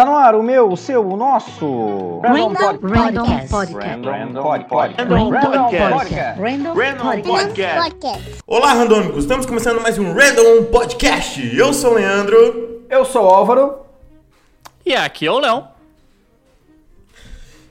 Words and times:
Tá 0.00 0.06
no 0.06 0.16
ar 0.16 0.34
o 0.34 0.42
meu, 0.42 0.72
o 0.72 0.78
seu, 0.78 1.06
o 1.06 1.14
nosso. 1.14 2.20
Random 2.24 2.54
Random 2.80 3.22
Podcast. 3.22 3.50
Podcast. 3.50 4.08
Random 4.08 4.42
Podcast. 4.42 5.12
Random 5.12 5.30
Podcast. 5.90 6.40
Random. 6.40 7.22
Podcast. 7.22 8.42
Olá, 8.46 8.72
randômicos! 8.72 9.24
Estamos 9.24 9.44
começando 9.44 9.82
mais 9.82 9.98
um 9.98 10.14
Random 10.14 10.64
Podcast. 10.72 11.54
Eu 11.54 11.74
sou 11.74 11.90
o 11.90 11.94
Leandro. 11.96 12.80
Eu 12.88 13.04
sou 13.04 13.24
o 13.24 13.28
Álvaro. 13.28 13.74
E 14.86 14.94
aqui 14.94 15.26
é 15.26 15.30
o 15.30 15.38
Léo. 15.38 15.64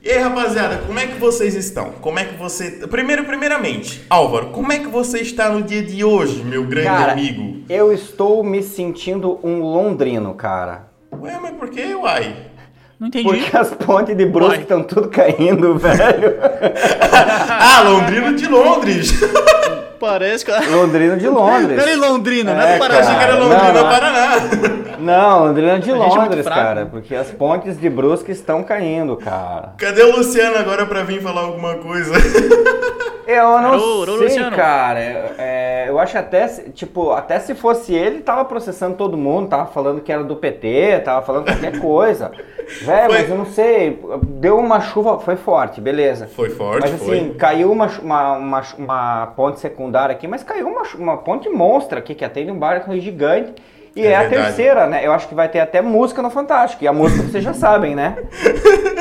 E 0.00 0.08
aí, 0.08 0.18
rapaziada, 0.20 0.84
como 0.86 1.00
é 1.00 1.08
que 1.08 1.18
vocês 1.18 1.56
estão? 1.56 1.94
Como 2.00 2.20
é 2.20 2.26
que 2.26 2.36
você. 2.36 2.86
Primeiro, 2.86 3.24
primeiramente, 3.24 4.06
Álvaro, 4.08 4.50
como 4.50 4.70
é 4.70 4.78
que 4.78 4.86
você 4.86 5.18
está 5.18 5.48
no 5.48 5.64
dia 5.64 5.82
de 5.82 6.04
hoje, 6.04 6.44
meu 6.44 6.64
grande 6.64 6.86
Cara, 6.86 7.10
amigo? 7.10 7.64
eu 7.68 7.92
estou 7.92 8.44
me 8.44 8.62
sentindo 8.62 9.40
um 9.42 9.64
londrino, 9.64 10.32
cara. 10.34 10.89
Ué, 11.12 11.38
mas 11.40 11.52
por 11.52 11.68
que, 11.70 11.94
uai? 11.94 12.34
Não 12.98 13.08
entendi. 13.08 13.24
Porque 13.24 13.56
as 13.56 13.70
pontes 13.74 14.16
de 14.16 14.26
Brusque 14.26 14.60
estão 14.62 14.82
tudo 14.82 15.08
caindo, 15.08 15.76
velho. 15.78 16.36
ah, 17.50 17.82
Londrino 17.82 18.34
de 18.36 18.46
Londres! 18.46 19.12
Parece 20.00 20.46
que. 20.46 20.50
Londrino 20.70 21.16
de 21.18 21.28
Londres. 21.28 21.76
Não 21.76 21.84
é 21.92 21.96
Londrina, 21.96 22.54
não 22.54 22.62
É, 22.62 22.64
é 22.64 22.68
do 22.68 22.72
Eu 22.74 22.78
Paraná. 22.88 23.00
achei 23.00 23.16
que 23.18 23.22
era 23.22 23.34
Não, 23.34 23.48
Londrina, 23.48 23.72
não. 23.72 23.82
Paraná. 23.90 24.96
Não, 24.98 25.44
Londrina 25.46 25.78
de 25.78 25.90
é 25.90 25.94
Londres, 25.94 26.44
fraco, 26.44 26.60
cara. 26.60 26.84
né? 26.84 26.88
Porque 26.90 27.14
as 27.14 27.30
pontes 27.30 27.78
de 27.78 27.90
Brusque 27.90 28.32
estão 28.32 28.62
caindo, 28.62 29.14
cara. 29.16 29.74
Cadê 29.76 30.02
o 30.02 30.16
Luciano 30.16 30.56
agora 30.56 30.86
pra 30.86 31.02
vir 31.02 31.20
falar 31.22 31.42
alguma 31.42 31.74
coisa? 31.76 32.12
Eu 33.32 33.60
não 33.62 33.78
sei, 33.78 34.14
Luciano. 34.28 34.56
cara. 34.56 35.00
É, 35.38 35.84
eu 35.88 35.98
acho 35.98 36.16
até, 36.18 36.48
se- 36.48 36.70
tipo, 36.70 37.12
até 37.12 37.38
se 37.38 37.54
fosse 37.54 37.94
ele, 37.94 38.20
tava 38.20 38.44
processando 38.44 38.96
todo 38.96 39.16
mundo, 39.16 39.48
tava 39.48 39.66
falando 39.66 40.00
que 40.00 40.12
era 40.12 40.22
do 40.24 40.36
PT, 40.36 41.00
tava 41.04 41.24
falando 41.24 41.44
qualquer 41.46 41.78
coisa. 41.80 42.30
Velho, 42.82 43.12
mas 43.12 43.28
eu 43.28 43.36
não 43.36 43.46
sei, 43.46 44.00
deu 44.22 44.56
uma 44.58 44.80
chuva, 44.80 45.18
foi 45.18 45.36
forte, 45.36 45.80
beleza. 45.80 46.28
Foi 46.28 46.50
forte, 46.50 46.82
Mas 46.82 46.94
assim, 46.94 47.04
foi. 47.30 47.34
caiu 47.36 47.72
uma, 47.72 47.86
uma, 48.00 48.32
uma, 48.36 48.62
uma 48.78 49.26
ponte 49.36 49.58
secundária 49.58 50.12
aqui, 50.12 50.28
mas 50.28 50.42
caiu 50.44 50.68
uma, 50.68 50.82
uma 50.96 51.16
ponte 51.16 51.48
monstra 51.48 51.98
aqui, 51.98 52.14
que 52.14 52.24
atende 52.24 52.50
um 52.52 52.58
barco 52.58 52.92
gigante. 52.98 53.52
E 53.96 54.06
É 54.06 54.12
é, 54.12 54.16
a 54.16 54.28
terceira, 54.28 54.86
né? 54.86 55.04
Eu 55.04 55.12
acho 55.12 55.26
que 55.26 55.34
vai 55.34 55.48
ter 55.48 55.58
até 55.58 55.82
música 55.82 56.22
no 56.22 56.30
Fantástico. 56.30 56.84
E 56.84 56.86
a 56.86 56.92
música 56.92 57.24
vocês 57.24 57.42
já 57.42 57.52
sabem, 57.52 57.96
né? 57.96 58.16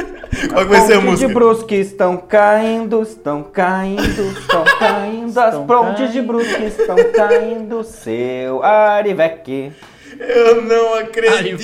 Qual 0.49 0.65
que 0.65 0.71
vai 0.71 0.81
ser 0.81 0.93
a 0.93 0.95
Pontes 0.95 1.11
música? 1.11 1.27
de 1.27 1.33
Brusque 1.33 1.75
estão 1.75 2.17
caindo, 2.17 3.01
estão 3.01 3.43
caindo, 3.43 4.31
estão 4.31 4.63
caindo. 4.79 5.37
As 5.39 5.53
Estão 5.53 5.67
pontes 5.67 6.11
de. 6.11 6.21
Brusque 6.21 6.63
estão 6.65 6.95
caindo, 7.13 7.83
seu 7.83 8.63
Arivec. 8.63 9.71
Eu 10.19 10.61
não 10.63 10.95
acredito. 10.95 11.61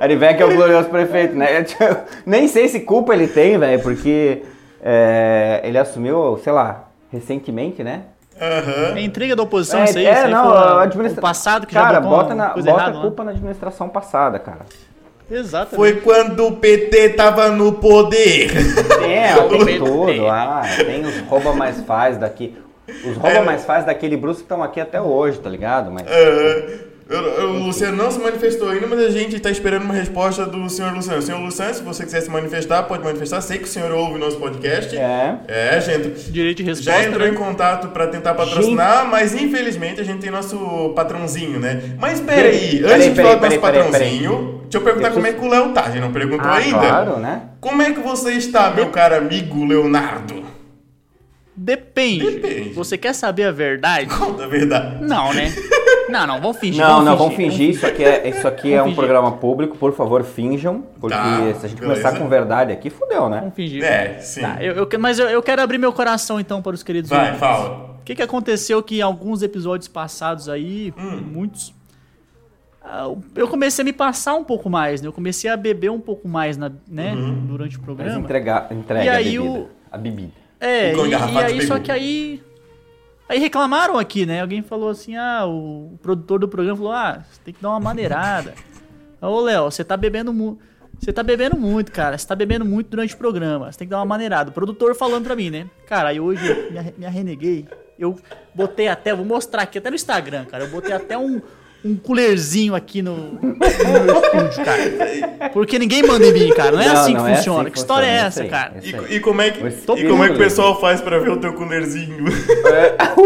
Arivec 0.00 0.40
é 0.42 0.44
o 0.46 0.54
glorioso 0.54 0.88
prefeito, 0.88 1.34
né? 1.36 1.60
Eu 1.78 1.96
Nem 2.26 2.48
sei 2.48 2.68
se 2.68 2.80
culpa 2.80 3.14
ele 3.14 3.28
tem, 3.28 3.58
velho, 3.58 3.80
porque 3.82 4.42
é, 4.82 5.60
ele 5.62 5.78
assumiu, 5.78 6.40
sei 6.42 6.52
lá, 6.52 6.88
recentemente, 7.10 7.84
né? 7.84 8.02
Aham. 8.40 8.96
É 8.96 9.00
intriga 9.02 9.36
da 9.36 9.42
oposição 9.42 9.80
é, 9.80 9.84
isso 9.84 9.98
aí. 9.98 10.06
é, 10.06 10.12
isso 10.12 10.24
aí 10.24 10.30
não, 10.32 10.48
foi 10.48 10.56
a 10.58 10.82
administra... 10.82 11.18
o 11.20 11.22
passado 11.22 11.66
que 11.66 11.74
cara, 11.74 11.94
já 11.94 12.00
botou 12.00 12.18
bota, 12.18 12.34
na, 12.34 12.48
coisa 12.50 12.70
bota 12.70 12.80
errada, 12.82 12.96
a 12.96 13.00
né? 13.00 13.06
culpa 13.06 13.24
na 13.24 13.30
administração 13.30 13.88
passada, 13.88 14.38
cara. 14.38 14.60
Exatamente. 15.32 15.76
Foi 15.76 16.00
quando 16.00 16.46
o 16.46 16.56
PT 16.56 17.10
tava 17.10 17.48
no 17.48 17.72
poder. 17.74 18.50
É, 19.02 19.34
tem 19.48 19.64
PT. 19.64 19.78
tudo. 19.78 20.26
Ah, 20.28 20.62
tem 20.84 21.02
os 21.04 21.18
rouba 21.20 21.52
mais 21.54 21.80
faz 21.82 22.18
daqui. 22.18 22.56
Os 22.88 23.16
rouba 23.16 23.38
É. 23.38 23.42
mais 23.42 23.64
faz 23.64 23.84
daquele 23.86 24.16
Brusque 24.16 24.42
estão 24.42 24.62
aqui 24.62 24.80
até 24.80 25.00
hoje, 25.00 25.38
tá 25.38 25.48
ligado? 25.48 25.90
Mas 25.90 26.06
Aham. 26.06 26.14
Eu- 26.16 26.68
eu- 26.68 26.91
O 27.20 27.64
Luciano 27.66 27.96
não 27.96 28.10
se 28.10 28.18
manifestou 28.18 28.70
ainda, 28.70 28.86
mas 28.86 28.98
a 29.00 29.10
gente 29.10 29.36
está 29.36 29.50
esperando 29.50 29.82
uma 29.84 29.92
resposta 29.94 30.46
do 30.46 30.68
senhor 30.70 30.94
Luciano. 30.94 31.20
Senhor 31.20 31.38
Luciano, 31.40 31.74
se 31.74 31.82
você 31.82 32.04
quiser 32.04 32.22
se 32.22 32.30
manifestar, 32.30 32.82
pode 32.84 33.04
manifestar. 33.04 33.40
Sei 33.42 33.58
que 33.58 33.64
o 33.64 33.68
senhor 33.68 33.90
ouve 33.92 34.18
nosso 34.18 34.38
podcast. 34.38 34.96
é. 34.96 35.36
É, 35.46 35.80
gente. 35.80 36.30
Direito 36.30 36.58
de 36.58 36.62
resposta. 36.64 36.90
Já 36.92 37.04
entrou 37.06 37.26
né? 37.26 37.32
em 37.32 37.36
contato 37.36 37.88
para 37.88 38.06
tentar 38.06 38.34
patrocinar, 38.34 39.06
mas 39.08 39.34
infelizmente 39.34 40.00
a 40.00 40.04
gente 40.04 40.20
tem 40.20 40.30
nosso 40.30 40.92
patrãozinho, 40.96 41.60
né? 41.60 41.82
Mas 41.98 42.20
pera 42.20 42.48
aí, 42.48 42.80
Peraí, 42.80 42.94
antes 42.94 43.04
de 43.08 43.10
peraí, 43.10 43.14
falar 43.14 43.34
do 43.34 43.42
nosso 43.42 43.60
peraí, 43.60 43.60
peraí, 43.60 43.82
patrãozinho, 43.90 44.60
deixa 44.62 44.78
eu 44.78 44.80
perguntar 44.80 45.08
Eu 45.08 45.12
como 45.14 45.26
é 45.26 45.32
que 45.32 45.44
o 45.44 45.48
Léo 45.48 45.68
tá. 45.72 45.82
A 45.82 45.90
gente 45.90 46.00
não 46.00 46.12
perguntou 46.12 46.48
Ah, 46.50 46.56
ainda. 46.56 46.78
claro, 46.78 47.16
né? 47.18 47.42
Como 47.60 47.82
é 47.82 47.92
que 47.92 48.00
você 48.00 48.32
está, 48.32 48.70
meu 48.70 48.88
caro 48.90 49.16
amigo 49.16 49.64
Leonardo? 49.64 50.42
Depende. 51.54 52.30
Depende. 52.30 52.70
Você 52.70 52.96
quer 52.96 53.12
saber 53.14 53.44
a 53.44 53.50
verdade? 53.52 54.06
Conta 54.06 54.44
a 54.44 54.46
verdade. 54.48 55.04
Não, 55.04 55.32
né? 55.34 55.52
Não, 56.12 56.26
não, 56.26 56.40
vamos 56.40 56.58
fingir. 56.58 56.80
Não, 56.80 57.02
não, 57.02 57.16
vamos 57.16 57.34
fingir. 57.34 57.70
Isso 57.70 57.86
aqui 57.86 58.04
é, 58.04 58.28
isso 58.28 58.46
aqui 58.46 58.72
é 58.72 58.80
um 58.80 58.84
fingir. 58.84 58.96
programa 58.98 59.32
público, 59.32 59.76
por 59.76 59.92
favor, 59.94 60.22
finjam. 60.22 60.84
Porque 61.00 61.16
Tá, 61.16 61.36
se 61.58 61.66
a 61.66 61.68
gente 61.68 61.80
beleza. 61.80 62.00
começar 62.02 62.18
com 62.18 62.28
verdade 62.28 62.72
aqui, 62.72 62.90
fudeu, 62.90 63.28
né? 63.28 63.38
Vamos 63.40 63.54
fingir. 63.54 63.82
É, 63.82 64.18
sim. 64.18 64.42
Tá, 64.42 64.58
eu, 64.62 64.74
eu 64.74 64.88
mas 65.00 65.18
eu, 65.18 65.28
eu 65.28 65.42
quero 65.42 65.60
abrir 65.62 65.78
meu 65.78 65.92
coração 65.92 66.38
então 66.38 66.60
para 66.62 66.74
os 66.74 66.82
queridos 66.82 67.10
Vai, 67.10 67.34
fala. 67.36 67.96
O 68.00 68.04
que, 68.04 68.14
que 68.14 68.22
aconteceu 68.22 68.82
que 68.82 68.98
em 68.98 69.02
alguns 69.02 69.42
episódios 69.42 69.88
passados 69.88 70.48
aí, 70.48 70.92
Hum. 70.98 71.22
muitos, 71.32 71.72
ah, 72.84 73.12
eu 73.36 73.46
comecei 73.48 73.82
a 73.82 73.84
me 73.84 73.92
passar 73.92 74.34
um 74.34 74.42
pouco 74.44 74.68
mais, 74.68 75.00
né? 75.00 75.08
Eu 75.08 75.12
comecei 75.12 75.48
a 75.48 75.56
beber 75.56 75.90
um 75.90 76.00
pouco 76.00 76.26
mais, 76.28 76.56
na, 76.56 76.70
né? 76.88 77.12
Uhum. 77.14 77.46
Durante 77.46 77.76
o 77.76 77.78
Mas 77.80 77.84
programa. 77.84 78.18
entregar, 78.20 78.68
entrega 78.72 79.04
E 79.04 79.08
a 79.08 79.12
aí 79.16 79.24
bebida. 79.38 79.44
o- 79.44 79.68
A 79.90 79.96
bebida. 79.98 80.32
É, 80.60 80.92
E 80.94 81.10
e, 81.10 81.14
aí, 81.38 81.66
só 81.66 81.78
que 81.78 81.90
aí. 81.92 82.42
Aí 83.32 83.38
reclamaram 83.38 83.98
aqui, 83.98 84.26
né? 84.26 84.42
Alguém 84.42 84.60
falou 84.60 84.90
assim: 84.90 85.16
ah, 85.16 85.46
o 85.46 85.98
produtor 86.02 86.38
do 86.38 86.46
programa 86.46 86.76
falou: 86.76 86.92
ah, 86.92 87.24
você 87.30 87.40
tem 87.42 87.54
que 87.54 87.62
dar 87.62 87.70
uma 87.70 87.80
maneirada. 87.80 88.52
Ô, 89.22 89.40
Léo, 89.40 89.70
você 89.70 89.82
tá 89.82 89.96
bebendo 89.96 90.34
muito. 90.34 90.62
Você 91.00 91.14
tá 91.14 91.22
bebendo 91.22 91.56
muito, 91.56 91.90
cara. 91.90 92.18
Você 92.18 92.26
tá 92.26 92.36
bebendo 92.36 92.62
muito 92.62 92.90
durante 92.90 93.14
o 93.14 93.16
programa. 93.16 93.72
Você 93.72 93.78
tem 93.78 93.88
que 93.88 93.90
dar 93.90 94.00
uma 94.00 94.04
maneirada. 94.04 94.50
O 94.50 94.52
produtor 94.52 94.94
falando 94.94 95.24
pra 95.24 95.34
mim, 95.34 95.48
né? 95.48 95.66
Cara, 95.86 96.10
aí 96.10 96.20
hoje 96.20 96.46
eu 96.46 96.70
me, 96.70 96.94
me 96.98 97.06
arreneguei. 97.06 97.66
Eu 97.98 98.18
botei 98.54 98.88
até, 98.88 99.14
vou 99.14 99.24
mostrar 99.24 99.62
aqui 99.62 99.78
até 99.78 99.88
no 99.88 99.96
Instagram, 99.96 100.44
cara. 100.44 100.64
Eu 100.64 100.70
botei 100.70 100.92
até 100.92 101.16
um, 101.16 101.40
um 101.84 101.96
coolerzinho 101.96 102.74
aqui 102.74 103.02
no, 103.02 103.16
no 103.16 103.40
meu 103.42 103.66
estúdio, 104.20 104.64
cara. 104.64 105.48
Porque 105.52 105.78
ninguém 105.78 106.02
manda 106.02 106.24
em 106.26 106.32
mim, 106.32 106.50
cara. 106.54 106.70
Não 106.72 106.80
é 106.80 106.86
Não, 106.86 106.92
assim 107.00 107.14
não 107.14 107.24
que 107.24 107.30
é 107.30 107.34
funciona. 107.36 107.60
assim 107.62 107.70
que 107.70 107.78
história 107.78 108.06
funciona, 108.08 108.24
é 108.24 108.26
essa, 108.26 108.44
cara? 108.44 108.72
eu 108.82 109.06
E, 109.08 109.16
e 109.16 109.20
como 109.20 109.42
é 109.42 109.50
que, 109.50 109.66
e 109.66 110.08
como 110.08 110.24
é 110.24 110.28
que 110.28 110.34
o 110.34 110.38
pessoal 110.38 110.80
faz 110.80 111.00
pra 111.00 111.18
ver 111.18 111.30
o 111.30 111.36
teu 111.38 111.52
coolerzinho? 111.54 112.24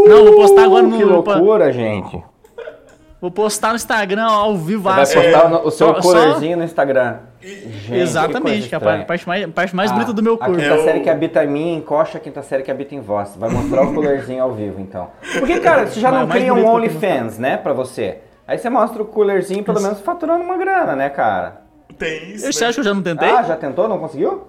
Não, 0.08 0.24
vou 0.24 0.34
postar 0.36 0.64
agora 0.64 0.82
no. 0.84 0.96
Que 0.96 1.04
loucura, 1.04 1.72
gente. 1.72 2.22
Vou 3.20 3.30
postar 3.30 3.70
no 3.70 3.76
Instagram 3.76 4.24
ao 4.26 4.56
vivo. 4.56 4.82
Vai 4.82 5.00
postar 5.00 5.48
no- 5.48 5.66
o 5.66 5.70
seu 5.70 5.88
Só- 5.88 6.00
coolerzinho 6.00 6.56
no 6.58 6.64
Instagram. 6.64 7.16
Gente, 7.40 8.00
Exatamente, 8.00 8.68
que 8.68 8.74
é 8.74 8.78
a 8.78 8.80
parte 8.80 9.26
mais, 9.26 9.46
parte 9.46 9.74
mais 9.76 9.90
estranha. 9.90 10.04
bonita 10.06 10.12
do 10.12 10.22
meu 10.22 10.34
A 10.34 10.38
corpo. 10.38 10.54
quinta 10.56 10.66
É 10.66 10.74
o- 10.78 10.84
série 10.84 11.00
que 11.00 11.08
habita 11.10 11.44
em 11.44 11.46
mim, 11.48 11.76
encosta 11.76 12.18
a 12.18 12.20
quinta 12.20 12.42
série 12.42 12.62
que 12.62 12.70
habita 12.70 12.94
em 12.94 13.00
vós. 13.00 13.34
Vai 13.36 13.48
mostrar 13.48 13.82
o 13.82 13.94
coolerzinho 13.94 14.42
ao 14.42 14.52
vivo, 14.52 14.80
então. 14.80 15.08
Porque, 15.38 15.60
cara, 15.60 15.86
você 15.86 15.98
já 16.00 16.10
Mas 16.10 16.18
não 16.18 16.24
é 16.24 16.28
mais 16.28 16.40
cria 16.40 16.54
um 16.54 16.62
que 16.62 16.68
OnlyFans, 16.68 17.38
né, 17.38 17.56
pra 17.56 17.72
você. 17.72 18.18
Aí 18.46 18.58
você 18.58 18.70
mostra 18.70 19.02
o 19.02 19.06
coolerzinho, 19.06 19.64
pelo 19.64 19.80
menos 19.80 20.00
faturando 20.00 20.44
uma 20.44 20.56
grana, 20.56 20.94
né, 20.94 21.08
cara? 21.10 21.62
Tem 21.98 22.32
isso. 22.32 22.52
Você 22.52 22.60
né? 22.60 22.66
acha 22.68 22.74
que 22.74 22.80
eu 22.80 22.84
já 22.84 22.94
não 22.94 23.02
tentei? 23.02 23.28
Ah, 23.28 23.42
já 23.42 23.56
tentou? 23.56 23.88
Não 23.88 23.98
conseguiu? 23.98 24.48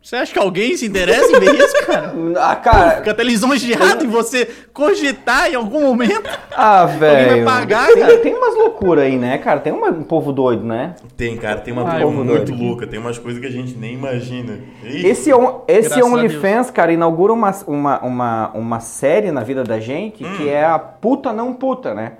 Você 0.00 0.14
acha 0.14 0.32
que 0.32 0.38
alguém 0.38 0.76
se 0.76 0.86
interessa 0.86 1.36
em 1.36 1.40
ver 1.40 1.54
isso, 1.56 1.74
cara? 1.84 2.14
Ah, 2.38 2.54
cara... 2.54 2.90
Fica 2.98 3.10
até 3.10 3.24
lisonjeado 3.24 4.04
em 4.04 4.08
você 4.08 4.46
cogitar 4.72 5.50
em 5.50 5.56
algum 5.56 5.80
momento. 5.82 6.22
Ah, 6.54 6.86
velho. 6.86 7.44
pagar, 7.44 7.88
tem, 7.88 7.96
cara? 8.00 8.18
tem 8.18 8.34
umas 8.34 8.54
loucuras 8.54 9.04
aí, 9.04 9.16
né, 9.18 9.38
cara? 9.38 9.58
Tem 9.58 9.72
uma- 9.72 9.88
um 9.90 10.04
povo 10.04 10.32
doido, 10.32 10.64
né? 10.64 10.94
Tem, 11.16 11.36
cara, 11.36 11.60
tem 11.60 11.72
uma 11.74 11.98
eu 11.98 12.10
vou 12.12 12.24
muito 12.24 12.44
doido. 12.52 12.62
louca, 12.62 12.86
tem 12.86 12.98
umas 13.00 13.18
coisas 13.18 13.40
que 13.40 13.46
a 13.46 13.50
gente 13.50 13.76
nem 13.76 13.94
imagina. 13.94 14.60
Ih, 14.84 15.04
Esse, 15.06 15.32
on- 15.34 15.62
esse 15.66 16.00
OnlyFans, 16.00 16.70
cara, 16.70 16.92
inaugura 16.92 17.32
uma, 17.32 17.50
uma, 17.66 18.00
uma, 18.00 18.50
uma 18.54 18.80
série 18.80 19.32
na 19.32 19.42
vida 19.42 19.64
da 19.64 19.80
gente 19.80 20.24
Hum. 20.24 20.36
que 20.36 20.48
é 20.48 20.64
a 20.64 20.78
puta 20.78 21.32
não 21.32 21.52
puta, 21.52 21.92
né? 21.92 22.12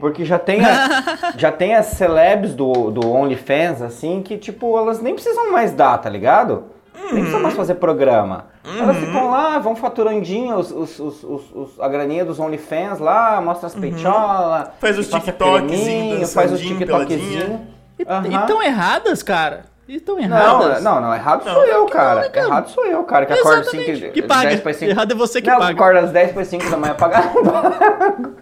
Porque 0.00 0.24
já 0.24 0.38
tem, 0.38 0.64
a- 0.64 1.32
já 1.36 1.52
tem 1.52 1.74
as 1.74 1.86
celebs 1.86 2.54
do, 2.54 2.90
do 2.90 3.08
OnlyFans, 3.12 3.82
assim, 3.82 4.22
que, 4.22 4.38
tipo, 4.38 4.76
elas 4.78 5.00
nem 5.00 5.14
precisam 5.14 5.52
mais 5.52 5.72
dar, 5.72 5.98
tá 5.98 6.08
ligado? 6.08 6.64
Nem 6.94 7.04
Uhum. 7.04 7.10
precisam 7.20 7.40
mais 7.40 7.54
fazer 7.54 7.74
programa. 7.76 8.46
Elas 8.78 8.96
ficam 8.98 9.30
lá, 9.30 9.58
vão 9.58 9.74
faturandinho 9.74 10.56
os, 10.56 10.70
os, 10.70 10.98
os, 10.98 11.24
os- 11.24 11.52
os- 11.54 11.80
a 11.80 11.88
graninha 11.88 12.24
dos 12.24 12.38
OnlyFans 12.38 12.98
lá, 12.98 13.40
mostra 13.40 13.66
as 13.68 13.74
peitolas. 13.74 14.66
Uhum. 14.66 14.72
Faz 14.80 14.98
os 14.98 15.08
creminho, 15.08 16.26
faz 16.28 16.52
os 16.52 16.60
TikTokzinho. 16.60 17.66
E, 17.98 18.02
e 18.02 18.46
tão 18.46 18.62
erradas, 18.62 19.22
cara. 19.22 19.62
E 19.88 19.98
tão 19.98 20.14
Não, 20.16 20.22
erradas. 20.22 20.82
não, 20.84 21.00
não, 21.00 21.12
errado 21.12 21.42
sou 21.42 21.64
eu, 21.64 21.84
cara. 21.86 22.30
Errado 22.32 22.68
sou 22.70 22.86
eu, 22.86 23.02
cara, 23.02 23.26
que 23.26 23.32
acorda 23.32 23.64
5 23.64 23.76
Exatamente. 23.82 24.12
Que 24.12 24.22
paga. 24.22 24.48
10 24.50 24.60
para 24.60 24.72
5. 24.74 24.90
Errado 24.92 25.12
é 25.12 25.14
você 25.16 25.42
que 25.42 25.50
não, 25.50 25.58
paga. 25.58 25.72
acorda 25.72 26.00
às 26.00 26.10
10 26.12 26.32
para 26.32 26.44
5 26.44 26.70
da 26.70 26.76
manhã 26.76 26.94
pagar. 26.94 27.32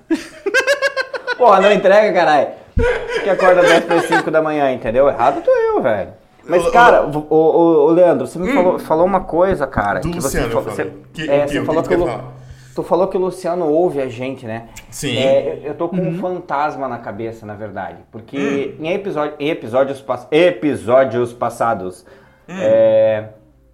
Porra, 1.38 1.60
não 1.60 1.72
entrega, 1.72 2.12
caralho. 2.12 2.48
Que 3.24 3.30
acorda 3.30 3.60
às 3.62 3.68
10 3.68 3.84
para 3.84 4.00
5 4.02 4.30
da 4.30 4.42
manhã, 4.42 4.70
entendeu? 4.72 5.08
Errado 5.08 5.40
tô 5.42 5.50
eu, 5.50 5.80
velho. 5.80 6.10
Mas, 6.44 6.68
cara, 6.70 7.04
o, 7.04 7.26
o, 7.30 7.86
o 7.86 7.90
Leandro, 7.90 8.26
você 8.26 8.38
me 8.38 8.52
falou, 8.52 8.78
falou 8.78 9.04
uma 9.06 9.20
coisa, 9.20 9.66
cara. 9.66 10.00
Do 10.00 10.10
que 10.10 10.20
você 10.20 10.38
Luciano, 10.40 10.48
falou, 10.50 10.68
eu 10.68 10.74
você, 10.74 10.84
falo. 10.84 10.96
Que- 11.12 11.30
é, 11.30 11.40
que- 11.44 11.48
você 11.52 11.60
que 11.60 11.66
falou 11.66 11.82
que, 11.82 11.96
Lu- 11.96 12.06
falar? 12.06 12.24
tu 12.74 12.82
falou 12.82 13.06
que 13.08 13.16
o 13.16 13.20
Luciano 13.20 13.66
ouve 13.66 14.00
a 14.00 14.08
gente, 14.08 14.46
né? 14.46 14.68
Sim. 14.90 15.18
É, 15.18 15.60
eu- 15.64 15.68
eu 15.68 15.74
tô 15.74 15.88
com 15.88 15.96
um 15.96 16.18
fantasma 16.18 16.88
na 16.88 16.98
cabeça, 16.98 17.44
na 17.44 17.54
verdade. 17.54 17.98
Porque 18.10 18.74
em, 18.80 18.90
episódio, 18.92 19.34
em 19.38 19.50
episódios, 19.50 20.02
episódios 20.30 21.32
passados, 21.34 22.06
é, 22.48 23.24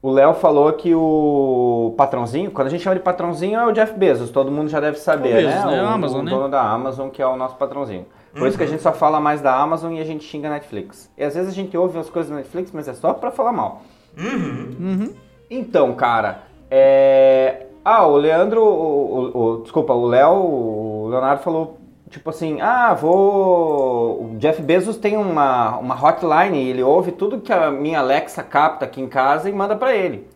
o 0.07 0.11
Léo 0.13 0.35
falou 0.35 0.71
que 0.75 0.95
o 0.95 1.95
patrãozinho, 1.97 2.51
quando 2.51 2.67
a 2.67 2.71
gente 2.71 2.83
chama 2.83 2.97
de 2.97 3.03
patrãozinho, 3.03 3.59
é 3.59 3.67
o 3.67 3.73
Jeff 3.73 3.95
Bezos. 3.99 4.31
Todo 4.31 4.51
mundo 4.53 4.69
já 4.69 4.79
deve 4.79 4.99
saber, 4.99 5.33
Bezos, 5.35 5.65
né? 5.65 5.77
né? 5.77 5.83
O, 5.83 5.87
Amazon, 5.87 6.21
o 6.21 6.23
né? 6.25 6.31
dono 6.31 6.49
da 6.51 6.61
Amazon, 6.63 7.09
que 7.09 7.23
é 7.23 7.27
o 7.27 7.37
nosso 7.37 7.57
patrãozinho. 7.57 8.05
Por 8.37 8.47
isso 8.47 8.59
que 8.59 8.65
a 8.65 8.67
gente 8.67 8.83
só 8.83 8.93
fala 8.93 9.19
mais 9.21 9.41
da 9.41 9.55
Amazon 9.57 9.93
e 9.95 10.01
a 10.01 10.05
gente 10.05 10.25
xinga 10.25 10.49
a 10.49 10.51
Netflix. 10.51 11.11
E 11.17 11.25
às 11.25 11.35
vezes 11.35 11.51
a 11.51 11.55
gente 11.55 11.75
ouve 11.77 11.99
as 11.99 12.11
coisas 12.11 12.31
da 12.31 12.37
Netflix, 12.37 12.71
mas 12.73 12.87
é 12.87 12.93
só 12.93 13.15
pra 13.15 13.31
falar 13.31 13.53
mal. 13.53 13.81
Então, 15.51 15.95
cara, 15.95 16.43
é... 16.71 17.67
Ah, 17.85 18.07
o 18.07 18.17
Leandro, 18.17 18.63
o, 18.63 19.31
o- 19.35 19.39
o- 19.55 19.57
desculpa, 19.63 19.93
o 19.93 20.07
Léo, 20.07 20.33
o 20.33 21.09
Leonardo 21.11 21.43
falou, 21.43 21.79
tipo 22.15 22.31
assim, 22.31 22.61
ah, 22.61 22.95
vou... 22.95 24.23
O 24.23 24.37
Jeff 24.39 24.63
Bezos 24.63 24.97
tem 24.97 25.17
uma, 25.17 25.77
uma 25.79 26.01
hotline, 26.01 26.69
ele 26.69 26.81
ouve 26.83 27.11
tudo 27.11 27.41
que 27.41 27.53
a 27.53 27.73
minha 27.73 27.99
Alexa 27.99 28.41
capta 28.43 28.85
aqui 28.85 29.01
em 29.01 29.09
casa 29.09 29.51
e 29.51 29.53
manda 29.53 29.75
pra 29.75 29.95
ele. 29.95 30.29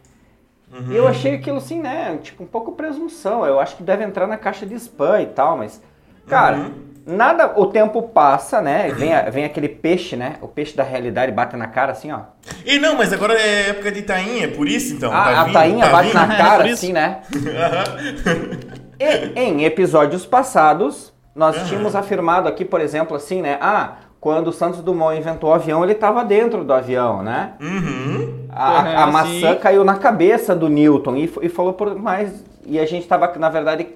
E 0.91 0.97
eu 0.97 1.07
achei 1.07 1.37
aquilo 1.37 1.59
assim, 1.59 1.81
né, 1.81 2.19
tipo, 2.21 2.43
um 2.43 2.47
pouco 2.47 2.73
presunção, 2.73 3.47
eu 3.47 3.59
acho 3.59 3.77
que 3.77 3.83
deve 3.83 4.05
entrar 4.05 4.27
na 4.27 4.37
caixa 4.37 4.67
de 4.67 4.75
spam 4.75 5.23
e 5.23 5.27
tal, 5.27 5.57
mas... 5.57 5.81
Cara, 6.27 6.73
nada, 7.07 7.55
o 7.59 7.67
tempo 7.67 8.03
passa, 8.03 8.61
né, 8.61 8.91
vem, 8.91 9.11
vem 9.31 9.45
aquele 9.45 9.69
peixe, 9.69 10.15
né, 10.17 10.35
o 10.43 10.49
peixe 10.49 10.77
da 10.77 10.83
realidade 10.83 11.33
bate 11.33 11.57
na 11.57 11.69
cara 11.69 11.93
assim, 11.93 12.11
ó. 12.13 12.21
E 12.67 12.79
não, 12.79 12.97
mas 12.97 13.13
agora 13.13 13.33
é 13.35 13.71
época 13.71 13.91
de 13.93 14.03
tainha, 14.03 14.45
é 14.45 14.49
por 14.49 14.69
isso 14.69 14.95
então. 14.95 15.11
Ah, 15.11 15.25
tá 15.25 15.41
a 15.41 15.45
vindo, 15.45 15.53
tainha 15.55 15.85
tá 15.87 15.93
bate 15.93 16.09
vindo. 16.09 16.27
na 16.27 16.35
É, 16.35 16.37
cara, 16.37 16.67
isso. 16.67 16.75
assim, 16.75 16.93
né? 16.93 17.21
E, 19.01 19.41
em 19.41 19.65
episódios 19.65 20.27
passados, 20.27 21.15
nós 21.39 21.57
Aham. 21.57 21.67
tínhamos 21.67 21.95
afirmado 21.95 22.49
aqui, 22.49 22.65
por 22.65 22.81
exemplo, 22.81 23.17
assim, 23.17 23.41
né? 23.41 23.57
Ah, 23.61 23.93
quando 24.21 24.49
o 24.49 24.53
Santos 24.53 24.81
Dumont 24.83 25.17
inventou 25.17 25.51
o 25.51 25.55
avião, 25.55 25.85
ele 25.85 25.93
estava 25.93 26.25
dentro 26.25 26.65
do 26.65 26.73
avião, 26.73 27.23
né? 27.23 27.53
Uhum. 27.61 28.47
A, 28.51 29.03
a 29.03 29.07
Uhum, 29.07 29.13
maçã 29.13 29.55
sim. 29.55 29.59
caiu 29.61 29.85
na 29.85 29.95
cabeça 29.97 30.55
do 30.57 30.69
Newton 30.69 31.17
e, 31.17 31.33
e 31.43 31.49
falou 31.49 31.73
por 31.73 31.95
mais. 31.95 32.45
E 32.67 32.79
a 32.79 32.85
gente 32.85 33.03
estava, 33.05 33.33
na 33.39 33.49
verdade, 33.49 33.87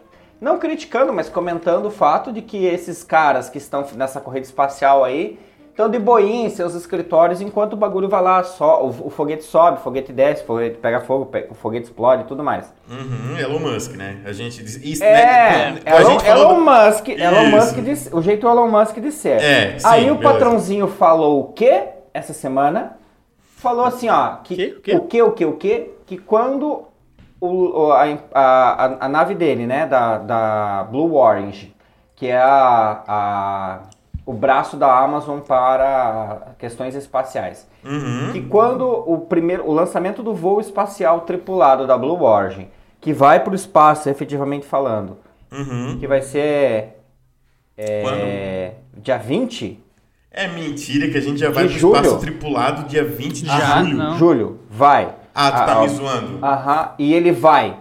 não 0.41 0.59
criticando, 0.59 1.13
mas 1.13 1.29
comentando 1.29 1.87
o 1.87 1.91
fato 1.91 2.33
de 2.33 2.41
que 2.41 2.65
esses 2.65 3.03
caras 3.03 3.51
que 3.51 3.59
estão 3.59 3.85
nessa 3.97 4.21
corrida 4.21 4.47
espacial 4.47 5.05
aí 5.05 5.39
estão 5.73 5.89
de 5.91 5.99
boinha 5.99 6.47
em 6.47 6.51
seus 6.51 6.75
escritórios 6.75 7.41
enquanto 7.41 7.73
o 7.73 7.77
bagulho 7.77 8.09
vai 8.09 8.23
lá, 8.23 8.45
só, 8.45 8.85
o, 8.85 8.89
o 9.07 9.11
foguete 9.11 9.43
sobe, 9.43 9.79
o 9.79 9.81
foguete 9.81 10.13
desce, 10.13 10.43
o 10.45 10.47
foguete 10.47 10.77
pega 10.79 11.01
fogo, 11.01 11.29
o 11.51 11.55
foguete 11.55 11.87
explode 11.87 12.23
e 12.23 12.27
tudo 12.27 12.45
mais. 12.45 12.73
Uhum, 12.89 13.37
Elon 13.39 13.59
Musk, 13.59 13.97
né? 13.97 14.21
A 14.25 14.33
gente 14.33 14.63
diz. 14.63 14.77
Isso, 14.77 15.03
É, 15.03 15.73
né? 15.73 15.81
A 15.87 16.01
Elon, 16.01 16.11
gente 16.11 16.25
falou 16.25 16.45
Elon 16.45 16.55
do- 16.57 16.61
Musk, 16.71 17.09
Elon. 17.09 17.45
Musk 17.51 17.75
de, 17.77 18.15
o 18.17 18.23
jeito 18.23 18.47
Elon 18.47 18.69
Musk 18.69 18.97
de 18.99 19.11
ser. 19.11 19.43
É, 19.43 19.79
sim, 19.79 19.87
Aí 19.89 20.11
o 20.11 20.15
beleza. 20.17 20.33
patrãozinho 20.35 20.87
falou 20.89 21.41
o 21.41 21.53
quê 21.53 21.85
essa 22.15 22.33
semana? 22.33 22.99
Falou 23.57 23.85
assim, 23.85 24.09
ó, 24.09 24.37
que, 24.45 24.57
Quê? 24.57 24.75
O 24.77 24.81
quê? 24.83 24.95
o 24.97 25.01
quê, 25.07 25.23
o 25.23 25.33
quê, 25.33 25.45
o 25.47 25.53
quê? 25.57 25.91
Que 26.05 26.19
quando 26.19 26.83
o, 27.41 27.87
o- 27.87 27.93
a, 27.93 28.05
a, 28.35 28.85
a- 28.85 28.97
a 29.07 29.09
nave 29.09 29.35
dele, 29.35 29.67
né, 29.67 29.87
da, 29.87 30.19
da 30.19 30.85
Blue 30.91 31.15
Orange, 31.15 31.75
que 32.15 32.27
é 32.27 32.37
a, 32.37 33.03
a- 33.07 33.79
o 34.25 34.33
braço 34.33 34.77
da 34.77 34.97
Amazon 34.99 35.41
para 35.41 36.55
questões 36.59 36.95
espaciais, 36.95 37.67
Uhum. 37.85 38.31
que 38.33 38.41
quando 38.43 38.87
o 38.89 39.19
primeiro 39.19 39.67
o 39.69 39.73
lançamento 39.73 40.23
do 40.23 40.33
voo 40.35 40.61
espacial 40.61 41.23
tripulado 41.23 41.87
da 41.87 41.99
Blue 41.99 42.23
Origin, 42.23 42.69
que 43.01 43.13
vai 43.13 43.41
para 43.41 43.53
o 43.53 43.57
espaço, 43.57 44.09
efetivamente 44.09 44.65
falando, 44.67 45.19
Uhum. 45.51 45.97
que 45.99 46.07
vai 46.07 46.23
ser 46.23 46.99
é, 47.77 48.73
dia 48.97 49.17
20, 49.19 49.83
É 50.31 50.47
mentira 50.49 51.09
que 51.11 51.19
a 51.19 51.21
gente 51.21 51.39
já 51.41 51.51
vai 51.51 51.65
pro 51.65 51.73
julho? 51.73 51.97
espaço 51.97 52.19
tripulado 52.21 52.85
dia 52.89 53.05
20 53.05 53.43
de 53.43 53.51
julho. 53.51 53.97
Não. 53.97 54.17
julho, 54.19 54.61
vai. 54.71 55.15
Ah, 55.35 55.51
tu 55.51 55.57
tá 55.67 55.73
Ah, 55.73 55.81
me 55.81 55.85
ó. 55.85 55.89
zoando. 55.89 56.45
Aham, 56.47 56.91
e 56.99 57.13
ele 57.13 57.33
vai. 57.33 57.77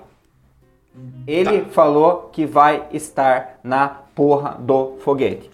Ele 1.28 1.62
Tá. 1.62 1.70
falou 1.70 2.30
que 2.34 2.46
vai 2.46 2.84
estar 2.92 3.60
na 3.64 3.88
porra 4.16 4.56
do 4.60 4.98
foguete. 5.04 5.50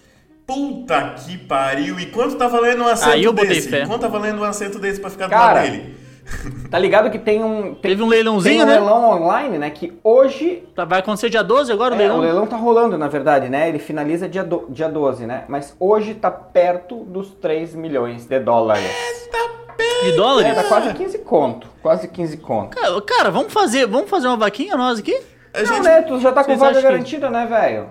Puta 0.47 1.13
que 1.25 1.37
pariu. 1.37 1.99
E 1.99 2.05
quanto 2.05 2.35
tá 2.35 2.47
valendo 2.47 2.83
um 2.83 2.87
assento 2.87 3.11
Aí 3.13 3.23
eu 3.25 3.33
botei 3.33 3.49
desse? 3.49 3.69
fé. 3.69 3.85
Quanto 3.85 4.01
tá 4.01 4.07
valendo 4.07 4.39
um 4.39 4.43
assento 4.45 4.79
desse 4.79 4.99
pra 4.99 5.09
ficar 5.09 5.27
do 5.27 5.31
Cara, 5.31 5.53
lado 5.61 5.69
dele? 5.71 5.97
Tá 6.71 6.77
ligado 6.77 7.09
que 7.09 7.17
tem 7.19 7.41
um 7.43 7.73
tem, 7.75 7.91
Teve 7.91 8.01
um 8.03 8.09
tem 8.09 8.17
leilãozinho, 8.17 8.63
um 8.63 8.65
né? 8.65 8.73
leilão 8.73 9.09
online, 9.11 9.57
né, 9.57 9.69
que 9.69 9.97
hoje 10.03 10.63
Tá- 10.75 10.83
Vai 10.83 10.99
acontecer 10.99 11.29
dia 11.29 11.41
12 11.43 11.71
agora 11.71 11.93
o 11.93 11.95
É, 11.95 11.99
leilão? 11.99 12.17
o 12.17 12.21
leilão 12.21 12.45
tá 12.47 12.57
rolando, 12.57 12.97
na 12.97 13.07
verdade, 13.07 13.47
né? 13.47 13.69
Ele 13.69 13.79
finaliza 13.79 14.27
dia, 14.27 14.43
do, 14.43 14.65
dia 14.69 14.89
12, 14.89 15.25
né? 15.25 15.45
Mas 15.47 15.73
hoje 15.79 16.13
tá 16.15 16.29
perto 16.29 16.97
dos 17.05 17.29
3 17.35 17.73
milhões 17.75 18.25
de 18.25 18.39
dólares. 18.41 18.83
De 20.03 20.09
É, 20.09 20.15
dólares? 20.15 20.53
tá 20.55 20.63
quase 20.65 20.93
15 20.93 21.17
conto. 21.19 21.67
Quase 21.81 22.07
15 22.09 22.37
conto. 22.37 22.75
Cara, 22.75 23.01
cara, 23.01 23.31
vamos 23.31 23.53
fazer, 23.53 23.85
vamos 23.87 24.09
fazer 24.09 24.27
uma 24.27 24.37
vaquinha 24.37 24.75
nós 24.75 24.99
aqui? 24.99 25.17
A 25.53 25.59
Não, 25.59 25.65
gente... 25.65 25.83
né? 25.83 26.01
Tu 26.01 26.19
já 26.19 26.31
tá 26.33 26.41
com 26.43 26.47
Vocês 26.49 26.59
vaga 26.59 26.71
acham 26.71 26.81
que- 26.81 26.93
garantida, 26.93 27.29
né, 27.29 27.45
velho? 27.45 27.87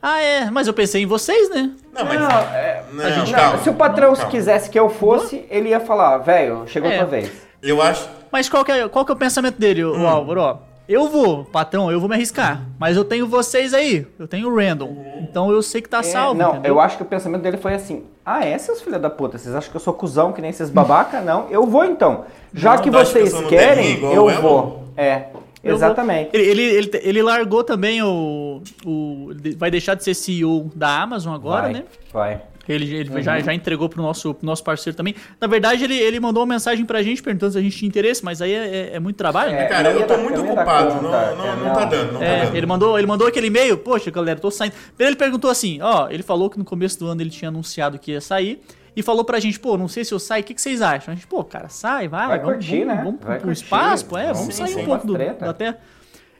Ah, 0.00 0.20
é, 0.20 0.50
mas 0.50 0.66
eu 0.66 0.74
pensei 0.74 1.02
em 1.02 1.06
vocês, 1.06 1.50
né? 1.50 1.70
Não, 1.92 2.04
mas... 2.04 2.20
Não, 2.20 2.28
é- 2.30 2.82
Não, 2.92 3.04
a 3.04 3.10
gente- 3.10 3.32
calma, 3.34 3.58
Se 3.58 3.68
o 3.70 3.74
patrão 3.74 4.14
calma. 4.14 4.30
quisesse 4.30 4.70
que 4.70 4.78
eu 4.78 4.88
fosse, 4.88 5.44
ele 5.50 5.70
ia 5.70 5.80
falar, 5.80 6.18
velho, 6.18 6.64
chegou 6.66 6.88
a 6.88 6.92
É. 6.94 6.98
tua 6.98 7.06
vez. 7.06 7.30
Eu 7.62 7.82
acho... 7.82 8.08
Mas 8.30 8.48
qual 8.48 8.64
que 8.64 8.70
é, 8.70 8.88
qual 8.88 9.04
que 9.04 9.10
é 9.10 9.14
o 9.14 9.18
pensamento 9.18 9.58
dele, 9.58 9.82
o 9.84 9.94
Hum. 9.96 10.06
Álvaro? 10.06 10.40
Ó, 10.40 10.56
eu 10.88 11.08
vou, 11.08 11.44
patrão, 11.46 11.90
eu 11.90 11.98
vou 11.98 12.08
me 12.08 12.14
arriscar. 12.14 12.62
Mas 12.78 12.96
eu 12.96 13.04
tenho 13.04 13.26
vocês 13.26 13.74
aí, 13.74 14.06
eu 14.18 14.28
tenho 14.28 14.48
o 14.48 14.56
Randall. 14.56 14.94
Então 15.20 15.50
eu 15.50 15.60
sei 15.62 15.82
que 15.82 15.88
tá 15.88 15.98
É, 15.98 16.02
salvo, 16.04 16.38
não, 16.38 16.50
entendeu? 16.52 16.74
eu 16.74 16.80
acho 16.80 16.96
que 16.96 17.02
o 17.02 17.06
pensamento 17.06 17.42
dele 17.42 17.56
foi 17.56 17.74
assim: 17.74 18.04
ah, 18.24 18.44
é, 18.46 18.56
seus 18.58 18.80
filhos 18.80 19.00
da 19.00 19.10
puta, 19.10 19.36
vocês 19.38 19.54
acham 19.54 19.70
que 19.70 19.76
eu 19.76 19.80
sou 19.80 19.92
cuzão 19.94 20.32
que 20.32 20.40
nem 20.40 20.50
esses 20.50 20.70
babaca? 20.70 21.20
Não, 21.20 21.46
eu 21.50 21.66
vou 21.66 21.84
então. 21.84 22.24
Já 22.54 22.70
Não, 22.76 22.76
que 22.82 22.90
que 22.90 22.96
eu 22.96 23.04
vocês 23.04 23.32
no 23.32 23.48
querem, 23.48 24.00
eu 24.02 24.24
o 24.24 24.30
Elon? 24.30 24.40
vou. 24.40 24.84
É, 24.96 25.24
Eu 25.34 25.40
exatamente. 25.74 26.30
vou- 26.32 26.40
Ele, 26.40 26.50
ele, 26.50 26.62
ele, 26.62 26.90
ele 27.02 27.22
largou 27.22 27.62
também 27.64 28.02
o, 28.02 28.62
o. 28.84 29.30
Vai 29.56 29.70
deixar 29.70 29.94
de 29.94 30.04
ser 30.04 30.14
CEO 30.14 30.70
da 30.74 31.02
Amazon 31.02 31.34
agora, 31.34 31.62
vai, 31.62 31.72
né? 31.72 31.84
Vai. 32.12 32.40
Ele, 32.68 32.94
ele 32.94 33.08
Uhum. 33.10 33.22
já, 33.22 33.40
já 33.40 33.54
entregou 33.54 33.88
pro 33.88 34.02
nosso, 34.02 34.34
pro 34.34 34.44
nosso 34.44 34.62
parceiro 34.62 34.94
também. 34.94 35.14
Na 35.40 35.46
verdade, 35.46 35.84
ele, 35.84 35.96
ele 35.96 36.20
mandou 36.20 36.42
uma 36.42 36.52
mensagem 36.54 36.84
pra 36.84 37.02
gente 37.02 37.22
perguntando 37.22 37.52
se 37.52 37.58
a 37.58 37.62
gente 37.62 37.74
tinha 37.78 37.88
interesse, 37.88 38.22
mas 38.22 38.42
aí 38.42 38.52
é, 38.52 38.56
é- 38.90 38.90
é 38.96 39.00
muito 39.00 39.16
trabalho, 39.16 39.52
né? 39.52 39.62
É, 39.64 39.66
Cara, 39.68 39.94
não 39.94 40.00
eu 40.02 40.06
tô 40.06 40.14
dar- 40.14 40.22
muito 40.22 40.36
eu 40.38 40.44
não 40.44 40.52
ocupado. 40.52 40.88
Não, 40.96 41.00
conta, 41.00 41.34
não, 41.34 41.44
é, 41.46 41.56
não 41.56 41.64
não. 41.64 41.72
tá 41.74 41.84
dando, 41.86 42.12
não 42.12 42.18
tá 42.20 42.26
É, 42.26 42.44
dando. 42.44 42.56
ele 42.56 42.66
mandou, 42.66 42.98
ele 42.98 43.06
mandou 43.06 43.26
aquele 43.26 43.46
e-mail, 43.46 43.78
poxa, 43.78 44.10
galera, 44.10 44.38
tô 44.38 44.50
saindo. 44.50 44.74
Ele 44.98 45.16
perguntou 45.16 45.50
assim, 45.50 45.80
ó, 45.80 46.10
ele 46.10 46.22
falou 46.22 46.50
que 46.50 46.58
no 46.58 46.64
começo 46.64 46.98
do 46.98 47.06
ano 47.06 47.22
ele 47.22 47.30
tinha 47.30 47.48
anunciado 47.48 47.98
que 47.98 48.10
ia 48.12 48.20
sair 48.20 48.60
e 48.98 49.02
falou 49.02 49.24
pra 49.24 49.38
gente, 49.38 49.60
pô, 49.60 49.78
não 49.78 49.86
sei 49.86 50.04
se 50.04 50.12
eu 50.12 50.18
saio, 50.18 50.42
o 50.42 50.44
que, 50.44 50.52
que 50.54 50.60
vocês 50.60 50.82
acham? 50.82 51.12
A 51.12 51.14
gente, 51.14 51.28
pô, 51.28 51.44
cara, 51.44 51.68
sai, 51.68 52.08
vai, 52.08 52.26
Vai 52.26 52.38
vamos, 52.40 52.54
curtir, 52.54 52.80
vamos, 52.80 52.86
né? 52.96 53.02
vamos 53.04 53.20
Vai 53.22 53.38
pro 53.38 53.46
curtir. 53.46 53.62
espaço, 53.62 54.06
pô, 54.06 54.18
é, 54.18 54.32
vamos 54.32 54.52
Sim, 54.52 54.66
sair 54.66 54.76
um 54.76 54.84
pouco 54.84 55.06
do, 55.06 55.16
da 55.16 55.54
Terra. 55.54 55.78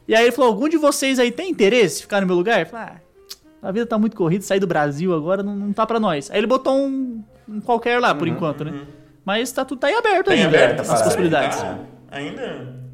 E 0.09 0.13
aí 0.13 0.25
ele 0.25 0.33
falou, 0.33 0.51
algum 0.51 0.69
de 0.69 0.77
vocês 0.77 1.21
aí 1.21 1.31
tem 1.31 1.51
interesse 1.51 2.01
em 2.01 2.03
ficar 2.03 2.21
no 2.21 2.27
meu 2.27 2.35
lugar? 2.35 2.59
Eu 2.59 2.67
falei, 2.67 2.87
ah, 2.89 2.97
a 3.63 3.71
vida 3.71 3.87
tá 3.87 3.97
muito 3.97 4.17
corrida, 4.17 4.43
sair 4.43 4.59
do 4.59 4.67
Brasil 4.67 5.15
agora 5.15 5.41
não, 5.41 5.55
não 5.55 5.73
tá 5.73 5.87
pra 5.87 6.01
nós. 6.01 6.33
Aí 6.33 6.39
ele 6.39 6.49
botou 6.49 6.75
um, 6.77 7.23
um 7.49 7.61
qualquer 7.61 8.01
lá, 8.01 8.13
por 8.13 8.27
Uhum, 8.27 8.35
enquanto, 8.35 8.65
né? 8.65 8.87
Mas 9.25 9.53
tá 9.53 9.65
tudo 9.65 9.79
tá 9.79 9.87
aí 9.87 9.95
aberto 9.95 10.27
Tem 10.27 10.43
ainda, 10.43 10.49
aberto 10.49 10.81
as 10.81 10.91
essa 10.91 11.05
possibilidades. 11.05 11.61
Tá? 11.61 11.79
Ainda... 12.11 12.88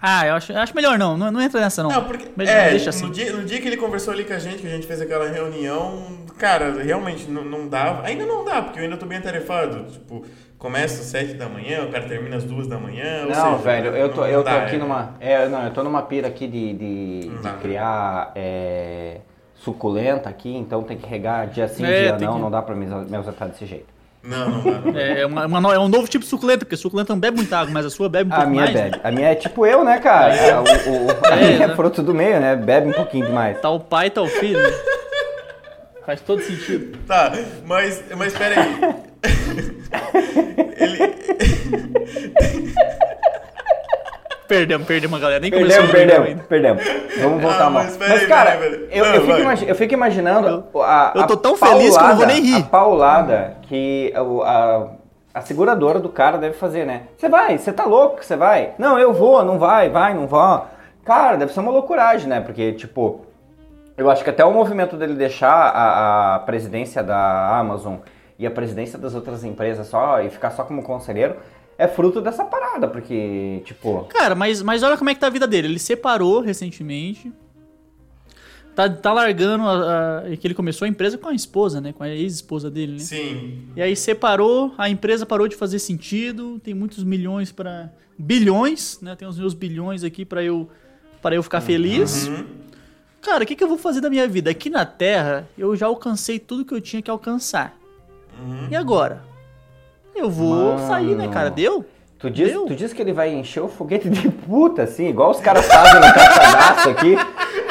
Ah, 0.00 0.26
eu 0.26 0.34
acho, 0.34 0.52
eu 0.52 0.58
acho 0.58 0.74
melhor 0.76 0.98
não, 0.98 1.16
não, 1.16 1.30
não 1.30 1.40
entra 1.40 1.60
nessa 1.60 1.82
não. 1.82 1.90
Não, 1.90 2.04
porque... 2.04 2.28
Mas 2.36 2.48
é, 2.48 2.70
deixa 2.70 2.90
assim. 2.90 3.04
no, 3.06 3.10
dia, 3.10 3.32
no 3.32 3.44
dia 3.44 3.60
que 3.60 3.66
ele 3.66 3.76
conversou 3.78 4.12
ali 4.12 4.24
com 4.24 4.34
a 4.34 4.38
gente, 4.38 4.58
que 4.58 4.66
a 4.66 4.70
gente 4.70 4.86
fez 4.86 5.00
aquela 5.00 5.26
reunião, 5.28 6.02
cara, 6.38 6.82
realmente 6.82 7.30
não, 7.30 7.42
não 7.44 7.66
dá. 7.68 8.00
Ainda 8.04 8.26
não 8.26 8.44
dá, 8.44 8.60
porque 8.62 8.78
eu 8.78 8.84
ainda 8.84 8.96
tô 8.98 9.06
bem 9.06 9.18
atarefado. 9.18 9.84
Tipo, 9.90 10.22
começa 10.58 11.00
às 11.00 11.06
sete 11.06 11.34
da 11.34 11.48
manhã, 11.48 11.84
o 11.84 11.90
cara 11.90 12.06
termina 12.06 12.36
às 12.36 12.44
duas 12.44 12.66
da 12.66 12.78
manhã. 12.78 13.22
ou 13.24 13.30
Não, 13.30 13.34
seja, 13.52 13.56
velho, 13.56 13.96
eu 13.96 14.08
tô, 14.12 14.20
não 14.20 14.26
eu 14.28 14.38
tô 14.44 14.50
dá, 14.50 14.62
aqui 14.64 14.76
é. 14.76 14.78
numa. 14.78 15.14
É, 15.18 15.48
não, 15.48 15.64
eu 15.64 15.70
tô 15.72 15.82
numa 15.82 16.02
pira 16.02 16.28
aqui 16.28 16.46
de, 16.46 16.74
de, 16.74 17.20
de 17.30 17.42
dá. 17.42 17.52
criar 17.54 18.32
é, 18.34 19.20
suculenta 19.54 20.28
aqui, 20.28 20.54
então 20.54 20.82
tem 20.82 20.98
que 20.98 21.08
regar 21.08 21.46
dia 21.48 21.66
sim, 21.68 21.84
É, 21.84 22.12
dia 22.12 22.26
não, 22.26 22.34
que- 22.34 22.40
não 22.42 22.50
dá 22.50 22.60
pra 22.60 22.74
me 22.74 22.84
me 22.86 23.16
ausentar 23.16 23.48
desse 23.48 23.64
jeito. 23.64 23.95
Não, 24.26 24.48
não 24.50 24.60
dá. 24.62 24.78
Não 24.80 24.92
dá. 24.92 25.00
É, 25.00 25.24
uma, 25.26 25.46
uma 25.46 25.74
é 25.74 25.78
um 25.78 25.88
novo 25.88 26.08
tipo 26.08 26.24
de 26.24 26.28
suculenta, 26.30 26.64
porque 26.64 26.76
suculenta 26.76 27.12
não 27.12 27.20
bebe 27.20 27.36
muita 27.36 27.58
água, 27.58 27.72
mas 27.72 27.86
a 27.86 27.90
sua 27.90 28.08
bebe 28.08 28.30
um 28.30 28.32
A 28.34 28.36
pouco 28.36 28.50
minha 28.50 28.62
mais. 28.64 28.74
né? 28.74 28.82
bebe. 28.90 29.00
A 29.04 29.10
minha 29.12 29.28
é 29.28 29.34
tipo 29.34 29.64
eu, 29.66 29.84
né, 29.84 29.98
cara? 29.98 30.34
É, 30.34 30.56
o, 30.58 30.62
o- 30.62 30.66
a 31.26 31.36
É, 31.36 31.36
minha 31.52 31.64
é 31.64 31.68
né? 31.68 31.74
fruto 31.76 32.02
do 32.02 32.12
meio, 32.14 32.40
né? 32.40 32.56
Bebe 32.56 32.88
um 32.88 32.92
pouquinho 32.92 33.26
demais. 33.26 33.60
Tá 33.60 33.70
o 33.70 33.78
pai, 33.80 34.10
tá 34.10 34.22
o 34.22 34.26
filho. 34.28 34.60
né? 34.60 34.70
Faz 36.04 36.20
todo 36.20 36.40
sentido. 36.42 36.96
Tá, 37.06 37.32
mas, 37.64 38.02
mas 38.16 38.32
pera 38.36 38.60
aí. 38.62 38.94
ele, 40.78 41.14
Perdemos, 44.48 44.86
perdemos, 44.86 45.20
galera. 45.20 45.40
Nem 45.40 45.50
Perdemos, 45.50 45.90
perdemos, 45.90 46.26
ainda. 46.28 46.42
perdemos. 46.44 46.82
Vamos 47.20 47.42
voltar 47.42 47.66
Ah, 47.66 47.70
mal. 47.70 47.82
mas 47.84 48.26
cara, 48.26 48.52
peraí, 48.52 48.70
peraí. 48.70 48.88
Eu, 48.92 49.04
Não, 49.04 49.14
eu, 49.14 49.20
fico 49.22 49.38
imagi- 49.38 49.68
eu 49.68 49.74
fico 49.74 49.94
imaginando 49.94 50.64
a, 50.82 51.12
eu 51.14 51.26
tô 51.26 51.34
a 51.34 51.36
tão 51.36 51.56
feliz 51.56 51.96
que 51.96 52.02
eu 52.02 52.08
não 52.08 52.16
vou 52.16 52.26
nem 52.26 52.40
rir. 52.42 52.60
A 52.62 52.66
paulada 52.66 53.56
que 53.62 54.12
o- 54.16 54.42
a, 54.42 54.88
a 55.34 55.40
seguradora 55.40 55.98
do 55.98 56.08
cara 56.08 56.38
deve 56.38 56.54
fazer, 56.56 56.84
né? 56.86 57.02
Você 57.16 57.28
vai, 57.28 57.58
você 57.58 57.72
tá 57.72 57.84
louco 57.84 58.24
você 58.24 58.36
vai? 58.36 58.70
Não, 58.78 58.98
eu 58.98 59.12
vou, 59.12 59.44
não 59.44 59.58
vai, 59.58 59.88
vai, 59.90 60.14
não 60.14 60.26
vá. 60.26 60.66
Cara, 61.04 61.36
deve 61.36 61.52
ser 61.52 61.60
uma 61.60 61.70
loucuragem, 61.72 62.28
né? 62.28 62.40
Porque, 62.40 62.72
tipo, 62.72 63.26
eu 63.96 64.10
acho 64.10 64.22
que 64.24 64.30
até 64.30 64.44
o 64.44 64.52
movimento 64.52 64.96
dele 64.96 65.14
deixar 65.14 65.48
a, 65.54 66.34
a 66.34 66.38
presidência 66.40 67.02
da 67.02 67.58
Amazon 67.58 67.96
e 68.38 68.46
a 68.46 68.50
presidência 68.50 68.98
das 68.98 69.14
outras 69.14 69.42
empresas 69.44 69.86
só 69.86 70.20
e 70.20 70.28
ficar 70.30 70.50
só 70.50 70.62
como 70.64 70.82
conselheiro 70.82 71.36
é 71.78 71.86
fruto 71.88 72.20
dessa 72.20 72.44
parada, 72.44 72.88
porque, 72.88 73.62
tipo. 73.64 74.04
Cara, 74.04 74.34
mas, 74.34 74.62
mas 74.62 74.82
olha 74.82 74.96
como 74.96 75.10
é 75.10 75.14
que 75.14 75.20
tá 75.20 75.26
a 75.26 75.30
vida 75.30 75.46
dele. 75.46 75.68
Ele 75.68 75.78
separou 75.78 76.40
recentemente. 76.40 77.32
Tá, 78.74 78.90
tá 78.90 79.10
largando 79.12 79.64
a, 79.66 80.18
a- 80.18 80.36
que 80.36 80.46
ele 80.46 80.54
começou 80.54 80.84
a 80.84 80.88
empresa 80.88 81.16
com 81.16 81.28
a 81.28 81.34
esposa, 81.34 81.80
né? 81.80 81.92
Com 81.94 82.02
a 82.02 82.10
ex-esposa 82.10 82.70
dele, 82.70 82.92
né? 82.92 82.98
Sim. 82.98 83.68
E 83.74 83.80
aí 83.80 83.96
separou, 83.96 84.74
a 84.76 84.88
empresa 84.90 85.24
parou 85.24 85.48
de 85.48 85.56
fazer 85.56 85.78
sentido, 85.78 86.60
tem 86.62 86.74
muitos 86.74 87.02
milhões 87.02 87.50
pra. 87.50 87.90
bilhões, 88.18 88.98
né? 89.00 89.16
Tem 89.16 89.26
os 89.26 89.38
meus 89.38 89.54
bilhões 89.54 90.04
aqui 90.04 90.24
pra 90.24 90.42
eu 90.42 90.68
para 91.22 91.34
eu 91.34 91.42
ficar 91.42 91.60
feliz. 91.62 92.28
Uhum. 92.28 92.44
Cara, 93.22 93.42
o 93.42 93.46
que, 93.46 93.56
que 93.56 93.64
eu 93.64 93.68
vou 93.68 93.78
fazer 93.78 94.00
da 94.00 94.08
minha 94.10 94.28
vida? 94.28 94.50
Aqui 94.50 94.70
na 94.70 94.84
Terra, 94.86 95.48
eu 95.58 95.74
já 95.74 95.86
alcancei 95.86 96.38
tudo 96.38 96.64
que 96.64 96.72
eu 96.74 96.80
tinha 96.80 97.00
que 97.02 97.10
alcançar. 97.10 97.76
Uhum. 98.38 98.68
E 98.70 98.76
agora? 98.76 99.24
Eu 100.16 100.30
vou 100.30 100.74
Mano. 100.74 100.86
sair, 100.88 101.14
né, 101.14 101.28
cara? 101.28 101.50
Deu? 101.50 101.84
Tu 102.18 102.30
diz, 102.30 102.48
Deu? 102.50 102.64
tu 102.64 102.74
diz 102.74 102.92
que 102.94 103.02
ele 103.02 103.12
vai 103.12 103.28
encher 103.32 103.60
o 103.62 103.68
foguete 103.68 104.08
de 104.08 104.28
puta, 104.30 104.82
assim, 104.84 105.06
igual 105.08 105.30
os 105.30 105.38
caras 105.40 105.66
fazem 105.66 105.94
no 106.00 106.14
caixadaço 106.14 106.88
aqui. 106.88 107.18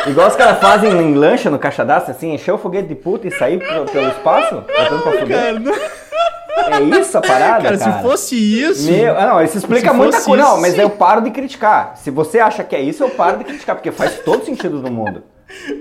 Igual 0.07 0.27
os 0.27 0.35
caras 0.35 0.59
fazem 0.59 0.91
em 0.91 1.15
lancha 1.15 1.49
no 1.49 1.57
caixadaço, 1.57 2.11
assim, 2.11 2.31
encher 2.33 2.51
o 2.51 2.57
foguete 2.59 2.87
de 2.87 2.95
puta 2.95 3.27
e 3.27 3.31
sair 3.31 3.57
pro- 3.57 3.85
pelo 3.85 4.07
espaço? 4.09 4.55
Botando 4.55 5.01
pra 5.01 5.11
fuder? 5.13 5.61
É 6.67 6.81
isso 6.99 7.17
a 7.17 7.21
parada, 7.21 7.63
cara, 7.63 7.77
cara? 7.77 7.93
se 7.97 8.01
fosse 8.01 8.35
isso. 8.35 8.89
Meu, 8.91 9.17
ah, 9.17 9.25
não, 9.27 9.43
isso 9.43 9.57
explica 9.57 9.91
muita 9.93 10.21
coisa. 10.21 10.43
Não, 10.43 10.61
mas 10.61 10.77
eu 10.77 10.89
paro 10.89 11.21
de 11.21 11.31
criticar. 11.31 11.93
Se 11.97 12.09
você 12.11 12.39
acha 12.39 12.63
que 12.63 12.75
é 12.75 12.81
isso, 12.81 13.03
eu 13.03 13.09
paro 13.09 13.37
de 13.39 13.43
criticar, 13.43 13.75
porque 13.75 13.91
faz 13.91 14.19
todo 14.19 14.45
sentido 14.45 14.79
do 14.79 14.91
mundo. 14.91 15.23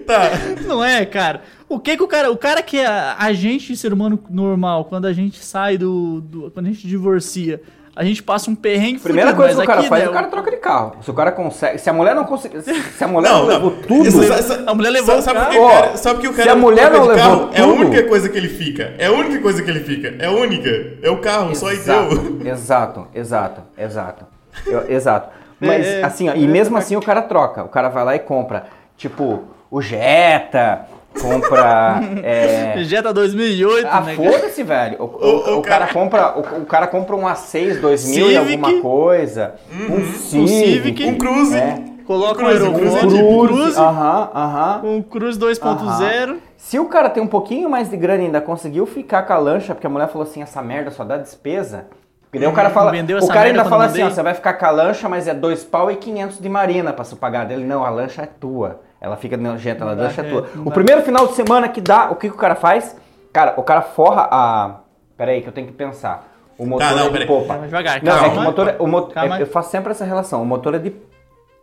Tá. 0.07 0.31
Não 0.67 0.85
é, 0.85 1.05
cara. 1.07 1.41
O 1.75 1.81
que 1.81 1.97
que 1.97 2.03
o 2.03 2.09
cara. 2.09 2.31
O 2.31 2.37
cara 2.37 2.63
que 2.63 2.79
é 2.79 2.87
a 2.87 3.33
gente, 3.33 3.77
ser 3.77 3.93
humano 3.93 4.19
normal, 4.31 4.85
quando 4.87 5.07
a 5.07 5.13
gente 5.13 5.43
sai 5.45 5.77
do. 5.79 6.21
do- 6.21 6.51
quando 6.51 6.67
a 6.67 6.71
gente 6.71 6.87
divorcia, 6.87 7.61
a 7.97 8.05
gente 8.05 8.23
passa 8.23 8.51
um 8.51 8.55
perrengue 8.55 8.99
Primeira 8.99 9.31
fudido, 9.31 9.45
coisa 9.47 9.61
que 9.61 9.65
o 9.65 9.67
cara 9.67 9.81
aqui, 9.81 9.89
faz, 9.89 10.03
né, 10.05 10.09
o 10.09 10.13
cara 10.13 10.27
troca 10.29 10.51
de 10.51 10.57
carro. 10.57 10.97
Se 11.03 11.11
o 11.11 11.15
cara 11.15 11.31
consegue. 11.33 11.79
Se 11.79 11.89
a 11.89 11.93
mulher 11.93 12.15
não 12.15 12.25
consegue. 12.25 12.61
Se 12.63 13.05
a 13.05 13.09
mulher 13.09 13.31
não, 13.33 13.41
Não, 13.43 13.47
levou 13.47 13.71
não. 13.71 13.83
tudo. 13.83 14.09
Isso- 14.09 14.43
sa- 14.43 14.65
A 14.67 14.75
mulher 14.75 14.91
levou 14.91 15.21
sabe, 15.21 15.21
o 15.21 15.23
sabe 15.23 15.39
carro. 15.39 15.51
que 15.53 15.59
o 15.59 15.69
cara, 15.69 15.97
sabe 15.97 16.21
que 16.21 16.29
o 16.29 16.33
se 16.33 16.37
cara 16.39 16.53
a 16.53 16.57
mulher 16.57 16.91
troca 16.91 16.99
não 17.07 17.15
de 17.15 17.21
carro, 17.21 17.37
levou 17.37 17.55
É 17.55 17.61
a 17.61 17.67
única 17.67 18.03
coisa 18.09 18.29
que 18.29 18.37
ele 18.39 18.49
fica. 18.49 18.95
É 18.99 19.07
a 19.07 19.13
única 19.13 19.41
coisa 19.41 19.63
que 19.63 19.71
ele 19.71 19.81
fica. 19.81 20.15
É 20.19 20.27
a 20.27 20.31
única. 20.33 20.71
É 21.03 21.11
o 21.11 21.19
carro, 21.21 21.55
só 21.55 21.71
e 21.71 21.75
Exato, 21.77 22.17
deu. 22.17 22.47
exato, 22.53 23.07
exato, 23.15 23.61
exato. 23.79 24.25
Eu- 24.67 24.91
exato. 24.91 25.29
Mas 25.61 25.87
É, 25.87 26.01
é. 26.01 26.05
assim, 26.05 26.29
ó, 26.29 26.35
e 26.35 26.47
mesmo 26.49 26.77
assim 26.77 26.97
o 26.97 27.01
cara 27.03 27.23
troca. 27.23 27.63
O 27.65 27.69
cara 27.69 27.89
vai 27.89 28.05
lá 28.05 28.15
e 28.17 28.19
compra, 28.19 28.67
tipo, 28.97 29.45
o 29.71 29.81
Jetta, 29.81 30.87
compra. 31.21 32.01
é, 32.23 32.75
Jetta 32.85 33.13
2008, 33.13 33.87
Ah, 33.91 34.01
né? 34.01 34.17
cara? 34.17 34.31
foda-se, 34.33 34.63
velho. 34.63 34.97
O, 35.01 35.05
o- 35.05 35.07
O- 35.55 35.59
o 35.59 35.63
cara 35.63 35.87
cara- 35.87 35.93
compra, 35.93 36.35
o, 36.39 36.63
o 36.63 36.67
cara 36.67 36.87
compra 36.87 37.17
um 37.17 37.23
A6 37.27 37.81
2000 37.81 38.27
e 38.31 38.35
Civic. 38.35 38.37
alguma 38.37 38.81
coisa, 38.83 39.55
um 39.73 40.13
Civic, 40.13 40.49
Civic. 40.49 41.07
Um 41.07 41.19
cruze. 41.19 41.57
É. 41.57 41.95
Coloca 42.07 42.43
um 42.43 42.45
Cruze, 42.47 42.63
aeroporto, 42.65 42.99
Cruze 42.99 43.23
um 43.23 43.47
Cruze, 43.47 43.81
aham, 43.81 44.31
aham. 44.35 44.81
um 44.85 45.03
Cruze 45.03 45.39
2.0. 45.41 46.37
Se 46.59 46.79
o 46.79 46.85
cara 46.87 47.09
tem 47.09 47.23
um 47.23 47.27
pouquinho 47.27 47.69
mais 47.71 47.89
de 47.89 47.97
grana 47.97 48.23
e 48.23 48.27
ainda 48.27 48.41
conseguiu 48.43 48.85
ficar 48.85 49.23
com 49.23 49.33
a 49.33 49.39
lancha, 49.39 49.75
porque 49.75 49.87
a 49.87 49.91
mulher 49.91 50.09
falou 50.09 50.27
assim, 50.29 50.43
essa 50.43 50.61
merda 50.61 50.91
só 50.91 51.03
dá 51.03 51.17
despesa. 51.17 51.87
E 52.33 52.39
daí 52.39 52.49
o 52.49 52.53
cara 52.53 52.69
fala, 52.71 52.91
vendeu 52.91 53.17
o 53.19 53.29
cara 53.29 53.47
ainda 53.49 53.65
fala 53.65 53.85
assim, 53.87 54.03
ó, 54.03 54.11
você 54.11 54.23
vai 54.23 54.35
ficar 54.35 54.55
com 54.55 54.67
a 54.67 54.71
lancha, 54.71 55.09
mas 55.09 55.29
é 55.29 55.33
dois 55.33 55.63
pau 55.65 55.91
e 55.91 55.97
500 55.97 56.41
de 56.41 56.49
marina 56.49 56.93
pra 56.93 57.05
se 57.05 57.15
pagar. 57.17 57.47
Dele, 57.47 57.65
não, 57.65 57.85
a 57.85 57.91
lancha 57.91 58.23
é 58.23 58.27
tua. 58.27 58.81
Ela 59.05 59.17
fica 59.17 59.37
nojenta, 59.37 59.85
a 59.85 59.89
Não 59.89 59.97
dá, 59.97 60.05
é 60.05 60.21
é, 60.21 60.23
tua. 60.31 60.49
não 60.55 60.67
O 60.67 60.71
primeiro 60.71 61.03
final 61.03 61.27
de 61.27 61.35
semana 61.35 61.69
que 61.69 61.81
dá, 61.81 62.11
o 62.11 62.17
que, 62.17 62.29
que 62.29 62.35
o 62.35 62.39
cara 62.39 62.55
faz? 62.55 62.97
Cara, 63.33 63.55
o 63.57 63.63
cara 63.63 63.83
forra 63.83 64.29
a... 64.31 64.77
Pera 65.17 65.33
aí 65.33 65.43
que 65.43 65.49
eu 65.49 65.53
tenho 65.53 65.67
que 65.67 65.73
pensar. 65.73 66.27
O 66.59 66.65
motor 66.67 66.89
não, 66.91 66.99
é 66.99 67.03
de 67.05 67.11
peraí. 67.11 67.27
popa. 67.27 67.57
Vai 67.59 67.67
devagar, 67.67 68.03
Não, 68.03 68.25
é 68.25 68.31
que 68.31 68.39
o 68.39 68.43
motor, 68.43 68.69
é- 68.69 68.77
o 68.79 68.87
mo- 68.87 69.07
Calma. 69.09 69.39
é- 69.39 69.43
eu 69.43 69.47
faço 69.47 69.71
sempre 69.71 69.91
essa 69.91 70.05
relação. 70.05 70.43
O 70.43 70.47
motor 70.47 70.75
é 70.75 70.79
de 70.79 70.95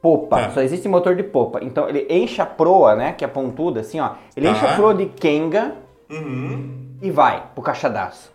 popa. 0.01 0.38
Tá. 0.38 0.50
Só 0.51 0.62
existe 0.62 0.88
motor 0.88 1.15
de 1.15 1.24
popa. 1.24 1.60
Então 1.63 1.88
ele 1.89 2.05
enche 2.10 2.41
a 2.41 2.45
proa, 2.45 2.95
né? 2.95 3.13
Que 3.13 3.24
é 3.24 3.27
pontuda, 3.27 3.79
assim, 3.81 4.00
ó. 4.00 4.12
Ele 4.36 4.48
Tá. 4.48 4.51
enche 4.53 4.65
a 4.65 4.74
proa 4.75 4.93
de 4.93 5.05
Kenga 5.05 5.74
Uhum. 6.10 6.98
e 7.01 7.10
vai 7.10 7.43
pro 7.53 7.63
caixadaço. 7.63 8.31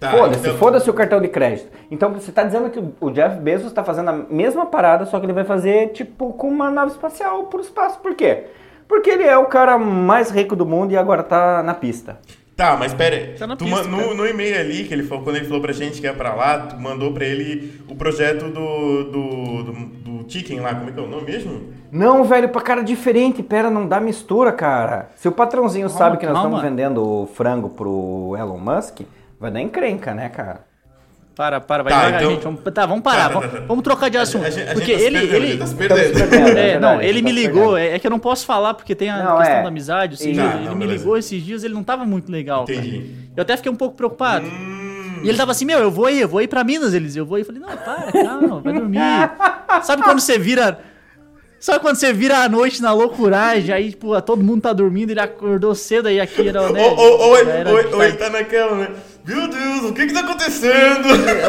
Tá, 0.00 0.10
foda-se, 0.12 0.40
então- 0.40 0.56
foda-se 0.58 0.88
o 0.90 0.94
cartão 0.94 1.20
de 1.20 1.28
crédito. 1.28 1.68
Então 1.90 2.10
você 2.12 2.32
tá 2.32 2.42
dizendo 2.42 2.70
que 2.70 2.78
o- 2.80 2.92
o 3.00 3.10
Jeff 3.10 3.36
Bezos 3.38 3.70
tá 3.72 3.84
fazendo 3.84 4.08
a 4.08 4.12
mesma 4.14 4.64
parada, 4.66 5.04
só 5.04 5.20
que 5.20 5.26
ele 5.26 5.32
vai 5.34 5.44
fazer, 5.44 5.88
tipo, 5.88 6.32
com 6.32 6.48
uma 6.48 6.70
nave 6.70 6.92
espacial 6.92 7.44
pro 7.44 7.60
espaço. 7.60 7.98
Por 8.00 8.14
quê? 8.14 8.44
Porque 8.88 9.10
ele 9.10 9.24
é 9.24 9.36
o 9.36 9.44
cara 9.44 9.78
mais 9.78 10.30
rico 10.30 10.56
do 10.56 10.64
mundo 10.66 10.92
e 10.92 10.96
agora 10.96 11.22
tá 11.22 11.62
na 11.62 11.74
pista. 11.74 12.18
Tá, 12.56 12.76
mas 12.78 12.92
pera 12.92 13.14
aí. 13.16 13.34
Tá 13.38 13.46
Tu 13.56 13.64
pista, 13.64 13.88
no, 13.88 13.98
cara. 13.98 14.14
no 14.14 14.26
e-mail 14.26 14.58
ali, 14.58 14.84
que 14.84 14.92
ele 14.92 15.02
falou, 15.02 15.22
quando 15.24 15.36
ele 15.36 15.46
falou 15.46 15.62
pra 15.62 15.72
gente 15.72 16.00
que 16.00 16.06
ia 16.06 16.12
pra 16.12 16.34
lá, 16.34 16.58
tu 16.58 16.76
mandou 16.78 17.12
pra 17.12 17.24
ele 17.24 17.80
o 17.88 17.94
projeto 17.94 18.46
do, 18.50 19.04
do, 19.04 19.62
do, 19.62 19.72
do 19.72 20.30
Chicken 20.30 20.60
lá, 20.60 20.74
como 20.74 20.90
é 20.90 20.92
que 20.92 20.98
é 20.98 21.02
o 21.02 21.06
nome 21.06 21.24
mesmo? 21.24 21.72
Não, 21.90 22.22
velho, 22.24 22.48
pra 22.50 22.60
cara 22.60 22.82
diferente. 22.82 23.42
Pera, 23.42 23.70
não 23.70 23.86
dá 23.86 23.98
mistura, 24.00 24.52
cara. 24.52 25.08
Se 25.16 25.26
o 25.28 25.32
patrãozinho 25.32 25.86
Calma, 25.88 25.98
sabe 25.98 26.16
que 26.18 26.26
nós 26.26 26.34
calma. 26.34 26.56
estamos 26.56 26.70
vendendo 26.70 27.02
o 27.22 27.26
frango 27.26 27.70
pro 27.70 28.34
Elon 28.38 28.58
Musk, 28.58 29.00
vai 29.40 29.50
dar 29.50 29.60
encrenca, 29.60 30.14
né, 30.14 30.28
cara? 30.28 30.68
Para, 31.34 31.58
para, 31.60 31.82
vai 31.82 31.92
Tá, 31.92 31.98
devagar, 32.00 32.20
então- 32.22 32.32
gente. 32.34 32.42
Vamos, 32.44 32.60
tá, 32.74 32.84
vamos 32.86 33.02
parar. 33.02 33.28
Vamos, 33.28 33.50
vamos 33.66 33.82
trocar 33.84 34.10
de 34.10 34.18
assunto. 34.18 34.44
A 34.44 34.50
gente, 34.50 34.62
a 34.62 34.66
gente 34.66 34.74
porque 34.74 34.92
tá 34.92 34.98
se 34.98 35.04
ele, 35.06 35.20
perdendo, 35.20 35.44
ele, 35.44 35.58
tá 35.58 36.26
perdendo. 36.26 36.58
É, 36.58 36.78
não, 36.78 37.00
ele 37.00 37.22
me 37.22 37.32
ligou, 37.32 37.78
é, 37.78 37.94
é 37.94 37.98
que 37.98 38.06
eu 38.06 38.10
não 38.10 38.18
posso 38.18 38.44
falar 38.44 38.74
porque 38.74 38.94
tem 38.94 39.08
a 39.08 39.22
Não, 39.24 39.38
questão 39.38 39.56
é. 39.56 39.62
da 39.62 39.68
amizade. 39.68 40.14
Esses 40.14 40.26
Sim. 40.26 40.32
dias, 40.32 40.50
Tá, 40.50 40.56
ele 40.58 40.66
não, 40.66 40.74
me 40.74 40.80
beleza. 40.80 40.98
ligou 40.98 41.16
esses 41.16 41.42
dias, 41.42 41.64
ele 41.64 41.72
não 41.72 41.82
tava 41.84 42.04
muito 42.04 42.30
legal. 42.30 42.66
Eu 42.68 43.42
até 43.42 43.56
fiquei 43.56 43.72
um 43.72 43.76
pouco 43.76 43.96
preocupado. 43.96 44.44
Hum, 44.46 45.20
E 45.22 45.28
ele 45.28 45.38
tava 45.38 45.52
assim, 45.52 45.64
meu, 45.64 45.78
eu 45.78 45.90
vou 45.90 46.06
aí, 46.06 46.20
eu 46.20 46.28
vou 46.28 46.42
ir 46.42 46.48
pra 46.48 46.62
Minas, 46.64 46.92
eles. 46.92 47.16
Eu 47.16 47.24
vou 47.24 47.38
ir. 47.38 47.42
Eu 47.42 47.46
falei, 47.46 47.60
não, 47.62 47.68
para, 47.68 48.12
calma, 48.12 48.60
vai 48.60 48.72
dormir. 48.74 48.98
Sabe 49.82 50.02
quando 50.02 50.20
você 50.20 50.38
vira. 50.38 50.78
Sabe 51.60 51.80
quando 51.80 51.96
você 51.96 52.10
vira 52.12 52.38
à 52.38 52.48
noite 52.48 52.80
na 52.80 52.90
loucuragem, 52.92 53.72
aí, 53.74 53.90
tipo, 53.90 54.18
todo 54.22 54.42
mundo 54.42 54.62
tá 54.62 54.72
dormindo, 54.72 55.10
ele 55.10 55.20
acordou 55.20 55.74
cedo, 55.74 56.08
aí 56.08 56.18
aqui 56.18 56.48
era, 56.48 56.70
né? 56.72 56.82
Ou, 56.82 56.96
ou, 56.98 57.20
ou, 57.28 57.38
ele, 57.38 57.50
era 57.50 57.68
ou, 57.68 57.74
ou 57.76 57.80
ele 57.82 57.90
tarde. 57.90 58.16
tá 58.16 58.30
naquela, 58.30 58.74
né? 58.76 58.88
Meu 59.26 59.46
Deus, 59.46 59.82
o 59.90 59.92
que 59.92 60.06
que 60.06 60.12
tá 60.14 60.20
acontecendo? 60.20 61.08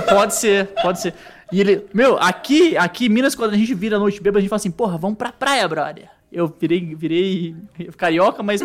Pode 0.09 0.35
ser, 0.35 0.67
pode 0.81 0.99
ser. 1.01 1.13
E 1.51 1.61
ele, 1.61 1.85
meu, 1.93 2.17
aqui, 2.19 2.75
aqui 2.75 3.05
em 3.05 3.09
Minas, 3.09 3.35
quando 3.35 3.53
a 3.53 3.57
gente 3.57 3.73
vira 3.73 3.95
a 3.95 3.99
noite 3.99 4.21
bêbada, 4.21 4.39
a 4.39 4.41
gente 4.41 4.49
fala 4.49 4.57
assim, 4.57 4.71
porra, 4.71 4.97
vamos 4.97 5.17
pra 5.17 5.31
praia, 5.31 5.65
brother. 5.67 6.09
Eu 6.31 6.53
virei, 6.59 6.93
virei 6.95 7.55
carioca, 7.97 8.41
mas 8.43 8.61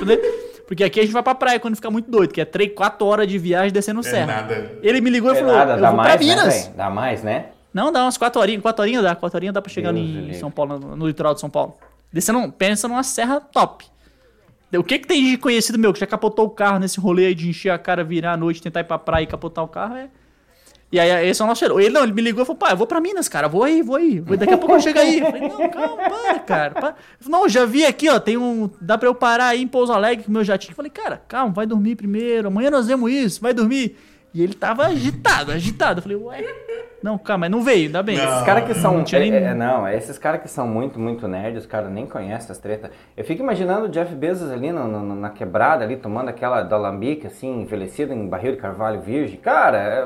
porque 0.67 0.85
aqui 0.85 1.01
a 1.01 1.03
gente 1.03 1.13
vai 1.13 1.23
pra 1.23 1.35
praia 1.35 1.59
quando 1.61 1.75
fica 1.77 1.91
muito 1.91 2.11
doido, 2.11 2.33
que 2.33 2.41
é 2.41 2.45
3, 2.45 2.73
4 2.75 3.07
horas 3.07 3.27
de 3.29 3.39
viagem 3.39 3.73
descendo 3.73 4.01
É 4.01 4.03
serra. 4.05 4.27
nada. 4.27 4.73
Ele 4.83 5.01
me 5.01 5.11
ligou 5.11 5.33
e 5.33 5.37
É 5.37 5.41
falou, 5.41 5.55
nada, 5.57 5.73
eu 5.75 5.81
dá 5.81 5.89
vou 5.89 5.97
mais, 5.97 6.17
pra 6.17 6.25
né, 6.25 6.35
Minas. 6.35 6.55
velho? 6.65 6.77
Dá 6.77 6.91
mais, 6.91 7.23
né? 7.25 7.45
Não, 7.77 7.93
dá 7.93 8.05
umas 8.05 8.17
4 8.17 8.41
horinhas, 8.41 8.63
4 8.63 8.83
horinhas 8.83 9.03
dá, 9.03 9.15
4 9.15 9.37
horinhas 9.37 9.53
dá 9.53 9.61
pra 9.61 9.71
chegar 9.71 9.93
Deus 9.93 10.03
em 10.03 10.11
livre. 10.11 10.35
São 10.37 10.51
Paulo, 10.51 10.79
no, 10.79 10.97
no 10.97 11.07
litoral 11.07 11.35
de 11.35 11.41
São 11.41 11.51
Paulo. 11.51 11.77
Descendo, 12.11 12.51
pensa 12.51 12.89
numa 12.89 13.03
serra 13.03 13.39
top. 13.39 13.85
O 14.75 14.83
que 14.83 14.99
que 14.99 15.07
tem 15.07 15.23
de 15.23 15.37
conhecido 15.37 15.79
meu 15.79 15.93
que 15.93 16.01
já 16.01 16.07
capotou 16.07 16.47
o 16.47 16.51
carro 16.51 16.79
nesse 16.79 16.99
rolê 16.99 17.27
aí 17.27 17.35
de 17.35 17.51
encher 17.51 17.69
a 17.69 17.79
cara, 17.79 18.03
virar 18.03 18.33
à 18.33 18.37
noite, 18.39 18.63
tentar 18.63 18.81
ir 18.81 18.85
pra 18.85 18.99
praia 18.99 19.25
e 19.25 19.27
capotar 19.27 19.63
o 19.63 19.69
carro? 19.69 19.95
É... 19.95 20.09
E 20.91 20.99
aí, 20.99 21.29
esse 21.29 21.43
é 21.43 21.45
o 21.45 21.49
nosso 21.49 21.63
herói. 21.67 21.85
Ele 21.85 21.93
não, 21.93 22.03
ele 22.03 22.15
me 22.15 22.23
ligou 22.23 22.45
e 22.45 22.47
falou, 22.47 22.59
pá, 22.59 22.71
eu 22.71 22.79
vou 22.79 22.87
pra 22.87 22.99
Minas, 22.99 23.29
cara, 23.29 23.47
vou 23.47 23.63
aí, 23.63 23.83
vou 23.83 23.97
aí. 23.97 24.23
Daqui 24.23 24.55
a 24.55 24.57
pouco 24.57 24.75
eu 24.75 24.81
chego 24.81 24.99
aí. 24.99 25.21
Eu 25.21 25.27
falei, 25.27 25.47
não, 25.47 25.69
calma, 25.69 25.97
para, 25.97 26.39
cara. 26.39 26.75
Para. 26.75 26.95
Falou, 27.21 27.41
não, 27.41 27.49
já 27.49 27.67
vi 27.67 27.85
aqui, 27.85 28.09
ó, 28.09 28.19
tem 28.19 28.39
um. 28.39 28.71
Dá 28.81 28.97
pra 28.97 29.07
eu 29.07 29.15
parar 29.15 29.49
aí 29.49 29.61
em 29.61 29.69
Pouso 29.69 29.93
Alegre 29.93 30.25
com 30.25 30.31
o 30.31 30.33
meu 30.33 30.45
jatinho. 30.45 30.73
Eu 30.73 30.77
falei, 30.77 30.91
cara, 30.91 31.21
calma, 31.29 31.53
vai 31.53 31.67
dormir 31.67 31.95
primeiro. 31.95 32.49
Amanhã 32.49 32.71
nós 32.71 32.87
vemos 32.87 33.13
isso, 33.13 33.43
vai 33.43 33.53
dormir. 33.53 33.99
E 34.33 34.43
ele 34.43 34.55
tava 34.55 34.87
agitado, 34.87 35.53
agitado. 35.53 35.99
Eu 35.99 36.03
falei, 36.03 36.17
ué. 36.17 36.45
Não, 37.07 37.17
calma, 37.17 37.43
mas 37.43 37.51
não 37.51 37.63
veio, 37.63 37.87
ainda 37.87 38.03
bem. 38.03 38.17
Não. 38.17 38.25
Esses 38.25 38.43
caras 38.43 38.65
que 38.65 38.75
são. 38.75 38.95
Não 38.97 39.05
tinha 39.05 39.21
nem- 39.21 39.33
é, 39.33 39.43
é, 39.45 39.55
não, 39.55 39.87
é 39.87 39.97
esses 39.97 40.19
caras 40.19 40.41
que 40.43 40.49
são 40.49 40.67
muito, 40.67 40.99
muito 40.99 41.29
nerds, 41.29 41.61
os 41.63 41.67
caras 41.67 41.89
nem 41.91 42.05
conhecem 42.05 42.51
as 42.51 42.59
tretas. 42.59 42.91
Eu 43.17 43.25
fico 43.25 43.41
imaginando 43.43 43.87
o 43.87 43.89
Jeff 43.89 44.13
Bezos 44.15 44.51
ali 44.51 44.73
no- 44.73 44.89
no- 44.89 45.15
na 45.15 45.31
quebrada, 45.31 45.85
ali, 45.85 45.97
tomando 45.97 46.29
aquela 46.31 46.63
da 46.63 46.77
Lambique, 46.77 47.29
assim, 47.29 47.63
envelhecida 47.63 48.13
em 48.13 48.27
barril 48.29 48.53
de 48.53 48.59
carvalho 48.59 49.01
virgem. 49.01 49.39
Cara, 49.39 49.79
é, 49.79 50.05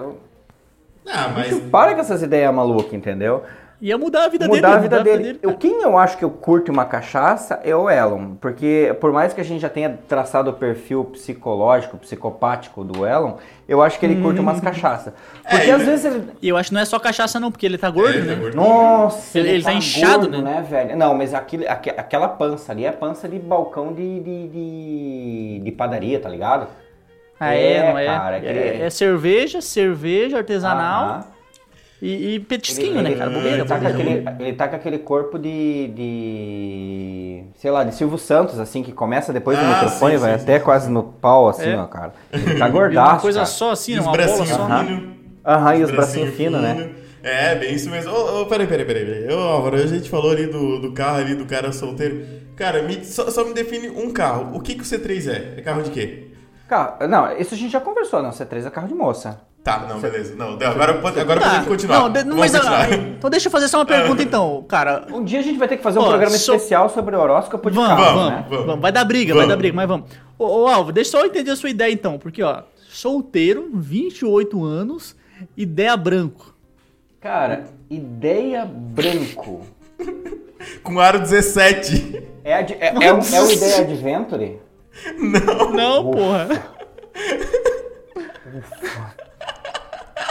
Ah, 1.10 1.28
mas... 1.34 1.58
para 1.70 1.94
com 1.94 2.00
essas 2.02 2.22
ideias 2.22 2.52
malucas, 2.54 2.92
entendeu? 2.92 3.42
Ia 3.82 3.96
mudar 3.96 4.24
a 4.24 4.28
vida 4.28 4.46
dele. 4.46 4.56
mudar 4.60 4.74
a 4.74 4.78
vida 4.78 5.02
dele. 5.02 5.38
Eu, 5.42 5.54
quem 5.56 5.80
eu 5.82 5.96
acho 5.96 6.18
que 6.18 6.24
eu 6.24 6.30
curto 6.30 6.70
uma 6.70 6.84
cachaça 6.84 7.60
é 7.64 7.74
o 7.74 7.88
Elon, 7.88 8.34
porque 8.38 8.94
por 9.00 9.10
mais 9.10 9.32
que 9.32 9.40
a 9.40 9.44
gente 9.44 9.60
já 9.60 9.70
tenha 9.70 9.98
traçado 10.06 10.50
o 10.50 10.52
perfil 10.52 11.02
psicológico, 11.06 11.96
psicopático 11.96 12.84
do 12.84 13.06
Elon, 13.06 13.36
eu 13.66 13.80
acho 13.80 13.98
que 13.98 14.04
ele 14.04 14.20
curte 14.20 14.38
umas 14.38 14.60
cachaças. 14.60 15.14
Porque 15.48 15.70
É, 15.70 15.72
às 15.72 15.80
e- 15.82 15.84
vezes 15.86 16.04
ele... 16.04 16.28
E 16.42 16.48
eu 16.48 16.56
acho 16.58 16.68
que 16.68 16.74
não 16.74 16.82
é 16.82 16.84
só 16.84 16.98
cachaça, 16.98 17.40
não, 17.40 17.50
porque 17.50 17.64
ele 17.64 17.78
tá 17.78 17.88
gordo, 17.88 18.18
É, 18.18 18.20
tá 18.20 18.26
né? 18.26 18.34
gordo. 18.34 18.54
Nossa, 18.56 19.38
Ele- 19.38 19.48
ele 19.48 19.62
tá 19.64 19.72
inchado, 19.72 20.28
né? 20.28 20.62
velho? 20.68 20.94
Não, 20.96 21.14
mas 21.14 21.32
aquele, 21.32 21.66
aque- 21.66 21.90
aquela 21.90 22.28
pança 22.28 22.72
ali 22.72 22.84
é 22.84 22.92
pança 22.92 23.26
de 23.28 23.38
balcão 23.38 23.94
de, 23.94 24.20
de, 24.20 24.48
de, 24.48 25.60
de 25.64 25.72
padaria, 25.72 26.20
tá 26.20 26.28
ligado? 26.28 26.66
Ah, 27.38 27.54
é, 27.54 27.72
É, 27.76 27.90
não 27.92 27.98
é? 27.98 28.04
cara, 28.06 28.36
é 28.38 28.46
é, 28.46 28.82
é 28.82 28.90
cerveja, 28.90 29.62
cerveja 29.62 30.36
artesanal. 30.36 31.04
Aham. 31.06 31.24
E, 32.02 32.34
e 32.36 32.40
petisquinho, 32.40 33.02
né, 33.02 33.14
cara? 33.14 33.30
Bobeira, 33.30 33.58
ele, 33.58 33.64
tá 33.66 33.74
bobeira. 33.76 33.94
aquele, 33.98 34.44
ele 34.48 34.56
tá 34.56 34.68
com 34.68 34.76
aquele 34.76 34.98
corpo 35.00 35.38
de, 35.38 35.88
de. 35.88 37.44
sei 37.56 37.70
lá, 37.70 37.84
de 37.84 37.94
Silvio 37.94 38.16
Santos, 38.18 38.58
assim, 38.58 38.82
que 38.82 38.90
começa 38.92 39.32
depois 39.32 39.58
do 39.58 39.64
Ah, 39.64 39.68
microfone, 39.74 40.14
sim, 40.14 40.18
vai 40.20 40.36
sim, 40.38 40.42
até 40.42 40.58
sim, 40.58 40.64
quase 40.64 40.90
no 40.90 41.02
pau, 41.02 41.48
assim, 41.48 41.68
É. 41.70 41.76
ó, 41.76 41.86
cara. 41.86 42.12
Ele 42.32 42.58
tá 42.58 42.68
gordaço. 42.70 43.12
uma 43.12 43.20
coisa 43.20 43.38
cara. 43.40 43.46
só 43.50 43.70
assim, 43.72 43.94
né? 43.94 44.00
os 44.00 44.06
Uma 44.06 44.12
bola 44.16 44.26
bracinhos 44.26 44.48
só. 44.48 44.62
Aham. 44.62 44.86
finos. 44.86 45.10
Aham, 45.44 45.74
e 45.76 45.82
os 45.84 45.90
bracinhos 45.90 46.34
finos, 46.34 46.60
né? 46.62 46.90
É, 47.22 47.54
bem 47.54 47.74
isso 47.74 47.90
mesmo. 47.90 48.10
Ô, 48.12 48.40
ô, 48.42 48.46
peraí, 48.46 48.66
peraí, 48.66 48.86
peraí. 48.86 49.04
peraí. 49.04 49.34
Ô, 49.36 49.38
Álvaro, 49.40 49.76
a 49.76 49.86
gente 49.86 50.08
falou 50.08 50.30
ali 50.30 50.46
do, 50.46 50.80
do 50.80 50.92
carro 50.92 51.18
ali, 51.18 51.34
do 51.34 51.44
cara 51.44 51.70
solteiro. 51.70 52.24
Cara, 52.56 52.82
me- 52.82 53.04
só, 53.04 53.30
só 53.30 53.44
me 53.44 53.52
define 53.52 53.90
um 53.90 54.10
carro. 54.10 54.56
O 54.56 54.60
que, 54.60 54.74
que 54.74 54.80
o 54.80 54.84
C3 54.84 55.28
é? 55.30 55.54
É 55.58 55.62
carro 55.62 55.82
de 55.82 55.90
quê? 55.90 56.28
Carro, 56.66 57.06
não, 57.08 57.30
isso 57.36 57.52
a 57.54 57.56
gente 57.58 57.72
já 57.72 57.80
conversou, 57.80 58.22
não. 58.22 58.30
C3 58.30 58.66
é 58.66 58.70
carro 58.70 58.88
de 58.88 58.94
moça. 58.94 59.38
Tá, 59.62 59.86
não, 59.86 60.00
beleza. 60.00 60.34
Não, 60.36 60.54
agora, 60.54 60.94
pode- 60.94 61.20
agora 61.20 61.38
Tá, 61.38 61.46
podemos 61.48 61.68
continuar. 61.68 61.98
Não, 62.00 62.10
de- 62.10 62.20
Vamos 62.22 62.38
mas 62.38 62.52
continuar. 62.52 62.92
então 62.92 63.28
deixa 63.30 63.48
eu 63.48 63.52
fazer 63.52 63.68
só 63.68 63.78
uma 63.78 63.84
pergunta 63.86 64.22
então, 64.22 64.64
cara. 64.66 65.06
Um 65.12 65.22
dia 65.22 65.38
a 65.40 65.42
gente 65.42 65.58
vai 65.58 65.68
ter 65.68 65.76
que 65.76 65.82
fazer 65.82 65.98
um 65.98 66.04
programa 66.08 66.34
sou- 66.38 66.54
especial 66.54 66.88
sobre 66.88 67.14
horóscopo 67.14 67.70
de 67.70 67.76
Vamos, 67.76 67.90
carro, 67.90 68.04
vamos, 68.16 68.30
né? 68.30 68.46
vamos. 68.48 68.66
vamos. 68.66 68.80
Vai 68.80 68.90
dar 68.92 69.04
briga, 69.04 69.34
vai 69.34 69.42
Vamos. 69.42 69.48
dar 69.50 69.56
briga, 69.58 69.76
mas 69.76 69.86
vamos. 69.86 70.06
Ô, 70.38 70.62
ô 70.62 70.66
Alvo, 70.66 70.92
deixa 70.92 71.16
eu 71.16 71.20
só 71.20 71.26
entender 71.26 71.50
a 71.50 71.56
sua 71.56 71.68
ideia 71.68 71.92
então, 71.92 72.18
porque 72.18 72.42
ó, 72.42 72.62
solteiro, 72.88 73.68
28 73.74 74.64
anos, 74.64 75.14
ideia 75.54 75.94
branco. 75.94 76.54
Cara, 77.20 77.64
ideia 77.90 78.64
branco. 78.64 79.66
Com 80.82 80.98
aro 80.98 81.18
17. 81.20 82.22
É, 82.42 82.54
a 82.54 82.62
de- 82.62 82.72
é, 82.74 82.86
é, 82.88 83.12
o, 83.12 83.18
é 83.18 83.42
o 83.42 83.50
Ideia 83.50 83.80
Adventure? 83.82 84.58
Não, 85.74 86.10
porra. 86.10 86.48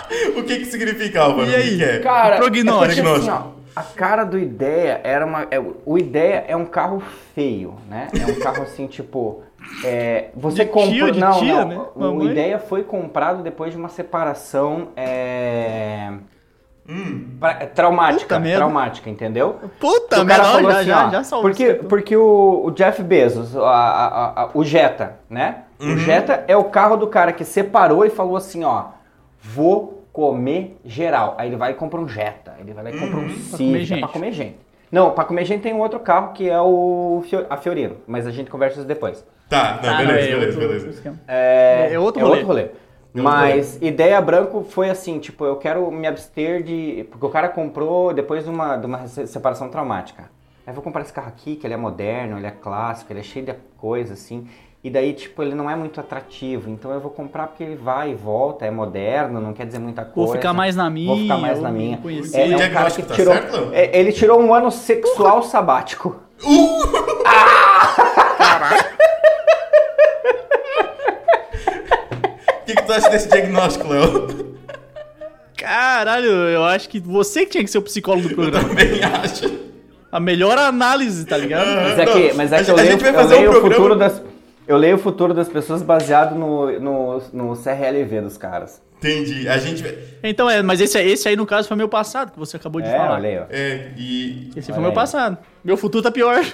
O 0.38 0.44
que 0.44 0.58
que 0.60 0.66
significa, 0.66 1.22
Álvaro? 1.22 1.50
E 1.50 1.56
aí? 1.56 1.78
que 1.78 1.84
é? 1.84 2.00
Cara, 2.00 2.38
Prognóstico. 2.38 3.08
é 3.08 3.12
assim, 3.16 3.30
ó, 3.30 3.42
a 3.76 3.84
cara 3.84 4.24
do 4.24 4.38
Ideia 4.38 5.00
era 5.04 5.26
uma. 5.26 5.48
é, 5.52 5.60
o 5.86 5.98
Ideia 5.98 6.46
é 6.48 6.56
um 6.56 6.66
carro 6.66 7.02
feio, 7.36 7.76
né? 7.90 8.08
É 8.20 8.26
um 8.32 8.36
carro 8.40 8.64
assim, 8.64 8.88
tipo. 8.88 9.44
é, 9.86 10.30
você 10.36 10.64
De 10.66 10.72
comprou. 10.72 10.92
tio, 10.94 11.12
de 11.12 11.20
não, 11.20 11.40
tia, 11.40 11.66
não. 11.66 11.68
né? 11.68 11.82
O 11.96 12.00
Mamãe. 12.02 12.28
Ideia 12.32 12.60
foi 12.60 12.84
comprado 12.84 13.44
depois 13.44 13.72
de 13.72 13.78
uma 13.78 13.90
separação. 13.90 14.90
é, 14.98 16.12
pra- 17.40 17.54
traumática. 17.68 18.24
Puta 18.36 18.40
merda. 18.40 18.58
traumática, 18.58 19.10
entendeu? 19.10 19.60
Puta 19.80 20.22
o 20.22 20.26
cara 20.26 20.44
merda, 20.44 20.44
falou 20.46 20.72
já, 20.72 20.78
assim, 20.80 20.88
já, 20.88 21.08
ó, 21.08 21.10
já 21.12 21.24
salvou 21.24 21.50
porque, 21.50 21.74
porque 21.76 22.18
o, 22.18 22.64
o 22.66 22.72
Jeff 22.72 23.04
Bezos, 23.04 23.56
a- 23.56 23.62
a- 23.62 24.42
a- 24.44 24.50
o 24.54 24.64
Jetta, 24.64 25.18
né? 25.30 25.64
Uhum. 25.80 25.94
O 25.94 25.98
Jetta 26.00 26.44
é 26.48 26.58
o 26.58 26.64
carro 26.66 26.98
do 26.98 27.08
cara 27.08 27.32
que 27.32 27.46
separou 27.46 28.06
e 28.06 28.10
falou 28.10 28.36
assim, 28.36 28.64
ó, 28.64 28.86
vou 29.42 29.99
comer 30.20 30.78
geral. 30.84 31.36
Aí 31.38 31.48
ele 31.50 31.56
vai 31.56 31.72
e 31.72 31.74
compra 31.76 32.00
um 32.00 32.08
Jetta, 32.08 32.56
ele 32.60 32.74
vai 32.74 32.84
lá 32.84 32.90
e 32.92 33.00
compra 33.00 33.18
um 33.20 33.24
comer 33.24 33.34
Civic, 33.36 33.82
é 33.82 33.86
gente. 33.86 34.00
pra 34.02 34.10
comer 34.10 34.32
gente. 34.32 34.56
Não, 34.92 35.12
pra 35.12 35.24
comer 35.24 35.46
gente 35.46 35.62
tem 35.62 35.74
um 35.74 35.80
outro 35.80 36.00
carro 36.00 36.34
que 36.34 36.50
é 36.50 36.60
o 36.60 37.24
Fio- 37.30 37.46
a 37.50 37.58
Fiorino, 37.58 37.98
mas 38.08 38.26
a 38.28 38.32
gente 38.32 38.50
conversa 38.50 38.80
isso 38.80 38.88
depois. 38.88 39.26
Tá, 39.48 39.80
não, 39.82 39.90
Ah, 39.94 39.98
beleza, 39.98 40.20
é 40.28 40.32
beleza, 40.32 40.46
outro 40.46 40.60
beleza. 40.68 40.90
esquema. 40.90 41.20
É, 41.28 41.90
É 41.94 42.00
outro 42.00 42.20
é 42.20 42.24
rolê. 42.24 42.34
outro 42.38 42.48
rolê. 42.48 42.68
Mas 43.14 43.78
ideia 43.82 44.22
branco 44.22 44.64
foi 44.64 44.90
assim, 44.90 45.18
tipo, 45.20 45.44
eu 45.46 45.56
quero 45.56 45.90
me 45.92 46.06
abster 46.08 46.62
de. 46.64 47.08
Porque 47.10 47.26
o 47.26 47.30
cara 47.30 47.50
comprou 47.50 48.14
depois 48.14 48.44
de 48.44 48.50
uma, 48.50 48.78
de 48.78 48.86
uma 48.86 49.08
se- 49.08 49.26
separação 49.28 49.70
traumática. 49.70 50.24
Aí 50.66 50.72
eu 50.72 50.74
vou 50.76 50.84
comprar 50.84 51.02
esse 51.02 51.12
carro 51.14 51.28
aqui, 51.28 51.56
que 51.56 51.66
ele 51.66 51.74
é 51.74 51.78
moderno, 51.78 52.38
ele 52.38 52.46
é 52.46 52.52
clássico, 52.52 53.12
ele 53.12 53.22
é 53.22 53.24
cheio 53.24 53.46
de 53.46 53.54
coisa, 53.78 54.14
assim. 54.14 54.48
E 54.82 54.90
daí, 54.90 55.12
tipo, 55.14 55.44
ele 55.44 55.54
não 55.56 55.70
é 55.70 55.76
muito 55.76 56.00
atrativo. 56.00 56.70
Então 56.70 56.92
eu 56.94 57.02
vou 57.02 57.12
comprar 57.12 57.48
porque 57.48 57.64
ele 57.64 57.76
vai 57.76 58.12
e 58.12 58.16
volta, 58.16 58.66
é 58.66 58.72
moderno, 58.72 59.42
não 59.42 59.54
quer 59.54 59.66
dizer 59.66 59.80
muita 59.80 60.06
coisa. 60.06 60.28
Vou 60.32 60.36
ficar 60.38 60.54
mais 60.54 60.76
na 60.76 60.90
minha. 60.90 61.08
Vou 61.08 61.18
ficar 61.18 61.38
mais 61.38 61.58
eu 61.58 61.64
na 61.64 61.70
minha. 61.72 62.00
É, 62.34 62.42
é 62.42 62.46
um 62.46 62.50
cara 62.52 62.58
diagnóstico 62.58 63.02
que 63.02 63.08
tá 63.10 63.16
tirou. 63.16 63.34
certo, 63.34 63.70
é, 63.74 64.00
ele 64.00 64.12
tirou 64.14 64.40
um 64.42 64.54
ano 64.54 64.72
sexual 64.72 65.44
sabático. 65.44 66.16
O 72.62 72.66
que, 72.66 72.76
que 72.76 72.84
tu 72.84 72.94
acha 72.94 73.10
desse 73.10 73.28
diagnóstico, 73.30 73.88
Léo? 73.88 74.56
Caralho, 75.58 76.28
eu 76.30 76.64
acho 76.64 76.88
que 76.88 77.00
você 77.00 77.42
que 77.46 77.52
tinha 77.52 77.64
que 77.64 77.70
ser 77.70 77.80
o 77.80 77.82
psicólogo 77.82 78.30
do 78.30 78.36
programa. 78.36 78.70
Também 78.70 79.04
acho. 79.04 79.60
A 80.12 80.20
melhor 80.20 80.58
análise, 80.58 81.26
tá 81.26 81.38
ligado? 81.38 81.68
Mas 81.68 82.00
é 82.00 82.06
Não, 82.06 82.14
que, 82.14 82.34
mas 82.34 82.52
é 82.52 82.58
a 82.60 82.64
que 82.64 82.72
eu 82.72 82.76
a 82.76 82.78
leio, 82.78 82.92
gente 82.92 83.02
vai 83.02 83.10
eu 83.12 83.16
fazer 83.16 83.36
um 83.36 83.38
leio 83.40 83.50
o 83.50 83.54
programa- 83.54 83.76
futuro 83.76 83.96
das. 84.00 84.22
Eu 84.70 84.78
leio 84.78 84.98
o 84.98 85.00
futuro 85.00 85.34
das 85.34 85.50
pessoas 85.50 85.82
baseado 85.82 86.36
no, 86.36 86.80
no, 86.80 87.22
no 87.34 87.58
CRLV 87.58 88.22
dos 88.22 88.38
caras. 88.38 88.80
Entendi. 89.00 89.50
A 89.50 89.58
gente. 89.58 89.84
Então 90.22 90.48
é, 90.48 90.62
mas 90.62 90.80
esse, 90.80 91.00
esse 91.02 91.28
aí 91.28 91.36
no 91.36 91.46
caso 91.46 91.68
foi 91.68 91.76
meu 91.76 91.90
passado, 91.90 92.32
que 92.32 92.38
você 92.38 92.56
acabou 92.58 92.80
de 92.80 92.88
É, 92.88 92.92
falar. 92.96 93.18
eu 93.18 93.22
leio. 93.24 93.46
É, 93.50 93.92
e, 93.98 94.52
Esse 94.56 94.70
Olha 94.70 94.76
foi 94.76 94.82
meu 94.82 94.90
aí. 94.92 94.96
passado. 94.96 95.38
Meu 95.64 95.76
futuro 95.76 96.04
tá 96.04 96.12
pior. 96.12 96.40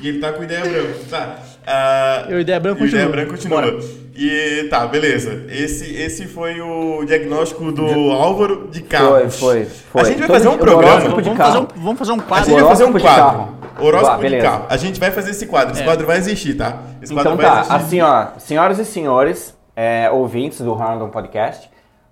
e 0.00 0.08
ele 0.08 0.18
tá 0.20 0.32
com 0.32 0.42
ideia 0.44 0.60
branca. 0.64 0.94
Tá. 1.10 2.26
Eu, 2.28 2.40
ideia 2.40 2.58
branca, 2.60 2.80
e 2.80 2.84
o 2.84 2.86
ideia 2.88 3.06
continua. 3.06 3.26
branca 3.26 3.30
continua. 3.30 3.62
Bora. 3.78 4.08
E 4.14 4.64
tá, 4.68 4.86
beleza. 4.86 5.44
Esse, 5.48 5.94
esse 5.94 6.26
foi 6.26 6.60
o 6.60 7.04
diagnóstico 7.04 7.70
do 7.70 7.84
Álvaro 8.10 8.68
de 8.68 8.80
Foi, 8.80 8.88
carros. 8.88 9.38
foi, 9.38 9.64
foi. 9.64 10.00
A 10.00 10.04
gente 10.04 10.18
vai 10.18 10.28
fazer 10.28 10.48
um 10.48 10.58
programa. 10.58 11.00
Vamos 11.00 11.14
fazer, 11.14 11.30
um, 11.30 11.36
carro. 11.36 11.68
vamos 11.76 11.98
fazer 11.98 12.12
um 12.12 12.16
A 12.16 12.22
quadro. 12.22 12.50
gente 12.50 12.60
vai 12.60 12.68
fazer 12.68 12.84
um 12.84 12.88
Horóscopo 12.88 12.98
de 12.98 13.04
quadro. 13.04 13.38
carro. 13.38 13.58
Horóscopo 13.80 14.16
de 14.16 14.22
beleza. 14.22 14.42
carro. 14.46 14.66
A 14.68 14.76
gente 14.76 14.98
vai 15.00 15.10
fazer 15.12 15.30
esse 15.30 15.46
quadro. 15.46 15.72
Esse 15.72 15.82
É. 15.82 15.84
quadro 15.84 16.06
vai 16.06 16.16
existir, 16.16 16.54
tá? 16.56 16.78
Esse 17.00 17.12
quadro 17.14 17.34
Então 17.34 17.36
vai 17.36 17.46
tá, 17.46 17.60
existir. 17.60 17.76
assim 17.76 18.00
ó, 18.00 18.26
senhoras 18.38 18.78
e 18.80 18.84
senhores, 18.84 19.56
é, 19.76 20.10
ouvintes 20.10 20.60
do 20.60 20.72
Random 20.74 21.10
Podcast, 21.10 21.70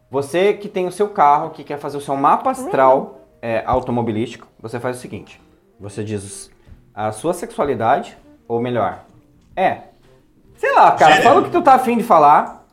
você 0.08 0.52
que 0.52 0.68
tem 0.68 0.86
o 0.86 0.92
seu 0.92 1.08
carro, 1.08 1.50
que 1.50 1.64
quer 1.64 1.78
fazer 1.78 1.96
o 1.96 2.00
seu 2.00 2.14
mapa 2.14 2.50
astral 2.52 3.26
é, 3.42 3.64
automobilístico, 3.66 4.46
você 4.60 4.78
faz 4.78 4.96
o 4.96 5.00
seguinte, 5.00 5.40
você 5.80 6.04
diz 6.04 6.50
a 6.96 7.12
sua 7.12 7.34
sexualidade, 7.34 8.16
ou 8.48 8.58
melhor, 8.60 9.00
é, 9.54 9.78
sei 10.56 10.72
lá, 10.74 10.92
cara, 10.92 11.12
Gênero. 11.16 11.22
fala 11.28 11.40
o 11.40 11.44
que 11.44 11.50
tu 11.50 11.60
tá 11.62 11.74
afim 11.74 11.98
de 11.98 12.02
falar, 12.02 12.64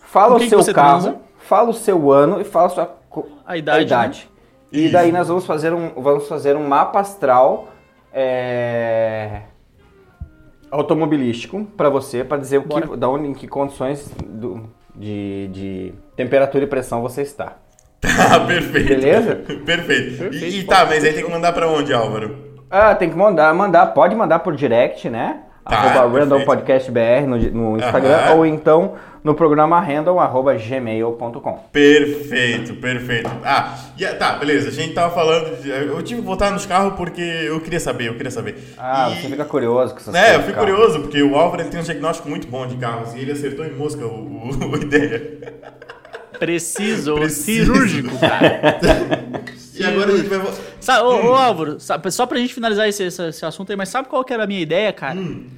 fala 0.00 0.36
o 0.36 0.40
seu 0.40 0.64
carro, 0.74 1.02
transa? 1.02 1.16
fala 1.40 1.68
o 1.70 1.74
seu 1.74 2.10
ano 2.10 2.40
e 2.40 2.44
fala 2.44 2.66
a 2.66 2.70
sua 2.70 2.86
co- 3.10 3.28
A 3.46 3.56
idade, 3.56 4.28
E 4.72 4.84
Isso. 4.84 4.92
daí 4.94 5.12
nós 5.12 5.28
vamos 5.28 5.44
fazer 5.46 5.72
um, 5.74 5.90
vamos 6.00 6.26
fazer 6.26 6.56
um 6.56 6.66
mapa 6.66 6.98
astral 7.00 7.68
é, 8.12 9.42
automobilístico 10.70 11.64
pra 11.76 11.88
você, 11.88 12.24
pra 12.24 12.36
dizer 12.36 12.58
o 12.58 12.62
que, 12.64 12.96
da 12.96 13.08
onde, 13.08 13.28
em 13.28 13.34
que 13.34 13.46
condições 13.46 14.10
do- 14.26 14.64
de, 14.94 15.48
de 15.52 15.94
temperatura 16.16 16.64
e 16.64 16.66
pressão 16.66 17.02
você 17.02 17.22
está. 17.22 17.58
Tá, 18.00 18.40
perfeito. 18.46 18.88
Beleza? 18.88 19.36
perfeito. 19.36 19.64
Perfeito. 20.18 20.34
E, 20.34 20.60
e 20.60 20.64
tá, 20.64 20.84
mas 20.86 21.04
aí 21.04 21.12
tem 21.12 21.24
que 21.24 21.30
mandar 21.30 21.52
pra 21.52 21.68
onde, 21.68 21.92
Álvaro? 21.92 22.55
Ah, 22.70 22.94
tem 22.94 23.08
que 23.10 23.16
mandar, 23.16 23.54
mandar, 23.54 23.86
pode 23.86 24.14
mandar 24.14 24.40
por 24.40 24.54
direct, 24.56 25.08
né? 25.08 25.40
Tá, 25.64 25.76
arroba 25.78 26.02
perfeito. 26.10 26.18
Random 26.32 26.44
Podcast 26.44 26.90
BR 26.92 27.26
no, 27.26 27.36
no 27.36 27.76
Instagram, 27.76 28.14
Aham. 28.16 28.34
ou 28.34 28.46
então 28.46 28.94
no 29.24 29.34
programa 29.34 29.80
random, 29.80 30.20
arroba 30.20 30.54
gmail.com. 30.54 31.58
Perfeito, 31.72 32.74
perfeito. 32.74 33.28
Ah, 33.44 33.74
e, 33.98 34.06
tá, 34.06 34.34
beleza. 34.36 34.68
A 34.68 34.72
gente 34.72 34.94
tava 34.94 35.12
falando. 35.12 35.60
de- 35.60 35.68
eu 35.68 36.00
tive 36.02 36.20
que 36.20 36.26
voltar 36.26 36.52
nos 36.52 36.64
carros 36.64 36.94
porque 36.94 37.20
eu 37.20 37.58
queria 37.60 37.80
saber, 37.80 38.06
eu 38.08 38.14
queria 38.14 38.30
saber. 38.30 38.56
Ah, 38.78 39.10
E- 39.10 39.22
você 39.22 39.28
fica 39.28 39.44
curioso 39.44 39.94
com 39.94 39.98
essas 40.00 40.14
É, 40.14 40.18
coisas 40.18 40.34
eu 40.36 40.40
de 40.42 40.46
fico 40.46 40.58
curioso, 40.60 41.00
porque 41.00 41.20
o 41.22 41.34
Álvaro 41.34 41.62
ele 41.62 41.70
tem 41.70 41.80
um 41.80 41.82
diagnóstico 41.82 42.28
muito 42.28 42.46
bom 42.46 42.64
de 42.68 42.76
carros 42.76 43.14
e 43.14 43.18
ele 43.18 43.32
acertou 43.32 43.64
em 43.66 43.72
mosca 43.72 44.04
o, 44.06 44.08
o, 44.08 44.50
o 44.72 44.76
ideia. 44.76 45.38
Preciso, 46.38 47.14
Preciso. 47.16 47.72
cirúrgico, 47.72 48.16
cara. 48.20 48.78
E 49.78 49.84
agora 49.84 50.10
a 50.10 50.16
gente 50.16 50.26
vai. 50.28 50.40
Sabe, 50.86 51.02
ô, 51.02 51.32
ô, 51.32 51.34
Álvaro, 51.34 51.80
sabe, 51.80 52.08
só 52.12 52.26
pra 52.26 52.38
gente 52.38 52.54
finalizar 52.54 52.88
esse, 52.88 53.02
esse, 53.02 53.20
esse 53.20 53.44
assunto 53.44 53.70
aí, 53.70 53.76
mas 53.76 53.88
sabe 53.88 54.08
qual 54.08 54.22
que 54.22 54.32
era 54.32 54.44
a 54.44 54.46
minha 54.46 54.60
ideia, 54.60 54.92
cara? 54.92 55.18
Hum. 55.18 55.48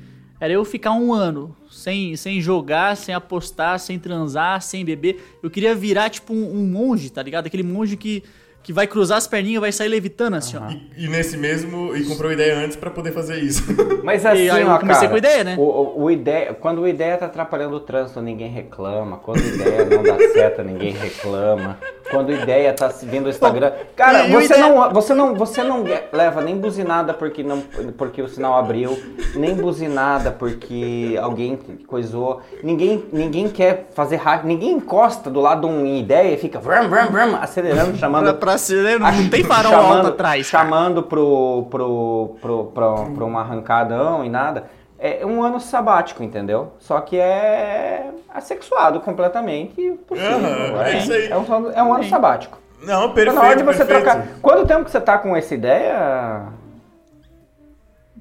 Era 0.41 0.55
eu 0.55 0.65
ficar 0.65 0.93
um 0.93 1.13
ano 1.13 1.55
sem, 1.71 2.17
sem 2.17 2.41
jogar, 2.41 2.97
sem 2.97 3.15
apostar, 3.15 3.79
sem 3.79 3.99
transar, 3.99 4.63
sem 4.63 4.87
beber. 4.87 5.39
Eu 5.43 5.51
queria 5.51 5.75
virar, 5.75 6.09
tipo, 6.09 6.33
um, 6.33 6.59
um 6.59 6.67
monge, 6.67 7.11
tá 7.11 7.23
ligado? 7.23 7.47
Aquele 7.47 7.63
monge 7.63 7.95
que, 7.95 8.25
que 8.63 8.73
vai 8.73 8.87
cruzar 8.87 9.17
as 9.19 9.27
perninhas 9.27 9.57
e 9.57 9.61
vai 9.61 9.73
sair 9.73 9.89
levitando, 9.89 10.35
assim, 10.35 10.57
ó. 10.59 10.71
E, 10.71 11.05
e 11.05 11.09
nesse 11.09 11.37
mesmo. 11.39 11.97
E 11.97 12.05
comprou 12.05 12.31
ideia 12.31 12.55
antes 12.59 12.77
pra 12.77 12.91
poder 12.91 13.13
fazer 13.13 13.39
isso. 13.39 13.63
Mas 14.05 14.27
assim, 14.27 14.43
E 14.45 14.51
aí 14.51 14.63
eu 14.63 14.69
ó, 14.69 14.79
comecei 14.79 15.09
cara, 15.09 15.09
com 15.09 15.15
a 15.15 15.19
ideia, 15.19 15.45
né? 15.45 15.57
O, 15.59 15.63
o- 15.63 16.03
o 16.05 16.11
ideia, 16.11 16.53
quando 16.55 16.83
o 16.83 16.89
ideia 16.89 17.17
tá 17.17 17.27
atrapalhando 17.27 17.77
o 17.77 17.81
trânsito, 17.81 18.21
ninguém 18.21 18.51
reclama. 18.51 19.17
Quando 19.19 19.39
o 19.41 19.47
ideia 19.47 19.85
não 19.87 20.03
dá 20.03 20.19
seta, 20.33 20.63
ninguém 20.63 20.93
reclama. 20.93 21.79
Quando 22.11 22.29
o 22.31 22.33
ideia 22.33 22.73
tá 22.73 22.91
se 22.91 23.05
vendo 23.07 23.27
o 23.27 23.29
Instagram. 23.31 23.73
Cara, 23.97 24.27
e 24.27 24.33
você, 24.33 24.45
ideia- 24.55 24.69
não, 24.69 24.91
você, 24.93 25.15
não, 25.15 25.35
você 25.35 25.63
não 25.63 25.85
leva 26.13 26.41
nem 26.43 26.57
buzinada 26.57 27.13
porque, 27.15 27.43
não, 27.43 27.61
porque 27.97 28.21
o 28.23 28.29
sinal 28.29 28.55
abriu, 28.59 28.99
nem 29.35 29.55
buzinada 29.55 30.31
porque 30.31 31.19
alguém 31.21 31.59
coisou. 31.87 32.41
Ninguém, 32.63 33.05
ninguém 33.13 33.49
quer 33.49 33.89
fazer 33.95 34.17
hack, 34.17 34.45
ninguém 34.45 34.73
encosta 34.73 35.31
do 35.31 35.41
lado 35.41 35.67
de 35.67 35.73
uma 35.75 35.87
ideia 35.89 36.35
e 36.35 36.39
fica 36.39 36.59
vrum, 36.59 36.89
vrum, 36.89 37.07
vrum, 37.11 37.37
acelerando, 37.37 37.97
chamando. 37.97 38.35
Pra, 38.49 38.53
pra 38.53 38.59
ser, 38.59 38.99
não, 39.01 39.29
tem 39.29 39.45
farol 39.45 39.73
chamando- 39.73 39.97
alto 39.97 40.09
atrás, 40.09 40.51
cara. 40.51 40.65
Chamando 40.65 41.03
pro, 41.03 41.67
pro, 41.71 42.37
pro, 42.41 42.65
pro, 42.67 43.11
pro 43.15 43.27
um 43.27 43.39
arrancadão 43.39 44.25
e 44.25 44.29
nada. 44.29 44.65
É 44.99 45.25
um 45.25 45.43
ano 45.45 45.61
sabático, 45.61 46.23
entendeu? 46.25 46.73
Só 46.81 47.01
que 47.01 47.17
é 47.17 48.11
assexuado 48.35 49.01
completamente. 49.01 49.93
possível. 50.09 50.37
Aham, 50.39 50.83
é 50.85 50.99
isso 50.99 51.13
aí. 51.13 51.29
É 51.31 51.37
um, 51.37 51.71
é 51.73 51.83
um 51.83 51.95
ano 51.95 52.05
sabático. 52.05 52.59
Não, 52.83 53.13
perfeito, 53.13 53.35
na 53.41 53.43
hora 53.47 53.57
de 53.57 53.63
você 53.63 53.85
perfeito. 53.85 54.03
trocar. 54.05 54.27
Quanto 54.43 54.67
tempo 54.67 54.85
que 54.85 54.91
você 54.91 55.01
tá 55.01 55.19
com 55.19 55.35
essa 55.37 55.55
ideia? 55.55 56.47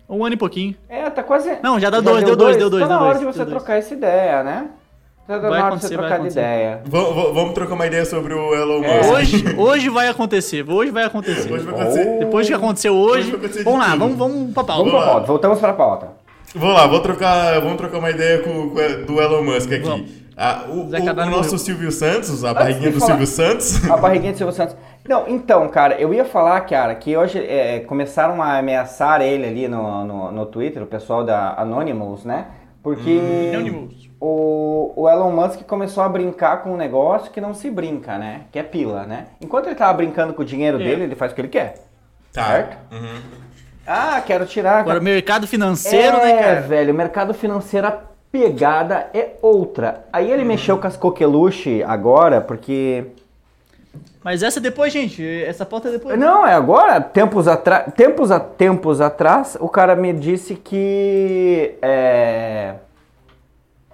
Um 0.10 0.24
ano 0.24 0.36
e 0.36 0.38
pouquinho. 0.38 0.76
É, 0.88 1.10
tá 1.10 1.22
quase. 1.22 1.58
Não, 1.62 1.80
já 1.80 1.90
dá 1.90 2.00
dois, 2.00 2.24
deu 2.24 2.36
dois, 2.36 2.56
deu 2.58 2.70
dois, 2.70 2.84
Tá 2.84 2.90
na 2.90 2.96
deu 2.98 3.06
hora 3.08 3.18
dois, 3.20 3.28
de 3.28 3.34
você 3.38 3.44
dois. 3.46 3.58
trocar 3.58 3.76
essa 3.78 3.94
ideia, 3.94 4.44
né? 4.44 4.68
Vai 5.28 5.60
acontecer, 5.62 5.96
vai 5.96 5.98
trocar 6.06 6.16
acontecer. 6.16 6.40
ideia. 6.40 6.82
V- 6.86 6.98
v- 6.98 7.32
vamos 7.34 7.54
trocar 7.54 7.74
uma 7.74 7.86
ideia 7.86 8.06
sobre 8.06 8.34
o 8.34 8.56
Elon 8.56 8.84
É. 8.84 8.98
Musk. 8.98 9.12
Hoje, 9.14 9.56
hoje 9.58 9.90
vai 9.90 10.08
acontecer, 10.08 10.66
hoje 10.70 10.92
vai 10.92 11.04
acontecer. 11.04 11.52
Hoje 11.52 11.66
vai 11.66 11.74
acontecer. 11.76 12.20
Depois 12.20 12.48
que 12.48 12.54
aconteceu 12.54 12.96
hoje, 12.96 13.28
Hoje 13.28 13.36
acontecer 13.36 13.64
vamos 13.64 13.80
lá, 13.80 13.86
tudo. 13.92 14.00
vamos, 14.00 14.18
vamos 14.18 14.54
pra 14.54 14.64
pauta. 14.64 14.84
Vamos 14.84 14.92
pra 15.04 15.12
pauta, 15.12 15.28
voltamos 15.28 15.60
pra 15.60 15.74
pauta. 15.74 16.08
Vamos 16.56 16.76
lá, 16.76 16.88
vou 16.88 17.00
trocar, 17.02 17.60
vamos 17.60 17.78
trocar 17.78 17.98
uma 18.00 18.10
ideia 18.10 18.40
com, 18.40 18.70
com 18.70 18.76
do 19.06 19.22
Elon 19.22 19.44
Musk 19.44 19.72
aqui. 19.72 19.80
Vamos. 19.84 20.10
Ah, 20.40 20.66
o, 20.70 20.72
o- 20.72 20.82
o 20.86 20.90
nosso 20.90 21.30
morreu. 21.30 21.58
Silvio 21.58 21.92
Santos, 21.92 22.46
a 22.46 22.54
barriguinha 22.54 22.92
do 22.92 23.00
falar- 23.00 23.08
Silvio 23.12 23.28
Santos. 23.28 23.84
A 23.90 23.98
barriguinha 23.98 24.32
de 24.32 24.38
Silvio 24.38 24.56
Santos. 24.56 24.76
Não, 25.10 25.28
então, 25.28 25.68
cara, 25.68 25.96
eu 26.00 26.14
ia 26.14 26.24
falar, 26.26 26.62
cara, 26.62 26.94
que 26.96 27.18
hoje 27.18 27.40
é, 27.40 27.80
começaram 27.82 28.42
a 28.42 28.60
ameaçar 28.60 29.20
ele 29.22 29.46
ali 29.48 29.68
no, 29.68 30.06
no, 30.06 30.32
no 30.32 30.46
Twitter, 30.46 30.84
o 30.84 30.86
pessoal 30.86 31.24
da 31.24 31.56
Anonymous, 31.58 32.24
né? 32.24 32.46
Porque 32.88 33.20
Hum. 33.20 33.50
Anonymous. 33.54 34.10
o, 34.22 34.94
o 34.96 35.10
Elon 35.10 35.32
Musk 35.32 35.62
começou 35.64 36.02
a 36.04 36.08
brincar 36.08 36.64
com 36.64 36.72
um 36.72 36.78
negócio 36.78 37.30
que 37.32 37.42
não 37.42 37.54
se 37.54 37.70
brinca, 37.70 38.18
né? 38.18 38.44
Que 38.50 38.60
é 38.60 38.64
pila, 38.64 39.04
né? 39.06 39.26
Enquanto 39.42 39.66
ele 39.68 39.76
tava 39.76 39.92
brincando 39.94 40.34
com 40.34 40.42
o 40.42 40.46
dinheiro 40.46 40.80
É. 40.80 40.84
dele, 40.86 41.04
ele 41.04 41.16
faz 41.16 41.34
o 41.34 41.36
que 41.36 41.42
ele 41.42 41.50
quer. 41.50 41.76
Tá. 42.32 42.46
Certo? 42.46 42.78
Uhum. 42.94 43.20
Ah, 43.86 44.22
quero 44.26 44.46
tirar. 44.46 44.80
Agora, 44.80 45.00
o 45.00 45.04
mercado 45.04 45.46
financeiro, 45.46 46.16
é, 46.18 46.26
né, 46.36 46.42
cara? 46.44 46.62
velho, 46.62 46.94
o 46.94 46.96
mercado 46.96 47.34
financeiro, 47.34 47.88
a 47.88 47.98
pegada 48.32 49.08
é 49.14 49.32
outra. 49.42 50.06
Aí 50.14 50.32
ele 50.32 50.46
mexeu 50.46 50.78
com 50.78 50.88
as 50.88 50.96
coqueluche 50.96 51.84
agora, 51.84 52.40
porque... 52.40 53.06
Mas 54.24 54.44
essa 54.44 54.60
é 54.60 54.62
depois, 54.62 54.92
gente. 54.92 55.26
Essa 55.46 55.66
pauta 55.66 55.90
é 55.90 55.92
depois. 55.92 56.20
Não, 56.20 56.46
é 56.46 56.54
agora, 56.54 57.00
tempos, 57.02 57.48
atra... 57.48 57.80
tempos, 57.82 58.32
a... 58.32 58.40
tempos 58.40 59.00
atrás, 59.02 59.58
o 59.60 59.70
cara 59.70 59.96
me 59.96 60.12
disse 60.14 60.56
que 60.56 61.76
é, 61.82 62.74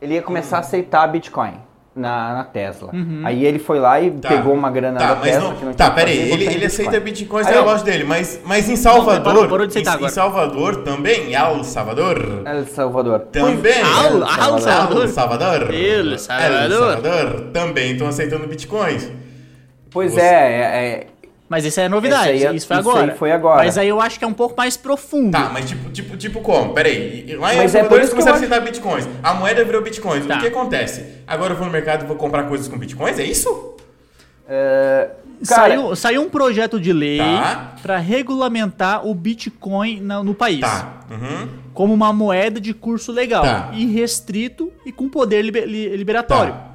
ele 0.02 0.16
ia 0.16 0.22
começar 0.22 0.58
a 0.58 0.60
aceitar 0.62 1.06
Bitcoin 1.08 1.54
na, 1.96 2.34
na 2.34 2.44
Tesla. 2.44 2.90
Aí 3.24 3.46
ele 3.46 3.60
foi 3.60 3.80
lá 3.80 4.02
e 4.02 4.10
Tá. 4.10 4.30
pegou 4.30 4.52
uma 4.54 4.72
grana 4.72 4.98
Tá, 5.00 5.10
da 5.10 5.16
mas 5.20 5.30
Tesla 5.32 5.50
não, 5.50 5.56
que 5.56 5.66
não 5.66 5.74
tá, 5.74 5.84
tinha 5.86 5.96
peraí, 5.96 6.32
ele, 6.32 6.46
ele 6.48 6.66
aceita 6.66 7.00
bitcoins 7.00 7.46
Aí 7.46 7.54
na 7.54 7.62
loja 7.62 7.84
dele, 7.84 8.04
mas, 8.04 8.42
mas 8.44 8.68
em 8.68 8.76
Salvador, 8.76 9.48
parou 9.48 9.68
de 9.68 9.74
aceitar 9.74 9.92
em, 9.92 9.94
agora. 9.96 10.12
em 10.12 10.14
Salvador 10.14 10.76
também, 10.78 11.36
El 11.36 11.64
Salvador, 11.64 12.42
El 12.46 12.66
Salvador. 12.66 13.20
também, 13.32 13.82
Al- 13.84 14.16
El 14.16 14.24
Al 14.24 14.60
Salvador. 14.60 15.04
El 15.04 15.10
Salvador, 15.10 15.74
El 15.74 16.20
Salvador. 16.20 16.64
El 16.64 16.72
Salvador 16.72 17.42
também 17.54 17.92
estão 17.92 18.08
aceitando 18.08 18.48
bitcoins. 18.48 19.12
Pois 19.94 20.14
Você- 20.14 20.20
é, 20.22 20.24
é, 20.26 20.86
é, 21.04 21.08
Mas 21.48 21.66
isso 21.66 21.80
aí 21.80 21.86
é 21.86 21.90
novidade, 21.90 22.30
aí 22.30 22.44
é- 22.46 22.54
isso 22.54 22.66
foi 22.68 22.78
isso 22.80 22.90
agora. 22.90 23.12
aí 23.12 23.18
foi 23.18 23.32
agora. 23.32 23.64
Mas 23.64 23.78
aí 23.78 23.88
eu 23.88 24.02
acho 24.02 24.18
que 24.18 24.26
é 24.26 24.28
um 24.28 24.34
pouco 24.34 24.56
mais 24.58 24.76
profundo. 24.76 25.32
Tá, 25.34 25.50
mas 25.54 25.70
tipo, 25.70 25.90
tipo, 25.92 26.18
tipo 26.18 26.42
como? 26.42 26.74
Peraí, 26.74 27.36
lá 27.38 27.54
em 27.54 27.58
Mas 27.58 27.76
é 27.76 27.80
Salvador 27.80 27.90
por 27.90 27.96
eles 27.98 28.08
isso 28.08 28.16
que 28.16 28.22
eu 28.22 28.26
começaram 28.26 28.32
a 28.32 28.36
acho- 28.38 28.46
aceitar 28.46 28.60
bitcoins, 28.62 29.08
a 29.22 29.34
moeda 29.36 29.64
virou 29.64 29.82
bitcoins, 29.84 30.26
Tá. 30.26 30.38
o 30.38 30.40
que 30.40 30.48
acontece? 30.48 31.06
Agora 31.28 31.54
eu 31.54 31.58
vou 31.58 31.68
no 31.68 31.72
mercado 31.72 32.06
e 32.06 32.08
vou 32.08 32.16
comprar 32.16 32.44
coisas 32.46 32.68
com 32.68 32.78
bitcoins, 32.78 33.20
é 33.20 33.24
isso? 33.24 33.76
é, 34.50 35.10
cara, 35.48 35.70
saiu, 35.70 35.96
saiu 35.96 36.22
um 36.22 36.30
projeto 36.30 36.80
de 36.80 36.92
lei 36.92 37.18
Tá. 37.18 37.76
para 37.82 37.98
regulamentar 37.98 39.06
o 39.08 39.14
Bitcoin 39.16 40.02
na- 40.02 40.22
no 40.24 40.34
país. 40.36 40.60
Tá, 40.60 41.00
uhum. 41.10 41.48
Como 41.74 41.94
uma 41.94 42.12
moeda 42.12 42.60
de 42.60 42.74
curso 42.74 43.12
legal. 43.12 43.44
Tá. 43.44 43.70
Irrestrito 43.74 44.72
e 44.86 44.92
com 44.92 45.08
poder 45.10 45.42
liber- 45.42 45.66
li- 45.66 45.96
liberatório. 45.96 46.54
Tá. 46.54 46.73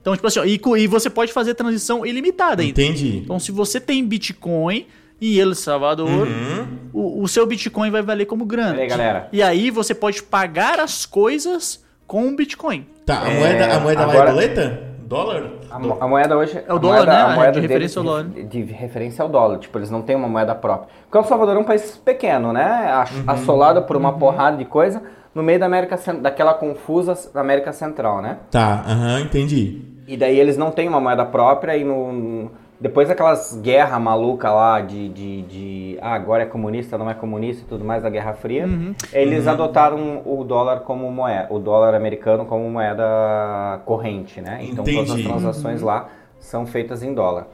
Então, 0.00 0.14
tipo 0.14 0.26
assim, 0.26 0.40
ó, 0.40 0.44
e, 0.44 0.60
e 0.78 0.86
você 0.86 1.10
pode 1.10 1.32
fazer 1.32 1.54
transição 1.54 2.06
ilimitada 2.06 2.62
ainda. 2.62 2.80
Entendi. 2.82 3.18
Então, 3.18 3.38
se 3.38 3.52
você 3.52 3.78
tem 3.80 4.04
Bitcoin 4.04 4.86
em 5.20 5.38
El 5.38 5.54
Salvador, 5.54 6.08
Uhum. 6.26 6.66
o, 6.92 7.22
o 7.22 7.28
seu 7.28 7.44
Bitcoin 7.46 7.90
vai 7.90 8.00
valer 8.02 8.24
como 8.24 8.44
grana. 8.46 8.72
Peraí, 8.72 8.88
galera. 8.88 9.28
E 9.32 9.42
aí 9.42 9.70
você 9.70 9.94
pode 9.94 10.22
pagar 10.22 10.80
as 10.80 11.04
coisas 11.04 11.84
com 12.06 12.28
o 12.28 12.34
Bitcoin. 12.36 12.86
Tá, 13.04 13.22
a 13.24 13.30
É, 13.30 13.38
moeda, 13.38 13.76
a 13.76 13.80
moeda 13.80 14.06
lá 14.06 14.12
agora- 14.12 14.28
é 14.30 14.32
doleta? 14.32 14.90
Dólar? 15.10 15.50
A, 15.68 15.78
mo- 15.78 15.98
a 16.00 16.06
moeda 16.08 16.36
hoje. 16.38 16.56
É 16.66 16.72
o 16.72 16.76
a 16.76 16.78
dólar, 16.78 16.96
moeda- 16.98 17.12
né? 17.12 17.22
A 17.22 17.28
De 17.30 17.34
moeda 17.34 17.60
referência 17.60 17.78
deles 17.78 17.96
ao 17.96 18.04
dólar. 18.04 18.24
De, 18.24 18.44
de 18.44 18.62
referência 18.72 19.22
ao 19.24 19.28
dólar. 19.28 19.58
Tipo, 19.58 19.78
eles 19.78 19.90
não 19.90 20.02
têm 20.02 20.14
uma 20.16 20.28
moeda 20.28 20.54
própria. 20.54 20.88
Porque 21.04 21.18
El 21.18 21.24
Salvador 21.24 21.56
é 21.56 21.58
um 21.58 21.64
país 21.64 22.00
pequeno, 22.02 22.52
né? 22.52 23.04
Uhum. 23.12 23.24
Assolado 23.26 23.82
por 23.82 23.96
uma 23.96 24.12
porrada 24.12 24.56
de 24.56 24.64
coisa 24.64 25.02
no 25.40 25.44
meio 25.44 25.58
da 25.58 25.64
América 25.64 25.96
daquela 26.20 26.52
confusa 26.52 27.16
América 27.34 27.72
Central, 27.72 28.20
né? 28.20 28.36
Tá, 28.50 28.84
aham, 28.86 29.20
entendi. 29.20 29.80
E 30.06 30.14
daí 30.16 30.38
eles 30.38 30.58
não 30.58 30.70
têm 30.70 30.86
uma 30.86 31.00
moeda 31.00 31.24
própria 31.24 31.74
e 31.78 31.82
no, 31.82 32.50
depois 32.78 33.08
daquelas 33.08 33.58
guerras 33.62 33.98
malucas 34.02 34.50
lá 34.52 34.80
de, 34.82 35.08
de, 35.08 35.42
de, 35.42 35.98
ah, 36.02 36.12
agora 36.12 36.42
é 36.42 36.46
comunista, 36.46 36.98
não 36.98 37.08
é 37.08 37.14
comunista 37.14 37.62
e 37.64 37.66
tudo 37.66 37.84
mais, 37.86 38.02
da 38.02 38.10
Guerra 38.10 38.34
Fria, 38.34 38.66
Uhum. 38.66 38.94
eles 39.14 39.46
adotaram 39.46 40.20
o 40.26 40.44
dólar 40.44 40.80
como 40.80 41.10
moeda, 41.10 41.46
o 41.50 41.58
dólar 41.58 41.94
americano 41.94 42.44
como 42.44 42.68
moeda 42.68 43.80
corrente, 43.86 44.42
né? 44.42 44.58
Então 44.62 44.84
todas 44.84 45.10
as 45.10 45.10
Entendi. 45.10 45.22
transações 45.28 45.80
lá 45.80 46.08
são 46.38 46.66
feitas 46.66 47.02
em 47.02 47.14
dólar. 47.14 47.46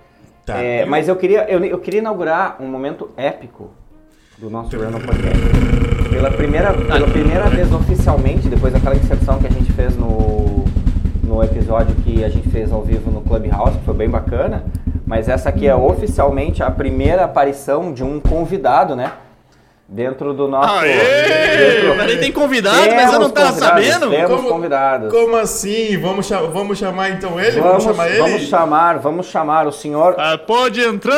Tá. 0.45 0.59
É, 0.61 0.85
mas 0.85 1.09
eu 1.09 1.15
queria, 1.15 1.49
eu, 1.49 1.65
eu 1.65 1.79
queria 1.79 2.01
inaugurar 2.01 2.57
um 2.61 2.67
momento 2.67 3.11
épico 3.17 3.71
do 4.39 4.51
nosso 4.51 4.71
programa 4.71 4.99
podcast. 4.99 5.86
Pela 6.17 6.31
primeira, 6.31 6.73
pela 6.73 7.07
primeira 7.07 7.45
vez 7.51 7.71
oficialmente, 7.71 8.49
depois 8.49 8.73
daquela 8.73 8.97
inserção 8.97 9.39
que 9.39 9.47
a 9.49 9.51
gente 9.51 9.71
fez 9.73 9.95
no, 9.99 10.65
no 11.23 11.45
episódio 11.45 11.95
que 11.97 12.25
a 12.25 12.29
gente 12.31 12.49
fez 12.49 12.73
ao 12.73 12.81
vivo 12.81 13.11
no 13.11 13.21
Clubhouse, 13.21 13.77
que 13.77 13.85
foi 13.85 13.93
bem 13.93 14.09
bacana, 14.09 14.65
mas 15.07 15.29
essa 15.29 15.51
aqui 15.51 15.69
é 15.69 15.77
oficialmente 15.77 16.63
a 16.63 16.71
primeira 16.71 17.27
aparição 17.27 17.93
de 17.93 18.03
um 18.03 18.19
convidado, 18.19 18.97
né? 18.97 19.13
Dentro 19.89 20.35
do 20.35 20.49
nosso. 20.49 20.81
dentro- 20.81 21.97
Peraí, 21.97 22.19
tem 22.19 22.33
convidado, 22.33 22.77
mas 22.77 22.89
eu 22.89 22.97
Temos 22.97 23.19
não 23.21 23.31
tava 23.31 23.49
convidados, 23.53 23.87
sabendo? 23.87 24.11
Temos 24.11 24.31
Como- 24.37 24.49
convidados. 24.49 25.13
Como 25.13 25.37
assim? 25.37 25.97
Vamos, 26.01 26.27
cha- 26.27 26.41
vamos 26.43 26.77
chamar 26.79 27.11
então 27.11 27.39
ele? 27.39 27.61
Vamos, 27.61 27.85
Vamos, 27.85 27.97
chamar 27.97 28.09
ele? 28.11 28.19
vamos 28.19 28.43
chamar, 28.43 28.99
vamos 28.99 29.27
chamar 29.27 29.67
o 29.69 29.73
senhor 29.73 30.17
Ah, 30.19 30.37
pode 30.37 30.81
entrar! 30.81 31.15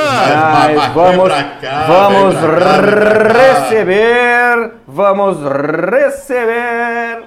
Mas 0.77 0.93
vamos, 0.93 1.29
cá, 1.63 1.85
vamos 1.87 2.35
cá, 2.35 3.63
receber, 3.63 4.73
vamos 4.87 5.39
receber. 5.91 7.23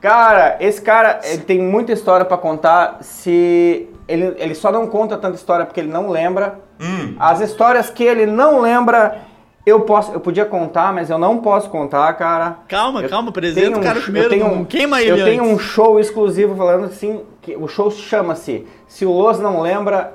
Cara, 0.00 0.56
esse 0.60 0.80
cara 0.80 1.20
ele 1.24 1.42
tem 1.42 1.58
muita 1.60 1.92
história 1.92 2.24
pra 2.24 2.38
contar. 2.38 2.98
Se 3.02 3.86
ele, 4.08 4.34
ele 4.38 4.54
só 4.54 4.72
não 4.72 4.86
conta 4.86 5.18
tanta 5.18 5.36
história 5.36 5.66
porque 5.66 5.80
ele 5.80 5.90
não 5.92 6.08
lembra. 6.08 6.54
Hum. 6.80 7.14
As 7.18 7.40
histórias 7.42 7.90
que 7.90 8.02
ele 8.02 8.24
não 8.24 8.60
lembra, 8.60 9.18
eu 9.66 9.80
posso, 9.80 10.12
eu 10.12 10.20
podia 10.20 10.44
contar, 10.44 10.92
mas 10.92 11.10
eu 11.10 11.18
não 11.18 11.38
posso 11.38 11.68
contar, 11.70 12.12
cara. 12.14 12.58
Calma, 12.68 13.02
Eu 13.02 13.08
calma, 13.08 13.30
tenho 13.32 13.46
apresenta 13.46 13.76
o 13.76 13.80
um- 13.80 13.82
cara 13.82 13.98
eu 13.98 14.02
primeiro. 14.02 14.28
tenho 14.30 14.46
não 14.48 14.54
um- 14.60 14.64
queima 14.64 15.00
ele 15.02 15.20
Eu 15.20 15.24
tenho 15.24 15.44
um 15.44 15.52
antes. 15.54 15.66
show 15.66 16.00
exclusivo 16.00 16.56
falando 16.56 16.86
assim, 16.86 17.22
que 17.42 17.56
o 17.56 17.68
show 17.68 17.90
chama-se 17.90 18.66
Se 18.88 19.04
o 19.06 19.12
Los 19.12 19.38
não 19.38 19.60
lembra, 19.60 20.14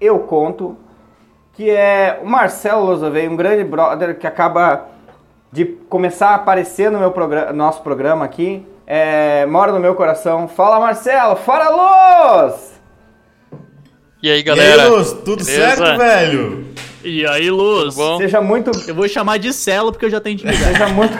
eu 0.00 0.18
conto, 0.20 0.76
que 1.52 1.68
é 1.70 2.20
o 2.22 2.26
Marcelo 2.26 2.84
Lozovei, 2.86 3.28
um 3.28 3.36
grande 3.36 3.64
brother 3.64 4.18
que 4.18 4.26
acaba 4.26 4.86
de 5.52 5.64
começar 5.88 6.30
a 6.30 6.34
aparecer 6.36 6.90
no 6.90 6.98
meu 6.98 7.10
programa, 7.10 7.52
nosso 7.52 7.82
programa 7.82 8.24
aqui, 8.24 8.66
é, 8.86 9.44
mora 9.46 9.72
no 9.72 9.80
meu 9.80 9.94
coração. 9.94 10.46
Fala 10.48 10.78
Marcelo, 10.80 11.36
fala 11.36 11.68
Los! 12.50 12.72
E 14.22 14.30
aí, 14.30 14.40
E 14.40 14.42
galera? 14.42 14.82
aí, 14.84 14.88
Luz, 14.88 15.12
tudo 15.12 15.44
Beleza? 15.44 15.76
certo, 15.76 15.98
velho? 15.98 16.66
E 17.08 17.24
aí, 17.26 17.48
Luz? 17.50 17.94
Tudo 17.94 18.04
bom? 18.04 18.18
Seja 18.18 18.40
muito, 18.40 18.70
Eu 18.88 18.94
vou 18.94 19.08
chamar 19.08 19.38
de 19.38 19.52
Celo 19.52 19.92
porque 19.92 20.06
eu 20.06 20.10
já 20.10 20.20
tenho 20.20 20.34
intimidade. 20.34 20.64
seja 20.64 20.88
muito, 20.88 21.14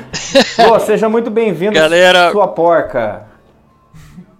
Los, 0.68 0.82
seja 0.82 1.08
muito 1.08 1.30
bem-vindo, 1.30 1.74
Galera- 1.74 2.32
sua 2.32 2.48
porca. 2.48 3.24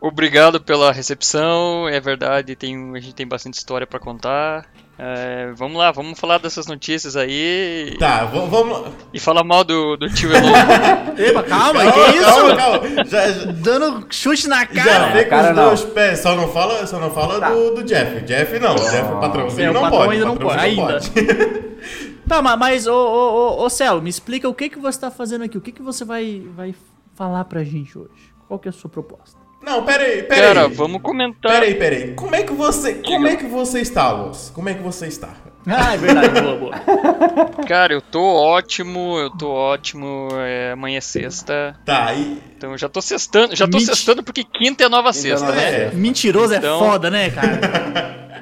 Obrigado 0.00 0.60
pela 0.60 0.92
recepção, 0.92 1.88
é 1.88 2.00
verdade, 2.00 2.54
tem, 2.56 2.94
a 2.96 3.00
gente 3.00 3.14
tem 3.14 3.26
bastante 3.26 3.54
história 3.54 3.86
pra 3.86 3.98
contar. 4.00 4.66
É, 4.98 5.52
vamos 5.54 5.76
lá, 5.76 5.92
vamos 5.92 6.18
falar 6.18 6.38
dessas 6.38 6.66
notícias 6.66 7.16
aí 7.16 7.94
Tá, 7.98 8.24
vamos. 8.24 8.92
e 9.12 9.20
falar 9.20 9.44
mal 9.44 9.62
do, 9.62 9.94
do 9.96 10.08
tio 10.08 10.30
Elon. 10.34 10.48
Epa, 11.18 11.42
calma, 11.42 11.84
Calma, 11.84 11.92
que 11.92 12.16
isso? 12.16 12.24
calma, 12.24 12.56
calma. 12.56 13.04
Já, 13.04 13.30
já, 13.30 13.52
Dando 13.52 14.06
chute 14.10 14.48
na 14.48 14.60
já 14.60 14.66
cara. 14.84 15.12
vê 15.12 15.24
com 15.24 15.30
cara, 15.30 15.50
os 15.50 15.56
não. 15.56 15.64
dois 15.66 15.84
pés. 15.84 16.18
Só 16.20 16.34
não 16.34 16.48
fala, 16.48 16.86
só 16.86 16.98
não 16.98 17.10
fala 17.10 17.38
Tá. 17.40 17.50
do, 17.50 17.74
do 17.74 17.82
Jeff. 17.84 18.22
Jeff 18.24 18.58
não. 18.58 18.74
Jeff, 18.74 19.12
o 19.12 19.20
patrãozinho 19.20 19.68
É, 19.68 19.72
não 19.72 19.82
patrão 19.82 19.98
pode. 20.00 20.12
ainda 20.14 20.24
não 20.24 20.36
patrãozinho 20.36 20.86
pode, 20.86 21.10
Tá, 22.26 22.40
ma- 22.42 22.56
mas, 22.56 22.86
ô, 22.86 22.92
ô, 22.94 23.60
ô, 23.60 23.64
ô 23.66 23.70
Celo, 23.70 24.00
me 24.02 24.08
explica 24.10 24.48
o 24.48 24.54
que, 24.54 24.68
que 24.70 24.78
você 24.78 24.98
tá 24.98 25.10
fazendo 25.10 25.44
aqui. 25.44 25.58
O 25.58 25.60
que, 25.60 25.72
que 25.72 25.82
você 25.82 26.04
vai, 26.06 26.42
vai 26.56 26.74
falar 27.14 27.44
pra 27.44 27.62
gente 27.62 27.96
hoje? 27.98 28.32
Qual 28.48 28.58
que 28.58 28.66
é 28.66 28.70
a 28.70 28.72
sua 28.72 28.88
proposta? 28.90 29.38
Não, 29.66 29.84
pera 29.84 30.04
aí, 30.04 30.22
pera 30.22 30.40
Cara, 30.46 30.68
vamos 30.68 31.02
comentar. 31.02 31.50
Pera 31.50 31.66
aí, 31.66 31.74
pera 31.74 31.96
aí. 31.96 32.14
Como 32.14 32.34
é 32.36 32.44
que 32.44 32.52
você, 32.52 32.94
como 32.94 33.26
é 33.26 33.34
que 33.34 33.46
você 33.46 33.80
está, 33.80 34.12
Luz? 34.12 34.50
Como 34.54 34.68
é 34.68 34.74
que 34.74 34.82
você 34.82 35.08
está? 35.08 35.30
Ah, 35.66 35.94
é 35.94 35.96
verdade, 35.96 36.40
boa, 36.40 36.56
boa. 36.56 36.72
Cara, 37.66 37.92
eu 37.92 38.00
tô 38.00 38.22
ótimo, 38.22 39.18
eu 39.18 39.28
tô 39.30 39.48
ótimo. 39.50 40.28
é, 40.36 40.70
amanhã 40.70 40.98
é 40.98 41.00
sexta. 41.00 41.76
Tá, 41.84 42.14
e... 42.14 42.40
Então 42.56 42.70
eu 42.70 42.78
já 42.78 42.88
tô 42.88 43.02
sextando, 43.02 43.56
já 43.56 43.66
tô 43.66 43.76
Mentira. 43.78 43.96
sextando 43.96 44.22
porque 44.22 44.44
quinta 44.44 44.84
é 44.84 44.88
nova 44.88 45.12
sexta, 45.12 45.46
nova 45.46 45.56
né? 45.60 45.70
sexta. 45.70 45.96
Mentiroso 45.96 46.54
Então- 46.54 46.76
é 46.76 46.78
foda, 46.78 47.10
né, 47.10 47.30
cara? 47.30 48.36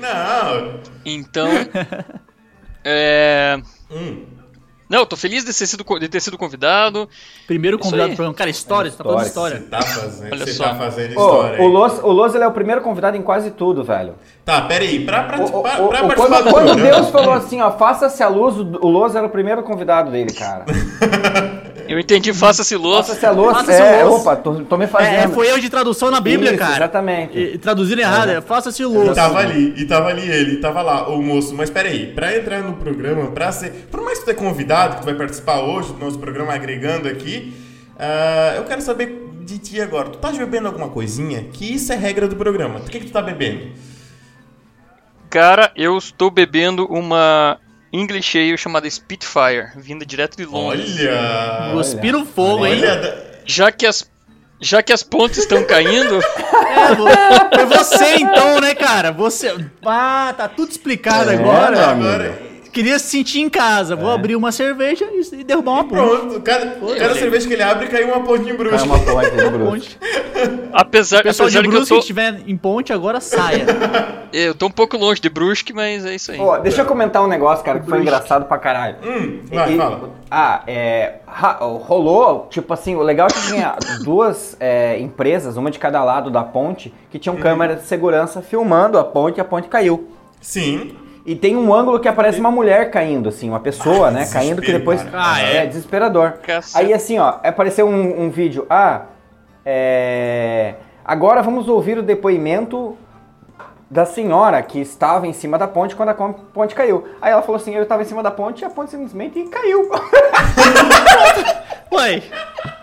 Não. 0.00 0.80
Então. 1.04 1.48
É. 2.88 3.58
Hum. 3.90 4.24
Não, 4.88 5.00
eu 5.00 5.06
tô 5.06 5.16
feliz 5.16 5.44
de 5.44 5.52
ter 5.52 5.66
sido, 5.66 5.84
de 5.98 6.08
ter 6.08 6.20
sido 6.20 6.38
convidado. 6.38 7.08
Primeiro 7.46 7.76
Isso 7.76 7.82
convidado 7.84 8.08
aí. 8.10 8.12
do 8.12 8.16
programa. 8.16 8.34
Cara, 8.36 8.50
história, 8.50 8.90
você 8.90 8.96
tá 8.96 9.04
falando 9.04 9.26
História. 9.26 9.56
Você 9.58 9.64
tá 9.64 9.82
fazendo, 9.82 10.32
Olha 10.32 10.44
você 10.46 10.52
só. 10.52 10.64
tá 10.64 10.74
fazendo 10.76 11.08
Ô, 11.18 11.24
história. 11.26 11.62
o. 11.62 11.66
Los, 11.66 11.98
o 12.04 12.12
Los 12.12 12.34
ele 12.34 12.44
é 12.44 12.46
o 12.46 12.52
primeiro 12.52 12.80
convidado 12.80 13.16
em 13.16 13.22
quase 13.22 13.50
tudo, 13.50 13.82
velho. 13.82 14.14
Tá, 14.44 14.62
pera 14.62 14.84
aí. 14.84 15.04
Pra, 15.04 15.24
pra, 15.24 15.44
O, 15.44 15.62
pra, 15.62 15.82
o- 15.82 15.88
pra 15.88 16.04
o- 16.04 16.06
participar 16.06 16.16
quando 16.16 16.44
do 16.44 16.50
quando 16.50 16.66
programa- 16.66 16.96
Deus 16.96 17.08
falou 17.10 17.32
assim, 17.32 17.60
ó, 17.60 17.70
faça-se 17.72 18.22
a 18.22 18.28
luz, 18.28 18.56
o 18.56 18.78
o 18.80 18.88
Los 18.88 19.14
era 19.16 19.26
o 19.26 19.30
primeiro 19.30 19.62
convidado 19.64 20.10
dele, 20.10 20.32
cara. 20.32 20.64
Eu 21.88 21.98
entendi, 21.98 22.32
faça-se 22.32 22.74
louco. 22.76 23.04
Faça-se 23.04 23.26
a 23.26 23.30
luz, 23.30 23.56
Faça-se 23.56 23.82
é, 23.82 24.04
luz. 24.04 24.20
opa, 24.20 24.36
tô, 24.36 24.54
tô 24.64 24.76
me 24.76 24.86
fazendo. 24.86 25.14
É, 25.14 25.24
é, 25.24 25.28
foi 25.28 25.48
erro 25.48 25.60
de 25.60 25.68
tradução 25.70 26.10
na 26.10 26.20
Bíblia, 26.20 26.50
Isso, 26.50 26.58
cara. 26.58 26.76
exatamente. 26.76 27.38
E, 27.38 27.58
traduziram 27.58 28.02
errado, 28.02 28.30
é 28.30 28.40
faça-se 28.40 28.82
E 28.82 28.86
luz. 28.86 29.14
tava 29.14 29.38
ali, 29.38 29.74
e 29.76 29.84
tava 29.86 30.08
ali 30.08 30.28
ele, 30.28 30.52
e 30.54 30.56
tava 30.60 30.82
lá, 30.82 31.08
o 31.08 31.22
moço. 31.22 31.54
Mas 31.54 31.70
peraí, 31.70 32.12
pra 32.12 32.36
entrar 32.36 32.60
no 32.62 32.74
programa, 32.74 33.30
pra 33.30 33.52
ser. 33.52 33.70
Por 33.90 34.02
mais 34.02 34.18
que 34.18 34.24
tu 34.24 34.30
é 34.30 34.34
convidado, 34.34 34.96
que 34.96 35.02
tu 35.02 35.04
vai 35.04 35.14
participar 35.14 35.60
hoje 35.60 35.92
do 35.92 35.98
nosso 35.98 36.18
programa 36.18 36.52
agregando 36.54 37.08
aqui, 37.08 37.54
ah, 37.98 38.54
eu 38.56 38.64
quero 38.64 38.80
saber 38.82 39.24
de 39.44 39.58
ti 39.58 39.80
agora. 39.80 40.10
Tu 40.10 40.18
tá 40.18 40.30
bebendo 40.32 40.66
alguma 40.66 40.88
coisinha? 40.88 41.44
Que 41.52 41.74
isso 41.74 41.92
é 41.92 41.96
regra 41.96 42.26
do 42.26 42.36
programa. 42.36 42.80
O 42.80 42.84
que, 42.84 42.98
que 42.98 43.06
tu 43.06 43.12
tá 43.12 43.22
bebendo? 43.22 43.68
Cara, 45.30 45.72
eu 45.76 45.96
estou 45.98 46.30
bebendo 46.30 46.86
uma 46.86 47.58
English 47.92 48.36
Ale 48.38 48.56
chamada 48.58 48.88
Spitfire, 48.90 49.68
vinda 49.76 50.04
direto 50.04 50.36
de 50.36 50.44
Londres. 50.44 50.96
Olha! 51.00 51.70
Cuspiram 51.72 52.26
fogo, 52.26 52.66
hein? 52.66 52.80
Olha, 52.80 52.96
da- 52.96 53.16
Já 53.44 53.70
que 53.72 53.86
as 53.86 54.08
já 54.60 54.82
que 54.82 54.90
as 54.92 55.02
pontes 55.02 55.38
estão 55.38 55.62
caindo, 55.64 56.18
É, 56.76 57.56
foi 57.56 57.66
você 57.66 58.14
então, 58.16 58.60
né, 58.60 58.74
cara? 58.74 59.12
Você. 59.12 59.54
Ah, 59.84 60.32
tá 60.36 60.48
tudo 60.48 60.70
explicado 60.70 61.30
É, 61.30 61.34
agora. 61.34 61.86
agora. 61.90 62.38
Queria 62.76 62.98
se 62.98 63.06
sentir 63.06 63.40
em 63.40 63.48
casa. 63.48 63.96
Vou 63.96 64.10
abrir 64.10 64.36
uma 64.36 64.52
cerveja 64.52 65.06
e, 65.10 65.40
e 65.40 65.44
derrubar 65.44 65.72
uma 65.72 65.84
ponte. 65.84 65.94
Pronto, 66.18 66.40
cada, 66.42 66.66
cada 66.98 67.14
cerveja 67.14 67.48
que 67.48 67.54
ele 67.54 67.62
abre 67.62 67.86
cai 67.86 68.04
uma 68.04 68.20
ponte 68.20 68.42
em 68.42 68.48
Cai 68.48 68.56
bruxa. 68.56 68.84
uma 68.84 68.98
ponte 68.98 69.30
Bruce. 69.30 69.64
Ponte. 69.64 69.98
apesar, 70.74 71.22
Pessoal 71.22 71.46
apesar 71.46 71.62
de 71.62 71.68
que 71.68 71.74
eu 71.74 71.78
Brusque 71.78 71.88
que 71.88 71.94
tô, 71.94 72.00
estiver 72.00 72.40
em 72.46 72.54
ponte, 72.54 72.92
agora 72.92 73.18
saia. 73.18 73.64
eu 74.30 74.54
tô 74.54 74.66
um 74.66 74.70
pouco 74.70 74.98
longe 74.98 75.22
de 75.22 75.30
Brusque, 75.30 75.72
mas 75.72 76.04
é 76.04 76.14
isso 76.14 76.32
aí. 76.32 76.38
Deixa 76.62 76.82
eu 76.82 76.84
comentar 76.86 77.24
um 77.24 77.28
negócio, 77.28 77.64
cara, 77.64 77.80
que 77.80 77.88
foi 77.88 78.00
engraçado 78.02 78.44
pra 78.44 78.58
caralho. 78.58 78.96
Hum, 79.02 79.40
vai, 79.50 79.72
E- 79.72 79.76
fala. 79.78 80.10
Ah, 80.30 80.62
é. 80.66 81.14
rolou, 81.86 82.46
tipo 82.50 82.74
assim, 82.74 82.94
o 82.94 83.00
legal 83.00 83.26
é 83.28 83.32
que 83.32 83.46
tinha 83.46 83.74
duas 84.04 84.54
é, 84.60 84.98
empresas, 85.00 85.56
uma 85.56 85.70
de 85.70 85.78
cada 85.78 86.04
lado 86.04 86.30
da 86.30 86.44
ponte, 86.44 86.92
que 87.10 87.16
Uhum. 87.16 87.20
tinham 87.22 87.36
câmeras 87.36 87.80
de 87.80 87.86
segurança 87.86 88.42
filmando 88.42 88.98
a 88.98 89.04
ponte 89.04 89.38
e 89.38 89.40
a 89.40 89.44
ponte 89.44 89.66
caiu. 89.66 90.10
Sim. 90.42 90.94
E 91.26 91.34
tem 91.34 91.56
um 91.56 91.74
ângulo 91.74 91.98
que 91.98 92.06
aparece 92.06 92.38
uma 92.38 92.52
mulher 92.52 92.88
caindo, 92.88 93.28
assim, 93.28 93.48
uma 93.48 93.58
pessoa, 93.58 94.08
Ah, 94.08 94.10
né, 94.12 94.28
caindo 94.32 94.62
que 94.62 94.70
depois. 94.70 95.04
Ah, 95.12 95.42
é? 95.42 95.56
é? 95.56 95.66
desesperador. 95.66 96.34
Caceta. 96.34 96.78
Aí 96.78 96.94
assim, 96.94 97.18
ó, 97.18 97.38
apareceu 97.42 97.88
um, 97.88 98.22
um 98.22 98.30
vídeo. 98.30 98.64
Ah, 98.70 99.06
é. 99.64 100.76
Agora 101.04 101.42
vamos 101.42 101.68
ouvir 101.68 101.98
o 101.98 102.02
depoimento 102.02 102.96
da 103.90 104.04
senhora 104.04 104.62
que 104.62 104.80
estava 104.80 105.26
em 105.26 105.32
cima 105.32 105.58
da 105.58 105.66
ponte 105.66 105.96
quando 105.96 106.10
a 106.10 106.14
ponte 106.14 106.76
caiu. 106.76 107.08
Aí 107.20 107.32
ela 107.32 107.42
falou 107.42 107.56
assim: 107.56 107.74
eu 107.74 107.82
estava 107.82 108.02
em 108.02 108.06
cima 108.06 108.22
da 108.22 108.30
ponte 108.30 108.62
e 108.62 108.64
a 108.64 108.70
ponte 108.70 108.92
simplesmente 108.92 109.42
caiu. 109.44 109.90
Ué, 111.92 112.22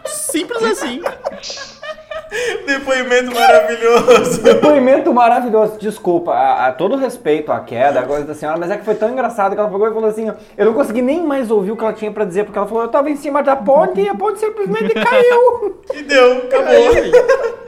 simples 0.05 0.63
assim. 0.63 1.01
Depoimento 2.65 3.33
maravilhoso. 3.33 4.41
Depoimento 4.41 5.13
maravilhoso. 5.13 5.77
Desculpa, 5.79 6.31
a, 6.31 6.67
a 6.67 6.71
todo 6.71 6.95
respeito 6.95 7.51
à 7.51 7.59
queda, 7.59 7.99
a 7.99 8.03
coisa 8.03 8.25
da 8.25 8.33
senhora, 8.33 8.57
mas 8.57 8.71
é 8.71 8.77
que 8.77 8.85
foi 8.85 8.95
tão 8.95 9.09
engraçado 9.09 9.53
que 9.53 9.59
ela 9.59 9.69
pegou 9.69 9.87
e 9.87 9.93
falou 9.93 10.09
assim: 10.09 10.31
eu 10.57 10.65
não 10.65 10.73
consegui 10.73 11.01
nem 11.01 11.23
mais 11.23 11.51
ouvir 11.51 11.71
o 11.71 11.77
que 11.77 11.83
ela 11.83 11.93
tinha 11.93 12.11
pra 12.11 12.25
dizer, 12.25 12.45
porque 12.45 12.57
ela 12.57 12.67
falou: 12.67 12.83
eu 12.83 12.89
tava 12.89 13.09
em 13.09 13.15
cima 13.15 13.43
da 13.43 13.55
ponte 13.55 14.01
e 14.01 14.07
a 14.07 14.15
ponte 14.15 14.39
simplesmente 14.39 14.93
caiu. 14.95 15.81
E 15.93 16.03
deu, 16.03 16.37
acabou. 16.37 17.62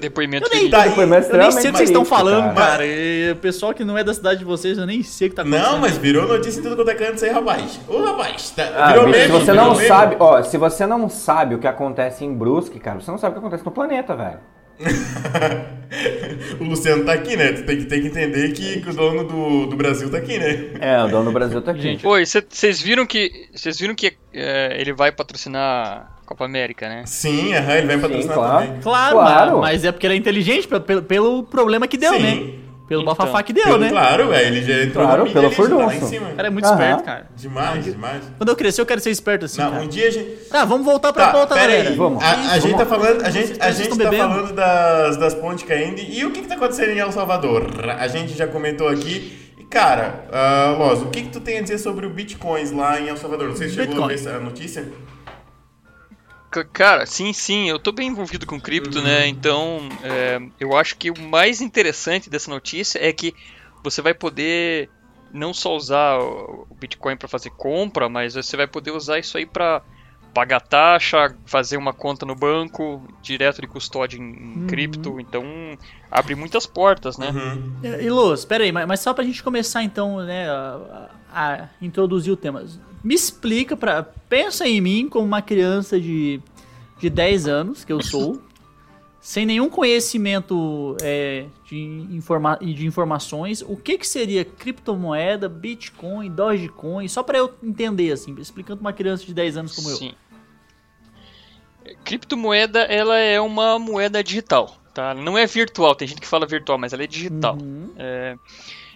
Depoimento 0.00 0.46
Eu 0.46 0.50
nem. 0.58 0.70
Tá, 0.70 0.84
Depoimento 0.86 1.28
eu 1.30 1.38
nem 1.38 1.50
sei 1.50 1.70
o 1.70 1.72
que 1.72 1.78
vocês 1.78 1.90
estão 1.90 2.04
falando, 2.04 2.54
cara. 2.54 2.70
cara. 2.72 2.86
E 2.86 3.30
o 3.32 3.36
pessoal 3.36 3.72
que 3.74 3.84
não 3.84 3.96
é 3.96 4.04
da 4.04 4.12
cidade 4.14 4.38
de 4.40 4.44
vocês, 4.44 4.76
eu 4.78 4.86
nem 4.86 5.02
sei 5.02 5.28
o 5.28 5.30
que 5.30 5.36
tá 5.36 5.42
acontecendo. 5.42 5.70
Não, 5.72 5.78
mas 5.78 5.96
virou 5.98 6.26
notícia 6.26 6.60
em 6.60 6.62
tudo 6.62 6.76
quanto 6.76 6.90
é 6.90 6.94
canto 6.94 7.14
isso 7.16 7.24
aí, 7.24 7.30
rapaz. 7.30 7.80
Ô, 7.88 8.02
rapaz, 8.02 8.50
tá, 8.50 8.70
Ah, 8.76 8.88
virou 8.92 9.06
bicho, 9.06 9.18
meme. 9.18 9.26
se 9.32 9.32
você 9.32 9.52
virou 9.52 9.66
não 9.66 9.74
meme. 9.76 9.88
sabe, 9.88 10.16
ó, 10.18 10.42
se 10.42 10.58
você 10.58 10.86
não 10.86 11.08
sabe 11.08 11.54
o 11.54 11.58
que 11.58 11.66
acontece 11.66 12.24
em 12.24 12.34
Brusque, 12.34 12.78
cara, 12.78 13.00
você 13.00 13.10
não 13.10 13.18
sabe 13.18 13.32
o 13.32 13.34
que 13.34 13.38
acontece 13.40 13.64
no 13.64 13.70
planeta, 13.70 14.14
velho. 14.16 14.38
o 16.60 16.64
Luciano 16.64 17.04
tá 17.04 17.12
aqui, 17.12 17.36
né? 17.36 17.52
Tu 17.52 17.62
tem 17.64 17.76
que, 17.78 17.84
tem 17.84 18.00
que 18.02 18.08
entender 18.08 18.52
que, 18.52 18.80
que 18.80 18.90
o 18.90 18.92
dono 18.92 19.24
do, 19.24 19.66
do 19.66 19.76
Brasil 19.76 20.10
tá 20.10 20.18
aqui, 20.18 20.36
né? 20.38 20.70
É, 20.80 21.02
o 21.02 21.08
dono 21.08 21.26
do 21.26 21.32
Brasil 21.32 21.62
tá 21.62 21.70
aqui. 21.70 21.80
Gente, 21.80 22.06
Oi, 22.06 22.24
vocês 22.26 22.80
viram 22.82 23.06
que 23.06 23.48
vocês 23.54 23.78
viram 23.78 23.94
que 23.94 24.16
é, 24.32 24.76
ele 24.80 24.92
vai 24.92 25.12
patrocinar 25.12 26.13
Copa 26.26 26.44
América, 26.44 26.88
né? 26.88 27.02
Sim, 27.06 27.54
aham, 27.54 27.72
ele 27.76 27.86
vai 27.86 27.98
patrocinar 27.98 28.34
claro. 28.36 28.66
também. 28.66 28.80
Claro, 28.82 29.16
Claro. 29.16 29.50
Mas, 29.58 29.60
mas 29.72 29.84
é 29.84 29.92
porque 29.92 30.06
ele 30.06 30.14
é 30.14 30.16
inteligente 30.16 30.66
pelo, 30.66 30.80
pelo, 30.80 31.02
pelo 31.02 31.42
problema 31.44 31.86
que 31.86 31.96
deu, 31.96 32.14
Sim. 32.14 32.22
né? 32.22 32.54
Pelo 32.86 33.00
Então. 33.00 33.14
bafafá 33.14 33.42
que 33.42 33.52
deu, 33.54 33.64
Pelo- 33.64 33.78
né? 33.78 33.88
Claro, 33.88 34.28
velho, 34.28 34.46
ele 34.56 34.62
já 34.62 34.82
entrou 34.84 35.04
Claro, 35.06 35.18
na 35.20 35.24
mídia 35.24 35.40
pelo 35.40 35.54
tá 35.54 35.74
lá 35.74 35.84
em 35.84 35.88
furdunço. 35.90 36.06
cima. 36.06 36.28
O 36.28 36.34
cara 36.34 36.48
é 36.48 36.50
muito 36.50 36.64
Aham. 36.66 36.74
esperto, 36.74 37.02
cara. 37.04 37.26
Demais, 37.34 37.84
demais. 37.84 38.22
Quando 38.36 38.48
eu 38.50 38.56
crescer, 38.56 38.80
eu 38.82 38.86
quero 38.86 39.00
ser 39.00 39.10
esperto 39.10 39.46
assim, 39.46 39.60
Não, 39.62 39.70
cara. 39.70 39.82
um 39.84 39.88
dia 39.88 40.06
a 40.06 40.10
gente... 40.10 40.30
Tá, 40.50 40.64
vamos 40.66 40.84
voltar 40.84 41.10
pra 41.12 41.26
Tá, 41.26 41.32
pauta, 41.32 41.54
galera. 41.54 41.88
aí. 41.88 41.96
Vamos. 41.96 42.22
A, 42.22 42.30
a 42.30 42.34
Vamos. 42.34 42.62
gente 42.62 42.76
tá 42.76 42.84
falando, 42.86 43.22
a 43.24 43.30
gente, 43.30 43.54
a 43.58 43.70
gente 43.70 43.88
tá 43.88 43.96
bebendo? 43.96 44.16
falando 44.28 44.52
das, 44.54 45.16
das 45.16 45.34
pontes 45.34 45.64
caindo 45.66 45.98
e 45.98 46.24
o 46.26 46.30
que 46.30 46.42
que 46.42 46.46
tá 46.48 46.56
acontecendo 46.56 46.90
em 46.90 46.98
El 46.98 47.10
Salvador? 47.10 47.70
A 47.98 48.06
gente 48.06 48.34
já 48.36 48.46
comentou 48.46 48.86
aqui. 48.88 49.32
E, 49.58 49.64
cara, 49.64 50.26
uh, 50.30 50.78
Loz, 50.78 51.00
o 51.00 51.06
que 51.06 51.22
que 51.22 51.28
tu 51.30 51.40
tem 51.40 51.56
a 51.58 51.62
dizer 51.62 51.78
sobre 51.78 52.04
o 52.06 52.10
Bitcoins 52.10 52.70
lá 52.70 53.00
em 53.00 53.08
El 53.08 53.16
Salvador? 53.16 53.48
Não 53.48 53.56
sei 53.56 53.68
se 53.70 53.76
chegou 53.76 54.04
a 54.04 54.08
ver 54.08 54.14
Bitcoin. 54.16 54.32
essa 54.34 54.40
notícia. 54.44 54.84
C- 56.54 56.64
Cara, 56.72 57.06
sim, 57.06 57.32
sim, 57.32 57.68
eu 57.68 57.78
tô 57.78 57.92
bem 57.92 58.08
envolvido 58.08 58.46
com 58.46 58.60
cripto, 58.60 58.98
Uhum. 58.98 59.04
né? 59.04 59.26
Então, 59.28 59.80
é, 60.02 60.38
eu 60.58 60.76
acho 60.76 60.96
que 60.96 61.10
o 61.10 61.18
mais 61.18 61.60
interessante 61.60 62.30
dessa 62.30 62.50
notícia 62.50 62.98
é 63.04 63.12
que 63.12 63.34
você 63.82 64.00
vai 64.00 64.14
poder 64.14 64.90
não 65.30 65.52
só 65.52 65.74
usar 65.74 66.18
o 66.20 66.66
Bitcoin 66.78 67.16
para 67.16 67.28
fazer 67.28 67.50
compra, 67.56 68.08
mas 68.08 68.34
você 68.34 68.56
vai 68.56 68.66
poder 68.66 68.92
usar 68.92 69.18
isso 69.18 69.36
aí 69.36 69.46
para 69.46 69.82
pagar 70.32 70.60
taxa, 70.60 71.36
fazer 71.46 71.76
uma 71.76 71.92
conta 71.92 72.24
no 72.26 72.34
banco, 72.36 73.06
direto 73.20 73.60
de 73.60 73.66
custódia 73.68 74.18
em, 74.18 74.56
em 74.58 74.62
cripto. 74.62 75.18
Então, 75.20 75.44
abre 76.10 76.34
muitas 76.34 76.66
portas, 76.66 77.18
né? 77.18 77.34
Uhum. 77.34 77.60
E 77.82 78.10
Luz, 78.10 78.44
pera 78.44 78.64
aí, 78.64 78.72
mas, 78.72 78.86
mas 78.86 79.00
só 79.00 79.14
pra 79.14 79.24
gente 79.24 79.42
começar 79.42 79.82
então, 79.82 80.20
né, 80.24 80.48
a, 80.50 81.10
a- 81.30 81.52
a 81.64 81.68
introduzir 81.80 82.32
o 82.32 82.36
tema. 82.36 82.64
Me 83.04 83.14
explica, 83.14 83.76
pra, 83.76 84.02
pensa 84.02 84.66
em 84.66 84.80
mim 84.80 85.08
como 85.10 85.26
uma 85.26 85.42
criança 85.42 86.00
de, 86.00 86.40
de 86.98 87.10
10 87.10 87.46
anos, 87.46 87.84
que 87.84 87.92
eu 87.92 88.02
sou, 88.02 88.40
sem 89.20 89.44
nenhum 89.44 89.68
conhecimento 89.68 90.96
é, 91.02 91.44
de, 91.66 91.78
informa 92.10 92.58
de 92.60 92.86
informações, 92.86 93.62
o 93.62 93.76
que 93.76 93.98
que 93.98 94.06
seria 94.06 94.42
criptomoeda, 94.42 95.50
Bitcoin, 95.50 96.30
Dogecoin, 96.30 97.06
só 97.06 97.22
pra 97.22 97.36
eu 97.36 97.52
entender, 97.62 98.10
assim, 98.10 98.34
explicando 98.38 98.80
uma 98.80 98.92
criança 98.92 99.26
de 99.26 99.34
10 99.34 99.58
anos 99.58 99.76
como 99.76 99.90
eu. 99.90 99.96
Sim. 99.96 100.14
Criptomoeda, 102.04 102.80
ela 102.80 103.18
é 103.18 103.38
uma 103.38 103.78
moeda 103.78 104.24
digital, 104.24 104.78
tá? 104.94 105.14
Não 105.14 105.36
é 105.36 105.44
virtual, 105.46 105.94
tem 105.94 106.08
gente 106.08 106.22
que 106.22 106.26
fala 106.26 106.46
virtual, 106.46 106.78
mas 106.78 106.94
ela 106.94 107.02
é 107.02 107.06
digital. 107.06 107.58
Uhum. 107.60 107.92
É, 107.98 108.36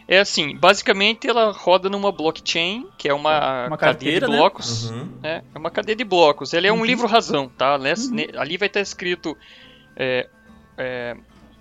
é 0.09 0.19
assim, 0.21 0.57
basicamente 0.57 1.29
ela 1.29 1.53
roda 1.53 1.89
numa 1.91 2.11
blockchain, 2.11 2.89
que 2.97 3.09
é 3.09 3.13
uma, 3.15 3.67
Uma 3.67 3.77
cadeia 3.77 3.79
carteira, 3.79 4.27
de 4.27 4.33
né? 4.33 4.39
blocos. 4.39 4.91
Uhum. 4.91 5.09
É, 5.23 5.43
é 5.55 5.59
uma 5.59 5.71
cadeia 5.71 5.95
de 5.95 6.05
blocos. 6.05 6.53
Ele 6.55 6.67
é 6.67 6.73
Uhum. 6.73 6.81
um 6.81 6.85
livro 6.85 7.07
razão, 7.07 7.49
tá? 7.49 7.77
Nes- 7.79 8.11
ne- 8.11 8.31
Ali 8.37 8.57
vai 8.57 8.69
estar 8.69 8.81
escrito 8.81 9.37
é, 9.97 10.27
é, 10.79 11.17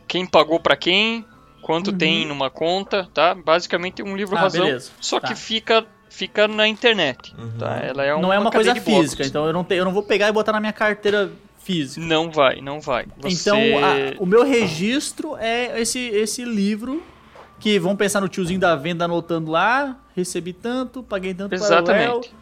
quem 0.08 0.26
pagou 0.26 0.60
pra 0.60 0.76
quem, 0.78 1.26
quanto 1.62 1.92
tem 1.92 2.26
numa 2.26 2.50
conta, 2.50 3.10
tá? 3.14 3.36
Basicamente 3.36 4.02
um 4.02 4.16
livro 4.16 4.34
Uhum. 4.36 4.40
Ah, 4.40 4.44
razão, 4.44 4.66
beleza. 4.66 4.92
só 5.02 5.20
Tá. 5.20 5.28
que 5.28 5.36
fica 5.36 5.86
fica 6.10 6.48
na 6.48 6.68
internet, 6.68 7.36
Uhum. 7.38 7.52
tá? 7.60 7.78
Ela 7.84 8.04
é 8.06 8.20
não 8.20 8.32
é 8.34 8.40
uma 8.40 8.50
coisa 8.50 8.74
física, 8.74 9.24
então 9.24 9.46
eu 9.46 9.54
não, 9.54 9.64
te- 9.64 9.76
eu 9.76 9.86
não 9.86 9.92
vou 9.94 10.02
pegar 10.02 10.28
e 10.30 10.32
botar 10.32 10.52
na 10.54 10.60
minha 10.60 10.74
carteira 10.74 11.32
física. 11.60 12.04
Não 12.04 12.32
vai, 12.32 12.60
não 12.62 12.80
vai. 12.80 13.06
Você... 13.18 13.50
Então, 13.50 13.60
a- 13.86 14.16
o 14.18 14.26
meu 14.26 14.44
registro 14.44 15.36
é 15.38 15.80
esse, 15.80 16.00
esse 16.00 16.44
livro 16.46 17.04
que 17.60 17.80
vão 17.80 17.96
pensar 17.96 18.22
no 18.22 18.30
tiozinho 18.30 18.60
da 18.60 18.76
venda 18.76 19.06
anotando 19.06 19.52
lá, 19.52 19.98
recebi 20.15 20.54
tanto, 20.54 21.02
paguei 21.04 21.34
tanto 21.34 21.50
para 21.50 21.60
o. 21.60 21.63
Exatamente. 21.63 22.34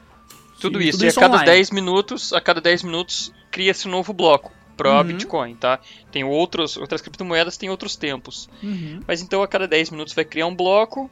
Tudo 0.60 0.80
Sim, 0.80 0.88
isso. 0.88 0.97
tudo 0.99 1.08
e 1.08 1.10
a 1.10 1.13
cada 1.13 1.34
online. 1.36 1.45
10 1.45 1.71
minutos, 1.71 2.34
a 2.34 2.41
cada 2.41 2.62
10 2.62 2.84
minutos, 2.84 3.32
cria-se 3.51 3.88
um 3.88 3.91
novo 3.91 4.13
bloco 4.13 4.51
para 4.78 4.97
Uhum. 4.97 5.04
Bitcoin, 5.04 5.56
tá? 5.56 5.80
Tem 6.12 6.23
outros, 6.23 6.78
outras 6.78 7.01
criptomoedas 7.01 7.58
têm 7.58 7.69
outros 7.69 7.95
tempos. 7.95 8.49
Uhum. 8.62 9.01
Mas 9.08 9.21
então 9.21 9.41
a 9.41 9.47
cada 9.47 9.67
10 9.67 9.89
minutos 9.89 10.13
vai 10.13 10.25
criar 10.25 10.47
um 10.47 10.56
bloco. 10.56 11.10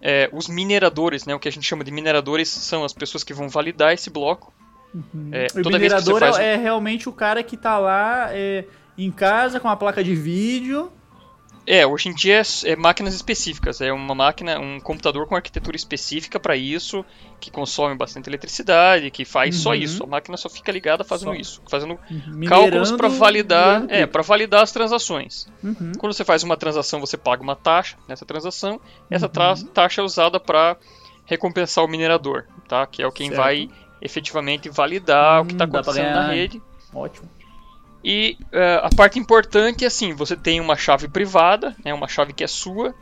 É, 0.00 0.28
os 0.32 0.48
mineradores, 0.48 1.24
né, 1.24 1.34
o 1.34 1.38
que 1.38 1.48
a 1.48 1.52
gente 1.52 1.66
chama 1.66 1.82
de 1.82 1.90
mineradores, 1.90 2.48
são 2.48 2.84
as 2.84 2.92
pessoas 2.92 3.24
que 3.24 3.32
vão 3.32 3.48
validar 3.48 3.92
esse 3.92 4.10
bloco. 4.10 4.52
É, 5.32 5.46
O 5.54 5.62
toda 5.62 5.78
vez 5.78 5.92
que 5.92 6.00
você 6.00 6.12
minerador 6.12 6.20
faz 6.20 6.38
é, 6.38 6.54
é 6.54 6.56
realmente 6.56 7.08
o 7.08 7.12
cara 7.12 7.42
que 7.42 7.56
tá 7.56 7.78
lá 7.78 8.28
é, 8.30 8.64
em 8.96 9.10
casa 9.10 9.58
com 9.60 9.68
a 9.68 9.76
placa 9.76 10.02
de 10.02 10.14
vídeo 10.14 10.90
É, 11.66 11.84
hoje 11.84 12.08
em 12.08 12.14
dia 12.14 12.40
é, 12.40 12.70
é 12.70 12.76
máquinas 12.76 13.12
específicas. 13.14 13.80
É 13.80 13.92
uma 13.92 14.14
máquina, 14.14 14.58
um 14.60 14.78
computador 14.78 15.26
com 15.26 15.34
arquitetura 15.34 15.76
específica 15.76 16.38
para 16.38 16.56
isso, 16.56 17.04
que 17.40 17.50
consome 17.50 17.96
bastante 17.96 18.28
eletricidade, 18.30 19.10
que 19.10 19.24
faz 19.24 19.56
só 19.56 19.70
Uhum. 19.70 19.74
isso. 19.74 20.04
A 20.04 20.06
máquina 20.06 20.36
só 20.36 20.48
fica 20.48 20.70
ligada 20.70 21.02
fazendo 21.02 21.32
Só. 21.32 21.34
isso, 21.34 21.60
fazendo 21.68 21.98
Minerando, 22.08 22.48
cálculos 22.48 22.92
para 22.92 23.08
validar, 23.08 23.80
minerando 23.80 23.92
é, 23.92 24.06
para 24.06 24.22
validar 24.22 24.62
as 24.62 24.70
transações. 24.70 25.46
Uhum. 25.62 25.92
Quando 25.98 26.12
você 26.12 26.24
faz 26.24 26.44
uma 26.44 26.56
transação, 26.56 27.00
você 27.00 27.16
paga 27.16 27.42
uma 27.42 27.56
taxa 27.56 27.96
nessa 28.06 28.24
transação. 28.24 28.80
Essa 29.10 29.26
Uhum. 29.26 29.64
taxa 29.74 30.00
é 30.00 30.04
usada 30.04 30.38
para 30.38 30.76
recompensar 31.24 31.84
o 31.84 31.88
minerador, 31.88 32.44
tá? 32.68 32.86
Que 32.86 33.02
é 33.02 33.06
o 33.06 33.10
quem 33.12 33.28
Certo. 33.28 33.38
vai 33.40 33.68
efetivamente 34.00 34.68
validar 34.68 35.42
o 35.42 35.46
que 35.46 35.52
está 35.54 35.64
Hum, 35.64 35.68
acontecendo 35.68 36.12
na 36.12 36.28
rede. 36.28 36.62
Ótimo. 36.94 37.28
E 38.08 38.38
eh, 38.52 38.80
a 38.84 38.88
parte 38.96 39.18
importante 39.18 39.82
é 39.82 39.88
assim, 39.88 40.14
você 40.14 40.36
tem 40.36 40.60
uma 40.60 40.76
chave 40.76 41.08
privada, 41.08 41.74
né, 41.84 41.92
uma 41.92 42.06
chave 42.06 42.32
que 42.32 42.44
é 42.44 42.46
sua, 42.46 42.94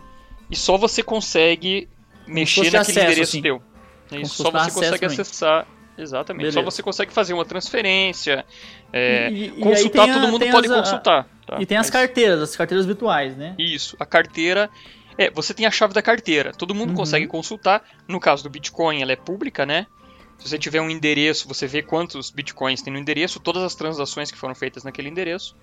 e 0.51 0.57
só 0.57 0.79
você 0.79 1.03
consegue 1.03 1.87
se 2.25 2.31
mexer 2.33 2.61
naquele 2.63 2.77
acesso, 2.79 2.99
endereço 3.01 3.23
assim. 3.23 3.43
teu. 3.43 3.63
Se 4.09 4.25
só 4.25 4.51
você 4.51 4.71
consegue 4.71 5.05
acessar. 5.05 5.67
Exatamente. 5.97 6.47
Só 6.53 6.61
Beleza. 6.61 6.71
você 6.77 6.83
consegue 6.83 7.13
fazer 7.13 7.35
uma 7.35 7.45
transferência. 7.45 8.45
é, 8.93 9.29
E- 9.31 9.35
e- 9.35 9.45
e 9.47 9.51
consultar, 9.61 10.09
a- 10.09 10.13
todo 10.15 10.29
mundo 10.29 10.47
pode 10.51 10.67
as, 10.69 10.75
consultar. 10.75 11.29
tá? 11.47 11.57
E 11.61 11.67
tem 11.67 11.77
as 11.77 11.87
Mas- 11.87 11.91
carteiras, 11.91 12.41
as 12.41 12.57
carteiras 12.57 12.87
virtuais, 12.87 13.37
né? 13.37 13.55
Isso, 13.59 13.97
a 14.01 14.07
carteira. 14.07 14.71
É, 15.19 15.31
você 15.31 15.53
tem 15.53 15.67
a 15.67 15.71
chave 15.71 15.93
da 15.95 16.01
carteira. 16.03 16.53
Todo 16.53 16.75
mundo 16.75 16.91
Uhum. 16.91 16.97
consegue 16.97 17.27
consultar. 17.27 17.83
No 18.09 18.19
caso 18.19 18.43
do 18.43 18.51
Bitcoin, 18.51 19.03
ela 19.03 19.13
é 19.13 19.17
pública, 19.17 19.65
né? 19.67 19.87
Se 20.39 20.49
você 20.49 20.59
tiver 20.59 20.81
um 20.81 20.91
endereço, 20.91 21.49
você 21.49 21.67
vê 21.67 21.83
quantos 21.83 22.31
bitcoins 22.31 22.83
tem 22.83 22.93
no 22.93 22.99
endereço, 22.99 23.41
todas 23.41 23.63
as 23.63 23.75
transações 23.75 24.31
que 24.31 24.37
foram 24.39 24.55
feitas 24.55 24.85
naquele 24.85 25.09
endereço. 25.09 25.57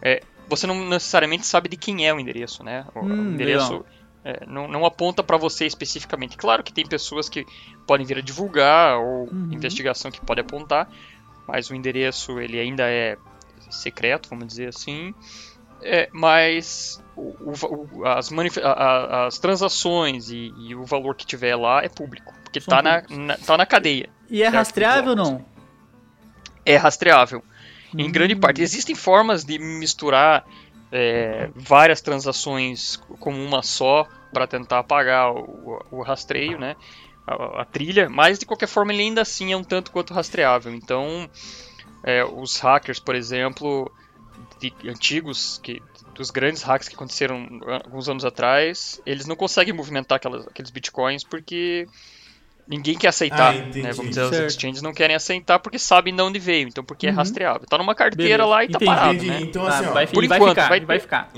É, 0.00 0.22
você 0.48 0.66
não 0.66 0.88
necessariamente 0.88 1.46
sabe 1.46 1.68
de 1.68 1.76
quem 1.76 2.06
é 2.06 2.14
o 2.14 2.18
endereço, 2.20 2.64
né? 2.64 2.86
O, 2.94 3.00
Hum, 3.04 3.34
endereço 3.34 3.84
é, 4.24 4.44
não, 4.46 4.66
não 4.68 4.86
aponta 4.86 5.22
para 5.22 5.36
você 5.36 5.66
especificamente. 5.66 6.36
Claro 6.36 6.62
que 6.62 6.72
tem 6.72 6.86
pessoas 6.86 7.28
que 7.28 7.44
podem 7.86 8.06
vir 8.06 8.18
a 8.18 8.22
divulgar 8.22 8.98
ou 8.98 9.28
Uhum. 9.32 9.48
investigação 9.50 10.10
que 10.10 10.20
pode 10.24 10.40
apontar, 10.40 10.88
mas 11.46 11.68
o 11.70 11.74
endereço 11.74 12.40
ele 12.40 12.58
ainda 12.58 12.88
é 12.88 13.16
secreto, 13.70 14.28
vamos 14.30 14.46
dizer 14.46 14.68
assim. 14.68 15.14
É, 15.82 16.08
mas 16.12 17.02
o- 17.16 17.34
o- 18.00 18.06
as, 18.06 18.30
a- 18.62 19.26
as 19.26 19.38
transações 19.38 20.30
e, 20.30 20.52
e 20.56 20.74
o 20.74 20.84
valor 20.84 21.14
que 21.16 21.26
tiver 21.26 21.56
lá 21.56 21.82
é 21.82 21.88
público, 21.88 22.32
porque 22.52 22.60
São 22.60 22.76
tá 22.76 22.82
na, 22.82 23.02
na- 23.08 23.36
tá 23.38 23.56
na 23.56 23.64
cadeia. 23.66 24.10
E 24.28 24.42
é 24.42 24.48
rastreável 24.48 25.10
ou 25.10 25.16
não? 25.16 25.44
É 26.64 26.76
rastreável. 26.76 27.42
Em 27.96 28.06
Hum. 28.08 28.12
grande 28.12 28.36
parte. 28.36 28.62
Existem 28.62 28.94
formas 28.94 29.44
de 29.44 29.58
misturar 29.58 30.44
é, 30.90 31.48
várias 31.54 32.00
transações 32.02 32.96
como 33.20 33.42
uma 33.42 33.62
só 33.62 34.06
para 34.32 34.46
tentar 34.46 34.78
apagar 34.80 35.32
o, 35.32 35.82
o 35.90 36.02
rastreio, 36.02 36.58
né? 36.58 36.76
A, 37.26 37.62
a 37.62 37.64
trilha, 37.64 38.08
mas 38.10 38.38
de 38.38 38.44
qualquer 38.46 38.66
forma 38.66 38.92
ele 38.92 39.02
ainda 39.02 39.22
assim 39.22 39.52
é 39.52 39.56
um 39.56 39.64
tanto 39.64 39.90
quanto 39.90 40.12
rastreável. 40.14 40.74
Então, 40.74 41.28
é, 42.02 42.24
os 42.24 42.58
hackers, 42.60 42.98
por 42.98 43.14
exemplo, 43.14 43.90
de 44.60 44.72
antigos, 44.88 45.58
que, 45.62 45.82
dos 46.14 46.30
grandes 46.30 46.62
hacks 46.62 46.88
que 46.88 46.94
aconteceram 46.94 47.46
alguns 47.84 48.08
anos 48.08 48.24
atrás, 48.24 49.00
eles 49.06 49.26
não 49.26 49.36
conseguem 49.36 49.72
movimentar 49.74 50.16
aquelas, 50.16 50.46
aqueles 50.46 50.70
bitcoins 50.70 51.24
porque 51.24 51.86
ninguém 52.72 52.96
quer 52.96 53.08
aceitar. 53.08 53.54
Ah, 53.54 53.58
né? 53.74 53.92
Vamos 53.92 54.10
dizer, 54.10 54.28
Certo. 54.28 54.46
os 54.46 54.54
exchanges 54.54 54.82
não 54.82 54.92
querem 54.92 55.14
aceitar 55.14 55.58
porque 55.58 55.78
sabem 55.78 56.14
de 56.14 56.22
onde 56.22 56.38
veio, 56.38 56.68
então 56.68 56.82
porque 56.82 57.06
é 57.06 57.10
Uhum. 57.10 57.16
rastreável. 57.16 57.66
Tá 57.68 57.78
numa 57.78 57.94
carteira 57.94 58.44
Beleza. 58.44 58.44
lá 58.46 58.64
e 58.64 58.68
tá 58.68 58.76
Entendi, 58.76 58.84
parado, 58.86 59.14
Entendi. 59.14 59.30
né? 59.30 59.40
Então, 59.42 59.66
Ah, 59.66 59.68
assim, 59.68 59.86
ó. 59.88 59.92
vai, 59.92 60.06
por 60.06 60.26
vai 60.26 60.38
enquanto, 60.38 60.50
ficar, 60.50 60.68
vai 60.68 60.80
vai 60.80 60.96
ter- 60.96 61.02
ficar. 61.02 61.32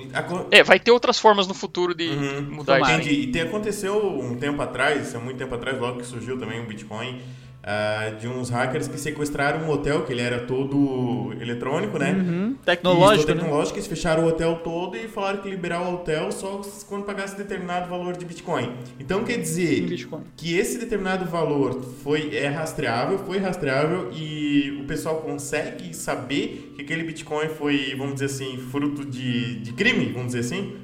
É, 0.50 0.62
vai 0.62 0.78
ter 0.80 0.90
outras 0.90 1.18
formas 1.18 1.46
no 1.46 1.54
futuro 1.54 1.94
de 1.94 2.08
Uhum. 2.08 2.42
mudar 2.50 2.78
isso. 2.78 2.84
Tomara. 2.84 2.86
aí. 2.96 3.00
Entendi. 3.00 3.20
E 3.20 3.26
tem, 3.32 3.42
aconteceu 3.42 4.18
um 4.20 4.36
tempo 4.36 4.62
atrás, 4.62 5.14
há 5.14 5.18
muito 5.18 5.36
tempo 5.38 5.54
atrás, 5.54 5.78
logo 5.78 5.98
que 5.98 6.06
surgiu 6.06 6.38
também 6.38 6.60
o 6.60 6.66
Bitcoin, 6.66 7.20
ah, 7.66 8.10
de 8.20 8.28
uns 8.28 8.50
hackers 8.50 8.86
que 8.86 9.00
sequestraram 9.00 9.64
um 9.64 9.70
hotel, 9.70 10.04
que 10.04 10.12
ele 10.12 10.20
era 10.20 10.40
todo 10.40 11.32
eletrônico, 11.40 11.98
né? 11.98 12.12
Uhum. 12.12 12.54
Tecnológico, 12.62 13.32
né? 13.32 13.40
tecnológico, 13.40 13.78
eles 13.78 13.86
fecharam 13.86 14.24
o 14.24 14.28
hotel 14.28 14.56
todo 14.62 14.96
e 14.98 15.08
falaram 15.08 15.40
que 15.40 15.48
liberar 15.48 15.80
o 15.80 15.94
hotel 15.94 16.30
só 16.30 16.60
quando 16.86 17.04
pagasse 17.04 17.36
determinado 17.36 17.88
valor 17.88 18.18
de 18.18 18.24
Bitcoin. 18.26 18.70
Então 19.00 19.24
quer 19.24 19.38
dizer 19.38 20.06
que 20.36 20.54
esse 20.54 20.76
determinado 20.76 21.24
valor 21.24 21.82
foi 22.02 22.36
é 22.36 22.48
rastreável, 22.48 23.18
foi 23.20 23.38
rastreável 23.38 24.10
e 24.12 24.78
o 24.82 24.84
pessoal 24.84 25.22
consegue 25.22 25.96
saber 25.96 26.74
que 26.76 26.82
aquele 26.82 27.02
Bitcoin 27.02 27.48
foi, 27.48 27.94
vamos 27.96 28.14
dizer 28.14 28.26
assim, 28.26 28.58
fruto 28.58 29.06
de, 29.06 29.60
de 29.60 29.72
crime, 29.72 30.12
vamos 30.12 30.34
dizer 30.34 30.40
assim? 30.40 30.83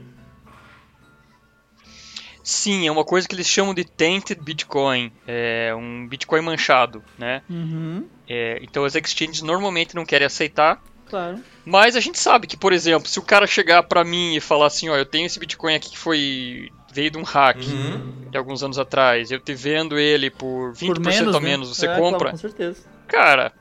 Sim, 2.51 2.89
é 2.89 2.91
uma 2.91 3.05
coisa 3.05 3.29
que 3.29 3.35
eles 3.35 3.47
chamam 3.49 3.73
de 3.73 3.85
tainted 3.85 4.41
Bitcoin, 4.43 5.13
é 5.25 5.73
um 5.75 6.09
Bitcoin 6.09 6.41
manchado, 6.43 7.01
né? 7.17 7.43
Uhum. 7.49 8.05
É, 8.29 8.59
então 8.61 8.85
as 8.85 8.97
exchanges 8.97 9.41
normalmente 9.41 9.95
não 9.95 10.05
querem 10.05 10.27
aceitar, 10.27 10.83
Claro. 11.09 11.39
mas 11.65 11.95
a 11.95 12.01
gente 12.01 12.19
sabe 12.19 12.49
que, 12.49 12.57
por 12.57 12.73
exemplo, 12.73 13.09
se 13.09 13.21
o 13.21 13.23
cara 13.23 13.47
chegar 13.47 13.85
pra 13.85 14.03
mim 14.05 14.35
e 14.35 14.41
falar 14.41 14.67
assim, 14.67 14.89
ó, 14.89 14.97
eu 14.97 15.07
tenho 15.07 15.27
esse 15.27 15.39
Bitcoin 15.39 15.77
aqui 15.77 15.91
que 15.91 15.99
foi 15.99 16.71
veio 16.93 17.11
de 17.13 17.19
um 17.19 17.23
hack 17.23 17.57
Uhum. 17.65 18.01
de 18.33 18.37
alguns 18.37 18.65
anos 18.65 18.79
atrás, 18.79 19.31
eu 19.31 19.39
te 19.39 19.55
vendo 19.55 19.97
ele 19.97 20.29
por 20.29 20.73
20% 20.73 20.87
Por 20.95 21.01
menos, 21.01 21.37
a 21.37 21.41
né? 21.41 21.47
menos, 21.49 21.69
você 21.77 21.87
É, 21.87 21.89
claro, 21.89 22.03
compra? 22.03 22.31
com 22.33 22.37
certeza. 22.37 22.81
Cara, 23.07 23.53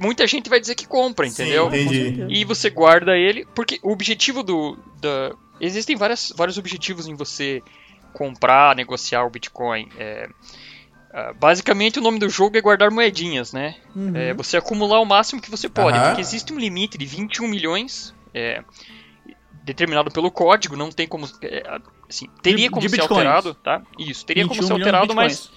muita 0.00 0.26
gente 0.26 0.48
vai 0.48 0.58
dizer 0.58 0.74
que 0.74 0.86
compra, 0.86 1.26
entendeu? 1.26 1.70
Sim, 1.70 1.82
entendi. 2.08 2.26
E 2.34 2.44
você 2.46 2.70
guarda 2.70 3.14
ele, 3.14 3.46
porque 3.54 3.78
o 3.82 3.92
objetivo 3.92 4.42
do. 4.42 4.78
Da, 5.02 5.32
existem 5.60 5.96
várias, 5.96 6.32
vários 6.36 6.56
objetivos 6.56 7.06
em 7.08 7.14
você 7.14 7.62
comprar, 8.12 8.74
negociar 8.76 9.24
o 9.24 9.30
Bitcoin. 9.30 9.88
É, 9.98 10.28
ah, 11.12 11.32
basicamente, 11.38 11.98
o 11.98 12.02
nome 12.02 12.18
do 12.18 12.28
jogo 12.28 12.56
é 12.56 12.60
guardar 12.60 12.90
moedinhas, 12.90 13.52
né? 13.52 13.76
Uhum. 13.94 14.14
É 14.16 14.34
você 14.34 14.56
acumular 14.56 15.00
o 15.00 15.04
máximo 15.04 15.40
que 15.40 15.50
você 15.50 15.68
pode, 15.68 15.96
Aham. 15.98 16.06
porque 16.08 16.20
existe 16.20 16.52
um 16.52 16.58
limite 16.58 16.96
de 16.98 17.06
21 17.06 17.48
milhões. 17.48 18.14
é, 18.34 18.62
determinado 19.64 20.10
pelo 20.10 20.30
código, 20.30 20.76
não 20.76 20.90
tem 20.90 21.06
como. 21.06 21.26
é, 21.42 21.62
assim, 22.08 22.26
teria 22.42 22.66
De- 22.66 22.70
como 22.70 22.80
de 22.82 22.88
ser 22.88 22.96
bitcoins. 22.96 23.26
alterado, 23.26 23.54
tá? 23.54 23.82
Isso, 23.98 24.24
teria 24.24 24.44
como 24.44 24.54
21 24.54 24.66
ser 24.66 24.72
alterado, 24.74 25.14
mas. 25.14 25.50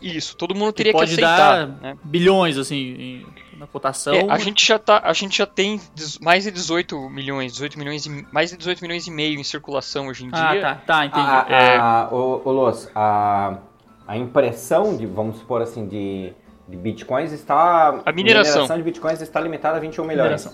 Isso, 0.00 0.36
todo 0.36 0.54
mundo 0.54 0.72
Que 0.72 0.78
teria 0.78 0.92
que 0.92 0.98
pode 0.98 1.12
aceitar. 1.12 1.66
dar 1.66 1.80
né? 1.80 1.96
bilhões, 2.02 2.56
assim, 2.58 2.76
em- 2.76 3.26
na 3.62 3.66
cotação. 3.68 4.12
É, 4.12 4.26
a 4.28 4.38
gente 4.38 4.66
já 4.66 4.76
tá, 4.76 5.00
a 5.04 5.12
gente 5.12 5.38
já 5.38 5.46
tem 5.46 5.80
mais 6.20 6.42
de 6.42 6.50
18 6.50 7.08
milhões, 7.08 7.52
18 7.52 7.78
milhões 7.78 8.04
e, 8.06 8.26
mais 8.32 8.50
de 8.50 8.56
18 8.56 8.80
milhões 8.82 9.06
e 9.06 9.10
meio 9.10 9.38
em 9.38 9.44
circulação 9.44 10.08
hoje 10.08 10.24
em 10.26 10.30
Ah, 10.32 10.50
dia. 10.52 10.60
tá, 10.60 10.74
tá, 10.84 11.06
entendi. 11.06 11.26
A, 11.30 11.46
É. 11.48 11.76
a, 11.76 12.08
o, 12.10 12.42
o 12.44 12.50
Los, 12.50 12.90
a, 12.92 13.58
a 14.06 14.16
impressão 14.16 14.96
de, 14.96 15.06
vamos 15.06 15.38
supor 15.38 15.62
assim, 15.62 15.86
de, 15.86 16.32
de 16.68 16.76
bitcoins 16.76 17.30
está. 17.30 18.00
A 18.04 18.10
mineração. 18.12 18.66
de 18.66 18.82
bitcoins 18.82 19.22
está 19.22 19.38
limitada 19.40 19.76
a 19.76 19.80
21 19.80 20.02
milhões. 20.04 20.22
Mineração. 20.24 20.52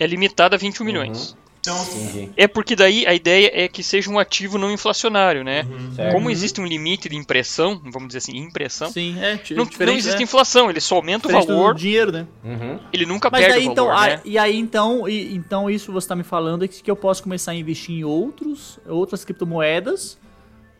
É 0.00 0.06
limitada 0.06 0.56
a 0.56 0.58
21 0.58 0.84
milhões. 0.86 1.36
Então, 1.64 1.82
Entendi. 1.82 2.30
É 2.36 2.46
porque 2.46 2.76
daí 2.76 3.06
a 3.06 3.14
ideia 3.14 3.50
é 3.54 3.66
que 3.68 3.82
seja 3.82 4.10
um 4.10 4.18
ativo 4.18 4.58
não 4.58 4.70
inflacionário, 4.70 5.42
né? 5.42 5.64
Uhum. 5.66 6.10
Como 6.12 6.28
existe 6.28 6.60
um 6.60 6.66
limite 6.66 7.08
de 7.08 7.16
impressão, 7.16 7.80
vamos 7.84 8.08
dizer 8.08 8.18
assim, 8.18 8.36
impressão, 8.36 8.90
Sim, 8.90 9.16
é, 9.18 9.38
t- 9.38 9.54
não, 9.54 9.64
não 9.64 9.92
existe 9.94 10.18
né? 10.18 10.24
inflação, 10.24 10.68
ele 10.68 10.78
só 10.78 10.96
aumenta 10.96 11.26
o 11.26 11.30
Diferente 11.30 11.46
do 11.46 11.54
valor, 11.56 11.74
dinheiro, 11.74 12.12
né? 12.12 12.26
Uhum. 12.44 12.78
ele 12.92 13.06
nunca 13.06 13.30
Mas 13.30 13.40
perde 13.40 13.56
daí 13.60 13.66
o 13.68 13.72
então, 13.72 13.86
valor, 13.86 13.98
ah, 13.98 14.06
né? 14.08 14.20
e 14.26 14.36
aí 14.36 14.58
então, 14.58 15.08
e- 15.08 15.34
então 15.34 15.70
isso 15.70 15.90
você 15.90 16.06
tá 16.06 16.14
me 16.14 16.22
falando 16.22 16.66
é 16.66 16.68
que, 16.68 16.82
que 16.82 16.90
eu 16.90 16.96
posso 16.96 17.22
começar 17.22 17.52
a 17.52 17.54
investir 17.54 17.94
em 17.94 18.04
outros, 18.04 18.78
outras 18.86 19.24
criptomoedas, 19.24 20.18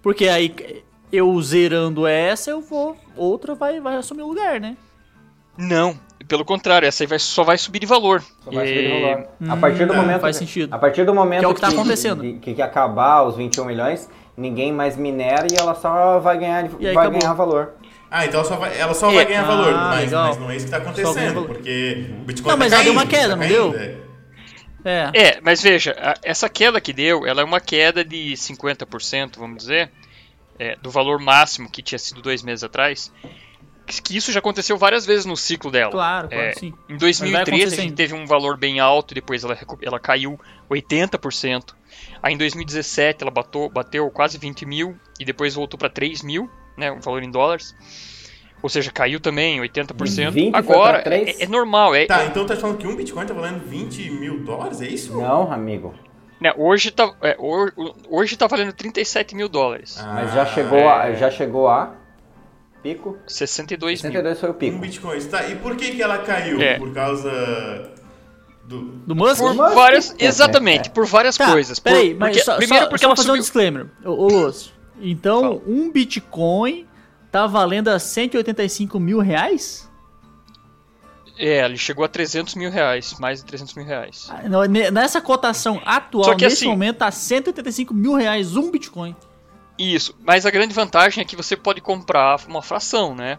porque 0.03 0.29
aí 0.29 0.55
eu 1.11 1.40
zerando 1.40 2.07
essa, 2.07 2.51
eu 2.51 2.61
vou, 2.61 2.94
outra 3.16 3.55
vai, 3.55 3.81
vai 3.81 3.97
assumir 3.97 4.20
o 4.23 4.29
lugar, 4.29 4.61
né? 4.61 4.77
Não, 5.57 5.99
pelo 6.28 6.44
contrário, 6.44 6.87
essa 6.87 7.02
aí 7.02 7.06
vai, 7.06 7.18
só 7.18 7.42
vai 7.44 7.56
subir 7.58 7.78
de 7.80 7.87
valor. 7.87 8.22
Só 8.44 8.50
vai 8.50 8.66
subir 8.66 8.82
de 8.82 9.00
valor. 9.00 9.26
a 9.48 9.54
Hum, 9.54 9.60
partir 9.60 9.87
do 9.87 9.92
tá, 9.94 10.00
momento. 10.00 10.20
faz 10.20 10.37
sentido. 10.37 10.74
A 10.74 10.78
partir 10.78 11.04
do 11.04 11.14
momento 11.14 11.40
Que 11.40 11.44
é 11.44 11.48
o 11.48 11.54
que 11.54 11.60
tá 11.60 11.68
acontecendo. 11.68 12.22
de- 12.22 12.34
que, 12.34 12.54
que 12.54 12.62
acabar 12.62 13.22
os 13.22 13.37
21 13.37 13.64
milhões, 13.64 14.08
ninguém 14.37 14.72
mais 14.72 14.96
minera 14.96 15.46
e 15.52 15.56
ela 15.56 15.74
só 15.74 16.18
vai 16.18 16.38
ganhar, 16.38 16.68
vai 16.68 16.90
acabou. 16.92 17.18
ganhar 17.20 17.32
valor. 17.34 17.74
Ah, 18.10 18.24
então 18.26 18.40
ela 18.40 18.48
só 18.48 18.56
vai, 18.56 18.78
ela 18.80 18.94
só 18.94 19.10
É. 19.10 19.14
vai 19.14 19.24
ganhar 19.26 19.42
valor, 19.44 19.74
Ah, 19.74 19.88
mas, 19.90 20.00
legal. 20.04 20.26
mas 20.28 20.38
não 20.38 20.50
é 20.50 20.56
isso 20.56 20.64
que 20.66 20.70
tá 20.70 20.78
ganha 20.78 20.90
acontecendo, 20.90 21.34
valor. 21.34 21.49
porque 21.49 22.07
o 22.20 22.24
Bitcoin 22.24 22.51
Não, 22.51 22.59
tá 22.59 22.64
mas 22.64 22.72
ela 22.72 22.82
deu 22.84 22.94
caindo, 22.94 23.03
uma 23.05 23.11
queda, 23.11 23.28
tá 23.30 23.36
não 23.36 23.38
caindo, 23.42 23.70
deu? 23.72 23.80
é. 23.80 24.05
É. 24.86 25.11
É, 25.14 25.40
mas 25.42 25.62
veja, 25.62 25.96
a- 25.99 26.14
essa 26.22 26.49
queda 26.49 26.80
que 26.80 26.92
deu, 26.92 27.26
ela 27.26 27.40
é 27.40 27.44
uma 27.44 27.59
queda 27.61 28.05
de 28.05 28.36
50%, 28.36 29.38
vamos 29.38 29.57
dizer, 29.57 29.90
é, 30.59 30.76
do 30.76 30.90
valor 30.90 31.18
máximo 31.18 31.70
que 31.70 31.82
tinha 31.82 31.99
sido 31.99 32.20
dois 32.22 32.42
meses 32.42 32.62
atrás. 32.62 33.11
Que 33.87 34.16
isso 34.16 34.32
já 34.32 34.39
aconteceu 34.39 34.76
várias 34.78 35.05
vezes 35.05 35.26
no 35.26 35.37
ciclo 35.37 35.70
dela. 35.70 35.93
Claro, 35.93 36.28
claro, 36.28 36.45
É, 36.45 36.53
sim. 36.55 36.68
Em 36.89 36.95
Mas 36.99 37.18
vai 37.20 37.30
2013 37.45 37.74
a 37.74 37.82
gente 37.82 37.95
teve 37.95 38.14
um 38.14 38.26
valor 38.26 38.57
bem 38.57 38.80
alto 38.80 39.12
e 39.12 39.16
depois 39.16 39.45
ela, 39.45 39.57
ela 39.82 40.01
caiu 40.01 40.39
80%. 40.70 41.74
Aí 42.22 42.35
em 42.35 42.39
2017 42.39 43.22
ela 43.22 43.30
bateu, 43.30 43.68
bateu 43.68 44.11
quase 44.11 44.39
20 44.39 44.64
mil 44.66 44.97
e 45.20 45.24
depois 45.24 45.55
voltou 45.55 45.78
para 45.78 45.89
3 45.91 46.22
mil, 46.22 46.49
né, 46.76 46.91
o 46.91 47.01
valor 47.01 47.22
em 47.22 47.30
dólares. 47.30 47.74
Ou 48.62 48.68
seja, 48.70 48.91
caiu 48.91 49.20
também 49.20 49.61
80%. 49.61 50.30
20 50.30 50.51
foi 50.53 50.59
Agora, 50.59 51.03
é, 51.07 51.43
é 51.45 51.47
normal. 51.47 51.95
É, 51.95 52.07
Tá, 52.07 52.24
então 52.24 52.47
tá 52.47 52.57
falando 52.57 52.78
que 52.78 52.87
um 52.87 52.97
Bitcoin 52.97 53.26
tá 53.26 53.35
valendo 53.35 53.62
20 53.68 54.11
mil 54.11 54.41
dólares, 54.43 54.80
é 54.80 54.89
isso? 54.89 55.18
Não, 55.18 55.53
amigo. 55.53 55.95
Né, 56.41 56.53
hoje, 56.57 56.91
tá, 56.91 57.14
é, 57.22 57.37
ho- 57.39 57.95
hoje 58.09 58.37
tá 58.37 58.47
valendo 58.47 58.72
37 58.72 59.35
mil 59.37 59.49
dólares. 59.49 59.99
Mas 60.03 60.32
já 60.32 60.47
chegou, 60.47 60.78
é. 60.78 60.89
a, 60.89 61.12
já 61.12 61.30
chegou 61.30 61.68
a 61.68 61.95
pico? 62.85 63.18
62 63.26 64.03
mil. 64.03 64.12
62 64.12 64.39
foi 64.41 64.49
o 64.51 64.53
Um 64.53 64.55
pico. 64.57 64.78
Bitcoin. 64.78 65.20
Tá, 65.24 65.49
e 65.49 65.57
por 65.57 65.74
que, 65.76 65.91
que 65.93 66.03
ela 66.03 66.18
caiu? 66.18 66.61
É. 66.61 66.78
Por 66.78 66.93
causa 66.93 67.91
do. 68.64 68.82
Do 69.07 69.16
Musk? 69.16 69.39
Por 69.41 69.55
Musk, 69.55 69.74
várias, 69.74 70.11
é, 70.18 70.24
exatamente, 70.26 70.89
é. 70.89 70.93
por 70.93 71.07
várias 71.07 71.37
Tá, 71.37 71.51
coisas. 71.51 71.78
Por- 71.78 71.91
Peraí, 71.91 72.14
mas 72.14 72.28
porque- 72.30 72.45
só, 72.45 72.57
primeiro 72.57 72.89
porque 72.89 73.01
só 73.03 73.07
ela 73.09 73.16
fazer 73.16 73.28
um 73.28 73.32
subiu. 73.32 73.43
disclaimer. 73.43 73.87
Ô, 74.05 74.11
ô 74.11 74.28
Lúcio, 74.28 74.72
então 75.01 75.41
Fala. 75.43 75.62
um 75.66 75.91
Bitcoin 75.91 76.87
tá 77.32 77.47
valendo 77.47 77.89
a 77.89 77.99
185 77.99 79.01
mil 79.01 79.18
reais? 79.18 79.91
É, 81.37 81.64
ele 81.64 81.76
chegou 81.76 82.05
a 82.05 82.09
300 82.09 82.55
mil 82.55 82.70
reais, 82.70 83.16
mais 83.18 83.41
de 83.41 83.47
300 83.47 83.74
mil 83.74 83.85
reais. 83.85 84.28
Ah, 84.30 84.43
Nessa 84.93 85.20
cotação 85.20 85.82
atual, 85.85 86.37
que 86.37 86.45
nesse 86.45 86.59
assim- 86.59 86.68
momento, 86.68 86.99
tá 86.99 87.11
185 87.11 87.93
mil 87.93 88.14
reais 88.14 88.57
um 88.57 88.70
Bitcoin. 88.70 89.16
Isso, 89.79 90.14
mas 90.25 90.47
a 90.47 90.51
grande 90.51 90.72
vantagem 90.75 91.20
é 91.22 91.25
que 91.25 91.35
você 91.37 91.57
pode 91.57 91.81
comprar 91.81 92.39
uma 92.47 92.62
fração, 92.62 93.14
né? 93.14 93.39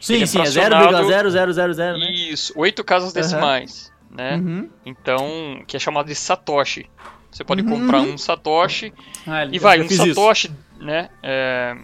Sim, 0.00 0.14
Ele 0.14 0.24
é 0.24 0.26
sim, 0.26 0.38
é 0.40 0.42
fracionado- 0.42 1.06
0,0000, 1.08 1.98
né? 1.98 2.10
Isso, 2.10 2.52
oito 2.56 2.82
casas 2.84 3.12
decimais, 3.12 3.92
né? 4.10 4.36
Uhum. 4.36 4.68
Então, 4.84 5.62
que 5.66 5.76
é 5.76 5.80
chamado 5.80 6.06
de 6.06 6.14
Satoshi. 6.14 6.88
Você 7.30 7.44
pode 7.44 7.62
Uhum, 7.62 7.68
comprar 7.68 8.00
uhum. 8.00 8.14
um 8.14 8.18
Satoshi 8.18 8.92
Ah, 9.26 9.44
e 9.46 9.58
vai, 9.58 9.80
um 9.80 9.88
fiz 9.88 9.98
isso. 10.00 10.08
Satoshi, 10.14 10.50
né? 10.80 11.08
é, 11.22 11.76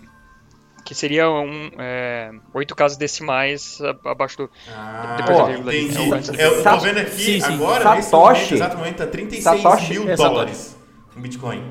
que 0.85 0.95
seria 0.95 1.29
um, 1.31 1.71
é, 1.79 2.31
oito 2.55 2.75
casas 2.75 2.97
decimais 2.97 3.79
abaixo 4.05 4.37
do. 4.39 4.51
Ah, 4.69 5.15
Depois 5.19 5.39
da 5.39 5.45
vírgula 5.45 5.75
entendi. 5.77 5.97
é 5.97 6.01
o 6.01 6.15
antes 6.15 6.29
da 6.31 6.37
Eu 6.43 6.63
tô 6.63 6.79
vendo 6.79 6.99
aqui 6.99 7.11
Sim, 7.11 7.41
sim. 7.41 7.55
agora, 7.55 7.95
nesse 7.97 8.11
Satoshi. 8.11 8.35
momento, 8.41 8.55
exato 8.55 8.77
momento, 8.79 8.97
tá 8.99 9.07
36 9.07 9.63
Satoshi. 9.63 9.91
mil 9.91 10.03
É, 10.09 10.17
Satoshi. 10.17 10.17
dólares 10.35 10.77
um 11.17 11.21
Bitcoin. 11.21 11.63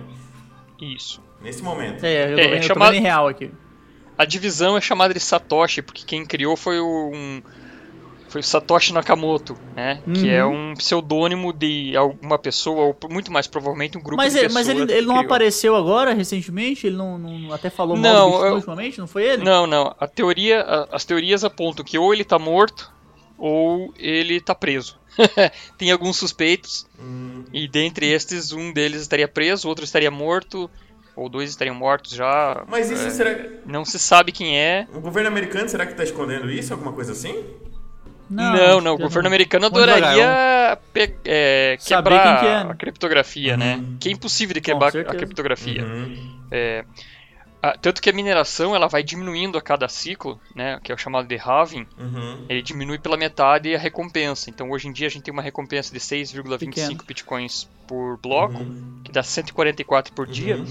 Isso. 0.81 1.21
Nesse 1.41 1.63
momento. 1.63 2.03
É, 2.03 2.31
eu 2.31 2.35
tô, 2.35 2.41
É, 2.41 2.47
vendo, 2.49 2.61
tô 2.61 2.67
chamado- 2.67 2.95
em 2.95 3.01
real 3.01 3.27
aqui. 3.27 3.51
A 4.17 4.25
divisão 4.25 4.77
é 4.77 4.81
chamada 4.81 5.13
de 5.13 5.19
Satoshi, 5.19 5.81
porque 5.81 6.03
quem 6.05 6.25
criou 6.25 6.55
foi 6.55 6.79
o, 6.79 7.11
um, 7.13 7.41
foi 8.29 8.39
o 8.39 8.43
Satoshi 8.43 8.93
Nakamoto, 8.93 9.57
né? 9.75 10.01
Que 10.13 10.27
Uhum. 10.27 10.33
é 10.33 10.45
um 10.45 10.73
pseudônimo 10.75 11.51
de 11.51 11.95
alguma 11.97 12.39
pessoa, 12.39 12.95
ou 13.01 13.09
muito 13.09 13.29
mais 13.31 13.45
provavelmente 13.45 13.97
um 13.97 14.01
grupo 14.01 14.15
Mas, 14.17 14.31
de 14.33 14.39
ele, 14.39 14.47
pessoas. 14.47 14.67
mas 14.67 14.75
ele, 14.77 14.85
que 14.87 14.93
ele 14.93 15.05
não 15.07 15.15
criou. 15.15 15.25
apareceu 15.25 15.75
agora, 15.75 16.13
recentemente? 16.13 16.87
Ele 16.87 16.95
não, 16.95 17.17
não- 17.17 17.51
até 17.53 17.69
falou 17.69 17.97
mal 17.97 18.03
Não, 18.03 18.19
do 18.25 18.31
Bitcoin 18.31 18.47
eu- 18.49 18.55
ultimamente? 18.55 18.99
Não 18.99 19.07
foi 19.07 19.23
ele? 19.25 19.43
Não, 19.43 19.67
não. 19.67 19.93
A 19.99 20.07
teoria, 20.07 20.61
a- 20.61 20.87
as 20.93 21.03
teorias 21.03 21.43
apontam 21.43 21.83
que 21.83 21.97
ou 21.97 22.13
ele 22.13 22.23
tá 22.23 22.39
morto 22.39 22.89
ou 23.37 23.93
ele 23.99 24.39
tá 24.39 24.55
preso. 24.55 24.97
Tem 25.77 25.91
alguns 25.91 26.15
suspeitos 26.17 26.85
Hum, 26.97 27.43
e 27.51 27.67
dentre 27.67 28.05
estes 28.09 28.53
um 28.53 28.71
deles 28.71 29.01
estaria 29.01 29.27
preso, 29.27 29.67
outro 29.67 29.83
estaria 29.83 30.09
morto 30.11 30.69
ou 31.15 31.29
dois 31.29 31.49
estariam 31.49 31.75
mortos 31.75 32.11
já. 32.11 32.63
Mas 32.67 32.89
isso 32.91 33.07
É, 33.07 33.09
será. 33.09 33.45
Não 33.65 33.85
se 33.85 33.97
sabe 33.99 34.31
quem 34.31 34.57
é. 34.59 34.87
O 34.93 34.99
governo 34.99 35.29
americano 35.29 35.67
será 35.69 35.85
que 35.85 35.93
tá 35.93 36.03
escondendo 36.03 36.49
isso? 36.51 36.73
Alguma 36.73 36.91
coisa 36.93 37.11
assim? 37.13 37.43
Não, 38.29 38.81
não. 38.81 38.93
acho 38.95 39.03
O 39.03 39.05
governo 39.07 39.27
americano 39.27 39.69
Vamos 39.69 39.85
devagar, 39.85 40.09
adoraria 40.13 40.79
pe- 40.91 41.15
é, 41.25 41.77
Saber 41.79 42.09
quebrar 42.09 42.39
que 42.39 42.45
é, 42.47 42.63
né? 42.63 42.71
a 42.71 42.75
criptografia, 42.75 43.55
né? 43.57 43.75
Uhum. 43.75 43.97
Que 43.99 44.09
é 44.09 44.11
impossível 44.11 44.53
de 44.55 44.61
quebrar 44.61 44.87
a 44.89 45.15
criptografia. 45.15 45.83
Uhum. 45.83 46.39
É, 46.49 46.83
a- 47.61 47.77
tanto 47.77 48.01
que 48.01 48.09
a 48.09 48.13
mineração 48.13 48.75
ela 48.75 48.87
vai 48.87 49.03
diminuindo 49.03 49.59
a 49.59 49.61
cada 49.61 49.87
ciclo, 49.87 50.39
né? 50.55 50.79
Que 50.83 50.91
é 50.91 50.95
o 50.95 50.97
chamado 50.97 51.27
de 51.27 51.37
halving. 51.37 51.85
Uhum. 51.99 52.45
Ele 52.49 52.63
diminui 52.63 52.97
pela 52.97 53.15
metade 53.15 53.75
a 53.75 53.77
recompensa. 53.77 54.49
Então 54.49 54.71
hoje 54.71 54.87
em 54.87 54.91
dia 54.91 55.05
a 55.05 55.09
gente 55.11 55.21
tem 55.23 55.31
uma 55.31 55.43
recompensa 55.43 55.93
de 55.93 55.99
6,25 55.99 56.57
Pequeno. 56.57 57.03
bitcoins 57.07 57.69
por 57.87 58.17
bloco, 58.17 58.59
Uhum. 58.63 59.01
que 59.03 59.11
dá 59.11 59.23
144 59.23 60.13
por 60.13 60.27
dia. 60.27 60.57
Uhum. 60.57 60.65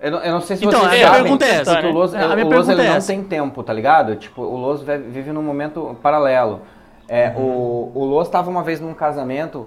Eu 0.00 0.10
não, 0.12 0.18
eu 0.20 0.32
não 0.32 0.40
sei 0.40 0.56
se 0.56 0.64
Então, 0.64 0.80
vocês 0.80 0.92
a 0.92 0.94
minha 0.94 1.06
sabem, 1.06 1.22
pergunta 1.22 1.44
é 1.44 1.50
essa. 1.50 1.72
porque 1.72 1.86
o 1.88 1.92
Loz, 1.92 2.14
A 2.14 2.18
minha 2.18 2.28
o 2.28 2.30
Loz, 2.36 2.48
pergunta 2.48 2.72
ele 2.72 2.82
é 2.82 2.88
não 2.90 2.96
essa. 2.96 3.06
tem 3.12 3.22
tempo, 3.24 3.62
tá 3.62 3.72
ligado? 3.72 4.16
Tipo, 4.16 4.42
o 4.42 4.56
Loz 4.56 4.80
ve- 4.82 4.98
vive 4.98 5.32
num 5.32 5.42
momento 5.42 5.96
paralelo. 6.02 6.60
É, 7.08 7.32
o, 7.36 7.90
o 7.94 8.04
Loz 8.04 8.28
tava 8.28 8.48
uma 8.50 8.62
vez 8.62 8.80
num 8.80 8.94
casamento, 8.94 9.66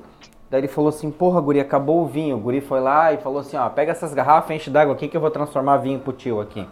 daí 0.50 0.62
ele 0.62 0.68
falou 0.68 0.90
assim, 0.90 1.10
porra, 1.12 1.42
guri, 1.42 1.60
acabou 1.60 2.02
o 2.02 2.06
vinho. 2.06 2.38
O 2.38 2.40
guri 2.40 2.62
foi 2.62 2.80
lá 2.80 3.12
e 3.12 3.18
falou 3.18 3.40
assim, 3.40 3.58
ó, 3.58 3.68
pega 3.70 3.92
essas 3.92 4.14
garrafas, 4.14 4.56
enche 4.56 4.70
d'água 4.70 4.94
aqui 4.94 5.08
que 5.08 5.18
eu 5.18 5.22
vou 5.22 5.32
transformar 5.32 5.78
vinho 5.78 6.00
pro 6.00 6.14
tio 6.14 6.40
aqui. 6.40 6.66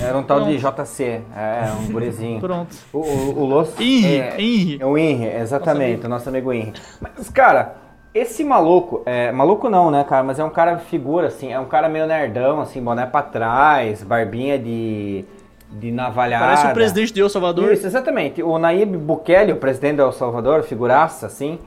Era 0.00 0.16
um 0.16 0.22
tal 0.22 0.40
de 0.42 0.56
JC, 0.56 1.02
é, 1.36 1.70
um 1.80 1.92
gurizinho. 1.92 2.40
Pronto. 2.40 2.74
O, 2.92 2.98
o, 2.98 3.38
o 3.40 3.44
Loz... 3.44 3.78
Inri, 3.78 4.16
é, 4.20 4.40
Inri. 4.40 4.78
é 4.80 4.86
o 4.86 4.96
Henry, 4.96 5.26
exatamente, 5.36 6.06
o 6.06 6.08
nosso 6.08 6.28
amigo 6.28 6.50
Henry. 6.52 6.72
Mas, 7.00 7.28
cara, 7.28 7.74
esse 8.18 8.42
maluco, 8.44 9.02
é, 9.04 9.30
maluco 9.32 9.68
não, 9.68 9.90
né, 9.90 10.04
cara, 10.04 10.22
mas 10.22 10.38
é 10.38 10.44
um 10.44 10.50
cara 10.50 10.78
figura, 10.78 11.26
assim, 11.28 11.52
é 11.52 11.58
um 11.60 11.66
cara 11.66 11.88
meio 11.88 12.06
nerdão, 12.06 12.60
assim, 12.60 12.80
boné 12.82 13.04
pra 13.06 13.22
trás, 13.22 14.02
barbinha 14.02 14.58
de, 14.58 15.24
de 15.70 15.90
navalhada. 15.92 16.44
Parece 16.46 16.66
o 16.66 16.74
presidente 16.74 17.12
de 17.12 17.20
El 17.20 17.28
Salvador. 17.28 17.72
Isso, 17.72 17.86
exatamente. 17.86 18.42
O 18.42 18.58
Nayib 18.58 18.96
Bukele, 18.96 19.52
o 19.52 19.56
presidente 19.56 19.96
do 19.96 20.02
El 20.02 20.12
Salvador, 20.12 20.62
figuraça, 20.62 21.26
assim, 21.26 21.58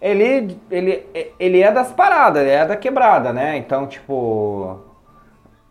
ele, 0.00 0.58
ele, 0.70 1.06
ele 1.38 1.60
é 1.62 1.70
das 1.72 1.92
paradas, 1.92 2.42
ele 2.42 2.50
é 2.50 2.66
da 2.66 2.76
quebrada, 2.76 3.32
né? 3.32 3.56
Então, 3.56 3.86
tipo, 3.86 4.78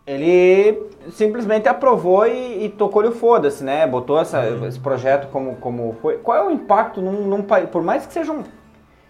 ele 0.06 0.82
simplesmente 1.10 1.68
aprovou 1.68 2.26
e, 2.26 2.64
e 2.64 2.68
tocou-lhe 2.68 3.08
o 3.08 3.12
foda-se, 3.12 3.62
né? 3.62 3.86
Botou 3.86 4.18
essa- 4.18 4.44
esse 4.66 4.78
projeto 4.78 5.28
como, 5.30 5.56
como 5.56 5.96
foi. 6.02 6.18
Qual 6.18 6.36
é 6.36 6.44
o 6.44 6.50
impacto 6.50 7.00
num, 7.00 7.22
num 7.28 7.42
país, 7.42 7.68
por 7.70 7.82
mais 7.82 8.06
que 8.06 8.12
seja 8.12 8.32
um... 8.32 8.42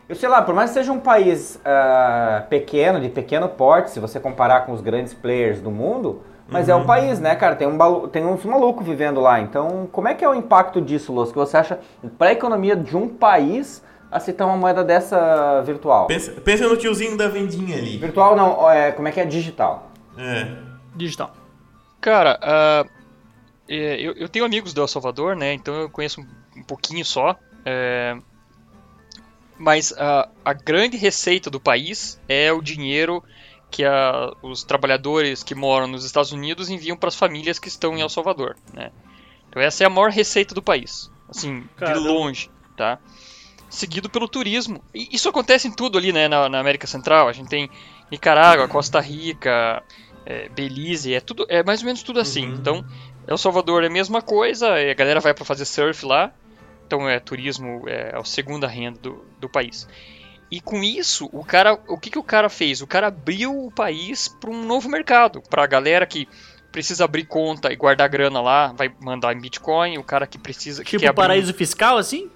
Eu 0.09 0.15
sei 0.15 0.29
lá, 0.29 0.43
por 0.43 0.55
mais 0.55 0.71
que 0.71 0.75
seja 0.75 0.93
um 0.93 1.01
país 1.01 1.59
ah, 1.65 2.45
pequeno, 2.51 3.01
de 3.01 3.09
pequeno 3.09 3.49
porte, 3.49 3.91
se 3.91 4.01
você 4.01 4.21
comparar 4.21 4.67
com 4.67 4.73
os 4.73 4.81
grandes 4.81 5.15
players 5.15 5.61
do 5.61 5.71
mundo, 5.71 6.23
mas 6.47 6.69
é 6.69 6.75
o 6.75 6.85
país, 6.85 7.19
né, 7.19 7.35
cara? 7.35 7.57
Tem, 7.57 7.67
um 7.67 8.09
tem 8.09 8.25
uns 8.25 8.45
malucos 8.45 8.87
vivendo 8.87 9.19
lá. 9.19 9.41
Então, 9.41 9.89
como 9.91 10.09
é 10.09 10.15
que 10.15 10.23
é 10.25 10.29
o 10.29 10.35
impacto 10.35 10.81
disso, 10.81 11.13
Lúcio? 11.13 11.33
Que 11.33 11.39
você 11.39 11.57
acha 11.57 11.81
para 12.19 12.29
a 12.29 12.33
economia 12.33 12.77
de 12.77 12.95
um 12.97 13.09
país 13.09 13.83
aceitar 14.11 14.45
uma 14.45 14.57
moeda 14.57 14.85
dessa 14.85 15.63
virtual? 15.63 16.07
Pensa, 16.07 16.33
pensa 16.33 16.69
no 16.69 16.77
tiozinho 16.77 17.17
da 17.17 17.29
vendinha 17.29 17.79
ali. 17.79 17.97
Virtual 17.97 18.37
não, 18.37 18.71
é, 18.71 18.93
como 18.93 19.09
é 19.09 19.13
que 19.13 19.21
é 19.21 19.25
digital? 19.25 19.91
É. 20.19 20.49
Digital. 20.95 21.33
Cara, 21.99 22.39
é, 22.43 22.85
eu, 23.99 24.13
eu 24.13 24.29
tenho 24.29 24.45
amigos 24.45 24.75
do 24.75 24.83
El 24.83 24.89
Salvador, 24.89 25.35
né? 25.35 25.55
Então 25.55 25.75
eu 25.75 25.89
conheço 25.89 26.21
um, 26.21 26.27
um 26.61 26.63
pouquinho 26.63 27.05
só. 27.07 27.35
é, 27.65 28.19
mas 29.65 29.95
ah, 29.97 30.29
a 30.45 30.53
grande 30.53 30.97
receita 30.99 31.49
do 31.51 31.59
país 31.59 32.21
é 32.29 32.53
o 32.53 32.61
dinheiro 32.61 33.25
que 33.71 33.83
a- 33.83 34.31
os 34.43 34.63
trabalhadores 34.63 35.43
que 35.43 35.55
moram 35.55 35.87
nos 35.87 36.05
Estados 36.05 36.33
Unidos 36.33 36.69
enviam 36.69 36.97
para 36.97 37.09
as 37.09 37.17
famílias 37.17 37.59
que 37.59 37.69
estão 37.69 37.97
em 37.97 38.03
El 38.03 38.09
Salvador, 38.11 38.57
né? 38.75 38.91
Então 39.49 39.63
essa 39.63 39.83
é 39.83 39.87
a 39.87 39.91
maior 39.91 40.11
receita 40.11 40.55
do 40.55 40.63
país, 40.63 41.11
assim, 41.29 41.65
Caramba. 41.77 42.01
de 42.01 42.07
longe, 42.07 42.51
tá? 42.77 42.99
Seguido 43.71 44.11
pelo 44.11 44.29
turismo. 44.29 44.85
E 44.95 45.09
isso 45.11 45.29
acontece 45.29 45.67
em 45.67 45.73
tudo 45.73 45.97
ali, 45.97 46.13
né, 46.13 46.29
na, 46.29 46.49
na 46.49 46.61
América 46.61 46.87
Central. 46.87 47.27
A 47.27 47.33
gente 47.33 47.49
tem 47.49 47.69
Nicarágua, 48.11 48.69
Costa 48.69 49.01
Rica, 49.01 49.83
é, 50.27 50.49
Belize, 50.51 51.13
é 51.15 51.21
tudo, 51.21 51.47
é 51.49 51.65
mais 51.65 51.81
ou 51.81 51.87
menos 51.87 52.03
tudo 52.03 52.21
assim. 52.21 52.47
Uhum. 52.47 52.55
Então, 52.55 52.85
El 53.27 53.39
Salvador 53.39 53.83
é 53.83 53.87
a 53.87 53.91
mesma 53.91 54.21
coisa, 54.21 54.75
a 54.75 54.95
galera 54.95 55.21
vai 55.21 55.33
para 55.33 55.45
fazer 55.45 55.65
surf 55.65 56.05
lá. 56.05 56.31
Então, 56.87 57.09
é 57.09 57.19
turismo 57.19 57.89
é 57.89 58.17
a 58.17 58.25
segunda 58.25 58.67
renda 58.67 58.99
do, 59.01 59.25
do 59.41 59.49
país. 59.49 59.89
E 60.51 60.61
com 60.61 60.83
isso, 60.85 61.29
o 61.33 61.45
cara, 61.45 61.79
o 61.89 61.99
que, 61.99 62.11
que 62.11 62.19
o 62.19 62.23
cara 62.23 62.49
fez? 62.49 62.81
O 62.81 62.87
cara 62.87 63.09
abriu 63.09 63.67
o 63.67 63.73
país 63.73 64.29
para 64.29 64.51
um 64.51 64.65
novo 64.65 64.89
mercado, 64.89 65.43
para 65.49 65.65
a 65.65 65.67
galera 65.67 66.07
que 66.07 66.29
precisa 66.71 67.05
abrir 67.05 67.25
conta 67.25 67.73
e 67.73 67.77
guardar 67.77 68.09
grana 68.09 68.41
lá, 68.41 68.73
vai 68.73 68.93
mandar 69.01 69.33
em 69.35 69.41
Bitcoin, 69.41 69.97
o 69.97 70.05
cara 70.05 70.27
que 70.27 70.39
precisa 70.39 70.83
que 70.85 70.91
Tipo 70.91 71.03
quer 71.03 71.09
abrir 71.09 71.21
um- 71.21 71.27
paraíso 71.27 71.55
fiscal, 71.55 71.97
assim? 71.97 72.31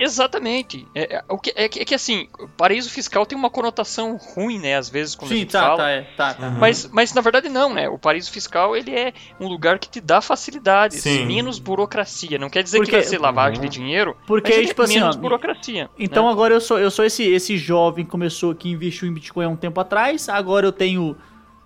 Exatamente. 0.00 0.86
É, 0.94 1.16
é, 1.16 1.24
o 1.28 1.38
que, 1.38 1.52
é, 1.54 1.68
que, 1.68 1.80
é 1.80 1.84
que 1.84 1.94
assim, 1.94 2.26
paraíso 2.56 2.88
fiscal 2.90 3.26
tem 3.26 3.36
uma 3.36 3.50
conotação 3.50 4.16
ruim, 4.16 4.58
né? 4.58 4.76
Às 4.76 4.88
vezes 4.88 5.14
quando 5.14 5.30
a 5.32 5.34
Sim, 5.34 5.40
gente 5.40 5.52
tá, 5.52 5.60
fala. 5.60 5.76
tá, 5.76 5.90
é, 5.90 6.02
tá, 6.16 6.34
tá. 6.34 6.46
Uhum. 6.48 6.58
Mas, 6.58 6.88
mas 6.92 7.12
na 7.14 7.20
verdade 7.20 7.48
não, 7.48 7.72
né? 7.74 7.88
O 7.88 7.98
paraíso 7.98 8.30
fiscal 8.30 8.74
ele 8.76 8.90
é 8.92 9.12
um 9.38 9.46
lugar 9.46 9.78
que 9.78 9.88
te 9.88 10.00
dá 10.00 10.20
facilidades, 10.20 11.02
Sim. 11.02 11.26
menos 11.26 11.58
burocracia. 11.58 12.38
Não 12.38 12.48
quer 12.48 12.62
dizer 12.62 12.78
Porque- 12.78 12.90
que 12.92 12.96
vai 12.96 13.06
ser 13.06 13.18
lavagem 13.18 13.58
Uhum. 13.60 13.68
de 13.68 13.68
dinheiro, 13.68 14.16
Porque, 14.26 14.48
mas 14.50 14.58
ele 14.58 14.66
tipo 14.68 14.82
é 14.82 14.84
assim, 14.86 14.94
menos 15.00 15.16
ó, 15.16 15.18
burocracia. 15.18 15.90
Então 15.98 16.26
né? 16.26 16.32
agora 16.32 16.54
eu 16.54 16.60
sou, 16.60 16.78
eu 16.78 16.90
sou 16.90 17.04
esse, 17.04 17.22
esse 17.24 17.58
jovem 17.58 18.04
que 18.04 18.10
começou, 18.10 18.54
que 18.54 18.68
investiu 18.70 19.06
em 19.08 19.12
Bitcoin 19.12 19.44
há 19.44 19.48
um 19.48 19.56
tempo 19.56 19.78
atrás, 19.80 20.28
agora 20.28 20.66
eu 20.66 20.72
tenho 20.72 21.16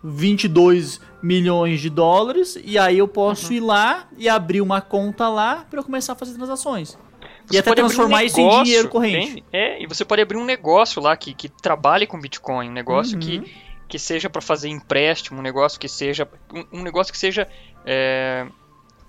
22 0.03 1.01
milhões 1.23 1.81
de 1.81 1.89
dólares 1.89 2.59
e 2.63 2.79
aí 2.79 2.99
eu 2.99 3.09
posso 3.09 3.53
ir 3.53 3.61
lá 3.61 4.07
e 4.19 4.29
abrir 4.29 4.61
uma 4.61 4.81
conta 4.81 5.29
lá 5.29 5.65
para 5.71 5.79
eu 5.81 5.85
começar 5.85 6.13
a 6.13 6.17
fazer 6.17 6.35
transações. 6.35 6.99
Você 7.47 7.57
e 7.57 7.59
até 7.59 7.75
transformar 7.75 8.23
um 8.23 8.27
isso 8.27 8.41
em 8.41 8.45
negócio, 8.45 8.65
dinheiro 8.65 8.89
corrente. 8.89 9.27
entende? 9.31 9.45
É, 9.53 9.83
e 9.83 9.87
você 9.87 10.05
pode 10.05 10.23
abrir 10.23 10.37
um 10.39 10.45
negócio 10.45 11.01
lá 11.03 11.17
que, 11.17 11.35
que 11.35 11.49
trabalhe 11.49 12.07
com 12.07 12.19
Bitcoin, 12.21 12.69
um 12.69 12.73
negócio 12.73 13.15
Uhum. 13.15 13.21
que, 13.21 13.55
que 13.89 13.99
seja 13.99 14.31
para 14.31 14.41
fazer 14.41 14.69
empréstimo, 14.69 15.39
um 15.39 15.43
negócio 15.43 15.79
que 15.79 15.89
seja 15.89 16.27
um, 16.53 16.81
um 16.81 16.83
negócio 16.83 17.13
que 17.13 17.19
seja 17.19 17.47
é, 17.85 18.47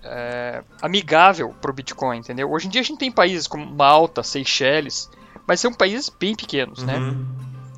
é, 0.03 0.63
amigável 0.81 1.55
pro 1.61 1.73
Bitcoin, 1.73 2.17
entendeu? 2.19 2.51
Hoje 2.51 2.67
em 2.67 2.69
dia 2.69 2.81
a 2.81 2.83
gente 2.83 2.99
tem 2.99 3.11
países 3.11 3.47
como 3.47 3.65
Malta, 3.65 4.21
Seychelles, 4.21 5.09
mas 5.47 5.59
são 5.59 5.73
países 5.73 6.09
bem 6.09 6.35
pequenos, 6.35 6.83
né? 6.83 6.97
Uhum. 6.97 7.25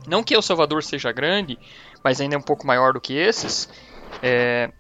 Não 0.07 0.23
que 0.23 0.33
El 0.33 0.41
Salvador 0.41 0.83
seja 0.83 1.11
grande, 1.11 1.57
mas 2.03 2.19
ainda 2.21 2.35
é 2.35 2.37
um 2.37 2.41
pouco 2.41 2.65
maior 2.65 2.93
do 2.93 3.01
que 3.01 3.13
esses. 3.13 3.69
é, 4.23 4.71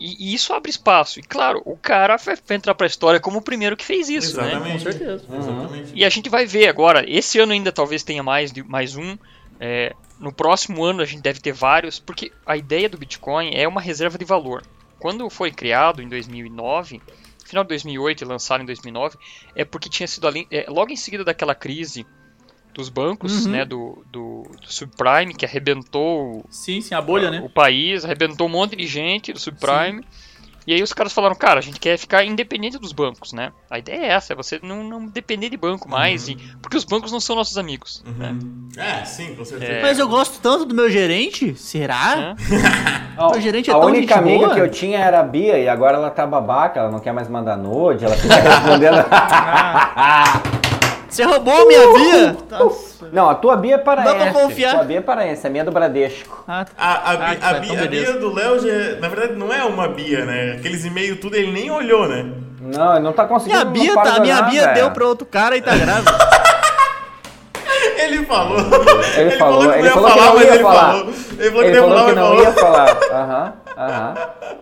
e, 0.00 0.30
e 0.30 0.34
isso 0.34 0.52
abre 0.52 0.70
espaço. 0.70 1.20
E 1.20 1.22
claro, 1.22 1.62
o 1.64 1.76
cara 1.76 2.16
vai, 2.16 2.36
entrar 2.50 2.74
pra 2.74 2.86
história 2.86 3.20
como 3.20 3.38
o 3.38 3.42
primeiro 3.42 3.76
que 3.76 3.84
fez 3.84 4.08
isso, 4.08 4.36
né? 4.40 4.48
Exatamente. 4.52 4.72
Com 4.72 4.78
certeza. 4.90 5.24
Exatamente. 5.32 5.92
E 5.94 6.04
a 6.04 6.08
gente 6.08 6.28
vai 6.30 6.46
ver 6.46 6.68
agora. 6.68 7.04
Esse 7.08 7.38
ano 7.38 7.52
ainda 7.52 7.70
talvez 7.70 8.02
tenha 8.02 8.22
mais, 8.22 8.50
de- 8.50 8.62
mais 8.62 8.96
um. 8.96 9.16
é, 9.60 9.94
no 10.18 10.32
próximo 10.32 10.82
ano 10.84 11.02
a 11.02 11.04
gente 11.04 11.22
deve 11.22 11.40
ter 11.40 11.52
vários, 11.52 11.98
porque 11.98 12.32
a 12.46 12.56
ideia 12.56 12.88
do 12.88 12.98
Bitcoin 12.98 13.50
é 13.54 13.66
uma 13.68 13.80
reserva 13.80 14.18
de 14.18 14.24
valor. 14.24 14.62
Quando 14.98 15.28
foi 15.30 15.50
criado 15.50 16.02
em 16.02 16.08
2009, 16.08 17.00
final 17.44 17.64
de 17.64 17.68
2008 17.68 18.22
e 18.22 18.26
lançado 18.26 18.62
em 18.62 18.66
2009, 18.66 19.16
é 19.54 19.64
porque 19.64 19.88
tinha 19.88 20.06
sido 20.06 20.26
ali, 20.28 20.46
é, 20.50 20.66
logo 20.68 20.92
em 20.92 20.96
seguida 20.96 21.24
daquela 21.24 21.54
crise 21.54 22.06
dos 22.74 22.88
bancos, 22.88 23.44
Uhum. 23.46 23.52
né, 23.52 23.64
do, 23.64 24.04
do, 24.10 24.42
do 24.60 24.72
subprime 24.72 25.34
que 25.34 25.44
arrebentou 25.46 26.44
Sim, 26.50 26.80
sim, 26.80 26.94
a 26.94 27.00
bolha, 27.00 27.30
né? 27.30 27.40
o 27.44 27.48
país, 27.48 28.04
arrebentou 28.04 28.46
um 28.46 28.50
monte 28.50 28.76
de 28.76 28.86
gente 28.86 29.32
do 29.32 29.38
subprime. 29.38 30.04
E 30.66 30.74
aí 30.74 30.82
os 30.82 30.92
caras 30.92 31.12
falaram, 31.12 31.34
cara, 31.34 31.58
a 31.58 31.62
gente 31.62 31.80
quer 31.80 31.96
ficar 31.98 32.22
independente 32.22 32.78
dos 32.78 32.92
bancos, 32.92 33.32
né? 33.32 33.50
A 33.68 33.78
ideia 33.78 34.02
é 34.02 34.08
essa, 34.08 34.34
é 34.34 34.36
você 34.36 34.60
não, 34.62 34.84
não 34.84 35.06
depender 35.06 35.48
de 35.48 35.56
banco 35.56 35.88
mais, 35.88 36.28
e, 36.28 36.36
porque 36.60 36.76
os 36.76 36.84
bancos 36.84 37.10
não 37.10 37.18
são 37.18 37.34
nossos 37.34 37.56
amigos, 37.56 38.04
né? 38.16 38.28
Uhum. 38.40 38.68
É, 38.76 39.04
sim, 39.04 39.34
com 39.34 39.44
certeza. 39.44 39.72
É. 39.72 39.82
Mas 39.82 39.98
eu 39.98 40.06
gosto 40.06 40.38
tanto 40.40 40.66
do 40.66 40.74
meu 40.74 40.88
gerente, 40.90 41.54
será? 41.56 42.14
Né? 42.14 42.36
Ó, 43.16 43.36
O 43.36 43.40
gerente 43.40 43.70
é 43.70 43.72
a 43.72 43.78
tão 43.78 43.88
única 43.88 44.14
gente 44.14 44.22
amiga 44.22 44.44
boa. 44.46 44.54
que 44.54 44.60
eu 44.60 44.70
tinha 44.70 44.98
era 44.98 45.20
a 45.20 45.22
Bia 45.24 45.58
e 45.58 45.66
agora 45.66 45.96
ela 45.96 46.10
tá 46.10 46.26
babaca, 46.26 46.78
ela 46.78 46.90
não 46.90 47.00
quer 47.00 47.12
mais 47.14 47.26
mandar 47.28 47.56
nude, 47.56 48.04
ela 48.04 48.14
fica 48.14 48.34
respondendo. 48.38 48.96
Você 51.10 51.24
roubou 51.24 51.66
minha 51.66 51.92
via? 51.92 52.36
Nossa. 52.50 53.08
não, 53.12 53.28
a 53.28 53.34
tua 53.34 53.56
Bia 53.56 53.74
é 53.74 53.78
paraense. 53.78 54.14
Dá 54.14 54.20
pra 54.30 54.32
confiar. 54.32 54.74
Tua 54.76 54.84
Bia 54.84 54.98
é 54.98 55.00
paraense, 55.00 55.46
a 55.46 55.50
minha 55.50 55.62
é 55.62 55.64
do 55.64 55.72
Bradesco. 55.72 56.44
Ah, 56.46 56.64
tá. 56.64 56.72
A, 56.78 56.92
a, 56.92 57.12
Ah, 57.14 57.28
a, 57.30 57.34
então 57.34 57.60
Bia, 57.60 57.82
a. 57.82 57.86
Bia 57.88 58.12
do 58.12 58.32
Léo, 58.32 58.58
já, 58.60 59.00
na 59.00 59.08
verdade, 59.08 59.32
não 59.34 59.52
é 59.52 59.64
uma 59.64 59.88
Bia, 59.88 60.24
né? 60.24 60.52
Aqueles 60.58 60.84
e-mails 60.84 61.18
tudo 61.20 61.34
ele 61.36 61.50
nem 61.50 61.70
olhou, 61.70 62.08
né? 62.08 62.26
Não, 62.60 62.92
ele 62.94 63.00
não 63.04 63.12
tá 63.12 63.24
conseguindo. 63.26 63.58
Minha 63.70 63.92
Bia, 63.94 64.02
tá, 64.02 64.20
minha 64.20 64.42
Bia 64.42 64.62
velho. 64.62 64.74
deu 64.74 64.90
pra 64.92 65.06
outro 65.06 65.26
cara 65.26 65.56
e 65.56 65.62
tá 65.62 65.76
grávida. 65.76 66.10
Ele 67.96 68.24
falou. 68.24 68.58
Ele 69.16 69.30
falou, 69.32 69.60
que 69.60 69.66
não 69.66 69.74
ele 69.74 69.86
ia 69.88 69.92
falar, 69.92 70.16
não 70.16 70.34
mas 70.34 70.48
ele 70.48 70.62
falar. 70.62 70.80
falou. 70.92 71.12
Ele 71.38 71.50
falou 71.50 71.62
que 71.62 71.68
Ele 71.68 71.80
não 71.80 71.88
falou 71.88 72.36
que 72.36 72.42
ia 72.42 72.52
falar. 72.52 72.98
Aham, 73.12 73.52
aham. 73.76 74.14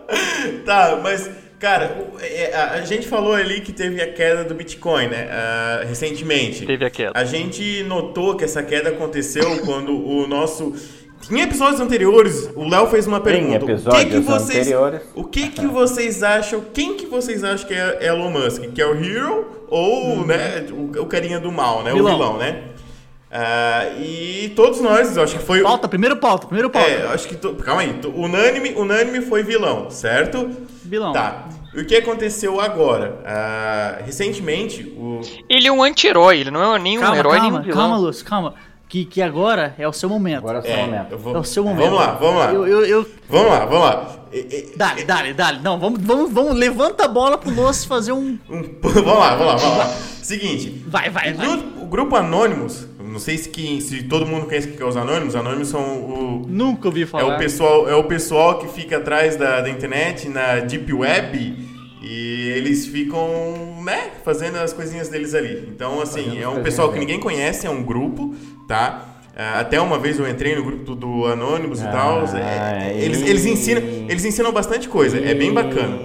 Tá, 0.65 0.97
mas, 1.01 1.29
cara, 1.59 2.07
é, 2.21 2.53
a, 2.55 2.81
gente 2.85 3.07
falou 3.07 3.33
ali 3.33 3.61
que 3.61 3.71
teve 3.71 4.01
a 4.01 4.11
queda 4.11 4.43
do 4.43 4.53
Bitcoin, 4.55 5.07
né? 5.07 5.27
ah, 5.31 5.83
recentemente. 5.87 6.65
Teve 6.65 6.85
a 6.85 6.89
queda. 6.89 7.11
A 7.13 7.23
gente 7.25 7.83
notou 7.83 8.35
que 8.35 8.43
essa 8.43 8.63
queda 8.63 8.89
aconteceu 8.89 9.59
quando 9.65 9.91
o 9.95 10.25
nosso. 10.27 10.73
Em 11.29 11.41
episódios 11.41 11.81
anteriores, 11.81 12.49
o 12.55 12.67
Léo 12.67 12.87
fez 12.87 13.05
uma 13.05 13.19
pergunta. 13.19 13.65
o 13.65 13.67
que 13.67 13.71
episódios 13.73 14.03
que 14.13 14.19
vocês, 14.21 14.59
anteriores. 14.59 15.01
O 15.13 15.23
que 15.25 15.49
que 15.49 15.67
vocês 15.67 16.23
acham? 16.23 16.63
Quem 16.73 16.95
que 16.95 17.05
vocês 17.05 17.43
acham 17.43 17.67
que 17.67 17.73
é 17.73 18.07
Elon 18.07 18.31
Musk? 18.31 18.63
Que 18.73 18.81
é 18.81 18.85
o 18.87 18.95
Hero 18.95 19.65
ou, 19.69 20.25
né, 20.25 20.65
o, 20.71 21.01
o 21.01 21.05
carinha 21.05 21.39
do 21.39 21.51
mal, 21.51 21.83
né? 21.83 21.93
Vilão. 21.93 22.13
O 22.13 22.17
vilão, 22.17 22.37
né? 22.37 22.63
Ah, 23.31 23.85
e 23.99 24.51
todos 24.55 24.81
nós, 24.81 25.15
eu 25.15 25.23
acho 25.23 25.37
que 25.37 25.43
foi. 25.45 25.61
Pauta, 25.61 25.87
primeiro 25.87 26.17
pauta, 26.17 26.47
primeiro 26.47 26.69
pauta. 26.69 26.89
É, 26.89 27.03
eu 27.03 27.09
acho 27.09 27.27
que. 27.27 27.35
to- 27.35 27.53
Calma 27.55 27.81
aí. 27.81 27.93
to- 27.93 28.09
Unânime, 28.09 28.73
unânime 28.75 29.21
foi 29.21 29.43
vilão, 29.43 29.91
certo? 29.91 30.49
Vilão. 30.89 31.13
Tá. 31.13 31.45
O 31.75 31.85
que 31.85 31.95
aconteceu 31.95 32.59
agora? 32.59 33.21
Ah, 33.25 33.99
recentemente, 34.05 34.83
o. 34.97 35.21
Ele 35.47 35.67
é 35.67 35.71
um 35.71 35.83
anti-herói, 35.83 36.39
ele 36.39 36.51
não 36.51 36.75
é 36.75 36.79
nem 36.79 36.97
um 36.97 37.01
Calma, 37.01 37.17
herói 37.17 37.33
nem 37.39 37.41
calma, 37.43 37.59
um 37.59 37.61
vilão. 37.63 37.77
calma, 37.77 37.97
Lúcio, 37.97 38.25
calma. 38.25 38.55
Que, 38.87 39.05
que 39.05 39.21
agora 39.21 39.75
é 39.77 39.87
o 39.87 39.93
seu 39.93 40.09
momento. 40.09 40.39
Agora 40.39 40.57
é 40.57 40.61
o 40.61 40.63
seu 40.63 40.71
É, 40.73 40.85
momento. 40.85 41.17
vou- 41.19 41.35
É 41.35 41.39
o 41.39 41.43
seu 41.43 41.63
momento. 41.63 41.83
Vamos 41.91 41.99
lá, 41.99 42.11
vamos 42.13 42.39
lá. 42.39 42.51
Eu, 42.51 42.65
eu, 42.67 42.85
eu... 42.85 43.09
Vamos 43.29 43.47
lá, 43.51 43.65
vamos 43.65 43.79
lá. 43.81 44.15
Dale, 44.75 45.03
dale, 45.03 45.33
dale. 45.33 45.59
Não, 45.61 45.79
vamos, 45.79 46.01
vamos, 46.01 46.31
vamos. 46.33 46.55
Levanta 46.55 47.05
a 47.05 47.07
bola 47.07 47.37
pro 47.37 47.51
Lúcio 47.51 47.87
fazer 47.87 48.13
um. 48.13 48.39
um- 48.49 48.63
vamos 48.81 49.05
lá, 49.19 49.35
vamos 49.35 49.45
lá, 49.45 49.55
vamos 49.57 49.77
lá. 49.77 49.85
Seguinte. 50.23 50.83
Vai, 50.87 51.07
vai, 51.11 51.33
o, 51.33 51.35
vai. 51.37 51.47
grupo, 51.47 51.83
o 51.83 51.85
grupo 51.85 52.15
Anonymous, 52.15 52.87
não 53.09 53.19
sei 53.19 53.37
se, 53.37 53.49
que, 53.49 53.81
se 53.81 54.03
todo 54.03 54.25
mundo 54.25 54.45
conhece 54.45 54.67
o 54.69 54.71
que 54.71 54.81
é 54.81 54.85
os 54.85 54.95
Anonymous, 54.97 55.35
Anonymous 55.35 55.67
são 55.69 55.81
o. 55.81 56.45
Nunca 56.47 56.87
ouvi 56.87 57.03
É 57.03 57.05
falar. 57.05 57.35
o, 57.35 57.37
pessoal, 57.37 57.89
é 57.89 57.95
o 57.95 58.03
pessoal 58.03 58.59
que 58.59 58.67
fica 58.67 58.97
atrás 58.97 59.35
da, 59.35 59.61
da 59.61 59.69
internet, 59.69 60.27
na 60.29 60.59
Deep 60.59 60.91
Web, 60.93 61.67
e 62.01 62.49
eles 62.55 62.85
ficam, 62.87 63.81
né, 63.83 64.11
fazendo 64.23 64.57
as 64.57 64.71
coisinhas 64.73 65.09
deles 65.09 65.33
ali. 65.35 65.67
Então, 65.73 66.01
assim, 66.01 66.23
Fazendo 66.23 66.41
é 66.43 66.47
um 66.47 66.63
pessoal 66.63 66.91
que 66.91 66.99
ninguém 66.99 67.19
conhece, 67.19 67.67
é 67.67 67.69
um 67.69 67.83
grupo, 67.83 68.33
tá? 68.67 69.05
Ah, 69.35 69.59
Até 69.61 69.79
uma 69.79 69.97
vez 69.97 70.19
eu 70.19 70.27
entrei 70.29 70.55
no 70.55 70.63
grupo 70.63 70.95
do 70.95 71.25
Anonymous 71.25 71.81
e 71.81 71.85
Ah, 71.85 71.91
tal. 71.91 72.23
é- 72.37 72.93
eles, 72.97 73.21
e- 73.21 73.29
eles, 73.29 73.45
ensinam, 73.45 73.81
eles 74.09 74.25
ensinam 74.25 74.51
bastante 74.51 74.87
coisa, 74.89 75.17
é 75.17 75.33
bem 75.33 75.53
bacana. 75.53 75.97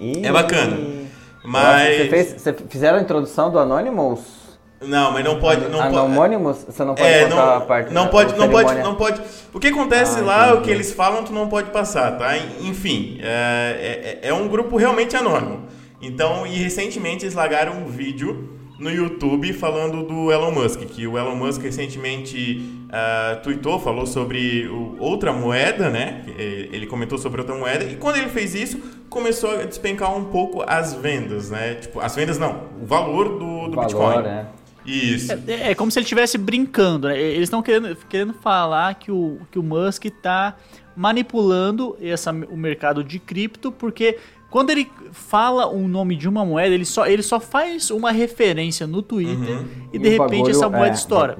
E- 0.00 0.24
É 0.26 0.32
bacana. 0.32 0.76
Você 0.76 1.46
Mas. 1.48 2.08
fez, 2.10 2.34
você 2.38 2.54
fizeram 2.68 2.98
a 2.98 3.02
introdução 3.02 3.50
do 3.50 3.58
Anonymous? 3.58 4.43
Não, 4.86 5.12
mas 5.12 5.24
não 5.24 5.38
pode. 5.38 5.68
Não 5.68 5.78
pode 5.90 5.96
Anonymous? 5.96 6.64
Você 6.68 6.84
não 6.84 6.94
pode 6.94 7.08
É, 7.08 7.28
não, 7.28 7.38
a 7.56 7.60
parte 7.60 7.92
não 7.92 8.08
pode, 8.08 8.36
não 8.36 8.48
pode, 8.48 8.74
não 8.80 8.94
pode. 8.94 9.20
O 9.52 9.58
que 9.60 9.68
acontece 9.68 10.20
Ah, 10.20 10.22
lá, 10.24 10.46
entendi. 10.48 10.58
o 10.58 10.62
que 10.62 10.70
eles 10.70 10.92
falam, 10.92 11.22
tu 11.24 11.32
não 11.32 11.48
pode 11.48 11.70
passar, 11.70 12.18
tá? 12.18 12.36
Enfim, 12.60 13.18
é, 13.22 14.18
é, 14.22 14.28
é 14.28 14.34
um 14.34 14.48
grupo 14.48 14.76
realmente 14.76 15.16
anônimo. 15.16 15.62
Então, 16.02 16.46
e 16.46 16.56
recentemente 16.62 17.24
eles 17.24 17.34
largaram 17.34 17.72
um 17.72 17.86
vídeo 17.86 18.50
no 18.78 18.90
YouTube 18.90 19.52
falando 19.52 20.02
do 20.02 20.32
Elon 20.32 20.50
Musk, 20.50 20.80
que 20.80 21.06
o 21.06 21.16
Elon 21.16 21.36
Musk 21.36 21.62
recentemente 21.62 22.84
ah, 22.92 23.38
tweetou, 23.42 23.78
falou 23.78 24.04
sobre 24.04 24.66
o- 24.68 24.96
outra 25.00 25.32
moeda, 25.32 25.88
né? 25.90 26.22
Eh, 26.38 26.68
Ele 26.72 26.86
comentou 26.86 27.16
sobre 27.16 27.40
outra 27.40 27.56
moeda, 27.56 27.84
e 27.84 27.96
quando 27.96 28.16
ele 28.16 28.28
fez 28.28 28.54
isso, 28.54 28.78
começou 29.08 29.52
a 29.60 29.62
despencar 29.64 30.14
um 30.14 30.24
pouco 30.24 30.62
as 30.66 30.92
vendas, 30.94 31.50
né? 31.50 31.74
Tipo, 31.80 32.00
as 32.00 32.14
vendas 32.16 32.38
não, 32.38 32.62
o 32.82 32.84
valor 32.86 33.28
do, 33.38 33.68
do 33.68 33.76
Valor, 33.76 33.80
Bitcoin. 33.86 34.22
né? 34.22 34.46
Isso. 34.84 35.32
É, 35.46 35.70
é 35.70 35.74
como 35.74 35.90
se 35.90 35.98
ele 35.98 36.04
estivesse 36.04 36.36
brincando, 36.36 37.08
né? 37.08 37.18
Eles 37.20 37.44
estão 37.44 37.62
querendo, 37.62 37.96
querendo 38.08 38.34
falar 38.34 38.94
que 38.94 39.10
o, 39.10 39.38
que 39.50 39.58
o 39.58 39.62
Musk 39.62 40.04
está 40.06 40.56
manipulando 40.96 41.96
essa, 42.00 42.30
o 42.32 42.56
mercado 42.56 43.02
de 43.04 43.18
cripto, 43.18 43.70
porque 43.72 44.18
quando 44.50 44.70
ele 44.70 44.88
fala 45.12 45.66
o 45.66 45.88
nome 45.88 46.14
de 46.16 46.28
uma 46.28 46.44
moeda, 46.44 46.74
ele 46.74 46.84
só, 46.84 47.06
ele 47.06 47.22
só 47.22 47.40
faz 47.40 47.90
uma 47.90 48.12
referência 48.12 48.86
no 48.86 49.02
Twitter 49.02 49.56
Uhum. 49.58 49.66
e 49.92 49.96
E 49.96 49.98
de 49.98 50.08
o 50.08 50.10
repente 50.10 50.30
bagulho- 50.30 50.50
essa 50.50 50.68
moeda 50.68 50.88
é, 50.88 50.92
estoura. 50.94 51.36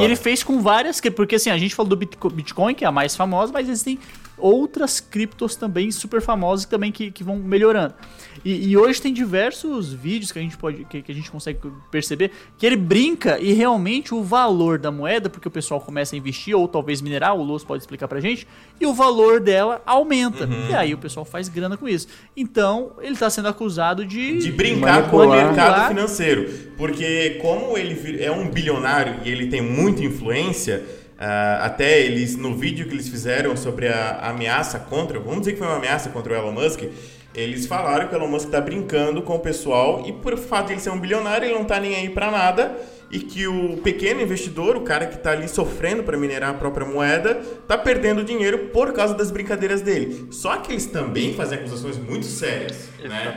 E 0.00 0.04
ele 0.04 0.16
fez 0.16 0.42
com 0.42 0.60
várias, 0.60 1.00
porque 1.14 1.36
assim, 1.36 1.48
a 1.50 1.56
gente 1.58 1.74
falou 1.74 1.88
do 1.90 1.96
Bitco- 1.96 2.28
Bitcoin, 2.30 2.74
que 2.74 2.84
é 2.84 2.88
a 2.88 2.92
mais 2.92 3.16
famosa, 3.16 3.52
mas 3.52 3.68
existem 3.68 3.98
outras 4.40 5.00
criptos 5.00 5.56
também 5.56 5.90
super 5.90 6.20
famosas 6.20 6.64
que 6.64 6.70
também 6.70 6.90
que, 6.90 7.10
que 7.10 7.22
vão 7.22 7.36
melhorando. 7.36 7.94
E, 8.44 8.70
e 8.70 8.76
hoje 8.76 9.02
tem 9.02 9.12
diversos 9.12 9.92
vídeos 9.92 10.32
que 10.32 10.38
a 10.38 10.42
gente 10.42 10.56
pode, 10.56 10.84
que, 10.84 11.02
que 11.02 11.12
a 11.12 11.14
gente 11.14 11.30
consegue 11.30 11.58
perceber 11.90 12.30
que 12.56 12.64
ele 12.64 12.76
brinca 12.76 13.38
e 13.38 13.52
realmente 13.52 14.14
o 14.14 14.22
valor 14.22 14.78
da 14.78 14.90
moeda, 14.90 15.28
porque 15.28 15.48
o 15.48 15.50
pessoal 15.50 15.80
começa 15.80 16.14
a 16.14 16.18
investir 16.18 16.56
ou 16.56 16.66
talvez 16.66 17.02
minerar, 17.02 17.36
o 17.36 17.42
Luz 17.42 17.62
pode 17.64 17.82
explicar 17.82 18.08
pra 18.08 18.20
gente, 18.20 18.46
e 18.80 18.86
o 18.86 18.94
valor 18.94 19.40
dela 19.40 19.82
aumenta. 19.84 20.48
E 20.70 20.74
aí 20.74 20.94
o 20.94 20.98
pessoal 20.98 21.26
faz 21.26 21.48
grana 21.48 21.76
com 21.76 21.88
isso. 21.88 22.08
Então, 22.36 22.92
ele 23.00 23.16
tá 23.16 23.28
sendo 23.28 23.48
acusado 23.48 24.06
de 24.06 24.38
de 24.38 24.52
brincar 24.52 25.10
com 25.10 25.18
o 25.18 25.30
mercado 25.30 25.88
financeiro. 25.88 26.70
Porque 26.76 27.38
como 27.42 27.76
ele 27.76 28.22
é 28.22 28.30
um 28.30 28.48
bilionário 28.48 29.16
e 29.24 29.30
ele 29.30 29.48
tem 29.48 29.60
muita 29.60 30.02
influência, 30.02 30.82
ah, 31.20 31.66
até 31.66 32.00
eles, 32.00 32.34
no 32.34 32.56
vídeo 32.56 32.86
que 32.86 32.94
eles 32.94 33.08
fizeram 33.08 33.54
sobre 33.54 33.88
a 33.88 34.30
ameaça 34.30 34.78
contra, 34.78 35.20
vamos 35.20 35.40
dizer 35.40 35.52
que 35.52 35.58
foi 35.58 35.66
uma 35.66 35.76
ameaça 35.76 36.08
contra 36.08 36.32
o 36.32 36.36
Elon 36.36 36.52
Musk, 36.52 36.80
eles 37.34 37.66
falaram 37.66 38.08
que 38.08 38.14
o 38.14 38.16
Elon 38.16 38.28
Musk 38.28 38.46
está 38.46 38.58
brincando 38.58 39.20
com 39.20 39.36
o 39.36 39.38
pessoal 39.38 40.02
e 40.06 40.14
por 40.14 40.38
fato 40.38 40.68
de 40.68 40.72
ele 40.72 40.80
ser 40.80 40.88
um 40.88 40.98
bilionário, 40.98 41.46
ele 41.46 41.54
não 41.54 41.64
tá 41.66 41.78
nem 41.78 41.94
aí 41.94 42.08
para 42.08 42.30
nada 42.30 42.74
e 43.10 43.18
que 43.18 43.46
o 43.46 43.76
pequeno 43.78 44.22
investidor, 44.22 44.76
o 44.76 44.82
cara 44.82 45.06
que 45.06 45.16
está 45.16 45.32
ali 45.32 45.48
sofrendo 45.48 46.02
para 46.04 46.16
minerar 46.16 46.50
a 46.50 46.54
própria 46.54 46.86
moeda, 46.86 47.34
tá 47.66 47.76
perdendo 47.76 48.24
dinheiro 48.24 48.70
por 48.72 48.92
causa 48.92 49.14
das 49.14 49.30
brincadeiras 49.30 49.82
dele. 49.82 50.28
Só 50.30 50.56
que 50.58 50.72
eles 50.72 50.86
também 50.86 51.34
fazem 51.34 51.58
acusações 51.58 51.98
muito 51.98 52.26
sérias, 52.26 52.88
né? 53.02 53.36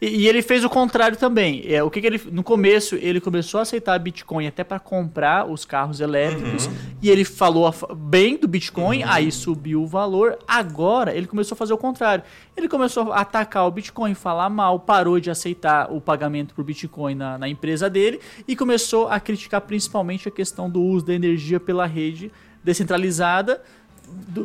E, 0.00 0.22
e 0.22 0.28
ele 0.28 0.42
fez 0.42 0.64
o 0.64 0.70
contrário 0.70 1.16
também. 1.16 1.64
É, 1.66 1.82
o 1.82 1.90
que, 1.90 2.00
que 2.00 2.06
ele 2.06 2.20
no 2.30 2.42
começo 2.42 2.96
ele 2.96 3.20
começou 3.20 3.58
a 3.58 3.62
aceitar 3.62 3.98
Bitcoin 3.98 4.46
até 4.46 4.64
para 4.64 4.78
comprar 4.78 5.48
os 5.48 5.64
carros 5.64 6.00
elétricos 6.00 6.68
e 7.00 7.10
ele 7.10 7.24
falou 7.24 7.72
bem 7.96 8.36
do 8.36 8.48
Bitcoin, 8.48 9.02
aí 9.02 9.30
subiu 9.30 9.82
o 9.82 9.86
valor. 9.86 10.38
Agora 10.46 11.14
ele 11.14 11.26
começou 11.26 11.54
a 11.54 11.58
fazer 11.58 11.72
o 11.72 11.78
contrário. 11.78 12.24
Ele 12.56 12.68
começou 12.68 13.12
a 13.12 13.20
atacar 13.20 13.66
o 13.66 13.70
Bitcoin, 13.70 14.14
falar 14.14 14.48
mal, 14.48 14.78
parou 14.80 15.18
de 15.18 15.30
aceitar 15.30 15.92
o 15.92 16.00
pagamento 16.00 16.54
por 16.54 16.64
Bitcoin 16.64 17.14
na, 17.14 17.38
na 17.38 17.48
empresa 17.48 17.90
dele 17.90 18.20
e 18.46 18.54
começou 18.54 19.08
a 19.08 19.18
criticar 19.18 19.60
principalmente 19.60 20.28
a 20.28 20.30
questão 20.30 20.70
do 20.70 20.82
uso 20.82 21.06
da 21.06 21.14
energia 21.14 21.58
pela 21.58 21.86
rede 21.86 22.30
descentralizada 22.62 23.60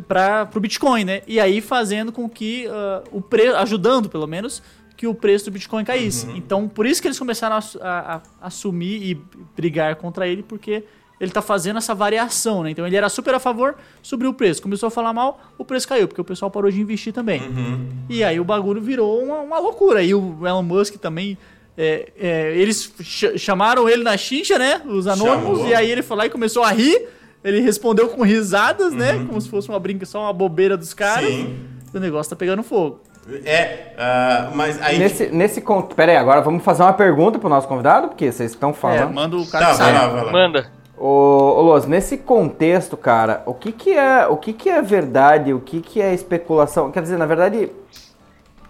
para 0.07 0.49
o 0.53 0.59
Bitcoin, 0.59 1.03
né? 1.03 1.21
E 1.27 1.39
aí 1.39 1.61
fazendo 1.61 2.11
com 2.11 2.29
que 2.29 2.67
ah, 2.67 3.03
o 3.11 3.21
preço, 3.21 3.55
ajudando 3.57 4.09
pelo 4.09 4.27
menos, 4.27 4.61
que 4.99 5.07
o 5.07 5.13
preço 5.15 5.45
do 5.45 5.51
Bitcoin 5.51 5.85
caísse. 5.85 6.27
Então, 6.35 6.67
por 6.67 6.85
isso 6.85 7.01
que 7.01 7.07
eles 7.07 7.17
começaram 7.17 7.55
a, 7.55 7.59
a- 7.81 8.15
a 8.17 8.21
assumir 8.47 9.01
e 9.01 9.21
brigar 9.55 9.95
contra 9.95 10.27
ele, 10.27 10.43
porque 10.43 10.83
ele 11.21 11.31
tá 11.31 11.41
fazendo 11.41 11.77
essa 11.77 11.95
variação, 11.95 12.63
né? 12.63 12.71
Então 12.71 12.85
ele 12.85 12.97
era 12.97 13.07
super 13.07 13.33
a 13.33 13.39
favor, 13.39 13.75
subiu 14.03 14.29
o 14.31 14.33
preço. 14.33 14.61
Começou 14.61 14.87
a 14.87 14.91
falar 14.91 15.13
mal, 15.13 15.39
o 15.57 15.63
preço 15.63 15.87
caiu, 15.87 16.05
porque 16.05 16.19
o 16.19 16.23
pessoal 16.25 16.51
parou 16.51 16.69
de 16.69 16.81
investir 16.81 17.13
também. 17.13 17.41
E 18.09 18.25
aí 18.25 18.41
o 18.41 18.43
bagulho 18.43 18.81
virou 18.81 19.23
uma, 19.23 19.39
uma 19.39 19.57
loucura. 19.59 20.03
E 20.03 20.13
o 20.13 20.45
Elon 20.45 20.63
Musk 20.63 20.95
também. 20.97 21.37
é, 21.77 22.11
é, 22.19 22.57
eles 22.57 22.91
ch- 23.01 23.37
chamaram 23.37 23.87
ele 23.87 24.03
na 24.03 24.17
xincha, 24.17 24.59
né? 24.59 24.81
Os 24.85 25.07
anônimos, 25.07 25.59
Chamou. 25.59 25.67
e 25.69 25.73
aí 25.73 25.89
ele 25.89 26.01
foi 26.01 26.17
lá 26.17 26.25
e 26.25 26.29
começou 26.29 26.61
a 26.61 26.71
rir. 26.71 27.07
Ele 27.41 27.61
respondeu 27.61 28.09
com 28.09 28.21
risadas, 28.21 28.93
né? 28.93 29.13
Como 29.25 29.39
se 29.39 29.47
fosse 29.47 29.69
uma 29.69 29.79
brinca, 29.79 30.05
só 30.05 30.23
uma 30.23 30.33
bobeira 30.33 30.75
dos 30.75 30.93
caras. 30.93 31.29
Sim. 31.29 31.55
O 31.93 31.99
negócio 31.99 32.29
tá 32.29 32.35
pegando 32.35 32.61
fogo. 32.63 32.99
É, 33.45 33.93
ah, 33.97 34.49
mas 34.53 34.81
aí. 34.81 34.97
Nesse, 34.99 35.27
nesse 35.27 35.61
con- 35.61 35.81
Pera 35.83 36.11
aí, 36.11 36.17
agora 36.17 36.41
vamos 36.41 36.63
fazer 36.63 36.83
uma 36.83 36.93
pergunta 36.93 37.37
pro 37.39 37.49
nosso 37.49 37.67
convidado, 37.67 38.09
porque 38.09 38.31
vocês 38.31 38.51
estão 38.51 38.71
É, 38.71 38.73
falando. 38.73 39.13
manda 39.13 39.37
o 39.37 39.45
cara 39.47 39.65
Tá, 39.65 39.71
que 39.71 39.77
vai 39.77 39.93
lá, 39.93 40.07
vai 40.07 40.25
lá. 40.25 40.31
Manda. 40.31 40.71
Ô, 40.97 41.05
ô 41.57 41.61
Loz, 41.61 41.85
nesse 41.85 42.17
contexto, 42.17 42.97
cara, 42.97 43.41
o 43.45 43.53
que 43.53 43.71
que 43.71 43.97
é, 43.97 44.27
o 44.27 44.35
que 44.35 44.51
que 44.51 44.69
é 44.69 44.81
verdade, 44.81 45.53
o 45.53 45.59
que 45.59 45.79
que 45.81 46.01
é 46.01 46.13
especulação? 46.13 46.91
Quer 46.91 47.01
dizer, 47.01 47.17
na 47.17 47.25
verdade, 47.25 47.71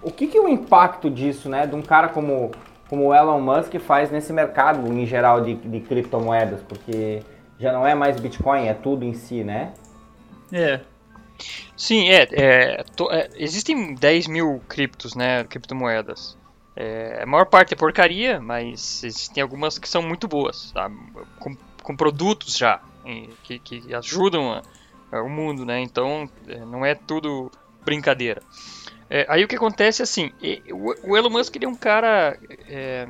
o 0.03 0.11
que 0.11 0.27
que 0.27 0.37
é 0.37 0.41
o 0.41 0.47
impacto 0.47 1.09
disso, 1.09 1.49
né, 1.49 1.65
de 1.65 1.75
um 1.75 1.81
cara 1.81 2.07
como, 2.09 2.51
como 2.87 3.07
o 3.07 3.15
Elon 3.15 3.39
Musk 3.41 3.73
faz 3.79 4.11
nesse 4.11 4.31
mercado 4.31 4.87
em 4.93 5.05
geral 5.07 5.41
de, 5.41 5.55
de 5.55 5.79
criptomoedas? 5.79 6.59
Porque 6.69 7.21
já 7.59 7.73
não 7.73 7.85
é 7.85 7.95
mais 7.95 8.19
Bitcoin, 8.19 8.67
é 8.67 8.73
tudo 8.75 9.03
em 9.03 9.13
si, 9.15 9.43
né? 9.43 9.69
É. 10.53 10.79
Sim, 11.77 12.09
é, 12.09 12.27
é, 12.31 12.83
to- 12.95 13.11
é, 13.11 13.29
Existem 13.35 13.95
10 13.95 14.27
mil 14.27 14.61
criptos, 14.67 15.15
né? 15.15 15.43
Criptomoedas. 15.45 16.37
É, 16.75 17.21
a 17.23 17.25
maior 17.25 17.45
parte 17.45 17.73
é 17.73 17.77
porcaria, 17.77 18.39
mas 18.39 19.03
existem 19.03 19.41
algumas 19.43 19.77
que 19.77 19.87
são 19.89 20.01
muito 20.01 20.27
boas, 20.27 20.71
tá? 20.71 20.89
com, 21.39 21.55
com 21.83 21.95
produtos 21.95 22.57
já, 22.57 22.81
em- 23.05 23.29
que, 23.43 23.59
que 23.59 23.93
ajudam 23.95 24.53
a- 24.53 24.61
a- 25.11 25.21
o 25.21 25.29
mundo, 25.29 25.65
né? 25.65 25.79
Então 25.81 26.29
é, 26.47 26.59
não 26.59 26.85
é 26.85 26.95
tudo 26.95 27.51
brincadeira. 27.83 28.41
É, 29.09 29.25
aí 29.27 29.43
o 29.43 29.47
que 29.47 29.55
acontece 29.55 30.01
é 30.01 30.03
assim, 30.03 30.31
o, 30.71 31.11
o 31.11 31.17
Elon 31.17 31.29
Musk 31.31 31.55
ele 31.55 31.65
é 31.65 31.69
um 31.69 31.75
cara. 31.75 32.37
é, 32.69 33.07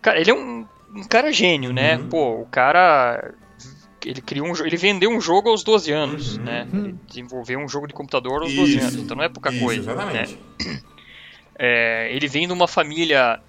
cara, 0.00 0.20
ele 0.20 0.30
é 0.30 0.34
um, 0.34 0.66
um 0.94 1.04
cara 1.04 1.32
gênio, 1.32 1.72
né? 1.72 1.96
Uhum. 1.96 2.08
Pô, 2.08 2.40
o 2.40 2.46
cara 2.46 3.32
ele 4.04 4.20
criou 4.20 4.46
um 4.48 4.56
ele 4.64 4.76
vendeu 4.76 5.10
um 5.10 5.20
jogo 5.20 5.48
aos 5.50 5.62
12 5.62 5.92
anos, 5.92 6.36
Uhum. 6.36 6.44
né? 6.44 6.66
Ele 6.72 6.94
desenvolveu 7.08 7.58
um 7.58 7.68
jogo 7.68 7.86
de 7.86 7.94
computador 7.94 8.42
aos 8.42 8.52
12 8.54 8.76
Isso. 8.76 8.80
anos, 8.86 8.94
então 8.96 9.16
não 9.16 9.24
é 9.24 9.28
pouca 9.28 9.50
Isso, 9.50 9.64
coisa. 9.64 9.92
Exatamente. 9.92 10.38
né? 10.64 10.80
É, 11.58 12.08
ele 12.14 12.26
vem 12.28 12.46
de 12.46 12.52
uma 12.52 12.66
família 12.66 13.40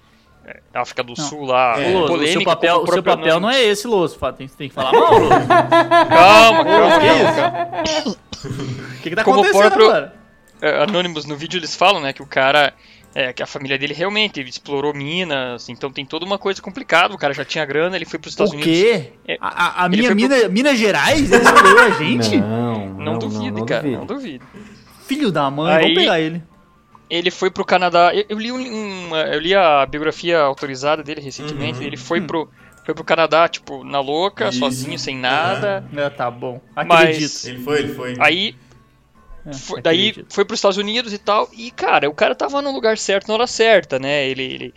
é, 0.46 0.60
África 0.74 1.02
do 1.02 1.14
Não. 1.16 1.24
Sul 1.24 1.44
lá, 1.46 1.80
É. 1.80 1.88
Ô, 1.88 1.92
Loso, 2.00 2.04
o 2.04 2.08
polêmica, 2.08 2.32
seu 2.32 2.44
papel, 2.44 2.76
o 2.82 2.92
seu 2.92 3.02
papel 3.02 3.40
não 3.40 3.50
é 3.50 3.62
esse. 3.62 3.88
Fa- 4.18 4.32
Tem, 4.32 4.46
tem 4.46 4.68
que 4.68 4.74
falar 4.74 4.92
mal. 4.92 5.10
Calma, 6.08 6.64
calma. 6.64 8.14
O 8.44 9.02
que, 9.04 9.10
que 9.10 9.16
tá 9.16 9.24
Como 9.24 9.40
acontecendo, 9.40 9.62
próprio- 9.72 9.90
cara? 9.90 10.14
É, 10.60 10.82
Anonymous 10.82 11.24
no 11.26 11.36
vídeo 11.36 11.58
eles 11.58 11.74
falam, 11.74 12.00
né, 12.00 12.12
que 12.12 12.22
o 12.22 12.26
cara 12.26 12.72
é, 13.14 13.32
que 13.32 13.42
a 13.42 13.46
família 13.46 13.78
dele 13.78 13.94
realmente 13.94 14.40
explorou 14.40 14.92
Minas, 14.92 15.68
então 15.68 15.90
tem 15.90 16.04
toda 16.04 16.24
uma 16.24 16.38
coisa 16.38 16.60
complicada. 16.60 17.14
O 17.14 17.18
cara 17.18 17.32
já 17.32 17.44
tinha 17.44 17.64
grana, 17.64 17.94
ele 17.96 18.04
foi 18.04 18.18
para 18.18 18.28
os 18.28 18.32
Estados 18.34 18.52
O 18.52 18.56
Unidos. 18.56 18.72
quê? 18.72 19.12
É, 19.28 19.36
A, 19.40 19.84
a- 19.84 19.88
minha 19.88 20.04
pro- 20.06 20.16
Mina, 20.16 20.48
Minas 20.48 20.78
Gerais? 20.78 21.30
Escolheu 21.30 21.80
a 21.80 21.90
gente? 21.90 22.36
Não, 22.36 22.88
Não, 22.94 23.18
duvide, 23.18 23.50
não 23.50 23.64
cara, 23.66 23.82
duvido. 23.82 23.98
não 23.98 24.06
duvide. 24.06 24.44
Filho 25.06 25.30
da 25.30 25.50
mãe, 25.50 25.74
Aí- 25.76 25.82
vamos 25.82 25.98
pegar 25.98 26.20
ele. 26.20 26.42
Ele 27.10 27.30
foi 27.30 27.50
pro 27.50 27.64
Canadá. 27.64 28.12
Eu, 28.14 28.24
eu 28.30 28.38
li 28.38 28.50
um, 28.50 29.06
uma- 29.06 29.22
eu 29.24 29.38
li 29.38 29.54
a 29.54 29.84
biografia 29.86 30.40
autorizada 30.40 31.02
dele 31.02 31.20
recentemente. 31.20 31.78
Uhum. 31.80 31.84
Ele 31.84 31.96
foi 31.96 32.20
pro 32.20 32.48
foi 32.84 32.94
pro 32.94 33.02
Canadá, 33.04 33.48
tipo, 33.48 33.82
na 33.82 33.98
louca, 34.00 34.48
Isso. 34.50 34.58
sozinho, 34.58 34.98
sem 34.98 35.16
nada. 35.16 35.82
É, 35.96 36.10
tá 36.10 36.30
bom. 36.30 36.60
Mas- 36.76 36.86
Acredito. 36.90 37.46
Ele 37.46 37.58
foi, 37.62 37.78
ele 37.78 37.94
foi. 37.94 38.14
Aí 38.18 38.54
É, 39.46 39.52
Foi- 39.52 39.82
daí 39.82 40.08
acredito. 40.10 40.32
foi 40.34 40.44
para 40.44 40.54
os 40.54 40.58
Estados 40.58 40.78
Unidos 40.78 41.12
e 41.12 41.18
tal. 41.18 41.48
E, 41.52 41.70
cara, 41.70 42.08
o 42.08 42.14
cara 42.14 42.34
tava 42.34 42.62
no 42.62 42.70
lugar 42.72 42.96
certo 42.98 43.28
na 43.28 43.34
hora 43.34 43.46
certa, 43.46 43.98
né? 43.98 44.26
Ele, 44.26 44.42
ele 44.42 44.74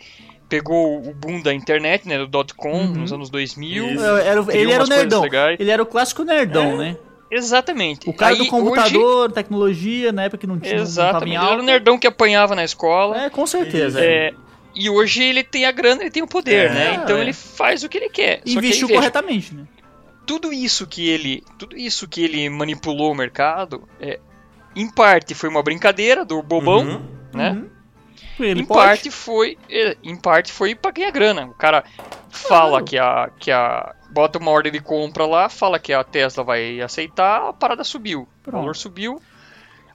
pegou 0.48 0.98
o 0.98 1.14
boom 1.14 1.40
da 1.40 1.52
internet, 1.54 2.06
né? 2.06 2.18
Do 2.18 2.26
dot-com, 2.26 2.72
Uhum. 2.72 2.86
nos 2.94 3.12
anos 3.12 3.30
2000. 3.30 3.92
Isso. 3.94 4.04
É, 4.04 4.26
era 4.28 4.44
ele 4.50 4.72
era 4.72 4.84
o 4.84 4.86
nerdão. 4.86 5.22
legais. 5.22 5.56
Ele 5.58 5.70
era 5.70 5.82
o 5.82 5.86
clássico 5.86 6.22
nerdão, 6.24 6.76
né? 6.76 6.96
Exatamente. 7.30 8.08
O 8.08 8.12
cara 8.14 8.32
Aí, 8.32 8.38
do 8.38 8.46
computador, 8.46 9.30
tecnologia, 9.32 10.12
na 10.12 10.24
época 10.24 10.38
que 10.38 10.46
não 10.46 10.58
tinha 10.58 10.72
Hoje, 10.72 10.76
não 10.76 10.82
exatamente. 10.90 11.36
Ele 11.36 11.44
era 11.52 11.60
o 11.60 11.64
nerdão 11.64 11.98
que 11.98 12.06
apanhava 12.06 12.54
na 12.54 12.64
escola. 12.64 13.24
É, 13.24 13.30
com 13.30 13.46
certeza. 13.46 14.00
É, 14.02 14.32
e 14.74 14.88
hoje 14.88 15.22
ele 15.22 15.44
tem 15.44 15.66
a 15.66 15.70
grana, 15.72 16.02
ele 16.02 16.10
tem 16.10 16.22
o 16.22 16.26
poder, 16.26 16.70
É, 16.70 16.72
né? 16.74 17.00
Então 17.02 17.16
é. 17.18 17.20
ele 17.20 17.32
faz 17.34 17.82
o 17.84 17.88
que 17.88 17.98
ele 17.98 18.08
quer. 18.08 18.40
Que 18.42 18.52
Investiu 18.54 18.86
veja, 18.88 18.98
corretamente, 19.00 19.54
né? 19.54 19.64
tudo 20.26 20.52
isso 20.52 20.86
que 20.86 21.08
ele, 21.08 21.42
tudo 21.58 21.74
isso 21.76 22.06
que 22.06 22.22
ele 22.22 22.48
manipulou 22.50 23.10
o 23.12 23.14
mercado, 23.14 23.88
é, 23.98 24.20
em 24.82 24.90
parte 24.90 25.34
foi 25.34 25.48
uma 25.48 25.62
brincadeira 25.62 26.24
do 26.24 26.42
bobão, 26.42 26.80
Uhum. 26.86 27.02
né? 27.34 27.50
Uhum. 27.50 27.70
Ele 28.40 28.62
em 28.62 28.64
pode. 28.64 28.80
parte 28.80 29.10
foi 29.10 29.58
é, 29.68 29.96
em 30.02 30.14
parte 30.16 30.52
foi 30.52 30.74
para 30.74 30.92
ganhar 30.92 31.10
grana 31.10 31.46
o 31.46 31.54
cara 31.54 31.82
fala 32.30 32.70
Claro. 32.82 32.84
que 32.84 32.96
a 32.98 33.30
que 33.38 33.50
a 33.50 33.94
bota 34.10 34.38
uma 34.38 34.50
ordem 34.52 34.70
de 34.70 34.80
compra 34.80 35.26
lá 35.26 35.48
fala 35.48 35.78
que 35.78 35.92
a 35.92 36.04
Tesla 36.04 36.44
vai 36.44 36.80
aceitar 36.80 37.48
a 37.48 37.52
parada 37.52 37.82
subiu 37.82 38.20
o 38.22 38.28
Pronto. 38.44 38.60
valor 38.60 38.76
subiu 38.76 39.20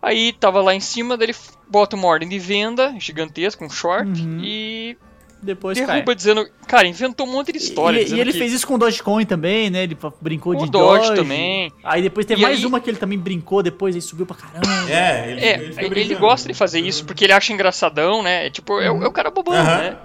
aí 0.01 0.33
tava 0.33 0.61
lá 0.61 0.75
em 0.75 0.81
cima 0.81 1.15
dele 1.17 1.33
bota 1.69 1.95
uma 1.95 2.07
ordem 2.07 2.27
de 2.27 2.37
venda 2.37 2.93
gigantesca 2.99 3.63
um 3.63 3.69
short 3.69 4.21
Uhum. 4.21 4.39
e 4.43 4.97
Depois 5.43 5.77
derruba 5.77 6.03
cai. 6.05 6.15
dizendo 6.15 6.47
cara 6.65 6.87
inventou 6.87 7.27
um 7.27 7.31
monte 7.31 7.51
de 7.51 7.57
história 7.57 8.01
e, 8.01 8.11
e 8.13 8.19
ele 8.19 8.31
que 8.31 8.37
fez 8.39 8.53
isso 8.53 8.65
com 8.65 8.75
o 8.75 8.77
Dogecoin 8.77 9.25
também, 9.25 9.69
né? 9.69 9.83
Ele 9.83 9.97
brincou 10.21 10.53
Com 10.53 10.59
de 10.63 10.69
o 10.69 10.71
Doge 10.71 11.09
Doge. 11.09 11.21
também. 11.21 11.71
Aí 11.83 12.01
depois 12.01 12.25
teve 12.25 12.41
E 12.41 12.43
mais 12.43 12.59
aí- 12.59 12.65
uma 12.65 12.79
que 12.79 12.89
ele 12.89 12.97
também 12.97 13.19
brincou 13.19 13.61
depois, 13.61 13.93
aí 13.95 14.01
subiu 14.01 14.25
pra 14.25 14.35
caramba. 14.35 14.65
É, 14.89 15.31
ele, 15.31 15.41
é, 15.41 15.53
ele, 15.55 15.75
ele, 15.77 15.89
brincando. 15.89 16.19
gosta 16.19 16.47
de 16.47 16.53
fazer 16.53 16.79
isso 16.79 17.05
porque 17.05 17.25
ele 17.25 17.33
acha 17.33 17.51
engraçadão, 17.53 18.23
né? 18.23 18.47
É 18.47 18.49
Tipo, 18.49 18.79
é, 18.79 18.89
o- 18.89 19.03
é 19.03 19.07
o 19.07 19.11
cara 19.11 19.29
bobão, 19.29 19.53
Aham. 19.53 19.77
né? 19.77 19.97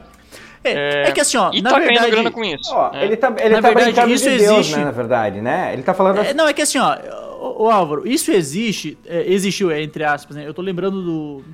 É, 0.64 0.72
É, 0.72 1.09
é 1.09 1.12
que 1.12 1.20
assim, 1.20 1.36
ó, 1.36 1.51
E 1.53 1.62
na 1.62 1.70
tá 1.70 1.78
verdade... 1.78 2.11
grana 2.11 2.30
com 2.32 2.45
isso. 2.45 2.72
Ó, 2.74 2.91
né? 2.93 3.05
ele 3.05 3.16
tá, 3.16 3.28
ele 3.39 3.51
Na 3.51 3.62
tá 3.62 3.68
verdade, 3.68 3.93
brincando 3.93 4.12
isso 4.14 4.28
de 4.28 4.36
Deus, 4.39 4.59
existe. 4.59 4.76
né, 4.76 4.84
na 4.84 4.91
verdade, 4.91 5.41
né? 5.41 5.72
Ele 5.72 5.82
tá 5.84 5.95
falando 5.95 6.18
É, 6.18 6.34
não, 6.34 6.49
é 6.49 6.53
que 6.53 6.61
assim, 6.61 6.78
ó, 6.78 6.97
ô, 7.41 7.64
ô, 7.66 7.70
Álvaro, 7.70 8.07
isso 8.09 8.32
existe, 8.32 8.99
é, 9.07 9.32
existiu, 9.32 9.70
é, 9.70 9.80
entre 9.80 10.03
aspas, 10.03 10.36
né? 10.36 10.45
Eu 10.47 10.53
tô 10.53 10.61
lembrando 10.61 11.01
do. 11.03 11.45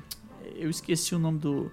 Eu 0.57 0.69
esqueci 0.71 1.13
o 1.13 1.19
nome 1.19 1.37
do, 1.37 1.71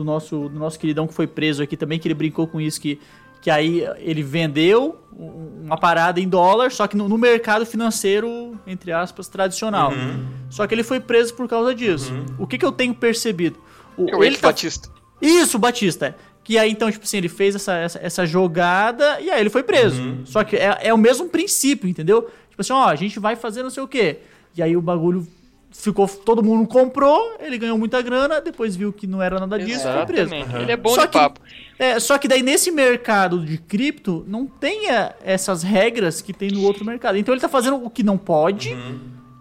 do, 0.00 0.04
nosso, 0.04 0.48
do 0.48 0.58
nosso 0.58 0.78
queridão 0.78 1.06
que 1.06 1.14
foi 1.14 1.26
preso 1.26 1.62
aqui 1.62 1.76
também, 1.76 1.98
que 1.98 2.08
ele 2.08 2.14
brincou 2.14 2.46
com 2.46 2.60
isso, 2.60 2.80
que, 2.80 2.98
que 3.40 3.50
aí 3.50 3.86
ele 3.98 4.22
vendeu 4.22 4.98
um- 5.16 5.64
uma 5.66 5.76
parada 5.78 6.18
em 6.20 6.28
dólar, 6.28 6.72
só 6.72 6.86
que 6.86 6.96
no, 6.96 7.08
no 7.08 7.16
mercado 7.18 7.64
financeiro, 7.66 8.58
entre 8.66 8.90
aspas, 8.92 9.28
tradicional. 9.28 9.92
Uhum. 9.92 10.24
Só 10.48 10.66
que 10.66 10.74
ele 10.74 10.82
foi 10.82 10.98
preso 11.00 11.34
por 11.34 11.46
causa 11.48 11.74
disso. 11.74 12.12
O 12.38 12.46
que, 12.46 12.58
que 12.58 12.64
eu 12.64 12.72
tenho 12.72 12.94
percebido? 12.94 13.58
O, 13.96 14.08
É 14.08 14.16
o 14.16 14.24
ele 14.24 14.36
tá- 14.36 14.48
Batista. 14.48 14.88
isso, 15.20 15.58
Batista. 15.58 16.16
Que 16.42 16.56
aí, 16.58 16.70
então, 16.72 16.90
tipo 16.90 17.04
assim, 17.04 17.18
ele 17.18 17.28
fez 17.28 17.54
essa, 17.54 17.74
essa, 17.74 17.98
essa 18.02 18.26
jogada 18.26 19.20
e 19.20 19.30
aí 19.30 19.40
ele 19.40 19.50
foi 19.50 19.62
preso. 19.62 20.00
Uhum. 20.02 20.22
Só 20.24 20.42
que 20.42 20.56
é, 20.56 20.78
é 20.82 20.94
o 20.94 20.98
mesmo 20.98 21.28
princípio, 21.28 21.88
entendeu? 21.88 22.22
Tipo 22.48 22.60
assim, 22.62 22.72
ó, 22.72 22.86
a 22.86 22.96
gente 22.96 23.20
vai 23.20 23.36
fazer 23.36 23.62
não 23.62 23.70
sei 23.70 23.82
o 23.82 23.88
quê. 23.88 24.18
E 24.56 24.62
aí 24.62 24.76
o 24.76 24.80
bagulho 24.82 25.26
ficou, 25.70 26.06
todo 26.08 26.42
mundo 26.42 26.66
comprou, 26.68 27.36
ele 27.40 27.56
ganhou 27.58 27.78
muita 27.78 28.02
grana, 28.02 28.40
depois 28.40 28.74
viu 28.76 28.92
que 28.92 29.06
não 29.06 29.22
era 29.22 29.38
nada 29.40 29.58
disso 29.58 29.86
e 29.88 29.92
foi 29.92 30.06
preso. 30.06 30.34
Exatamente. 30.34 30.62
Ele 30.62 30.72
é 30.72 30.76
bom 30.76 30.90
Só 30.94 31.02
de 31.02 31.08
que- 31.08 31.18
papo. 31.18 31.40
É, 31.78 31.98
só 31.98 32.18
que 32.18 32.28
daí 32.28 32.42
nesse 32.42 32.70
mercado 32.70 33.40
de 33.44 33.56
cripto 33.56 34.24
não 34.28 34.46
tem 34.46 34.90
é, 34.90 35.14
essas 35.24 35.62
regras 35.62 36.20
que 36.20 36.32
tem 36.32 36.50
no 36.50 36.62
outro 36.62 36.84
mercado. 36.84 37.16
Então 37.16 37.32
ele 37.32 37.40
tá 37.40 37.48
fazendo 37.48 37.76
o 37.82 37.88
que 37.88 38.02
não 38.02 38.18
pode 38.18 38.76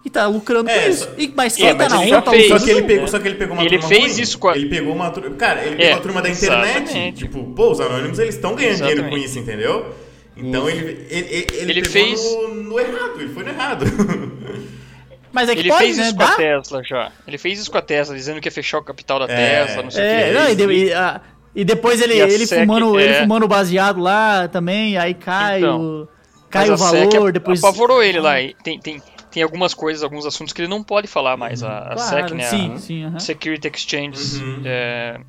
e 0.06 0.10
tá 0.10 0.26
lucrando 0.28 0.70
É, 0.70 0.84
com 0.86 0.90
isso. 0.90 1.10
E, 1.18 1.34
mas 1.36 1.56
É, 1.56 1.58
quem 1.58 1.68
tá 1.70 1.76
mas 1.76 1.92
na 1.94 2.02
ele 2.04 2.12
onda 2.14 2.22
tá 2.22 2.32
fez. 2.32 2.48
Só 2.48 2.54
lucrando 2.54 2.66
que 2.66 2.72
ele 2.80 2.88
pegou, 2.88 3.08
só 3.10 3.20
que 3.20 3.28
ele 3.28 3.36
pegou 3.36 3.56
uma 3.56 3.64
Ele 3.64 3.70
turma 3.78 3.88
fez 3.90 4.14
ruim. 4.14 4.22
isso 4.22 4.38
com 4.40 4.48
a- 4.48 4.56
Ele 4.56 4.70
pegou 4.70 4.94
uma 4.96 5.10
turma. 5.12 5.36
Cara, 5.36 5.66
ele 5.66 5.76
É, 5.76 5.78
pegou 5.78 5.98
a 5.98 6.02
turma 6.02 6.22
da 6.22 6.30
internet. 6.30 6.76
exatamente. 6.84 7.18
Tipo, 7.18 7.44
pô, 7.54 7.72
os 7.72 7.82
anônimos 7.82 8.18
eles 8.20 8.36
estão 8.36 8.56
ganhando 8.56 8.78
dinheiro 8.78 9.02
com 9.02 9.08
Exatamente. 9.18 9.26
isso, 9.30 9.40
entendeu? 9.40 9.94
Então 10.38 10.70
ele, 10.70 11.06
ele, 11.10 11.28
ele, 11.30 11.48
Ele 11.72 11.74
pegou 11.82 11.90
fez- 11.92 12.24
no, 12.24 12.54
no 12.56 12.80
errado, 12.80 13.20
ele 13.20 13.34
foi 13.34 13.44
no 13.44 13.50
errado. 13.50 13.84
Mas 15.32 15.48
é 15.50 15.54
que 15.54 15.62
Ele 15.62 15.70
pode, 15.70 15.84
fez 15.84 15.98
né? 15.98 16.04
isso 16.08 16.16
com 16.16 16.24
a? 16.24 16.36
Tesla 16.36 16.84
já. 16.84 17.12
Ele 17.28 17.38
fez 17.38 17.60
isso 17.60 17.72
com 17.72 17.78
a 17.78 17.82
Tesla, 17.82 18.16
dizendo 18.16 18.42
que 18.42 18.48
ia 18.48 18.52
fechar 18.52 18.80
o 18.80 18.84
capital 18.84 19.20
da 19.20 19.26
É, 19.32 19.66
Tesla, 19.66 19.84
não 19.84 19.92
sei 19.92 20.02
o 20.02 20.06
É, 20.06 20.26
que. 20.28 20.32
não, 20.34 20.50
e, 20.50 20.56
de- 20.56 20.86
e, 20.88 20.94
ah, 20.94 21.22
e 21.56 21.64
depois 21.64 22.02
ele, 22.02 22.16
E 22.16 22.22
a 22.22 22.28
ele, 22.28 22.46
SEC, 22.48 22.62
fumando, 22.62 23.00
ele 23.00 23.14
é. 23.14 23.22
fumando 23.22 23.48
baseado 23.48 24.00
lá 24.00 24.48
também, 24.48 24.98
aí 24.98 25.14
cai, 25.14 25.60
Então, 25.60 25.82
o, 25.82 26.08
cai 26.50 26.70
o 26.70 26.74
a 26.74 26.78
SEC 26.78 27.10
valor, 27.14 27.32
depois... 27.32 27.64
apavorou 27.64 28.02
ele 28.04 28.20
lá. 28.20 28.36
Tem, 28.64 28.80
tem, 28.80 29.02
tem 29.32 29.44
algumas 29.44 29.74
coisas, 29.74 30.04
alguns 30.04 30.26
assuntos 30.26 30.52
que 30.54 30.62
ele 30.62 30.68
não 30.70 30.84
pode 30.84 31.08
falar 31.08 31.38
mais. 31.38 31.62
A, 31.64 31.78
a 31.80 31.94
Claro, 31.94 32.28
SEC, 32.30 32.34
né? 32.36 32.44
sim, 32.44 32.74
a 32.74 32.78
sim, 32.78 33.04
aham. 33.06 33.20
Security 33.20 33.68
Exchanges 33.68 34.40
Uhum. 34.42 34.62
é, 34.66 35.20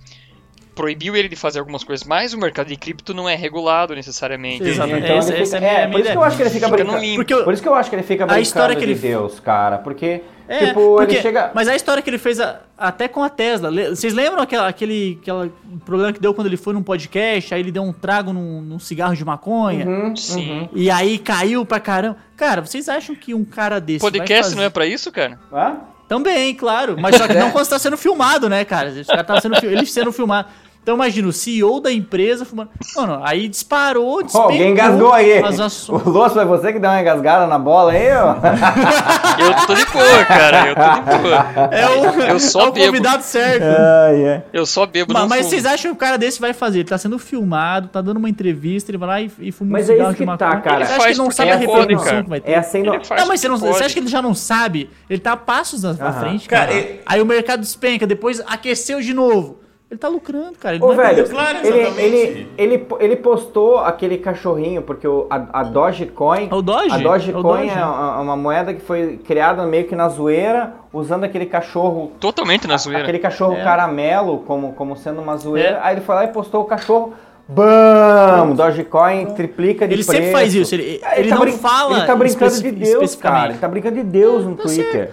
proibiu 0.74 1.16
ele 1.16 1.28
de 1.28 1.36
fazer 1.36 1.58
algumas 1.58 1.84
coisas, 1.84 2.06
mas 2.06 2.32
o 2.32 2.38
mercado 2.38 2.68
de 2.68 2.76
cripto 2.76 3.12
não 3.12 3.28
é 3.28 3.34
regulado 3.34 3.94
necessariamente. 3.94 4.62
Exatamente. 4.66 5.04
Então 5.04 5.16
ele 5.28 5.44
fica, 5.46 5.56
é 5.58 5.76
a 5.76 5.80
é, 5.80 5.86
por 5.88 6.00
isso 6.00 6.10
que 6.10 6.16
eu 6.16 6.22
acho 6.22 6.36
que 6.36 6.42
ele 6.42 6.50
fica, 6.50 6.68
Fica 6.68 6.84
no 6.84 6.92
brincando. 6.92 7.14
Porque 7.16 7.34
eu- 7.34 7.44
Por 7.44 7.52
isso 7.54 7.62
que 7.62 7.68
eu 7.68 7.74
acho 7.74 7.90
que 7.90 7.96
ele 7.96 8.02
fica 8.02 8.24
brincando 8.26 8.42
história 8.42 8.74
que 8.76 8.84
de 8.86 8.92
ele- 8.92 8.98
Deus, 9.00 9.40
cara. 9.40 9.78
Porque, 9.78 10.22
É, 10.48 10.66
tipo, 10.68 10.96
porque- 10.96 11.14
ele 11.14 11.22
chega... 11.22 11.50
Mas 11.54 11.68
a 11.68 11.74
história 11.76 12.02
que 12.02 12.08
ele 12.10 12.18
fez 12.18 12.40
a- 12.40 12.60
até 12.78 13.08
com 13.08 13.22
a 13.22 13.28
Tesla. 13.28 13.70
Vocês 13.90 14.12
lembram 14.14 14.42
aquela, 14.42 14.68
aquele, 14.68 15.18
aquele 15.22 15.52
problema 15.84 16.12
que 16.12 16.20
deu 16.20 16.32
quando 16.32 16.46
ele 16.46 16.56
foi 16.56 16.72
num 16.72 16.82
podcast? 16.82 17.52
Aí 17.54 17.60
ele 17.60 17.70
deu 17.72 17.82
um 17.82 17.92
trago 17.92 18.32
num, 18.32 18.60
num 18.62 18.78
cigarro 18.78 19.14
de 19.14 19.24
maconha. 19.24 19.86
Uhum, 19.86 20.16
Sim. 20.16 20.50
uhum. 20.50 20.68
E 20.74 20.90
aí 20.90 21.18
caiu 21.18 21.64
pra 21.66 21.78
caramba. 21.80 22.16
Cara, 22.36 22.60
vocês 22.62 22.88
acham 22.88 23.14
que 23.14 23.34
um 23.34 23.44
cara 23.44 23.80
desse. 23.80 24.00
vai 24.00 24.10
Podcast 24.12 24.44
fazer... 24.44 24.56
não 24.56 24.62
é 24.62 24.70
pra 24.70 24.86
isso, 24.86 25.10
cara? 25.12 25.38
Hã? 25.52 25.76
Também, 26.10 26.52
claro. 26.56 26.96
Mas 27.00 27.14
só 27.14 27.28
que 27.28 27.34
É. 27.38 27.38
não 27.38 27.52
quando 27.52 27.62
está 27.62 27.78
sendo 27.78 27.96
filmado, 27.96 28.48
né, 28.48 28.64
cara? 28.64 28.88
Esse 28.88 29.04
cara 29.04 29.22
tava 29.22 29.40
sendo, 29.40 29.54
fi- 29.60 29.66
ele 29.66 29.86
sendo 29.86 30.10
filmado. 30.12 30.48
Então 30.82 30.94
imagina, 30.94 31.28
o 31.28 31.32
CEO 31.32 31.78
da 31.78 31.92
empresa 31.92 32.44
fumando. 32.46 32.70
Mano, 32.96 33.20
aí 33.22 33.48
disparou, 33.48 34.14
Ó, 34.18 34.22
despencou 34.22 34.42
alguém 34.50 34.70
engasgou 34.70 35.12
aí. 35.12 35.38
as 35.38 35.60
ações. 35.60 36.06
O 36.06 36.08
Lúcio, 36.10 36.30
foi 36.30 36.44
você 36.46 36.72
que 36.72 36.78
deu 36.78 36.90
uma 36.90 37.00
engasgada 37.00 37.46
na 37.46 37.58
bola 37.58 37.92
aí, 37.92 38.08
ó? 38.16 38.34
Eu 39.38 39.66
tô 39.66 39.74
de 39.74 39.84
boa, 39.86 40.24
cara. 40.24 40.68
Eu 40.68 40.74
tô 40.74 41.00
de 41.12 41.18
boa. 41.22 41.46
É 41.70 41.86
o, 41.88 42.20
Eu 42.32 42.40
só 42.40 42.62
é 42.62 42.68
o 42.68 42.72
bebo. 42.72 42.86
convidado 42.86 43.22
certo. 43.22 43.62
Ai, 43.62 44.22
é. 44.24 44.42
Eu 44.52 44.64
só 44.64 44.86
bebo 44.86 45.12
Mas, 45.12 45.22
não 45.22 45.28
mas 45.28 45.46
vocês 45.46 45.66
acham 45.66 45.90
que 45.90 45.96
o 45.96 46.00
cara 46.00 46.16
desse 46.16 46.40
vai 46.40 46.52
fazer? 46.54 46.78
Ele 46.80 46.88
tá 46.88 46.96
sendo 46.98 47.18
filmado, 47.18 47.88
tá 47.88 48.00
dando 48.00 48.16
uma 48.16 48.28
entrevista, 48.30 48.90
ele 48.90 48.98
vai 48.98 49.08
lá 49.08 49.20
e, 49.20 49.30
e 49.38 49.52
fuma 49.52 49.72
Mas 49.72 49.88
um 49.88 49.92
é 49.92 49.94
cigarro 49.94 50.10
isso 50.12 50.18
que 50.18 50.26
de 50.26 50.38
tá, 50.38 50.46
maconha. 50.46 50.62
cara. 50.62 50.86
Você 50.86 50.92
Ele 50.92 50.96
acha 50.96 51.04
que 51.06 51.12
ele 51.12 51.18
não 51.18 51.30
sabe 51.30 51.50
a 51.50 51.56
repercussão 51.56 52.04
cara. 52.10 52.22
que 52.24 52.30
vai 52.30 52.40
ter? 52.40 52.50
É 52.52 52.56
assim, 52.58 52.82
não... 52.82 52.94
Ele 52.94 53.02
Não, 53.18 53.28
mas 53.28 53.40
você, 53.40 53.48
não, 53.48 53.56
você 53.58 53.84
acha 53.84 53.94
que 53.94 54.00
ele 54.00 54.08
já 54.08 54.22
não 54.22 54.34
sabe? 54.34 54.88
Ele 55.08 55.20
tá 55.20 55.32
a 55.32 55.36
passos 55.36 55.82
na, 55.82 55.92
na 55.92 56.06
Aham. 56.08 56.20
frente, 56.20 56.48
Cara, 56.48 56.68
cara. 56.68 56.78
e- 56.80 57.00
Aí 57.04 57.20
o 57.20 57.26
mercado 57.26 57.60
despenca, 57.60 58.06
depois 58.06 58.40
aqueceu 58.46 59.00
de 59.00 59.12
novo. 59.12 59.60
Ele 59.90 59.98
tá 59.98 60.06
lucrando, 60.06 60.52
cara. 60.58 60.76
Ele 60.76 60.84
Ô, 60.84 60.94
velho, 60.94 61.28
Claro, 61.28 61.58
ele, 61.64 61.80
exatamente. 61.80 62.00
ele, 62.04 62.48
ele, 62.56 62.86
ele 63.00 63.16
postou 63.16 63.78
aquele 63.78 64.18
cachorrinho, 64.18 64.82
porque 64.82 65.06
o, 65.08 65.26
a, 65.28 65.60
a 65.60 65.62
Dogecoin... 65.64 66.48
É 66.48 66.54
o 66.54 66.62
Doge? 66.62 66.92
A 66.94 66.98
É 66.98 67.02
Dogecoin 67.02 67.42
Doge. 67.66 67.70
é 67.78 67.84
uma, 67.84 68.20
uma 68.20 68.36
moeda 68.36 68.72
que 68.72 68.80
foi 68.80 69.18
criada 69.24 69.66
meio 69.66 69.88
que 69.88 69.96
na 69.96 70.08
zoeira, 70.08 70.74
usando 70.92 71.24
aquele 71.24 71.44
cachorro... 71.46 72.12
Totalmente 72.20 72.68
na 72.68 72.76
zoeira. 72.76 73.02
Aquele 73.02 73.18
cachorro 73.18 73.54
É. 73.54 73.64
caramelo 73.64 74.38
como, 74.46 74.72
como 74.74 74.96
sendo 74.96 75.20
uma 75.20 75.36
zoeira. 75.36 75.78
É. 75.78 75.80
Aí 75.82 75.94
ele 75.96 76.02
foi 76.02 76.14
lá 76.14 76.24
e 76.24 76.28
postou 76.28 76.60
o 76.62 76.64
cachorro... 76.66 77.12
BAM! 77.48 78.54
Dogecoin 78.54 79.26
triplica 79.34 79.88
de 79.88 79.94
Ele 79.94 80.04
preço. 80.04 80.12
sempre 80.22 80.30
faz 80.32 80.54
isso, 80.54 80.72
ele- 80.72 81.00
É, 81.02 81.18
ele 81.18 81.30
não 81.30 81.46
fala 81.48 81.98
Ele 81.98 82.06
tá 82.06 82.14
brincando 82.14 82.62
de 82.62 82.70
Deus, 82.70 83.16
cara. 83.16 83.48
Ele 83.50 83.58
tá 83.58 83.66
brincando 83.66 83.96
de 83.96 84.04
Deus 84.04 84.44
no 84.44 84.54
Tá 84.54 84.62
Twitter. 84.62 85.10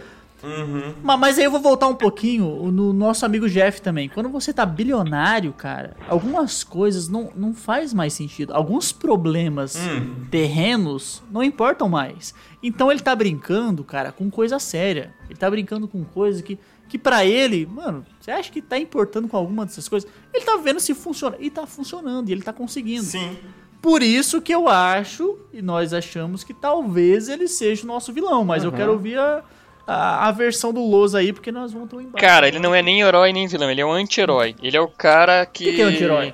Mas, 1.04 1.20
mas 1.20 1.38
aí 1.40 1.46
eu 1.46 1.52
vou 1.52 1.60
voltar 1.60 1.88
um 1.88 1.96
pouquinho 1.96 2.72
no 2.72 2.94
nosso 2.94 3.26
amigo 3.26 3.50
Jeff 3.50 3.82
também. 3.82 4.08
Quando 4.10 4.30
você 4.30 4.54
tá 4.54 4.66
bilionário, 4.66 5.52
cara, 5.54 5.96
algumas 6.08 6.64
coisas 6.64 7.08
não, 7.08 7.32
não 7.36 7.54
faz 7.54 7.94
mais 7.94 8.14
sentido. 8.14 8.54
Alguns 8.54 8.92
problemas 8.92 9.76
Hum. 9.76 10.26
terrenos 10.30 11.24
não 11.32 11.42
importam 11.44 11.90
mais. 11.90 12.34
Então 12.62 12.92
ele 12.92 13.00
tá 13.02 13.16
brincando, 13.16 13.84
cara, 13.84 14.12
com 14.12 14.30
coisa 14.30 14.60
séria. 14.60 15.14
Ele 15.30 15.38
tá 15.38 15.50
brincando 15.50 15.88
com 15.88 16.04
coisa 16.04 16.42
que, 16.44 16.58
que 16.88 16.98
para 16.98 17.26
ele, 17.26 17.66
mano, 17.66 18.06
você 18.20 18.32
acha 18.32 18.52
que 18.52 18.62
tá 18.62 18.78
importando 18.78 19.28
com 19.28 19.38
alguma 19.38 19.66
dessas 19.66 19.88
coisas? 19.90 20.10
Ele 20.34 20.46
tá 20.46 20.58
vendo 20.58 20.80
se 20.80 20.94
funciona. 20.94 21.36
E 21.40 21.50
tá 21.50 21.66
funcionando, 21.66 22.30
e 22.30 22.32
ele 22.32 22.42
tá 22.42 22.54
conseguindo. 22.54 23.04
Sim. 23.06 23.38
Por 23.82 24.02
isso 24.02 24.42
que 24.42 24.54
eu 24.54 24.68
acho, 24.68 25.38
e 25.54 25.62
nós 25.62 25.94
achamos 25.94 26.44
que 26.44 26.54
talvez 26.54 27.30
ele 27.30 27.48
seja 27.48 27.84
o 27.84 27.88
nosso 27.88 28.12
vilão, 28.12 28.44
mas 28.44 28.64
eu 28.64 28.72
quero 28.72 28.92
ouvir 28.94 29.20
a, 29.20 29.44
a, 29.88 30.28
a 30.28 30.32
versão 30.32 30.74
do 30.74 30.82
Loz 30.86 31.16
aí, 31.16 31.32
porque 31.32 31.52
nós 31.52 31.72
vamos 31.74 31.92
um 31.94 32.02
embate. 32.02 32.24
Cara, 32.24 32.48
ele 32.48 32.60
não 32.60 32.76
é 32.76 32.82
nem 32.82 33.02
herói 33.02 33.32
nem 33.32 33.48
vilão, 33.48 33.72
ele 33.72 33.82
é 33.82 33.86
um 33.86 33.92
anti-herói. 33.92 34.54
Ele 34.62 34.76
é 34.76 34.82
o 34.82 34.88
cara 34.88 35.46
que. 35.46 35.64
O 35.64 35.70
que, 35.70 35.76
que 35.78 35.82
é 35.82 35.86
anti-herói? 35.86 36.34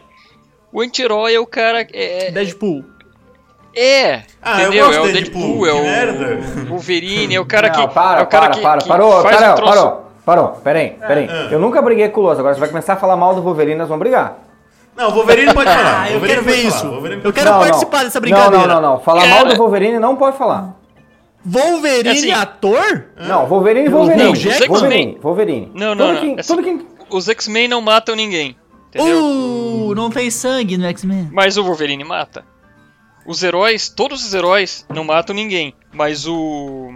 O 0.72 0.82
anti-herói 0.82 1.36
é 1.36 1.40
o 1.40 1.46
cara. 1.46 1.88
É. 1.94 2.32
Deadpool. 2.32 2.84
é 3.76 4.22
Ah, 4.42 4.62
eu 4.64 4.68
entendeu? 4.70 4.86
gosto 4.88 4.98
é 4.98 5.02
o 5.02 5.06
do 5.08 5.12
Deadpool, 5.14 5.42
Deadpool, 5.42 5.68
é 5.68 5.74
o 5.74 5.84
merda. 5.84 6.40
Wolverine, 6.70 7.36
é 7.36 7.40
o 7.40 7.46
cara 7.46 7.70
Não, 7.70 7.88
que. 7.88 7.94
para, 7.94 8.20
é 8.20 8.24
o 8.24 8.28
cara 8.28 8.46
para, 8.46 8.54
que, 8.56 8.62
para, 8.62 8.82
que 8.82 8.88
parou, 8.88 9.22
faz 9.22 9.36
parou, 9.38 9.52
um 9.52 9.56
troço- 9.56 9.74
parou, 9.76 10.12
parou, 10.26 10.48
peraí, 10.64 10.98
peraí. 11.08 11.28
Eu 11.52 11.60
nunca 11.60 11.82
briguei 11.82 12.10
com 12.10 12.22
o 12.22 12.24
Loso, 12.24 12.40
agora 12.40 12.54
você 12.56 12.60
vai 12.60 12.70
começar 12.70 12.94
a 12.94 12.98
falar 12.98 13.16
mal 13.16 13.36
do 13.36 13.42
Wolverine, 13.42 13.76
nós 13.78 13.88
vamos 13.88 14.00
brigar. 14.02 14.38
Não, 14.96 15.10
o 15.10 15.14
Wolverine 15.14 15.52
pode 15.54 15.70
falar. 15.72 16.02
Ah, 16.04 16.08
eu 16.12 16.20
Wolverine 16.20 16.28
quero 16.28 16.44
ver 16.44 16.52
pode 16.56 16.68
isso. 16.68 16.80
falar, 16.80 17.12
Eu 17.24 17.34
quero 17.34 17.50
Não, 17.50 17.58
não. 17.58 17.64
participar 17.66 18.04
dessa 18.04 18.20
brincadeira. 18.20 18.58
Não, 18.60 18.68
não, 18.68 18.82
não, 18.82 18.92
não. 18.94 19.00
Falar 19.00 19.22
Cara. 19.24 19.34
mal 19.36 19.46
do 19.48 19.56
Wolverine 19.56 19.98
não 20.00 20.16
pode 20.16 20.38
falar. 20.38 20.76
Wolverine 21.46 22.10
Assim, 22.10 22.32
ator? 22.32 23.06
Não, 23.18 23.46
Wolverine, 23.48 23.90
Não, 23.90 23.98
Wolverine. 23.98 24.32
os 24.32 24.46
X-Men. 24.46 24.68
Wolverine, 24.70 25.20
Wolverine. 25.22 25.72
Não, 25.74 25.94
não, 25.96 26.08
Tudo 26.08 26.14
não, 26.26 26.36
que- 26.36 26.40
assim- 26.40 26.56
tudo 26.56 26.64
que- 26.64 26.94
Os 27.10 27.28
X-Men 27.30 27.68
não 27.68 27.82
matam 27.82 28.16
ninguém. 28.16 28.56
Entendeu? 28.90 29.24
Uh, 29.24 29.96
não 29.96 30.10
tem 30.10 30.30
sangue 30.30 30.78
no 30.78 30.86
X-Men. 30.86 31.30
Mas 31.32 31.58
o 31.58 31.64
Wolverine 31.64 32.04
mata. 32.04 32.46
Os 33.26 33.42
heróis, 33.44 33.90
todos 33.90 34.26
os 34.26 34.34
heróis 34.34 34.86
não 34.94 35.04
matam 35.04 35.36
ninguém. 35.36 35.74
Mas 35.92 36.26
o. 36.28 36.92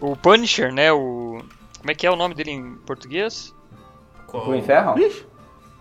O 0.00 0.16
Punisher, 0.16 0.72
né? 0.72 0.92
O. 0.92 1.38
Como 1.78 1.90
é 1.90 1.94
que 1.94 2.06
é 2.06 2.10
o 2.10 2.16
nome 2.16 2.34
dele 2.34 2.52
em 2.52 2.74
português? 2.86 3.54
Qual? 4.28 4.44
Ferro? 4.62 4.98
Ixi. 4.98 5.26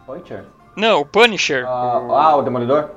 Punisher. 0.05 0.43
Não, 0.75 1.01
o 1.01 1.05
Punisher. 1.05 1.65
Ah, 1.67 1.99
o- 1.99 2.15
ah, 2.15 2.35
o 2.37 2.41
Demolidor? 2.41 2.89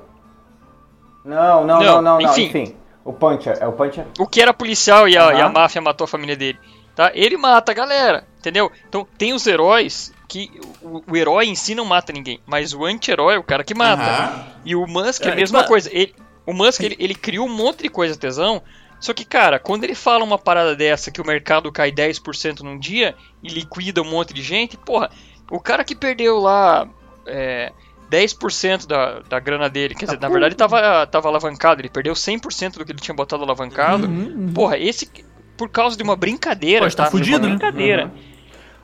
Não, 1.25 1.65
não, 1.65 1.79
não, 1.79 1.81
Não, 1.81 2.03
não, 2.03 2.03
não, 2.03 2.21
enfim. 2.21 2.45
enfim. 2.45 2.77
O 3.05 3.13
Puncher, 3.13 3.59
é 3.61 3.67
o 3.67 3.73
Puncher? 3.73 4.07
O 4.19 4.27
que 4.27 4.41
era 4.41 4.55
policial 4.55 5.09
e 5.09 5.17
a, 5.17 5.25
Aham. 5.29 5.39
e 5.39 5.43
a 5.43 5.49
máfia 5.49 5.81
matou 5.81 6.05
a 6.05 6.09
família 6.09 6.37
dele. 6.37 6.59
Tá? 6.95 7.11
Ele 7.15 7.37
mata 7.37 7.73
a 7.73 7.75
galera, 7.75 8.27
entendeu? 8.39 8.71
Então 8.89 9.07
tem 9.19 9.33
os 9.35 9.47
heróis 9.47 10.13
que 10.29 10.51
o, 10.81 11.03
o 11.11 11.17
herói 11.17 11.47
em 11.47 11.55
si 11.55 11.75
não 11.75 11.85
mata 11.85 12.13
ninguém, 12.13 12.41
mas 12.47 12.73
o 12.73 12.85
anti-herói 12.85 13.35
é 13.35 13.39
o 13.39 13.43
cara 13.43 13.65
que 13.65 13.75
mata. 13.75 14.03
Aham. 14.03 14.47
E 14.65 14.75
o 14.77 14.87
Musk 14.87 15.23
é 15.27 15.29
É, 15.29 15.33
a 15.33 15.37
mesma 15.37 15.59
tipo, 15.59 15.69
coisa. 15.71 15.91
Ele- 15.93 16.15
o 16.47 16.53
Musk 16.53 16.81
ele, 16.83 16.97
ele 16.99 17.15
criou 17.15 17.47
um 17.47 17.53
monte 17.55 17.83
de 17.83 17.89
coisa 17.89 18.17
tesão. 18.17 18.63
Só 19.01 19.13
que, 19.13 19.25
cara, 19.25 19.59
quando 19.59 19.85
ele 19.85 19.95
fala 19.95 20.25
uma 20.25 20.39
parada 20.39 20.75
dessa 20.75 21.11
que 21.11 21.21
o 21.21 21.27
mercado 21.27 21.71
cai 21.73 21.91
10% 21.93 22.61
num 22.61 22.79
dia 22.79 23.15
e 23.43 23.49
liquida 23.49 24.01
um 24.01 24.11
monte 24.11 24.33
de 24.33 24.41
gente, 24.43 24.77
porra, 24.79 25.11
o 25.51 25.61
cara 25.61 25.85
que 25.85 25.95
perdeu 25.95 26.39
lá 26.39 26.89
é, 27.27 27.71
10% 28.15 28.87
da, 28.87 29.21
da 29.21 29.41
grana 29.41 29.69
dele, 29.69 29.95
quer 29.95 30.07
dizer, 30.07 30.21
na 30.21 30.29
verdade 30.29 30.55
tava, 30.55 31.07
tava 31.07 31.29
alavancado, 31.29 31.81
ele 31.81 31.89
perdeu 31.89 32.15
100% 32.15 32.79
do 32.79 32.85
que 32.85 32.93
ele 32.93 33.01
tinha 33.01 33.15
botado 33.15 33.43
alavancado. 33.43 34.09
Porra, 34.55 34.79
esse 34.79 35.11
por 35.57 35.69
causa 35.69 35.97
de 35.97 36.03
uma 36.03 36.17
brincadeira, 36.17 36.85
Pode 36.85 36.97
tá 36.97 37.05
tá? 37.05 37.11
fudido, 37.11 37.39
uma 37.39 37.49
né? 37.49 37.57
brincadeira. 37.57 38.13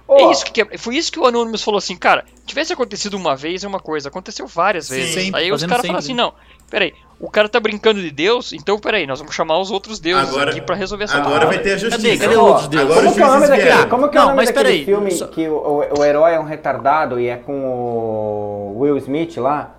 Ô, 0.06 0.16
É 0.18 0.32
isso 0.32 0.44
que, 0.44 0.78
foi 0.78 0.96
isso 0.96 1.12
que 1.12 1.18
o 1.18 1.26
Anonymous 1.26 1.62
falou 1.62 1.78
assim, 1.78 1.96
cara, 1.96 2.24
tivesse 2.44 2.72
acontecido 2.72 3.16
uma 3.16 3.36
vez 3.36 3.62
é 3.62 3.68
uma 3.68 3.80
coisa, 3.80 4.08
aconteceu 4.08 4.46
várias 4.46 4.86
Sim. 4.86 4.94
vezes. 4.94 5.14
Sempre, 5.14 5.40
Aí 5.40 5.52
os 5.52 5.62
caras 5.64 5.82
falaram 5.82 5.98
assim, 5.98 6.14
não, 6.14 6.34
peraí, 6.68 6.92
o 7.20 7.30
cara 7.30 7.48
tá 7.48 7.60
brincando 7.60 8.00
de 8.00 8.10
Deus, 8.10 8.52
então 8.54 8.78
peraí, 8.78 9.06
nós 9.06 9.18
vamos 9.18 9.34
chamar 9.34 9.58
os 9.58 9.70
outros 9.70 10.00
deuses 10.00 10.28
Agora, 10.30 10.50
aqui 10.50 10.60
pra 10.62 10.74
resolver 10.74 11.04
essa 11.04 11.18
agora 11.18 11.30
parada. 11.40 11.46
vai 11.54 11.58
ter 11.58 11.72
a 11.72 11.76
justiça. 11.76 12.02
Cadê? 12.02 12.16
Cadê 12.16 12.36
outros 12.36 12.66
deuses? 12.68 12.90
Agora 12.90 13.02
como 13.04 13.14
que 13.14 13.22
é 13.22 13.24
o 13.26 13.28
nome 13.30 13.46
daquele, 13.48 13.86
como 13.86 14.08
que 14.08 14.16
é 14.16 14.20
o 14.20 14.22
Não, 14.22 14.28
nome 14.30 14.36
mas 14.36 14.48
daquele 14.48 14.64
peraí, 14.68 14.84
filme 14.86 15.10
só- 15.10 15.26
que 15.26 15.46
o, 15.46 15.52
o, 15.54 15.98
o 16.00 16.04
herói 16.04 16.32
é 16.34 16.40
um 16.40 16.44
retardado 16.44 17.20
e 17.20 17.26
é 17.28 17.36
com 17.36 17.52
o 17.62 18.78
Will 18.80 18.96
Smith 18.96 19.36
lá? 19.36 19.76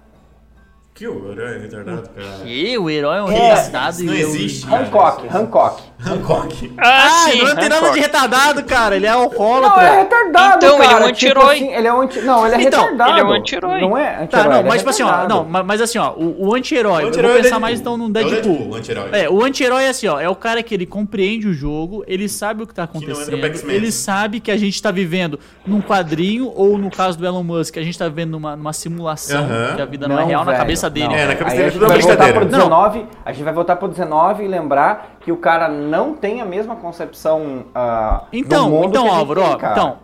Que 0.93 1.07
o 1.07 1.31
herói 1.31 1.55
é 1.55 1.57
retardado, 1.57 2.09
cara. 2.09 2.45
E 2.45 2.77
o 2.77 2.89
herói 2.89 3.17
é 3.17 3.23
um 3.23 3.31
É, 3.31 3.55
retardado 3.55 3.89
isso 3.95 4.03
e 4.03 4.05
não 4.05 4.13
existe. 4.13 4.67
Hancock, 4.67 5.27
Hancock. 5.35 5.83
Hancock. 6.05 6.73
Ah, 6.77 7.05
Ah, 7.05 7.09
sim, 7.29 7.43
não 7.43 7.55
tem 7.55 7.69
nada 7.69 7.91
de 7.91 7.99
retardado, 7.99 8.63
cara. 8.63 8.95
Ele 8.95 9.05
é 9.05 9.11
Não, 9.11 9.21
alcoólatra. 9.23 9.83
é 9.83 9.97
retardado, 9.99 10.57
Então, 10.65 10.75
ele 10.77 10.83
é 10.83 10.87
um 10.87 10.91
cara. 10.91 11.05
anti-herói. 11.07 11.55
Tipo 11.55 11.65
assim, 11.65 11.73
ele 11.77 11.87
é 11.87 11.93
um 11.93 12.01
anti... 12.01 12.21
Não, 12.21 12.45
ele 12.45 12.55
é 12.55 12.61
Então, 12.63 12.81
retardado. 12.83 13.11
ele 13.11 13.19
é 13.19 13.23
um 13.23 13.31
anti-herói. 13.33 13.81
Não 13.81 13.97
é 13.97 14.11
Tá, 14.11 14.21
anti-herói, 14.23 14.43
não, 14.49 14.59
ele 14.59 14.67
é 14.67 14.69
mas 14.69 14.77
tipo 14.79 14.89
assim, 14.89 15.03
ó, 15.03 15.27
não, 15.27 15.43
ma- 15.45 15.63
mas 15.63 15.81
assim, 15.81 15.97
ó, 15.99 16.11
o, 16.13 16.47
o 16.47 16.55
anti-herói, 16.55 17.03
O 17.03 17.07
eu 17.07 17.11
vou 17.13 17.19
é 17.19 17.27
pensar 17.27 17.41
Deadpool. 17.41 17.59
mais 17.59 17.79
então 17.79 17.97
no 17.97 18.05
É 18.05 18.07
o 18.07 18.11
Deadpool. 18.11 18.41
Deadpool, 18.41 18.69
o 18.71 18.75
anti-herói. 18.75 19.09
É, 19.13 19.29
o 19.29 19.43
anti-herói 19.43 19.83
é 19.83 19.89
assim, 19.89 20.07
ó, 20.07 20.19
é 20.19 20.29
o 20.29 20.35
cara 20.35 20.63
que 20.63 20.73
ele 20.73 20.85
compreende 20.85 21.47
o 21.47 21.53
jogo, 21.53 22.03
ele 22.07 22.27
sabe 22.27 22.63
o 22.63 22.67
que 22.67 22.73
tá 22.73 22.83
não 22.83 22.89
acontecendo, 23.01 23.43
X-Men. 23.45 23.75
ele 23.75 23.91
sabe 23.91 24.39
que 24.39 24.49
a 24.51 24.57
gente 24.57 24.81
tá 24.81 24.91
vivendo 24.91 25.39
num 25.65 25.81
quadrinho, 25.81 26.51
ou 26.55 26.77
no 26.77 26.89
caso 26.89 27.17
do 27.17 27.25
Elon 27.25 27.43
Musk, 27.43 27.77
a 27.77 27.83
gente 27.83 27.97
tá 27.97 28.07
vivendo 28.07 28.31
numa, 28.31 28.55
numa 28.55 28.73
simulação, 28.73 29.43
Aham. 29.43 29.75
que 29.75 29.81
a 29.81 29.85
vida 29.85 30.07
não, 30.07 30.19
é 30.19 30.25
real 30.25 30.41
na 30.43 30.51
velho, 30.51 30.57
cabeça 30.57 30.89
dele. 30.89 31.07
não. 31.09 31.15
É, 31.15 31.27
na 31.27 31.35
cabeça 31.35 31.55
dele 31.57 31.67
a 31.67 31.69
gente 31.69 31.79
tudo 31.79 31.85
é 31.85 31.87
vai 31.89 31.99
voltar 32.01 32.15
brincadeira. 32.25 32.39
pro 32.39 32.49
19, 32.49 33.05
a 33.25 33.31
gente 33.31 33.43
vai 33.43 33.53
voltar 33.53 33.75
pro 33.75 33.87
19 33.87 34.43
e 34.43 34.47
lembrar 34.47 35.17
que 35.21 35.31
o 35.31 35.37
cara 35.37 35.67
não 35.91 36.15
tem 36.15 36.41
a 36.41 36.45
mesma 36.45 36.75
concepção 36.75 37.65
ah, 37.75 38.23
Então, 38.33 38.65
do 38.69 38.71
mundo 38.75 38.87
então, 38.89 39.03
que 39.03 39.09
a 39.09 39.11
gente 39.11 39.19
Álvaro, 39.19 39.41
tem, 39.41 39.49
ó, 39.51 39.55
então, 39.71 39.99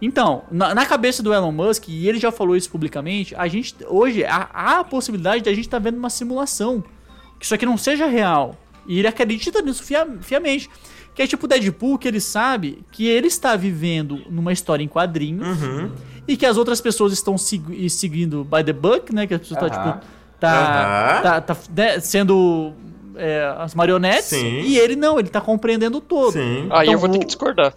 então, 0.00 0.42
na, 0.50 0.74
na 0.74 0.86
cabeça 0.86 1.22
do 1.22 1.32
Elon 1.34 1.52
Musk, 1.52 1.88
e 1.88 2.08
ele 2.08 2.18
já 2.18 2.30
falou 2.32 2.56
isso 2.56 2.70
publicamente, 2.70 3.34
a 3.36 3.46
gente, 3.48 3.74
hoje, 3.88 4.24
há, 4.24 4.48
há 4.52 4.78
a 4.80 4.84
possibilidade 4.84 5.42
de 5.42 5.48
a 5.50 5.54
gente 5.54 5.64
estar 5.66 5.78
vendo 5.78 5.96
uma 5.98 6.10
simulação, 6.10 6.82
que 7.38 7.44
isso 7.44 7.54
aqui 7.54 7.66
não 7.66 7.76
seja 7.76 8.06
real, 8.06 8.54
e 8.86 8.98
ele 8.98 9.08
acredita 9.08 9.60
nisso 9.62 9.82
fia- 9.82 10.06
fiamente. 10.20 10.68
Que 11.14 11.22
é 11.22 11.26
tipo 11.28 11.46
o 11.46 11.48
Deadpool, 11.48 11.96
que 11.96 12.08
ele 12.08 12.18
sabe 12.20 12.84
que 12.90 13.06
ele 13.06 13.28
está 13.28 13.54
vivendo 13.54 14.22
numa 14.28 14.52
história 14.52 14.82
em 14.82 14.88
quadrinhos 14.88 15.62
Uhum. 15.62 15.92
e 16.26 16.36
que 16.36 16.44
as 16.44 16.56
outras 16.56 16.80
pessoas 16.80 17.12
estão 17.12 17.38
segui- 17.38 17.88
seguindo 17.88 18.42
by 18.42 18.64
the 18.64 18.72
book, 18.72 19.14
né? 19.14 19.24
Que 19.24 19.34
as 19.34 19.40
pessoas 19.40 19.60
tá, 19.60 19.66
Aham. 19.80 19.92
tipo, 19.92 20.06
tá, 20.40 20.50
Aham. 20.50 21.22
tá, 21.22 21.40
tá, 21.40 21.56
né, 21.74 22.00
sendo 22.00 22.72
é, 23.16 23.54
as 23.58 23.74
marionetes 23.74 24.24
Sim. 24.26 24.60
e 24.60 24.78
ele 24.78 24.96
não, 24.96 25.18
ele 25.18 25.28
tá 25.28 25.40
compreendendo 25.40 26.00
todo. 26.00 26.32
Sim. 26.32 26.66
Aí 26.70 26.82
Então, 26.88 26.92
eu 26.94 26.98
vou 26.98 27.08
ter 27.08 27.16
o- 27.16 27.20
que 27.20 27.26
discordar. 27.26 27.72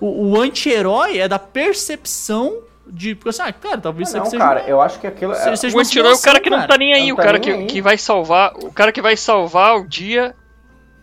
O, 0.00 0.30
o 0.32 0.40
anti-herói 0.40 1.18
é 1.18 1.28
da 1.28 1.38
percepção 1.38 2.58
de. 2.86 3.14
Porque 3.14 3.30
assim, 3.30 3.42
ah, 3.42 3.52
cara, 3.52 3.78
talvez 3.78 4.08
isso 4.08 4.16
Não, 4.16 4.22
aqui 4.24 4.30
seja. 4.32 4.44
cara, 4.44 4.64
eu 4.66 4.80
acho 4.80 4.98
que 4.98 5.06
aquilo 5.06 5.32
é... 5.32 5.54
O 5.74 5.78
anti-herói 5.78 6.12
é 6.12 6.14
o 6.14 6.20
cara 6.20 6.40
que 6.40 6.50
não 6.50 6.58
cara. 6.58 6.68
tá 6.68 6.76
nem 6.78 6.92
aí, 6.92 7.06
Não 7.08 7.14
o 7.14 7.16
tá 7.16 7.22
cara 7.22 7.38
que, 7.40 7.50
aí. 7.50 7.66
que 7.66 7.80
vai 7.80 7.96
salvar, 7.96 8.52
o 8.56 8.72
cara 8.72 8.90
que 8.92 9.00
vai 9.00 9.16
salvar 9.16 9.76
o 9.78 9.86
dia 9.86 10.34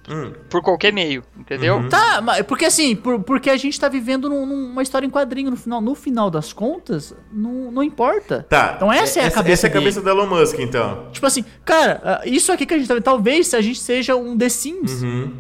Hum. 0.10 0.34
por 0.50 0.62
qualquer 0.64 0.92
meio, 0.92 1.24
entendeu? 1.38 1.76
Uhum. 1.76 1.90
Tá, 1.90 2.20
mas 2.22 2.42
porque 2.46 2.66
assim, 2.66 2.96
por- 2.96 3.20
porque 3.22 3.50
a 3.50 3.58
gente 3.58 3.80
tá 3.80 3.88
vivendo 3.88 4.28
num- 4.30 4.46
numa 4.46 4.82
história 4.82 5.06
em 5.06 5.10
quadrinho 5.10 5.52
no 5.52 5.56
final. 5.58 5.80
No 5.82 5.94
final 5.94 6.32
das 6.32 6.52
contas, 6.52 7.14
não, 7.32 7.72
não 7.72 7.84
importa. 7.84 8.46
Tá. 8.50 8.74
Então 8.76 8.92
essa 8.92 9.20
é 9.20 9.24
a 9.24 9.26
essa, 9.28 9.36
cabeça 9.36 9.68
Essa 9.68 9.68
é 9.68 9.70
a 9.70 9.74
dele. 9.74 9.86
cabeça 9.86 10.02
do 10.02 10.10
Elon 10.10 10.28
Musk, 10.28 10.58
então. 10.60 11.08
Tipo 11.12 11.26
assim, 11.28 11.46
cara, 11.64 12.02
ah, 12.04 12.22
isso 12.26 12.52
aqui 12.52 12.66
que 12.66 12.74
a 12.74 12.78
gente 12.78 12.88
tá 12.88 12.96
vendo, 12.96 13.04
talvez 13.04 13.54
a 13.54 13.62
gente 13.62 13.80
seja 13.80 14.16
um 14.16 14.38
The 14.38 14.50
Sims. 14.50 15.04
Uhum. 15.04 15.32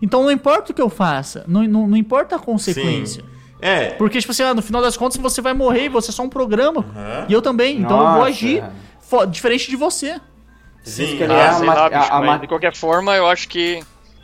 Então 0.00 0.22
não 0.22 0.30
importa 0.30 0.72
o 0.72 0.74
que 0.74 0.80
eu 0.82 0.88
faça, 0.90 1.44
não, 1.46 1.62
não, 1.64 1.86
não 1.86 1.96
importa 1.96 2.36
a 2.36 2.38
consequência. 2.38 3.22
É. 3.60 3.90
Porque, 3.90 4.18
tipo 4.20 4.30
assim, 4.32 4.42
ah, 4.42 4.52
no 4.54 4.60
final 4.62 4.82
das 4.82 4.96
contas 4.96 5.16
você 5.18 5.40
vai 5.40 5.54
morrer 5.54 5.84
e 5.86 5.88
você 5.88 6.10
é 6.10 6.12
só 6.14 6.22
um 6.22 6.28
programa. 6.28 6.84
Aham. 6.94 7.26
E 7.28 7.32
eu 7.32 7.40
também, 7.40 7.80
então 7.80 7.98
eu 7.98 8.04
vou 8.04 8.14
Nossa. 8.16 8.28
agir 8.28 8.62
diferente 9.30 9.70
de 9.70 9.76
você. 9.76 10.20
Sim. 10.82 11.18
Ah, 11.22 11.34
é 11.34 11.52
sei 11.54 11.66
lá, 11.66 11.88
bicho, 11.88 12.12
a- 12.12 12.16
a 12.16 12.20
mas 12.20 12.26
ma- 12.26 12.36
de 12.38 12.46
qualquer 12.46 12.74
forma, 12.74 13.16
eu 13.16 13.26
acho 13.26 13.48
que 13.48 13.80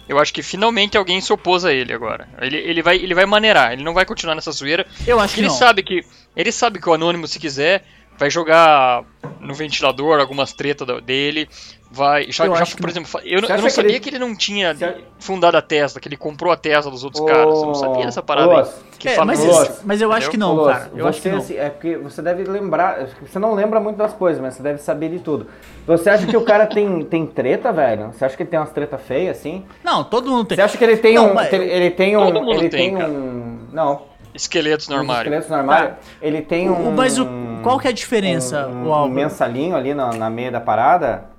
eu 0.09 0.19
acho 0.19 0.33
que 0.33 0.43
finalmente 0.43 0.97
alguém 0.97 1.21
se 1.21 1.33
opôs 1.33 1.65
a 1.65 1.73
ele 1.73 1.93
agora. 1.93 2.29
Ele, 2.41 2.57
ele 2.57 2.83
vai 2.83 2.97
ele 2.97 3.15
vai 3.15 3.27
maneirar, 3.27 3.73
ele 3.73 3.85
não 3.85 3.95
vai 3.95 4.05
continuar 4.05 4.35
nessa 4.35 4.53
zoeira. 4.53 4.87
Eu 5.07 5.21
acho 5.21 5.35
que 5.35 5.41
ele 5.41 5.49
não. 5.49 5.55
sabe 5.55 5.83
que 5.83 6.05
ele 6.37 6.53
sabe 6.53 6.81
que 6.81 6.89
o 6.89 6.95
anônimo 6.95 7.27
se 7.29 7.39
quiser 7.39 7.85
vai 8.23 8.31
jogar 8.31 9.03
no 9.41 9.53
ventilador 9.55 10.21
algumas 10.21 10.53
tretas 10.53 10.87
dele, 11.03 11.49
vai 11.91 12.31
já, 12.31 12.47
Eu 12.47 12.55
já, 12.55 12.63
acho 12.63 12.77
que 12.77 12.81
por 12.81 12.87
não. 12.87 12.93
exemplo, 13.03 13.21
eu, 13.25 13.41
não- 13.43 13.49
Você 13.49 13.53
eu 13.53 13.57
não 13.59 13.65
que 13.65 13.71
sabia 13.71 13.91
ele- 13.91 14.01
que 14.01 14.09
ele 14.11 14.19
não 14.21 14.37
tinha 14.37 14.73
Você- 14.75 14.95
fundado 15.19 15.57
a 15.57 15.63
Tesla, 15.63 16.01
que 16.01 16.07
ele 16.09 16.17
comprou 16.17 16.53
a 16.53 16.57
Tesla 16.57 16.91
dos 16.91 17.03
outros 17.03 17.25
caras. 17.27 17.45
Eu 17.59 17.67
não 17.67 17.75
sabia 17.75 18.07
dessa 18.07 18.23
parada 18.23 18.61
aí. 18.61 18.67
Que 18.99 19.09
É, 19.09 19.25
mas, 19.25 19.83
mas 19.85 20.01
eu 20.01 20.13
acho 20.13 20.31
que 20.31 20.37
não, 20.37 20.65
cara. 20.65 20.93
Eu 20.95 21.09
acho 21.09 21.21
que 21.21 21.23
você, 21.29 21.31
não. 21.33 21.39
assim, 21.39 21.57
É 21.57 21.69
porque 21.71 21.97
você 21.97 22.23
deve 22.23 22.45
lembrar, 22.45 23.05
que 23.07 23.29
você 23.29 23.39
não 23.41 23.53
lembra 23.55 23.81
muito 23.81 23.97
das 23.97 24.13
coisas, 24.13 24.41
mas 24.41 24.55
você 24.55 24.63
deve 24.63 24.79
saber 24.79 25.09
de 25.11 25.19
tudo. 25.19 25.49
Você 25.89 26.09
acha 26.09 26.25
que 26.25 26.37
o 26.37 26.43
cara 26.43 26.67
tem, 26.69 27.03
tem 27.11 27.27
treta, 27.27 27.73
velho? 27.73 28.13
Você 28.13 28.25
acha 28.25 28.37
que 28.37 28.45
ele 28.45 28.51
tem 28.51 28.61
umas 28.61 28.71
treta 28.71 28.97
feias, 28.97 29.39
assim? 29.39 29.65
Não, 29.83 30.05
todo 30.05 30.31
mundo 30.31 30.45
tem. 30.47 30.55
Você 30.57 30.63
acha 30.63 30.79
que 30.79 30.85
ele 30.85 30.97
tem 30.99 31.17
Não, 31.17 31.33
um. 31.33 31.35
mas- 31.35 31.53
Ele 31.53 31.91
tem 31.91 32.17
um. 32.17 32.27
Todo 32.27 32.41
mundo 32.43 32.53
ele 32.61 32.69
tem, 32.69 32.91
tem, 32.91 32.97
cara. 32.97 33.11
um. 33.11 33.59
Não. 33.73 34.12
Esqueletos 34.35 34.89
no 34.89 34.97
armário. 34.97 35.23
esqueletos 35.29 35.49
no 35.51 35.57
armário. 35.57 35.89
Tá. 35.91 35.97
Ele 36.21 36.43
tem 36.43 36.69
O- 36.69 36.75
um. 36.89 36.93
mas 36.93 37.19
o- 37.19 37.27
qual 37.63 37.79
que 37.79 37.87
é 37.87 37.91
a 37.91 37.95
diferença, 37.95 38.67
um, 38.69 38.85
o 38.85 38.89
um 38.89 38.93
Álvaro? 38.95 39.13
mensalinho 39.15 39.77
ali 39.77 39.95
na, 39.95 40.13
na 40.13 40.29
meia 40.31 40.51
da 40.51 40.61
parada. 40.61 41.31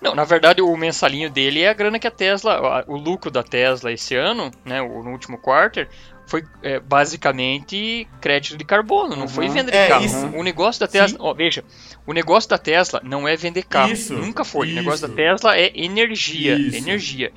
Não, 0.00 0.14
na 0.14 0.24
verdade 0.24 0.62
o 0.62 0.76
mensalinho 0.76 1.28
dele 1.30 1.60
é 1.62 1.68
a 1.68 1.74
grana 1.74 1.98
que 1.98 2.06
a 2.06 2.10
Tesla, 2.10 2.84
o 2.86 2.96
lucro 2.96 3.30
da 3.30 3.42
Tesla 3.42 3.92
esse 3.92 4.14
ano, 4.16 4.50
né, 4.64 4.80
no 4.80 5.10
último 5.10 5.36
quarter, 5.36 5.88
foi 6.26 6.42
é, 6.62 6.80
basicamente 6.80 8.08
crédito 8.20 8.56
de 8.56 8.64
carbono, 8.64 9.14
não 9.14 9.28
foi 9.28 9.48
venda 9.48 9.70
de 9.70 9.76
É, 9.76 9.88
carro. 9.88 10.04
isso. 10.04 10.26
O 10.34 10.42
negócio 10.42 10.80
da 10.80 10.86
Tesla, 10.88 11.18
ó, 11.20 11.34
veja, 11.34 11.62
o 12.06 12.14
negócio 12.14 12.48
da 12.48 12.56
Tesla 12.56 13.00
não 13.04 13.28
é 13.28 13.36
vender 13.36 13.64
carro, 13.64 13.92
Isso, 13.92 14.14
nunca 14.14 14.42
foi. 14.42 14.70
O 14.70 14.74
negócio 14.74 15.04
isso. 15.04 15.08
da 15.08 15.14
Tesla 15.14 15.56
é 15.58 15.70
energia, 15.74 16.54
Isso. 16.56 16.76
energia. 16.78 17.32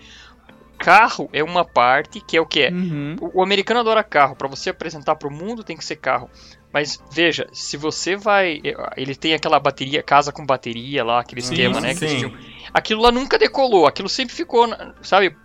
Carro 0.77 1.29
é 1.31 1.43
uma 1.43 1.63
parte 1.63 2.19
que 2.19 2.35
é 2.35 2.41
o 2.41 2.45
que 2.45 2.61
é. 2.61 2.69
Uhum. 2.69 3.15
O, 3.21 3.39
o 3.39 3.43
americano 3.43 3.79
adora 3.79 4.03
carro. 4.03 4.35
Para 4.35 4.47
você 4.47 4.69
apresentar 4.69 5.15
para 5.15 5.27
o 5.27 5.31
mundo 5.31 5.63
tem 5.63 5.77
que 5.77 5.85
ser 5.85 5.95
carro. 5.95 6.29
Mas 6.73 6.99
veja, 7.11 7.47
se 7.53 7.77
você 7.77 8.15
vai, 8.15 8.59
ele 8.97 9.13
tem 9.15 9.35
aquela 9.35 9.59
bateria, 9.59 10.01
casa 10.01 10.31
com 10.31 10.43
bateria 10.43 11.03
lá, 11.03 11.19
aquele 11.19 11.41
Sim, 11.41 11.53
esquema, 11.53 11.79
né? 11.79 11.93
sim. 11.93 12.33
Aquilo 12.73 13.01
lá 13.01 13.11
nunca 13.11 13.37
decolou. 13.37 13.85
Aquilo 13.85 14.09
sempre 14.09 14.33
ficou, 14.33 14.67
sabe, 15.03 15.37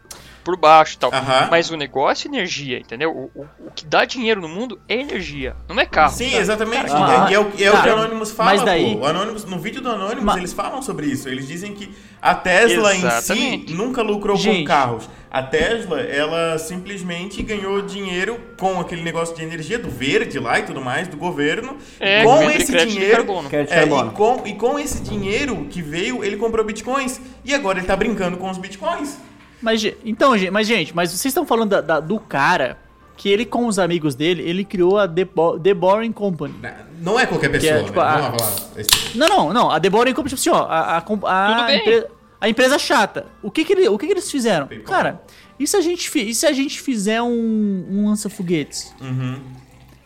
por 0.48 0.56
baixo 0.56 0.94
e 0.94 0.98
tal. 0.98 1.12
Aham. 1.12 1.48
Mas 1.50 1.70
o 1.70 1.76
negócio 1.76 2.26
é 2.26 2.34
energia, 2.34 2.78
entendeu? 2.78 3.10
O, 3.10 3.30
o, 3.38 3.46
o 3.66 3.70
que 3.70 3.84
dá 3.84 4.06
dinheiro 4.06 4.40
no 4.40 4.48
mundo 4.48 4.80
é 4.88 4.94
energia, 4.94 5.54
não 5.68 5.78
é 5.78 5.84
carro. 5.84 6.14
Sim, 6.14 6.34
exatamente. 6.36 6.86
Cara, 6.86 7.30
e 7.30 7.34
é, 7.34 7.38
o, 7.38 7.52
é 7.58 7.68
o 7.68 7.72
cara, 7.72 7.82
que 7.82 7.88
o 7.90 7.92
Anonymous 7.98 8.30
fala, 8.30 8.50
mas 8.52 8.62
daí- 8.62 8.94
pô. 8.94 9.00
O 9.02 9.06
Anonymous, 9.06 9.44
no 9.44 9.58
vídeo 9.58 9.82
do 9.82 9.90
Anonymous, 9.90 10.24
Ma- 10.24 10.38
eles 10.38 10.54
falam 10.54 10.80
sobre 10.80 11.04
isso. 11.04 11.28
Eles 11.28 11.46
dizem 11.46 11.74
que 11.74 11.94
a 12.22 12.34
Tesla 12.34 12.94
em 12.94 13.00
si 13.00 13.06
Exatamente. 13.06 13.74
nunca 13.74 14.00
lucrou 14.00 14.36
com 14.36 14.42
Gente. 14.42 14.66
carros. 14.66 15.06
A 15.30 15.42
Tesla, 15.42 16.00
ela 16.00 16.56
simplesmente 16.58 17.42
ganhou 17.42 17.82
dinheiro 17.82 18.40
com 18.58 18.80
aquele 18.80 19.02
negócio 19.02 19.36
de 19.36 19.42
energia 19.42 19.78
do 19.78 19.90
verde 19.90 20.38
lá 20.38 20.58
e 20.58 20.62
tudo 20.62 20.80
mais, 20.80 21.06
do 21.08 21.18
governo. 21.18 21.76
É, 22.00 22.24
com 22.24 22.50
esse 22.50 22.74
dinheiro... 22.86 23.26
É, 23.68 23.84
e, 23.84 24.10
com, 24.12 24.42
e 24.46 24.54
com 24.54 24.78
esse 24.78 25.02
dinheiro 25.02 25.66
que 25.70 25.82
veio, 25.82 26.24
ele 26.24 26.38
comprou 26.38 26.64
bitcoins. 26.64 27.20
E 27.44 27.52
agora 27.54 27.76
ele 27.78 27.86
tá 27.86 27.94
brincando 27.94 28.38
com 28.38 28.48
os 28.48 28.56
bitcoins. 28.56 29.18
Mas, 29.60 29.82
então, 30.04 30.36
gente, 30.38 30.50
mas, 30.50 30.66
gente, 30.66 30.94
mas 30.94 31.10
vocês 31.10 31.26
estão 31.26 31.44
falando 31.46 31.70
da- 31.70 31.80
da- 31.80 32.00
do 32.00 32.18
cara 32.20 32.78
que 33.16 33.28
ele, 33.28 33.44
com 33.44 33.66
os 33.66 33.78
amigos 33.78 34.14
dele, 34.14 34.42
ele 34.42 34.64
criou 34.64 34.96
a 34.98 35.08
The, 35.08 35.24
Bo- 35.24 35.58
The 35.58 35.74
Boring 35.74 36.12
Company. 36.12 36.54
Não 37.00 37.18
é 37.18 37.26
qualquer 37.26 37.48
pessoa, 37.50 37.72
é, 37.72 37.78
né? 37.78 37.84
tipo, 37.84 37.98
a- 38.00 38.16
vamos 38.16 38.40
lá. 38.42 38.52
Esse- 38.76 39.18
Não, 39.18 39.26
não, 39.28 39.52
não. 39.52 39.70
A 39.70 39.80
The 39.80 39.90
Boring 39.90 40.12
Company, 40.14 40.36
tipo 40.36 40.40
assim, 40.50 40.50
ó, 40.62 40.64
a, 40.68 40.80
a, 40.80 40.96
a 40.98 41.00
Tudo 41.00 41.66
bem. 41.66 41.78
empre- 41.80 42.06
a 42.40 42.48
empresa 42.48 42.78
chata. 42.78 43.26
O 43.42 43.50
que 43.50 43.64
que, 43.64 43.72
ele- 43.72 43.88
o 43.88 43.98
que 43.98 44.06
que 44.06 44.12
eles 44.12 44.30
fizeram? 44.30 44.68
PayPal. 44.68 44.86
Cara, 44.96 45.22
e 45.58 45.66
se 45.66 45.76
a 45.76 45.80
gente, 45.80 46.08
e 46.16 46.32
se 46.32 46.46
a 46.46 46.52
gente 46.52 46.80
fizer 46.80 47.20
um, 47.20 47.86
um 47.90 48.08
lança-foguetes? 48.08 48.94
Uhum. 49.00 49.40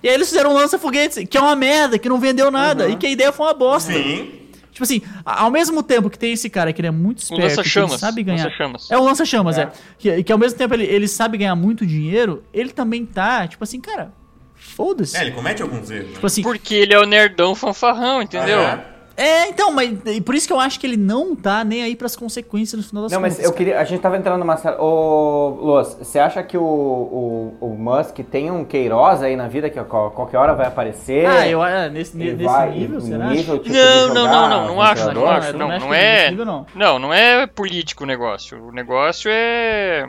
E 0.03 0.09
aí 0.09 0.15
eles 0.15 0.29
fizeram 0.29 0.51
um 0.51 0.55
lança-foguetes, 0.55 1.29
que 1.29 1.37
é 1.37 1.41
uma 1.41 1.55
merda, 1.55 1.99
que 1.99 2.09
não 2.09 2.19
vendeu 2.19 2.51
nada, 2.51 2.89
e 2.89 2.97
que 2.97 3.07
a 3.07 3.11
ideia 3.11 3.31
foi 3.33 3.47
uma 3.47 3.55
bosta. 3.55 3.93
Sim. 3.93 4.33
Tipo 4.73 4.85
assim, 4.85 5.03
ao 5.25 5.51
mesmo 5.51 5.83
tempo 5.83 6.09
que 6.11 6.19
tem 6.19 6.33
esse 6.33 6.49
cara 6.49 6.73
que 6.73 6.81
ele 6.81 6.89
é 6.89 6.91
muito 6.91 7.19
O 7.19 7.23
esperto, 7.23 7.37
que 7.39 7.43
ele 7.45 7.57
lança-chamas. 7.57 8.01
sabe 8.01 8.23
ganhar. 8.23 8.45
Lança-chamas. 8.45 8.91
É 8.91 8.99
o 8.99 9.05
lança-chamas, 9.05 9.59
é. 9.59 9.63
É. 9.63 9.71
Que, 9.99 10.23
que 10.25 10.33
ao 10.33 10.39
mesmo 10.39 10.57
tempo 10.59 10.73
ele, 10.75 10.85
ele 10.85 11.07
sabe 11.07 11.37
ganhar 11.39 11.55
muito 11.55 11.85
dinheiro, 11.87 12.43
ele 12.55 12.71
também 12.71 13.05
tá, 13.05 13.47
tipo 13.47 13.63
assim, 13.63 13.79
cara, 13.81 14.13
foda-se. 14.55 15.17
É, 15.17 15.21
ele 15.23 15.33
comete 15.33 15.63
alguns 15.63 15.91
erros. 15.91 16.07
né? 16.09 16.13
Tipo 16.15 16.27
assim, 16.27 16.43
Porque 16.43 16.75
ele 16.75 16.95
é 16.95 16.99
o 16.99 17.05
nerdão 17.05 17.55
fanfarrão, 17.55 18.23
entendeu? 18.23 18.61
Aham. 18.61 18.81
É, 19.17 19.49
então, 19.49 19.71
mas 19.73 19.99
e 20.07 20.21
por 20.21 20.35
isso 20.35 20.47
que 20.47 20.53
eu 20.53 20.59
acho 20.61 20.79
que 20.81 20.87
ele 20.87 20.97
não 20.97 21.35
tá 21.37 21.63
nem 21.65 21.83
aí 21.83 21.95
pras 21.97 22.17
consequências 22.17 22.81
no 22.81 22.87
final 22.89 23.03
das 23.05 23.13
Não, 23.13 23.21
contas. 23.21 23.37
mas 23.37 23.45
eu 23.45 23.51
cara. 23.51 23.59
queria. 23.59 23.81
A 23.81 23.85
gente 23.85 24.01
tava 24.01 24.17
entrando 24.17 24.39
numa. 24.41 24.55
Ô, 24.79 25.49
Loas, 25.61 25.95
você 26.01 26.19
acha 26.19 26.43
que 26.43 26.57
o, 26.57 26.63
o, 26.63 27.57
o 27.61 27.69
Musk 27.77 28.19
tem 28.31 28.51
um 28.51 28.65
Queiroz 28.65 29.23
aí 29.23 29.37
na 29.37 29.49
vida 29.49 29.69
que 29.71 29.79
a 29.79 29.85
qual- 29.85 30.11
qualquer 30.11 30.39
hora 30.39 30.55
vai 30.55 30.67
aparecer? 30.67 31.27
Ah, 31.27 31.47
eu 31.47 31.63
ah, 31.63 31.89
nesse, 31.89 32.17
nesse 32.17 32.37
vai- 32.43 32.71
nível, 32.71 33.01
será? 33.01 33.27
nível, 33.27 33.59
tipo, 33.59 33.71
de 33.75 33.79
Não, 33.79 34.09
não, 34.09 34.15
não, 34.15 34.49
não, 34.49 34.67
não 34.69 34.83
acho, 34.83 35.05
não 35.05 35.09
eu 35.09 35.15
não, 35.15 35.29
acho 35.31 35.53
não 35.59 35.89
que 35.89 35.95
é, 35.95 36.31
não. 36.31 36.67
não, 36.75 36.99
não 36.99 37.15
é 37.15 37.47
político 37.47 38.05
o 38.05 38.07
negócio, 38.07 38.63
o 38.69 38.73
negócio 38.73 39.31
é, 39.33 40.09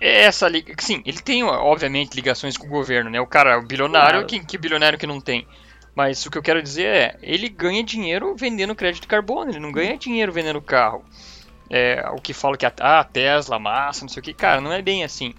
é 0.00 0.22
essa, 0.24 0.48
li- 0.48 0.64
sim, 0.78 1.02
ele 1.04 1.20
tem, 1.20 1.44
obviamente, 1.44 2.14
ligações 2.14 2.56
com 2.56 2.66
o 2.66 2.70
governo, 2.70 3.10
né, 3.10 3.20
o 3.20 3.26
cara, 3.26 3.58
o 3.58 3.62
bilionário, 3.66 4.20
Claro. 4.20 4.26
que, 4.26 4.40
que 4.40 4.58
bilionário 4.58 4.98
que 4.98 5.06
não 5.06 5.20
tem, 5.20 5.46
mas 5.94 6.24
o 6.24 6.30
que 6.30 6.38
eu 6.38 6.42
quero 6.42 6.62
dizer 6.62 6.86
é, 6.86 7.18
ele 7.22 7.48
ganha 7.48 7.82
dinheiro 7.82 8.34
vendendo 8.36 8.74
crédito 8.74 9.02
de 9.02 9.08
carbono, 9.08 9.50
ele 9.50 9.60
não 9.60 9.72
ganha 9.72 9.96
dinheiro 9.98 10.32
vendendo 10.32 10.60
carro, 10.60 11.04
é, 11.68 12.04
o 12.12 12.20
que 12.20 12.32
fala 12.32 12.56
que 12.56 12.66
a, 12.66 12.72
ah, 12.80 13.04
Tesla, 13.04 13.58
massa, 13.58 14.02
não 14.02 14.08
sei 14.08 14.20
o 14.20 14.24
que, 14.24 14.32
cara, 14.34 14.60
não 14.60 14.72
é 14.72 14.82
bem 14.82 15.04
assim, 15.04 15.34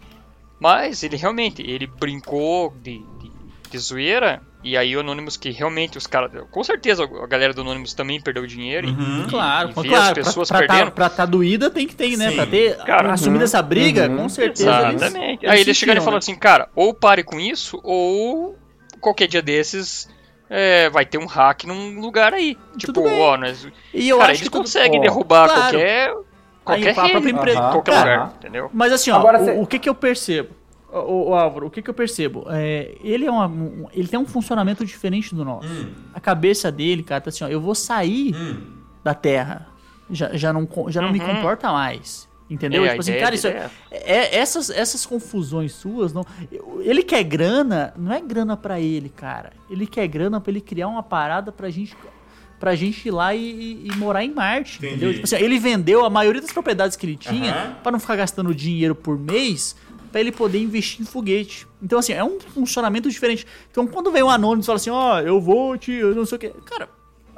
mas 0.59 1.03
ele 1.03 1.17
realmente, 1.17 1.61
ele 1.61 1.87
brincou 1.87 2.73
de, 2.81 2.99
de, 2.99 3.31
de 3.71 3.77
zoeira, 3.79 4.41
e 4.63 4.77
aí 4.77 4.95
o 4.95 4.99
Anonymous 4.99 5.37
que 5.37 5.49
realmente 5.49 5.97
os 5.97 6.05
caras, 6.05 6.31
com 6.51 6.63
certeza 6.63 7.03
a 7.03 7.25
galera 7.27 7.51
do 7.51 7.61
Anonymous 7.61 7.95
também 7.95 8.21
perdeu 8.21 8.45
dinheiro, 8.45 8.87
e- 8.87 8.91
Uhum. 8.91 9.25
Claro, 9.27 9.69
e 9.69 9.73
pô, 9.73 9.81
ver 9.81 9.87
claro, 9.89 10.03
as 10.03 10.13
pra- 10.13 10.23
pessoas 10.23 10.49
pra, 10.49 10.59
perdendo. 10.59 10.85
tá, 10.85 10.91
pra 10.91 11.09
tá 11.09 11.25
doída 11.25 11.69
tem 11.71 11.87
que 11.87 11.95
ter, 11.95 12.15
né? 12.15 12.29
Sim. 12.29 12.35
Pra 12.35 12.45
ter 12.45 12.77
Cara, 12.77 13.13
assumido 13.13 13.39
uhum, 13.39 13.43
essa 13.45 13.61
briga, 13.61 14.07
uhum, 14.07 14.17
com 14.17 14.29
certeza. 14.29 14.69
Exatamente. 14.93 15.45
eles 15.45 15.51
Aí 15.51 15.61
eles 15.61 15.77
chegaram 15.77 15.99
e 15.99 16.03
falaram 16.03 16.15
né? 16.17 16.19
assim, 16.19 16.35
cara, 16.35 16.69
ou 16.75 16.93
pare 16.93 17.23
com 17.23 17.39
isso, 17.39 17.79
ou 17.83 18.55
qualquer 18.99 19.27
dia 19.27 19.41
desses 19.41 20.07
é, 20.53 20.89
vai 20.89 21.05
ter 21.05 21.17
um 21.17 21.25
hack 21.25 21.63
num 21.63 21.99
lugar 22.01 22.33
aí. 22.33 22.57
Tipo, 22.77 22.91
Tudo 22.93 23.07
ó, 23.07 23.37
nós, 23.37 23.65
E 23.93 24.09
eu 24.09 24.17
cara, 24.17 24.31
acho 24.33 24.41
eles 24.41 24.49
que 24.49 24.53
tudo- 24.53 24.61
conseguem 24.63 24.99
Ó, 24.99 25.01
derrubar 25.03 25.47
claro. 25.47 25.61
qualquer 25.71 26.13
qualquer 26.63 26.89
a 26.91 26.93
própria 26.93 27.19
rede, 27.19 27.31
empresa- 27.31 27.59
qualquer 27.71 27.91
Cara, 27.93 28.11
lugar, 28.23 28.33
entendeu? 28.37 28.69
Mas 28.73 28.91
assim, 28.93 29.09
ó, 29.11 29.17
Agora 29.17 29.41
o, 29.41 29.45
cê- 29.45 29.51
o 29.59 29.65
que 29.65 29.79
que 29.79 29.89
eu 29.89 29.95
percebo? 29.95 30.49
O, 30.91 31.29
o 31.29 31.35
Álvaro, 31.35 31.67
o 31.67 31.71
que 31.71 31.81
que 31.81 31.89
eu 31.89 31.93
percebo? 31.93 32.45
É, 32.49 32.95
ele, 33.01 33.25
é 33.25 33.31
uma, 33.31 33.47
um- 33.47 33.87
ele 33.93 34.07
tem 34.09 34.19
um 34.19 34.25
funcionamento 34.25 34.85
diferente 34.85 35.33
do 35.33 35.45
nosso. 35.45 35.67
Hum. 35.67 35.93
A 36.13 36.19
cabeça 36.19 36.69
dele, 36.69 37.01
cara, 37.01 37.21
tá 37.21 37.29
assim, 37.29 37.45
ó, 37.45 37.47
eu 37.47 37.61
vou 37.61 37.73
sair 37.73 38.35
Hum. 38.35 38.61
da 39.03 39.13
Terra. 39.13 39.67
Já, 40.09 40.35
já 40.35 40.51
não, 40.51 40.67
já 40.89 41.01
não 41.01 41.09
me 41.13 41.19
Uhum. 41.21 41.27
comporta 41.35 41.71
mais. 41.71 42.27
Entendeu? 42.51 42.83
É, 42.85 42.89
tipo 42.89 42.99
assim, 43.01 43.17
cara, 43.17 43.33
isso 43.33 43.47
é, 43.47 43.69
é- 43.89 44.37
essas, 44.37 44.69
essas 44.69 45.05
confusões 45.05 45.71
suas, 45.71 46.11
não. 46.11 46.25
Ele 46.81 47.01
quer 47.01 47.23
grana, 47.23 47.93
não 47.97 48.11
é 48.13 48.19
grana 48.19 48.57
pra 48.57 48.77
ele, 48.79 49.07
cara. 49.09 49.53
Ele 49.69 49.87
quer 49.87 50.05
grana 50.07 50.41
pra 50.41 50.51
ele 50.51 50.59
criar 50.59 50.89
uma 50.89 51.01
parada 51.01 51.51
pra 51.51 51.69
gente 51.69 51.95
pra 52.59 52.75
gente 52.75 53.07
ir 53.07 53.11
lá 53.11 53.33
e, 53.33 53.39
e- 53.41 53.87
e 53.87 53.95
morar 53.95 54.23
em 54.23 54.31
Marte, 54.31 54.77
Entendi. 54.77 54.93
entendeu? 54.95 55.13
Tipo 55.13 55.23
assim, 55.25 55.37
ele 55.37 55.57
vendeu 55.57 56.05
a 56.05 56.09
maioria 56.11 56.39
das 56.41 56.51
propriedades 56.51 56.95
que 56.95 57.05
ele 57.07 57.15
tinha 57.15 57.51
Aham. 57.53 57.75
pra 57.81 57.91
não 57.91 57.99
ficar 57.99 58.15
gastando 58.17 58.53
dinheiro 58.53 58.93
por 58.93 59.17
mês 59.17 59.75
pra 60.11 60.19
ele 60.19 60.31
poder 60.31 60.59
investir 60.59 61.01
em 61.01 61.05
foguete. 61.05 61.65
Então, 61.81 61.97
assim, 61.97 62.13
é 62.13 62.23
um 62.23 62.37
funcionamento 62.39 63.09
diferente. 63.09 63.47
Então, 63.71 63.87
quando 63.87 64.11
vem 64.11 64.21
um 64.21 64.29
anônimo 64.29 64.61
e 64.61 64.65
fala 64.65 64.75
assim, 64.75 64.89
ó, 64.91 65.19
eu 65.21 65.41
vou 65.41 65.75
te... 65.77 65.91
eu 65.91 66.13
não 66.13 66.25
sei 66.25 66.35
o 66.35 66.39
quê. 66.39 66.53
Cara, 66.65 66.87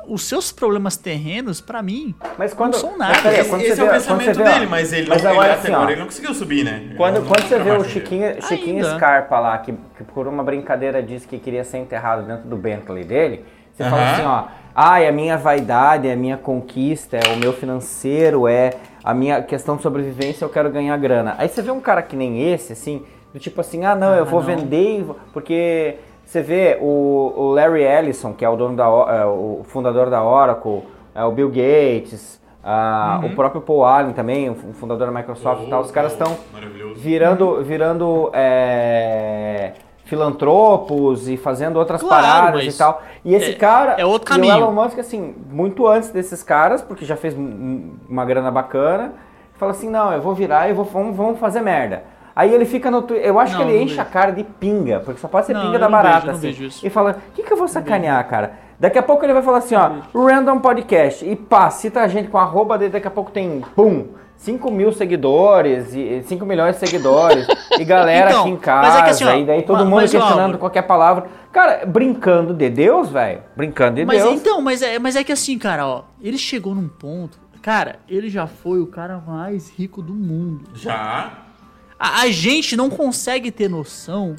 os 0.07 0.23
seus 0.23 0.51
problemas 0.51 0.97
terrenos, 0.97 1.61
pra 1.61 1.81
mim, 1.81 2.13
Mas 2.37 2.53
quando. 2.53 2.73
não 2.73 2.79
são 2.79 2.97
nada. 2.97 3.13
Mas 3.13 3.21
peraí, 3.21 3.39
Esse, 3.39 3.55
esse 3.55 3.75
você 3.75 3.81
é 3.81 3.83
o 3.83 3.87
vê- 3.87 3.93
pensamento 3.93 4.37
vê, 4.37 4.43
dele, 4.43 4.65
mas 4.67 4.93
ele, 4.93 5.09
mas 5.09 5.23
não, 5.23 5.29
ele 5.31 5.39
agora 5.39 5.53
até 5.53 5.61
assim, 5.67 5.73
agora 5.73 5.91
ele 5.91 5.99
não 5.99 6.07
conseguiu 6.07 6.33
subir, 6.33 6.63
né? 6.65 6.93
Quando, 6.97 7.15
Não- 7.19 7.25
quando 7.27 7.41
não 7.41 7.47
você 7.47 7.59
vê 7.59 7.71
o. 7.71 7.83
Chiquinho, 7.83 8.41
Chiquinho. 8.41 8.85
Scarpa 8.85 9.39
lá, 9.39 9.57
que, 9.59 9.73
que 9.97 10.03
por 10.03 10.27
uma 10.27 10.43
brincadeira 10.43 11.01
disse 11.01 11.27
que 11.27 11.37
queria 11.39 11.63
ser 11.63 11.77
enterrado 11.77 12.23
dentro 12.27 12.47
do 12.49 12.55
Bentley 12.57 13.03
dele, 13.03 13.45
você 13.73 13.83
fala 13.83 14.11
assim, 14.13 14.23
ó, 14.23 14.43
ai, 14.75 15.07
a 15.07 15.11
minha 15.11 15.35
vaidade, 15.37 16.09
a 16.09 16.15
minha 16.15 16.37
conquista, 16.37 17.17
é 17.17 17.33
o 17.33 17.37
meu 17.37 17.53
financeiro, 17.53 18.47
é 18.47 18.73
a 19.03 19.13
minha 19.13 19.41
questão 19.41 19.75
de 19.77 19.81
sobrevivência, 19.83 20.45
eu 20.45 20.49
quero 20.49 20.69
ganhar 20.69 20.95
grana. 20.97 21.35
Aí 21.37 21.47
você 21.49 21.61
vê 21.61 21.71
um 21.71 21.79
cara 21.81 22.01
que 22.01 22.15
nem 22.15 22.51
esse, 22.53 22.73
assim, 22.73 23.03
do 23.33 23.39
tipo 23.39 23.59
assim, 23.61 23.83
ah, 23.83 23.95
não, 23.95 24.13
eu 24.13 24.25
vou 24.25 24.39
não. 24.41 24.47
vender, 24.47 24.99
e 24.99 25.01
vou- 25.01 25.17
porque 25.33 25.95
você 26.33 26.41
vê 26.41 26.77
o, 26.81 27.31
o 27.37 27.51
Larry 27.51 27.83
Ellison, 27.83 28.33
que 28.33 28.43
é 28.43 28.49
o 28.49 28.55
dono 28.55 28.75
da, 28.75 28.85
é, 28.85 29.25
o 29.25 29.61
fundador 29.65 30.09
da 30.09 30.23
Oracle, 30.23 30.81
é 31.13 31.23
o 31.23 31.31
Bill 31.31 31.49
Gates, 31.49 32.41
Uhum. 32.65 33.27
o 33.27 33.35
próprio 33.35 33.59
Paul 33.59 33.83
Allen 33.83 34.13
também, 34.13 34.49
o 34.49 34.55
fundador 34.55 35.05
da 35.11 35.13
Microsoft 35.13 35.63
e 35.67 35.69
tal, 35.69 35.81
os 35.81 35.91
caras 35.91 36.13
Oh, 36.17 36.23
estão 36.23 36.37
virando, 36.95 37.61
virando 37.61 38.29
é, 38.33 39.73
filantropos 40.05 41.27
e 41.27 41.35
fazendo 41.37 41.77
outras 41.77 42.01
Claro, 42.01 42.23
paradas 42.25 42.63
e 42.73 42.77
tal. 42.77 43.01
E 43.25 43.35
esse 43.35 43.51
é- 43.51 43.55
cara, 43.55 43.95
é 43.97 44.05
outro 44.05 44.29
caminho. 44.29 44.53
o 44.55 44.57
Elon 44.57 44.71
Musk, 44.71 44.97
assim, 44.99 45.35
muito 45.51 45.85
antes 45.87 46.09
desses 46.09 46.41
caras, 46.41 46.81
porque 46.81 47.03
já 47.05 47.15
fez 47.17 47.37
um- 47.37 47.95
uma 48.09 48.23
grana 48.25 48.49
bacana, 48.49 49.13
fala 49.55 49.71
assim, 49.71 49.89
não, 49.89 50.13
eu 50.13 50.21
vou 50.21 50.33
virar 50.33 50.69
e 50.69 50.73
vou, 50.73 50.85
vamos, 50.85 51.15
vamos 51.17 51.39
fazer 51.39 51.59
merda. 51.61 52.03
Aí 52.35 52.53
ele 52.53 52.65
fica 52.65 52.89
no 52.89 53.01
Twitter, 53.03 53.27
eu 53.27 53.39
acho 53.39 53.53
Não, 53.57 53.63
que 53.65 53.71
ele 53.71 53.77
enche 53.83 53.95
vejo. 53.95 54.01
a 54.01 54.05
cara 54.05 54.31
de 54.31 54.43
pinga, 54.43 54.99
porque 55.01 55.19
só 55.19 55.27
pode 55.27 55.45
ser 55.45 55.53
Não, 55.53 55.61
pinga 55.61 55.77
da 55.79 55.87
não 55.87 55.97
vejo, 55.97 56.03
barata, 56.03 56.27
não 56.27 56.33
assim. 56.33 56.47
vejo 56.47 56.63
isso. 56.65 56.85
E 56.85 56.89
fala, 56.89 57.17
o 57.29 57.31
que, 57.33 57.43
que 57.43 57.53
eu 57.53 57.57
vou 57.57 57.67
sacanear, 57.67 58.27
cara? 58.27 58.53
Daqui 58.79 58.97
a 58.97 59.03
pouco 59.03 59.23
ele 59.23 59.33
vai 59.33 59.43
falar 59.43 59.59
assim, 59.59 59.75
ó, 59.75 59.91
random 60.13 60.59
podcast, 60.59 61.23
e 61.29 61.35
pá, 61.35 61.69
cita 61.69 62.01
a 62.01 62.07
gente 62.07 62.29
com 62.29 62.37
arroba 62.37 62.77
dele, 62.77 62.91
daqui 62.91 63.07
a 63.07 63.11
pouco 63.11 63.29
tem, 63.31 63.61
pum, 63.75 64.07
5 64.35 64.71
mil 64.71 64.91
seguidores, 64.91 65.93
e 65.95 66.21
5 66.23 66.45
milhões 66.45 66.73
de 66.79 66.85
seguidores, 66.87 67.47
e 67.79 67.85
galera 67.85 68.31
Então, 68.31 68.41
aqui 68.41 68.49
em 68.49 68.53
mas 68.55 68.61
casa, 68.61 68.99
é 68.99 69.03
que 69.03 69.09
assim, 69.11 69.25
ó, 69.25 69.33
e 69.35 69.45
daí 69.45 69.61
todo 69.61 69.77
ma- 69.77 69.83
mundo 69.85 69.95
mas, 69.97 70.09
ó, 70.13 70.17
questionando 70.17 70.39
Álvaro- 70.41 70.57
qualquer 70.57 70.81
palavra. 70.81 71.25
Cara, 71.51 71.85
brincando 71.85 72.53
de 72.53 72.69
Deus, 72.69 73.09
velho, 73.09 73.41
brincando 73.55 73.95
de 73.97 74.05
Mas 74.05 74.23
Deus. 74.23 74.35
então, 74.41 74.59
mas 74.59 74.81
é, 74.81 74.97
mas 74.97 75.15
é 75.15 75.23
que 75.23 75.31
assim, 75.31 75.57
cara, 75.59 75.87
ó, 75.87 76.01
ele 76.19 76.37
chegou 76.39 76.73
num 76.73 76.87
ponto. 76.89 77.37
Cara, 77.61 77.99
ele 78.09 78.27
já 78.27 78.45
foi 78.47 78.81
o 78.81 78.87
cara 78.87 79.21
mais 79.25 79.69
rico 79.69 80.01
do 80.01 80.13
mundo. 80.13 80.65
Já. 80.73 81.42
A, 82.03 82.23
a 82.23 82.31
gente 82.31 82.75
não 82.75 82.89
consegue 82.89 83.49
ter 83.49 83.69
noção 83.69 84.35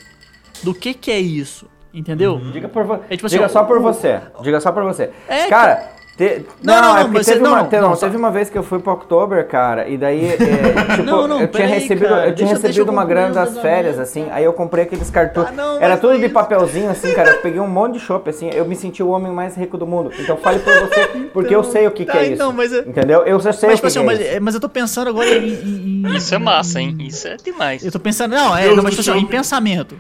do 0.63 0.75
que 0.75 0.93
que 0.93 1.11
é 1.11 1.19
isso, 1.19 1.67
entendeu? 1.95 2.39
Diga, 2.53 2.69
por. 2.69 3.01
É 3.09 3.17
tipo 3.17 3.27
assim, 3.27 3.37
Diga 3.37 3.47
ó, 3.47 3.49
só 3.49 3.65
por 3.65 3.81
você. 3.81 4.21
Diga 4.43 4.61
só 4.61 4.71
por 4.71 4.85
você. 4.85 5.11
É, 5.27 5.47
cara, 5.47 5.91
te- 6.17 6.45
Não, 6.63 6.75
não, 6.75 6.83
não, 6.83 6.99
é 6.99 7.05
mas 7.09 7.27
teve, 7.27 7.41
você- 7.41 7.47
uma, 7.47 7.63
não, 7.63 7.71
não, 7.71 7.81
não, 7.89 7.97
só- 7.97 8.07
teve 8.07 8.17
uma 8.17 8.31
vez 8.31 8.49
que 8.49 8.57
eu 8.57 8.63
fui 8.63 8.79
pro 8.79 8.93
Oktober, 8.93 9.47
cara, 9.49 9.89
e 9.89 9.97
daí, 9.99 10.27
é, 10.27 10.37
tipo, 10.97 11.03
Não, 11.03 11.27
não, 11.27 11.41
eu 11.41 11.49
tinha 11.49 11.67
recebido, 11.67 12.09
cara, 12.09 12.29
eu 12.29 12.35
tinha 12.35 12.47
deixa- 12.47 12.55
deixa 12.55 12.55
eu 12.55 12.61
recebido 12.69 12.91
uma 12.93 13.03
concluir 13.03 13.15
grana 13.21 13.35
das 13.35 13.59
férias, 13.59 13.99
assim, 13.99 14.29
aí 14.31 14.45
eu 14.45 14.53
comprei 14.53 14.85
aqueles 14.85 15.11
cartões. 15.11 15.49
Ah, 15.59 15.79
Era 15.81 15.95
mas 15.95 16.01
tudo 16.01 16.19
de 16.19 16.29
papelzinho, 16.29 16.89
assim, 16.91 17.13
cara, 17.15 17.31
eu 17.31 17.41
peguei 17.43 17.59
um 17.61 17.67
monte 17.69 17.95
de 17.95 18.01
chopp, 18.01 18.31
assim, 18.31 18.49
eu 18.51 18.65
me 18.65 18.77
senti 18.77 19.03
o 19.03 19.09
homem 19.09 19.33
mais 19.33 19.57
rico 19.57 19.77
do 19.77 19.87
mundo. 19.87 20.13
Então 20.19 20.37
fale 20.37 20.61
por 20.61 20.73
você, 20.89 21.07
porque 21.35 21.55
eu 21.55 21.65
sei 21.65 21.87
o 21.87 21.91
que, 21.91 22.05
tá, 22.05 22.13
que 22.13 22.19
é 22.19 22.27
então, 22.29 22.49
isso. 22.49 22.57
mas 22.57 22.73
é- 22.73 22.79
Entendeu? 22.81 23.23
Eu 23.23 23.41
já 23.41 23.53
sei 23.53 23.71
Mas, 23.71 23.79
o 23.81 23.83
que, 23.83 23.89
tipo 23.89 23.99
assim, 23.99 24.01
que 24.01 24.07
mas, 24.07 24.21
é 24.21 24.23
isso. 24.29 24.37
é- 24.37 24.41
mas 24.41 24.55
eu 24.55 24.61
tô 24.61 24.69
pensando 24.69 25.09
agora 25.11 25.29
em. 25.29 26.03
em- 26.05 26.17
Isso 26.17 26.35
é 26.35 26.39
massa, 26.39 26.81
hein? 26.81 26.97
Isso 27.01 27.27
é 27.27 27.37
demais. 27.37 27.85
Eu 27.85 27.91
tô 27.91 27.99
pensando, 27.99 28.33
não, 28.35 28.57
é, 28.57 28.69
mas 28.75 28.95
tipo 28.95 29.01
assim, 29.01 29.19
em 29.21 29.27
pensamento. 29.27 29.97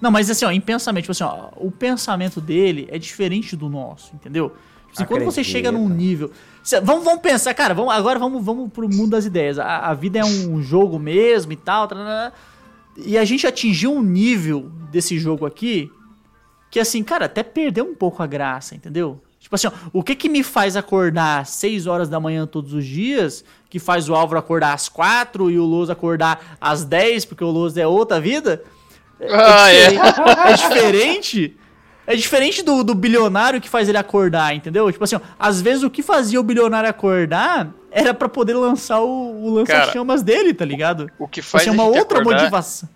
Não, 0.00 0.10
mas 0.10 0.28
assim, 0.30 0.44
ó, 0.44 0.50
em 0.50 0.60
pensamento, 0.60 1.02
tipo 1.04 1.12
assim, 1.12 1.22
ó, 1.24 1.48
o 1.56 1.70
pensamento 1.70 2.40
dele 2.40 2.88
é 2.90 2.98
diferente 2.98 3.54
do 3.54 3.68
nosso, 3.68 4.10
entendeu? 4.14 4.50
Assim, 4.94 5.04
quando 5.06 5.24
você 5.24 5.42
chega 5.42 5.72
num 5.72 5.88
nível. 5.88 6.30
Cê- 6.62 6.80
vamos, 6.80 7.04
vamos 7.04 7.20
pensar, 7.20 7.54
cara, 7.54 7.74
vamos, 7.74 7.92
agora 7.92 8.18
vamos, 8.18 8.44
vamos 8.44 8.70
pro 8.70 8.88
mundo 8.88 9.10
das 9.10 9.24
ideias. 9.24 9.58
A, 9.58 9.78
a 9.78 9.94
vida 9.94 10.18
é 10.18 10.24
um 10.24 10.62
jogo 10.62 10.98
mesmo 10.98 11.52
e 11.52 11.56
tal. 11.56 11.88
e 12.96 13.16
a 13.16 13.24
gente 13.24 13.46
atingiu 13.46 13.92
um 13.92 14.02
nível 14.02 14.70
desse 14.90 15.18
jogo 15.18 15.46
aqui 15.46 15.90
que, 16.70 16.80
assim, 16.80 17.02
cara, 17.02 17.26
até 17.26 17.42
perdeu 17.42 17.84
um 17.84 17.94
pouco 17.94 18.22
a 18.22 18.26
graça, 18.26 18.74
entendeu? 18.74 19.20
Tipo 19.38 19.56
assim, 19.56 19.66
ó, 19.66 19.72
o 19.92 20.02
que 20.02 20.14
que 20.14 20.28
me 20.28 20.42
faz 20.42 20.76
acordar 20.76 21.40
às 21.40 21.50
6 21.50 21.86
horas 21.86 22.08
da 22.08 22.20
manhã 22.20 22.46
todos 22.46 22.72
os 22.72 22.84
dias, 22.86 23.44
que 23.68 23.78
faz 23.78 24.08
o 24.08 24.14
Álvaro 24.14 24.38
acordar 24.38 24.72
às 24.72 24.88
4 24.88 25.50
e 25.50 25.58
o 25.58 25.64
Loz 25.64 25.90
acordar 25.90 26.56
às 26.60 26.84
10, 26.84 27.24
porque 27.24 27.42
o 27.42 27.50
Loz 27.50 27.76
é 27.76 27.86
outra 27.86 28.20
vida? 28.20 28.62
Ah, 29.28 29.72
é. 29.72 29.90
diferente, 29.90 30.02
é 30.46 30.52
diferente. 30.54 31.56
É 32.06 32.16
diferente 32.16 32.62
do, 32.62 32.82
do 32.82 32.94
bilionário 32.94 33.60
que 33.60 33.68
faz 33.68 33.88
ele 33.88 33.96
acordar, 33.98 34.54
entendeu? 34.54 34.90
Tipo 34.90 35.04
assim, 35.04 35.16
ó, 35.16 35.20
às 35.38 35.60
vezes 35.60 35.82
o 35.84 35.90
que 35.90 36.02
fazia 36.02 36.40
o 36.40 36.42
bilionário 36.42 36.88
acordar 36.90 37.68
era 37.90 38.12
pra 38.12 38.28
poder 38.28 38.54
lançar 38.54 39.00
o, 39.00 39.44
o 39.44 39.50
lança-chamas 39.54 40.22
dele, 40.22 40.52
tá 40.52 40.64
ligado? 40.64 41.08
O 41.18 41.28
que 41.28 41.40
Tipo 41.40 41.52
faz 41.52 41.68
assim, 41.68 41.70
a 41.70 41.80
uma 41.80 41.84
gente 41.92 41.98
outra 42.00 42.18
acordar, 42.20 42.38
motivação. 42.40 42.88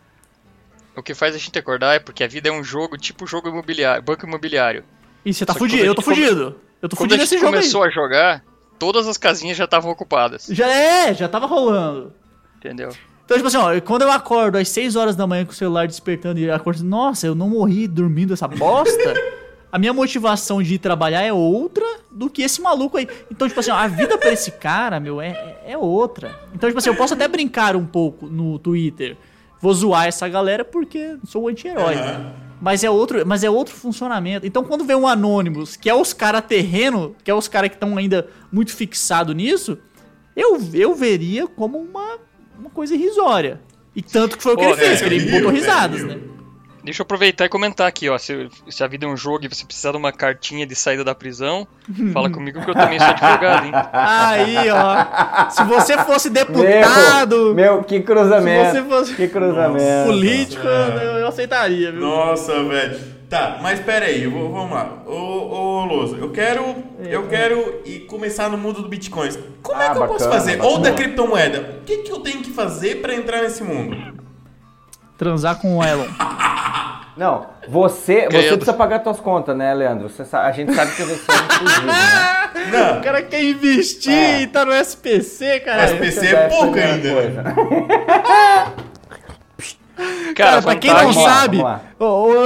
o 0.97 1.03
que 1.03 1.15
faz 1.15 1.35
a 1.35 1.39
gente 1.39 1.57
acordar 1.59 1.95
é 1.95 1.99
porque 2.01 2.25
a 2.25 2.29
vida 2.29 2.49
é 2.49 2.53
um 2.53 2.65
jogo 2.65 2.97
tipo 2.99 3.27
jogo 3.27 3.49
imobiliário, 3.49 4.03
banco 4.03 4.27
imobiliário. 4.27 4.83
E 5.25 5.33
você 5.33 5.47
tá 5.47 5.55
fudido, 5.55 5.79
quando 5.79 5.87
a 5.87 5.91
eu 5.91 5.95
tô 5.95 6.03
gente 6.03 6.11
come- 6.15 6.27
fudido. 6.27 6.61
Eu 6.83 6.89
tô 6.89 6.97
Quando 6.97 7.13
a 7.13 7.17
fudido 7.17 7.23
gente 7.23 7.31
nesse 7.33 7.35
jogo 7.39 7.47
aí. 7.57 7.61
começou 7.61 7.83
a 7.85 7.91
jogar, 7.91 8.43
todas 8.79 9.07
as 9.07 9.17
casinhas 9.17 9.57
já 9.57 9.65
estavam 9.65 9.91
ocupadas, 9.91 10.47
Já 10.51 10.67
é, 10.69 11.15
já 11.15 11.29
tava 11.29 11.47
rolando. 11.47 12.13
entendeu? 12.59 12.91
Então, 13.27 13.37
tipo 13.37 13.49
assim, 13.49 13.57
ó, 13.57 13.79
quando 13.81 14.03
eu 14.03 14.11
acordo 14.11 14.57
às 14.57 14.69
6 14.69 14.97
horas 14.97 15.15
da 15.17 15.27
manhã 15.27 15.45
com 15.45 15.51
o 15.53 15.55
celular 15.55 15.87
despertando 15.87 16.39
e 16.41 16.49
acordo, 16.51 16.77
assim, 16.79 16.87
nossa, 16.87 17.27
eu 17.27 17.35
não 17.35 17.49
morri 17.51 17.87
dormindo 17.89 18.33
essa 18.33 18.47
bosta, 18.47 19.15
a 19.71 19.79
minha 19.79 19.93
motivação 19.93 20.63
de 20.63 20.75
ir 20.75 20.79
trabalhar 20.79 21.23
é 21.23 21.33
outra 21.33 21.85
do 22.11 22.31
que 22.31 22.43
esse 22.43 22.63
maluco 22.63 22.97
aí. 22.97 23.09
Então, 23.31 23.49
tipo 23.49 23.59
assim, 23.59 23.73
ó, 23.73 23.75
a 23.75 23.89
vida 23.89 24.17
pra 24.17 24.31
esse 24.33 24.53
cara, 24.53 25.01
meu, 25.01 25.21
é, 25.21 25.31
é- 25.67 25.73
é 25.73 25.77
outra. 25.79 26.39
Então, 26.55 26.71
tipo 26.71 26.79
assim, 26.79 26.89
eu 26.89 26.95
posso 26.97 27.15
até 27.15 27.27
brincar 27.27 27.75
um 27.75 27.85
pouco 27.85 28.27
no 28.27 28.61
Twitter. 28.61 29.17
Vou 29.61 29.75
zoar 29.75 30.07
essa 30.07 30.29
galera 30.29 30.65
porque 30.65 31.17
sou 31.25 31.49
anti-herói. 31.49 31.95
Aham. 31.97 32.33
Mas 32.61 32.83
é 32.85 32.89
outro, 32.89 33.27
mas 33.27 33.45
é 33.45 33.51
outro 33.51 33.75
funcionamento. 33.75 34.47
Então, 34.47 34.65
quando 34.65 34.85
vem 34.85 34.97
um 34.97 35.07
Anonymous, 35.07 35.77
que 35.77 35.91
é 35.91 35.95
os 35.95 36.13
caras 36.15 36.43
terreno, 36.47 37.15
que 37.23 37.31
é 37.31 37.35
os 37.35 37.49
caras 37.49 37.69
que 37.71 37.77
estão 37.77 37.99
ainda 37.99 38.29
muito 38.51 38.73
fixados 38.75 39.35
nisso, 39.35 39.77
eu, 40.35 40.59
eu 40.73 40.95
veria 40.95 41.47
como 41.47 41.77
uma, 41.79 42.19
uma 42.59 42.71
coisa 42.71 42.95
irrisória. 42.95 43.61
E 43.95 44.03
tanto 44.03 44.37
que 44.37 44.43
foi 44.43 44.55
o 44.55 44.57
que 44.57 44.65
Pô, 44.65 44.71
ele 44.71 44.77
fez, 44.79 45.01
é, 45.01 45.09
que 45.09 45.15
ele 45.15 45.19
viu, 45.21 45.33
botou 45.39 45.51
é, 45.51 45.55
risadas, 45.55 45.99
viu. 46.01 46.09
né? 46.09 46.19
Deixa 46.85 47.03
eu 47.03 47.05
aproveitar 47.05 47.45
e 47.45 47.49
comentar 47.49 47.89
aqui, 47.89 48.09
ó. 48.09 48.17
Se, 48.17 48.49
se 48.71 48.85
a 48.85 48.87
vida 48.87 49.07
é 49.07 49.09
um 49.09 49.17
jogo 49.17 49.45
e 49.45 49.49
você 49.49 49.65
precisar 49.65 49.91
de 49.91 49.97
uma 49.97 50.13
cartinha 50.13 50.65
de 50.65 50.77
saída 50.77 51.03
da 51.03 51.17
prisão, 51.17 51.67
fala 52.13 52.31
comigo 52.31 52.63
que 52.63 52.71
eu 52.71 52.75
também 52.75 52.99
sou 53.01 53.09
advogado, 53.09 53.67
hein? 53.67 53.73
Aí, 53.93 54.57
ó. 54.71 55.51
Se 55.51 55.65
você 55.65 55.99
fosse 56.05 56.31
deputado, 56.31 57.55
Meu, 57.57 57.75
meu, 57.75 57.83
que 57.83 58.01
cruzamento. 58.03 58.71
se 58.71 58.81
você 58.83 58.89
fosse 58.89 59.15
Que 59.17 59.27
cruzamento. 59.27 60.07
político, 60.07 60.65
eu, 60.65 61.19
eu 61.19 61.27
aceitaria, 61.27 61.91
viu? 61.91 62.01
Nossa, 62.03 62.63
velho. 62.63 63.16
Tá, 63.29 63.59
mas 63.61 63.81
pera 63.81 64.07
aí, 64.07 64.23
eu 64.23 64.31
vou- 64.31 64.53
vamos 64.53 64.71
lá. 64.71 65.03
Ô, 65.05 65.11
ô 65.13 65.85
Lousa, 65.85 66.17
eu 66.17 66.31
quero, 66.31 66.77
eu 67.01 67.27
quero 67.27 67.81
ir 67.85 68.01
começar 68.07 68.49
no 68.49 68.57
mundo 68.57 68.83
do 68.83 68.89
Bitcoin. 68.89 69.31
Como 69.63 69.81
é 69.83 69.89
Ah, 69.89 69.91
que 69.91 69.99
eu 69.99 70.07
posso 70.07 70.25
bacana, 70.27 70.33
fazer? 70.33 70.61
Ou 70.63 70.79
bacana. 70.79 70.85
da 70.91 70.93
criptomoeda. 70.93 71.61
O 71.81 71.85
que, 71.85 71.97
que 71.99 72.13
eu 72.13 72.21
tenho 72.21 72.41
que 72.43 72.51
fazer 72.51 73.01
pra 73.03 73.13
entrar 73.15 73.43
nesse 73.43 73.65
mundo? 73.65 73.97
Transar 75.19 75.59
com 75.61 75.79
o 75.79 75.83
Elon. 75.85 76.07
Não, 77.17 77.47
você, 77.67 78.27
você 78.31 78.49
precisa 78.49 78.75
pagar 78.75 79.03
suas 79.03 79.19
contas, 79.19 79.57
né, 79.57 79.73
Leandro? 79.73 80.09
Você 80.11 80.23
a 80.37 80.53
gente 80.53 80.75
sabe 80.75 80.95
que 80.95 81.03
você 81.03 81.33
é 81.33 81.35
inclusivo, 81.57 81.87
né? 81.87 82.51
Não, 82.71 82.99
O 82.99 83.03
cara 83.03 83.23
quer 83.23 83.43
investir 83.43 84.13
É. 84.13 84.43
e 84.43 84.47
tá 84.47 84.65
no 84.67 84.73
SPC, 84.73 85.61
cara. 85.61 85.85
SPC 85.87 86.27
é 86.27 86.47
a 86.47 86.49
pouco 86.49 86.77
ainda. 86.79 87.09
coisa. 90.37 90.51
Cara, 90.51 90.63
pra 90.63 90.77
quem 90.77 90.93
não 90.93 91.13
sabe, 91.13 91.59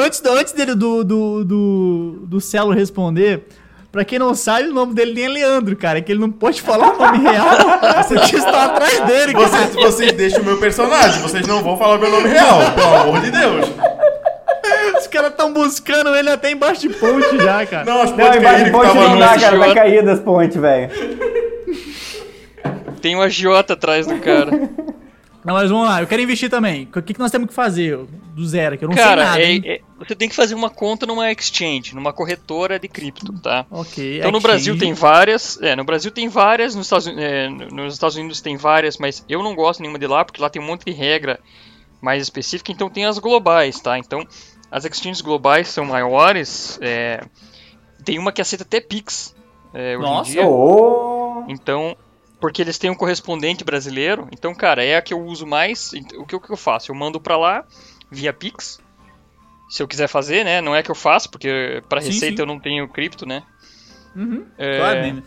antes, 0.05 0.23
antes 0.25 0.53
dele 0.53 0.75
do, 0.75 1.03
do, 1.03 1.45
do, 1.45 2.19
do 2.27 2.41
Celo 2.41 2.73
responder, 2.73 3.47
pra 3.91 4.05
quem 4.05 4.19
não 4.19 4.35
sabe, 4.35 4.69
o 4.69 4.75
nome 4.75 4.95
dele 4.95 5.13
nem 5.15 5.25
é 5.25 5.29
Leandro, 5.29 5.77
cara. 5.77 5.99
É 5.99 6.01
que 6.03 6.13
ele 6.13 6.21
não 6.21 6.31
pode 6.31 6.63
falar 6.63 6.95
o 6.95 6.99
nome 6.99 7.19
real 7.19 7.57
porque 8.09 8.37
estão 8.37 8.61
atrás 8.61 9.01
dele, 9.01 9.33
cara. 9.33 9.49
Vocês, 9.49 9.75
vocês 9.75 10.13
deixam 10.13 10.43
o 10.43 10.45
meu 10.45 10.59
personagem, 10.59 11.21
vocês 11.21 11.47
não 11.47 11.63
vão 11.63 11.77
falar 11.77 11.99
meu 11.99 12.11
nome 12.11 12.29
real, 12.29 12.59
pelo 12.75 12.95
amor 12.95 13.21
de 13.21 13.31
Deus. 13.31 13.67
Os 14.99 15.07
caras 15.07 15.35
tão 15.37 15.53
buscando 15.53 16.15
ele 16.15 16.31
até 16.31 16.51
embaixo 16.51 16.83
de 16.83 16.91
ponte 16.91 17.37
já, 17.39 17.67
cara. 17.67 17.85
Não, 17.85 18.03
acho 18.03 18.15
que 18.15 18.21
Não, 18.21 18.27
pode 18.27 18.39
embaixo 18.39 18.65
de 18.65 18.71
ponte 18.71 18.95
não 18.95 19.19
dá, 19.19 19.39
cara. 19.39 19.59
Vai 19.59 19.75
cair 19.75 20.05
das 20.05 20.21
pontes, 20.21 20.57
velho. 20.57 20.91
Tem 23.01 23.17
um 23.17 23.23
agiota 23.23 23.73
atrás 23.73 24.07
do 24.07 24.19
cara. 24.19 24.51
Não, 25.45 25.55
mas 25.55 25.71
vamos 25.71 25.89
lá, 25.89 26.03
eu 26.03 26.07
quero 26.07 26.21
investir 26.21 26.51
também. 26.51 26.89
O 26.95 27.01
que, 27.03 27.15
que 27.15 27.19
nós 27.21 27.31
temos 27.31 27.49
que 27.49 27.55
fazer 27.55 27.97
do 28.35 28.47
zero? 28.47 28.77
Que 28.77 28.85
eu 28.85 28.89
não 28.89 28.95
Cara, 28.97 29.23
sei 29.23 29.25
nada. 29.25 29.41
é- 29.41 29.51
hein? 29.53 29.63
é- 29.65 29.81
você 29.99 30.15
tem 30.15 30.29
que 30.29 30.35
fazer 30.35 30.55
uma 30.55 30.69
conta 30.71 31.07
numa 31.07 31.31
exchange, 31.33 31.95
numa 31.95 32.13
corretora 32.13 32.79
de 32.79 32.89
cripto, 32.89 33.33
tá? 33.41 33.65
Ok. 33.71 34.19
Então 34.19 34.31
no 34.31 34.37
exchange. 34.39 34.43
Brasil 34.43 34.79
tem 34.79 34.93
várias, 34.93 35.61
é, 35.63 35.75
no 35.77 35.85
Brasil 35.85 36.11
tem 36.11 36.29
várias, 36.29 36.75
nos 36.75 36.87
Estados, 36.87 37.07
é, 37.09 37.49
nos 37.49 37.95
Estados 37.95 38.17
Unidos 38.17 38.41
tem 38.41 38.57
várias, 38.57 38.99
mas 38.99 39.25
eu 39.29 39.43
não 39.43 39.55
gosto 39.55 39.81
nenhuma 39.81 39.99
de 39.99 40.07
lá 40.07 40.25
porque 40.25 40.41
lá 40.43 40.51
tem 40.51 40.61
um 40.61 40.67
monte 40.67 40.85
de 40.85 40.93
regra 40.93 41.41
mais 42.03 42.23
específica, 42.23 42.71
então 42.73 42.89
tem 42.91 43.05
as 43.07 43.19
globais, 43.19 43.79
tá? 43.81 43.99
Então 43.99 44.27
as 44.71 44.85
exchanges 44.85 45.21
globais 45.21 45.69
são 45.69 45.85
maiores, 45.85 46.79
é, 46.83 47.23
tem 48.05 48.19
uma 48.19 48.31
que 48.33 48.41
aceita 48.41 48.65
até 48.65 48.81
Pix 48.81 49.35
é, 49.75 49.97
hoje 49.97 50.07
Nossa. 50.07 50.31
em 50.31 50.33
dia. 50.35 50.47
Ô, 50.47 51.45
Então, 51.49 51.97
porque 52.41 52.63
eles 52.63 52.79
têm 52.79 52.91
um 52.91 52.95
correspondente 52.95 53.63
brasileiro, 53.65 54.27
então, 54.33 54.55
cara, 54.55 54.83
é 54.85 54.97
a 54.97 55.03
que 55.03 55.13
eu 55.13 55.21
uso 55.23 55.47
mais. 55.47 55.93
O 56.17 56.25
que, 56.27 56.37
o 56.37 56.41
que 56.41 56.51
eu 56.51 56.57
faço? 56.57 56.91
Eu 56.91 56.95
mando 56.97 57.21
pra 57.21 57.37
lá 57.37 57.65
via 58.11 58.33
Pix. 58.33 58.81
Se 59.69 59.83
eu 59.83 59.87
quiser 59.89 60.09
fazer, 60.09 60.45
né? 60.45 60.61
Não 60.61 60.75
é 60.75 60.83
que 60.83 60.91
eu 60.91 60.95
faço, 60.97 61.31
porque 61.31 61.83
pra 61.89 62.01
Sim, 62.01 62.09
receita 62.09 62.37
sim. 62.39 62.43
eu 62.43 62.47
não 62.47 62.59
tenho 62.59 62.89
cripto, 62.89 63.25
né? 63.25 63.43
Uhum. 64.17 64.45
É, 64.59 64.77
Claro, 64.79 65.01
né? 65.01 65.23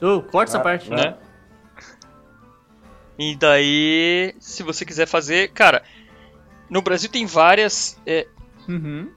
Ô, 0.00 0.22
corta 0.22 0.50
essa 0.52 0.58
Ah, 0.58 0.62
parte. 0.62 0.88
né? 0.90 1.16
E 3.18 3.36
daí, 3.36 4.34
se 4.40 4.62
você 4.62 4.84
quiser 4.84 5.06
fazer, 5.06 5.48
cara, 5.52 5.82
no 6.70 6.80
Brasil 6.82 7.10
tem 7.10 7.26
várias. 7.26 7.98
é, 8.06 8.26
Uhum. 8.68 9.10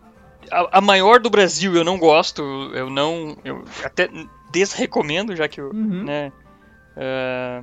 a, 0.51 0.79
a 0.79 0.81
maior 0.81 1.19
do 1.19 1.29
Brasil 1.29 1.75
eu 1.75 1.83
não 1.83 1.97
gosto, 1.97 2.41
eu 2.73 2.89
não. 2.89 3.37
Eu 3.43 3.63
até 3.83 4.09
desrecomendo, 4.51 5.35
já 5.35 5.47
que 5.47 5.61
eu. 5.61 5.69
Uhum. 5.69 6.03
né, 6.03 6.31
é, 6.95 7.61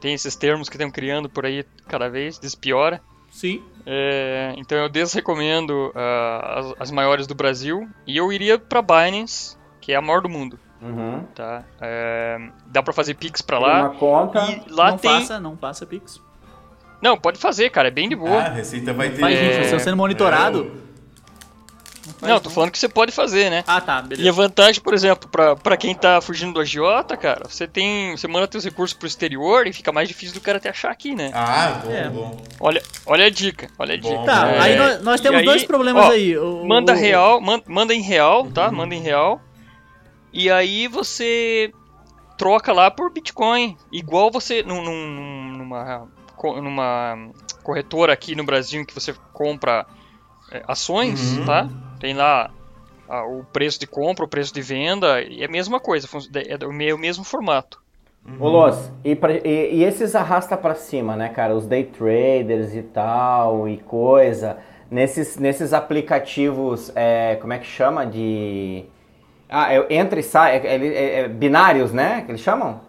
tem 0.00 0.14
esses 0.14 0.34
termos 0.36 0.68
que 0.68 0.76
estão 0.76 0.90
criando 0.90 1.28
por 1.28 1.44
aí 1.44 1.64
cada 1.88 2.08
vez, 2.08 2.38
despiora. 2.38 3.00
Sim. 3.30 3.62
É, 3.86 4.54
então 4.56 4.76
eu 4.78 4.88
desrecomendo 4.88 5.92
ah, 5.94 6.54
as, 6.58 6.74
as 6.80 6.90
maiores 6.90 7.26
do 7.26 7.34
Brasil 7.34 7.88
e 8.06 8.16
eu 8.16 8.32
iria 8.32 8.58
pra 8.58 8.82
Binance, 8.82 9.56
que 9.80 9.92
é 9.92 9.96
a 9.96 10.00
maior 10.02 10.20
do 10.20 10.28
mundo, 10.28 10.58
Uhum. 10.82 11.24
tá? 11.34 11.62
É, 11.80 12.38
dá 12.66 12.82
pra 12.82 12.92
fazer 12.92 13.14
Pix 13.14 13.42
pra 13.42 13.58
Tem 13.58 13.66
lá. 13.66 13.80
uma 13.82 13.90
conta. 13.90 14.40
E 14.50 14.70
lá 14.72 14.90
não 14.92 14.98
tem. 14.98 15.10
faça, 15.20 15.38
não 15.40 15.56
faça 15.56 15.84
Pix. 15.86 16.20
Não, 17.02 17.16
pode 17.18 17.38
fazer, 17.38 17.70
cara, 17.70 17.88
é 17.88 17.90
bem 17.90 18.08
de 18.08 18.14
Ah, 18.14 18.18
boa. 18.18 18.38
a 18.42 18.48
Receita 18.48 18.92
vai 18.92 19.10
ter. 19.10 19.20
Faz, 19.20 19.38
gente, 19.38 19.54
É. 19.56 19.64
você 19.64 19.78
sendo 19.78 19.96
monitorado. 19.96 20.72
Não, 22.22 22.40
tô 22.40 22.50
falando 22.50 22.70
que 22.70 22.78
você 22.78 22.88
pode 22.88 23.12
fazer, 23.12 23.50
né? 23.50 23.62
Ah, 23.66 23.80
tá, 23.80 23.94
E 23.94 23.98
a 23.98 24.02
beleza. 24.02 24.32
vantagem, 24.32 24.80
por 24.82 24.94
exemplo, 24.94 25.28
pra, 25.28 25.54
pra 25.56 25.76
quem 25.76 25.94
tá 25.94 26.20
fugindo 26.20 26.54
do 26.54 26.60
agiota, 26.60 27.16
cara, 27.16 27.42
você 27.48 27.66
tem. 27.66 28.16
Você 28.16 28.26
manda 28.28 28.46
teus 28.48 28.64
recursos 28.64 28.96
pro 28.96 29.06
exterior 29.06 29.66
e 29.66 29.72
fica 29.72 29.92
mais 29.92 30.08
difícil 30.08 30.34
do 30.34 30.40
cara 30.40 30.58
te 30.60 30.68
achar 30.68 30.90
aqui, 30.90 31.14
né? 31.14 31.30
Ah, 31.34 31.80
bom, 31.84 31.90
É. 31.92 32.08
bom. 32.08 32.36
Olha, 32.58 32.82
olha 33.06 33.26
a 33.26 33.30
dica, 33.30 33.68
olha 33.78 33.94
a 33.94 33.98
Bom, 33.98 34.10
dica. 34.10 34.24
Tá, 34.24 34.48
É, 34.48 34.58
aí 34.60 34.76
nós, 34.76 35.02
nós 35.02 35.20
temos 35.20 35.38
aí, 35.40 35.44
dois 35.44 35.64
problemas 35.64 36.04
ó, 36.06 36.10
aí. 36.10 36.36
O- 36.38 36.66
Manda 36.66 36.92
o- 36.92 36.96
real, 36.96 37.40
man- 37.40 37.62
manda 37.66 37.94
em 37.94 38.00
real, 38.02 38.46
tá? 38.50 38.70
Manda 38.70 38.94
em 38.94 39.00
real. 39.00 39.40
E 40.32 40.50
aí 40.50 40.86
você 40.88 41.72
troca 42.38 42.72
lá 42.72 42.90
por 42.90 43.12
Bitcoin. 43.12 43.76
Igual 43.92 44.30
você 44.30 44.62
num- 44.62 44.82
num- 44.82 45.52
numa, 45.58 46.08
numa 46.62 47.30
corretora 47.62 48.12
aqui 48.12 48.34
no 48.34 48.44
Brasil 48.44 48.80
em 48.80 48.84
que 48.84 48.94
você 48.94 49.14
compra 49.32 49.84
é, 50.52 50.64
ações, 50.66 51.36
Uhum. 51.38 51.44
tá? 51.44 51.68
Tem 52.00 52.14
lá 52.14 52.50
ah, 53.08 53.24
o 53.24 53.44
preço 53.52 53.78
de 53.78 53.86
compra, 53.86 54.24
o 54.24 54.28
preço 54.28 54.52
de 54.52 54.62
venda, 54.62 55.20
e 55.22 55.42
é 55.42 55.46
a 55.46 55.50
mesma 55.50 55.78
coisa, 55.78 56.08
é 56.34 56.66
me- 56.66 56.92
o 56.92 56.98
mesmo 56.98 57.22
formato. 57.24 57.80
Ô, 58.38 58.48
Los, 58.48 58.90
e, 59.04 59.14
pra- 59.16 59.32
e- 59.32 59.76
e 59.76 59.84
esses 59.84 60.14
arrasta 60.14 60.56
pra 60.56 60.74
cima, 60.74 61.16
né, 61.16 61.28
cara? 61.30 61.54
Os 61.54 61.66
day 61.66 61.84
traders 61.84 62.74
e 62.74 62.82
tal, 62.82 63.68
e 63.68 63.78
coisa. 63.78 64.58
Nesses, 64.90 65.36
nesses 65.38 65.72
aplicativos, 65.72 66.92
é, 66.94 67.36
como 67.40 67.52
é 67.52 67.58
que 67.58 67.66
chama? 67.66 68.04
De. 68.06 68.84
Ah, 69.48 69.72
é, 69.74 69.94
entra 69.94 70.20
e 70.20 70.22
sai, 70.22 70.56
é, 70.58 70.66
é- 70.66 70.86
é- 70.86 71.20
é 71.20 71.28
binários, 71.28 71.92
né? 71.92 72.22
Que 72.24 72.32
eles 72.32 72.40
chamam? 72.40 72.80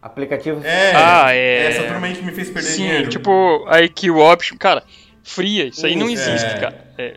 Aplicativos. 0.00 0.64
É, 0.64 0.92
Ah, 0.94 1.34
é- 1.34 1.66
Essa 1.70 1.82
turma 1.84 2.06
me 2.08 2.14
fez 2.32 2.50
perder 2.50 2.68
Sim, 2.68 2.82
dinheiro. 2.82 3.08
tipo 3.10 3.64
a 3.68 3.80
IQ 3.82 4.10
Option, 4.10 4.56
cara, 4.56 4.82
fria, 5.22 5.66
isso 5.66 5.84
aí 5.86 5.94
não 5.96 6.08
existe, 6.08 6.46
é. 6.46 6.58
cara. 6.58 6.84
É, 6.96 7.16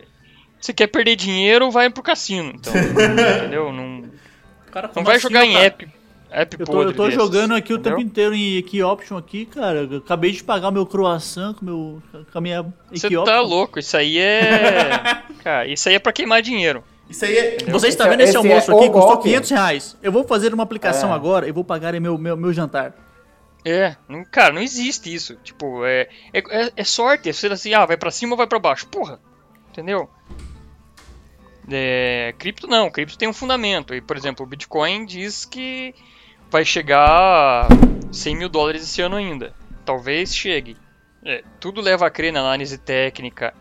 você 0.66 0.72
quer 0.72 0.86
perder 0.86 1.16
dinheiro, 1.16 1.70
vai 1.70 1.90
pro 1.90 2.02
cassino, 2.02 2.52
então, 2.54 2.72
entendeu? 2.76 3.72
Não, 3.72 4.04
Cara, 4.70 4.90
não 4.96 5.04
vai 5.04 5.16
assim, 5.16 5.22
jogar 5.22 5.44
em 5.44 5.56
app, 5.56 5.86
app 6.30 6.56
Eu 6.58 6.64
tô, 6.66 6.72
podre 6.72 6.92
eu 6.92 6.96
tô 6.96 7.10
jogando 7.10 7.54
aqui 7.54 7.72
o 7.74 7.76
entendeu? 7.76 7.98
tempo 7.98 8.08
inteiro 8.08 8.34
em 8.34 8.62
Key 8.62 8.82
Option 8.82 9.18
aqui, 9.18 9.44
cara. 9.44 9.80
Eu 9.90 9.98
acabei 9.98 10.32
de 10.32 10.42
pagar 10.42 10.70
meu 10.70 10.86
croissant 10.86 11.54
com, 11.54 11.64
meu, 11.64 12.02
com 12.32 12.38
a 12.38 12.40
minha 12.40 12.64
Você 12.90 13.08
Key 13.08 13.22
tá 13.24 13.40
louco, 13.40 13.78
isso 13.78 13.94
aí 13.96 14.16
é... 14.18 15.22
cara, 15.44 15.66
isso 15.66 15.88
aí 15.90 15.96
é 15.96 15.98
pra 15.98 16.12
queimar 16.12 16.40
dinheiro. 16.40 16.82
Isso 17.10 17.24
aí 17.26 17.36
é. 17.36 17.56
Você 17.68 17.88
está 17.88 18.04
Esse 18.04 18.08
é- 18.08 18.10
vendo 18.10 18.20
esse, 18.22 18.30
esse 18.30 18.36
almoço 18.38 18.70
é 18.72 18.74
aqui? 18.74 18.84
o 18.84 18.90
Custou 18.92 19.08
golpe. 19.14 19.24
500 19.28 19.50
reais. 19.50 19.96
Eu 20.02 20.10
vou 20.10 20.24
fazer 20.24 20.54
uma 20.54 20.62
aplicação 20.62 21.10
É. 21.10 21.14
agora 21.14 21.46
e 21.46 21.52
vou 21.52 21.62
pagar 21.64 21.92
meu, 22.00 22.16
meu, 22.16 22.34
meu 22.36 22.52
jantar. 22.54 22.94
É, 23.64 23.94
não, 24.08 24.24
cara, 24.24 24.54
não 24.54 24.62
existe 24.62 25.12
isso. 25.12 25.36
Tipo, 25.44 25.84
é, 25.84 26.08
é, 26.32 26.38
é- 26.48 26.72
é 26.74 26.84
sorte. 26.84 27.28
É 27.28 27.32
ser 27.34 27.52
assim, 27.52 27.74
ah, 27.74 27.84
vai 27.84 27.98
pra 27.98 28.10
cima 28.10 28.32
ou 28.32 28.38
vai 28.38 28.46
pra 28.46 28.58
baixo. 28.58 28.86
Porra, 28.86 29.20
entendeu? 29.70 30.08
É, 31.70 32.34
cripto 32.38 32.66
não, 32.66 32.90
cripto 32.90 33.16
tem 33.16 33.28
um 33.28 33.32
fundamento. 33.32 33.94
E, 33.94 34.00
por 34.00 34.16
exemplo, 34.16 34.44
o 34.44 34.48
Bitcoin 34.48 35.04
diz 35.06 35.44
que 35.44 35.94
vai 36.50 36.64
chegar 36.64 37.06
a 37.08 37.68
100 38.10 38.36
mil 38.36 38.48
dólares 38.48 38.82
esse 38.82 39.00
ano 39.00 39.16
ainda. 39.16 39.54
Talvez 39.84 40.34
chegue. 40.34 40.76
É, 41.24 41.42
tudo 41.60 41.80
leva 41.80 42.06
a 42.06 42.10
crer 42.10 42.32
na 42.32 42.40
análise 42.40 42.76
técnica 42.78 43.54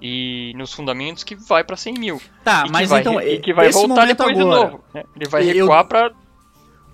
e 0.00 0.52
nos 0.56 0.72
fundamentos 0.72 1.24
que 1.24 1.34
vai 1.34 1.64
pra 1.64 1.76
100 1.76 1.94
mil. 1.94 2.20
Tá, 2.44 2.60
e 2.60 2.64
que 2.66 2.72
mas 2.72 2.90
vai, 2.90 3.00
então, 3.00 3.20
e 3.20 3.38
que 3.38 3.52
vai 3.54 3.70
voltar 3.70 4.06
depois 4.06 4.38
agora, 4.38 4.66
de 4.66 4.70
novo. 4.72 4.84
né? 4.92 5.02
Ele 5.16 5.28
vai 5.28 5.42
eu- 5.42 5.54
recuar 5.64 5.84
pra. 5.86 6.10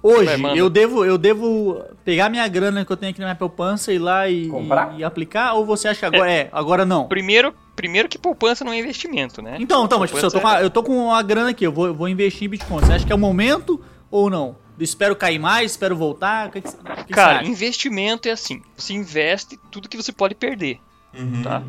Hoje, 0.02 0.24
Vai, 0.24 0.36
manda. 0.36 0.56
eu 0.56 0.68
devo, 0.68 1.04
eu 1.04 1.16
devo 1.16 1.80
pegar 2.04 2.28
minha 2.28 2.46
grana 2.48 2.84
que 2.84 2.90
eu 2.92 2.96
tenho 2.96 3.10
aqui 3.10 3.20
na 3.20 3.26
minha 3.26 3.36
poupança 3.36 3.92
e 3.92 3.96
ir 3.96 3.98
lá 4.00 4.28
e, 4.28 4.48
Comprar? 4.48 4.94
e, 4.96 4.98
e 5.00 5.04
aplicar? 5.04 5.54
Ou 5.54 5.64
você 5.64 5.86
acha 5.86 6.00
que 6.00 6.06
agora 6.06 6.30
é, 6.30 6.48
agora 6.50 6.84
não? 6.84 7.06
Primeiro, 7.06 7.54
primeiro 7.76 8.08
que 8.08 8.18
poupança 8.18 8.64
não 8.64 8.72
é 8.72 8.78
investimento, 8.80 9.40
né? 9.40 9.56
Então, 9.60 9.84
então, 9.84 10.00
mas 10.00 10.10
tipo, 10.10 10.18
se 10.18 10.26
eu, 10.26 10.30
tô 10.30 10.40
com 10.40 10.46
a, 10.48 10.50
Poupança 10.50 10.64
eu 10.66 10.70
tô 10.70 10.82
com 10.82 11.14
a 11.14 11.22
grana 11.22 11.50
aqui, 11.50 11.64
eu 11.64 11.70
vou, 11.72 11.86
eu 11.86 11.94
vou 11.94 12.08
investir 12.08 12.46
em 12.46 12.48
Bitcoin. 12.50 12.80
Você 12.80 12.92
acha 12.94 13.06
que 13.06 13.12
é 13.12 13.14
o 13.14 13.18
momento 13.18 13.80
ou 14.10 14.28
não? 14.28 14.56
Eu 14.76 14.82
espero 14.84 15.14
cair 15.14 15.38
mais, 15.38 15.70
espero 15.72 15.94
voltar? 15.94 16.48
O 16.48 16.50
que, 16.50 16.62
que, 16.62 16.68
que 16.72 17.04
que 17.04 17.12
Cara, 17.12 17.34
você 17.34 17.40
acha? 17.42 17.50
investimento 17.50 18.26
é 18.28 18.32
assim: 18.32 18.60
você 18.76 18.94
investe 18.94 19.56
tudo 19.70 19.88
que 19.88 19.96
você 19.96 20.10
pode 20.10 20.34
perder, 20.34 20.80
Uhum. 21.16 21.42
tá? 21.44 21.62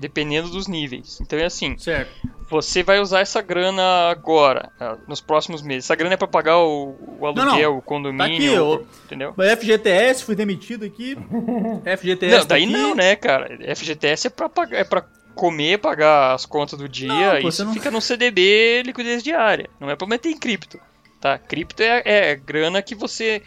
Dependendo 0.00 0.48
dos 0.48 0.66
níveis. 0.68 1.20
Então 1.20 1.38
é 1.38 1.44
assim: 1.44 1.76
Certo. 1.76 2.10
Você 2.48 2.82
vai 2.82 2.98
usar 3.00 3.20
essa 3.20 3.42
grana 3.42 4.08
agora, 4.10 4.70
ah, 4.80 4.96
nos 5.06 5.20
próximos 5.20 5.60
meses. 5.62 5.84
Essa 5.84 5.94
grana 5.94 6.14
é 6.14 6.16
pra 6.16 6.26
pagar 6.28 6.58
o, 6.58 6.96
o 7.20 7.26
aluguel, 7.26 7.44
Não, 7.46 7.56
não. 7.72 7.78
o 7.78 7.82
condomínio, 7.82 8.26
Tá 8.26 8.34
aqui, 8.34 8.48
o- 8.50 8.54
eu- 8.54 8.86
entendeu? 9.04 9.34
Mas 9.36 9.50
FGTS, 9.52 10.24
fui 10.24 10.34
demitido 10.34 10.84
aqui. 10.84 11.16
FGTS 11.84 12.32
Não, 12.32 12.40
tá 12.40 12.46
daí 12.54 12.64
aqui. 12.64 12.72
não, 12.72 12.94
né, 12.94 13.16
cara? 13.16 13.58
FGTS 13.76 14.26
é 14.26 14.30
pra, 14.30 14.48
pagar, 14.48 14.78
é 14.78 14.84
pra 14.84 15.04
comer, 15.34 15.78
pagar 15.78 16.34
as 16.34 16.44
contas 16.46 16.78
do 16.78 16.88
dia. 16.88 17.08
Não, 17.34 17.40
pô, 17.42 17.48
isso 17.48 17.58
você 17.58 17.64
não- 17.64 17.72
fica 17.74 17.90
no 17.90 18.00
CDB 18.00 18.82
liquidez 18.84 19.22
diária. 19.22 19.68
Não 19.78 19.88
é 19.90 19.94
pra 19.96 20.06
meter 20.06 20.30
em 20.30 20.36
cripto, 20.38 20.80
tá? 21.20 21.38
Cripto 21.38 21.82
é, 21.82 22.02
é 22.04 22.34
grana 22.34 22.82
que 22.82 22.94
você 22.94 23.42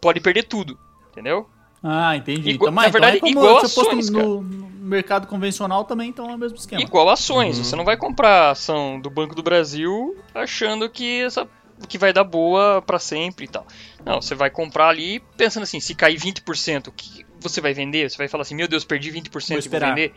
pode 0.00 0.20
perder 0.20 0.42
tudo, 0.44 0.78
entendeu? 1.12 1.48
Ah, 1.86 2.16
entendi. 2.16 2.50
Igual- 2.50 2.70
então, 2.70 2.74
mas, 2.74 2.86
na 2.86 2.90
verdade, 2.92 3.16
então 3.18 3.28
é 3.28 3.30
igual 3.32 3.60
se 3.60 3.66
eu 3.66 3.68
fosse 3.70 3.88
ações, 3.90 4.08
no, 4.10 4.40
no 4.40 4.68
mercado 4.86 5.26
convencional 5.26 5.84
também, 5.84 6.08
então 6.08 6.30
é 6.30 6.34
o 6.34 6.38
mesmo 6.38 6.56
esquema. 6.56 6.80
Igual 6.80 7.10
ações, 7.10 7.58
você 7.58 7.76
não 7.76 7.84
vai 7.84 7.96
comprar 7.96 8.50
ação 8.52 8.98
do 8.98 9.10
Banco 9.10 9.34
do 9.34 9.42
Brasil 9.42 10.16
achando 10.34 10.88
que 10.88 11.20
essa 11.22 11.46
que 11.88 11.98
vai 11.98 12.12
dar 12.12 12.24
boa 12.24 12.80
pra 12.80 12.98
sempre 12.98 13.44
e 13.44 13.48
tal. 13.48 13.66
Não, 14.04 14.22
você 14.22 14.34
vai 14.34 14.48
comprar 14.48 14.88
ali 14.88 15.20
pensando 15.36 15.64
assim, 15.64 15.78
se 15.80 15.94
cair 15.94 16.16
20%, 16.16 16.86
o 16.86 16.92
que 16.92 17.26
você 17.40 17.60
vai 17.60 17.74
vender? 17.74 18.08
Você 18.08 18.16
vai 18.16 18.28
falar 18.28 18.42
assim, 18.42 18.54
meu 18.54 18.66
Deus, 18.68 18.84
perdi 18.84 19.10
20% 19.10 19.30
Vou 19.30 19.58
e 19.58 19.68
vou 19.68 19.80
vender. 19.80 20.14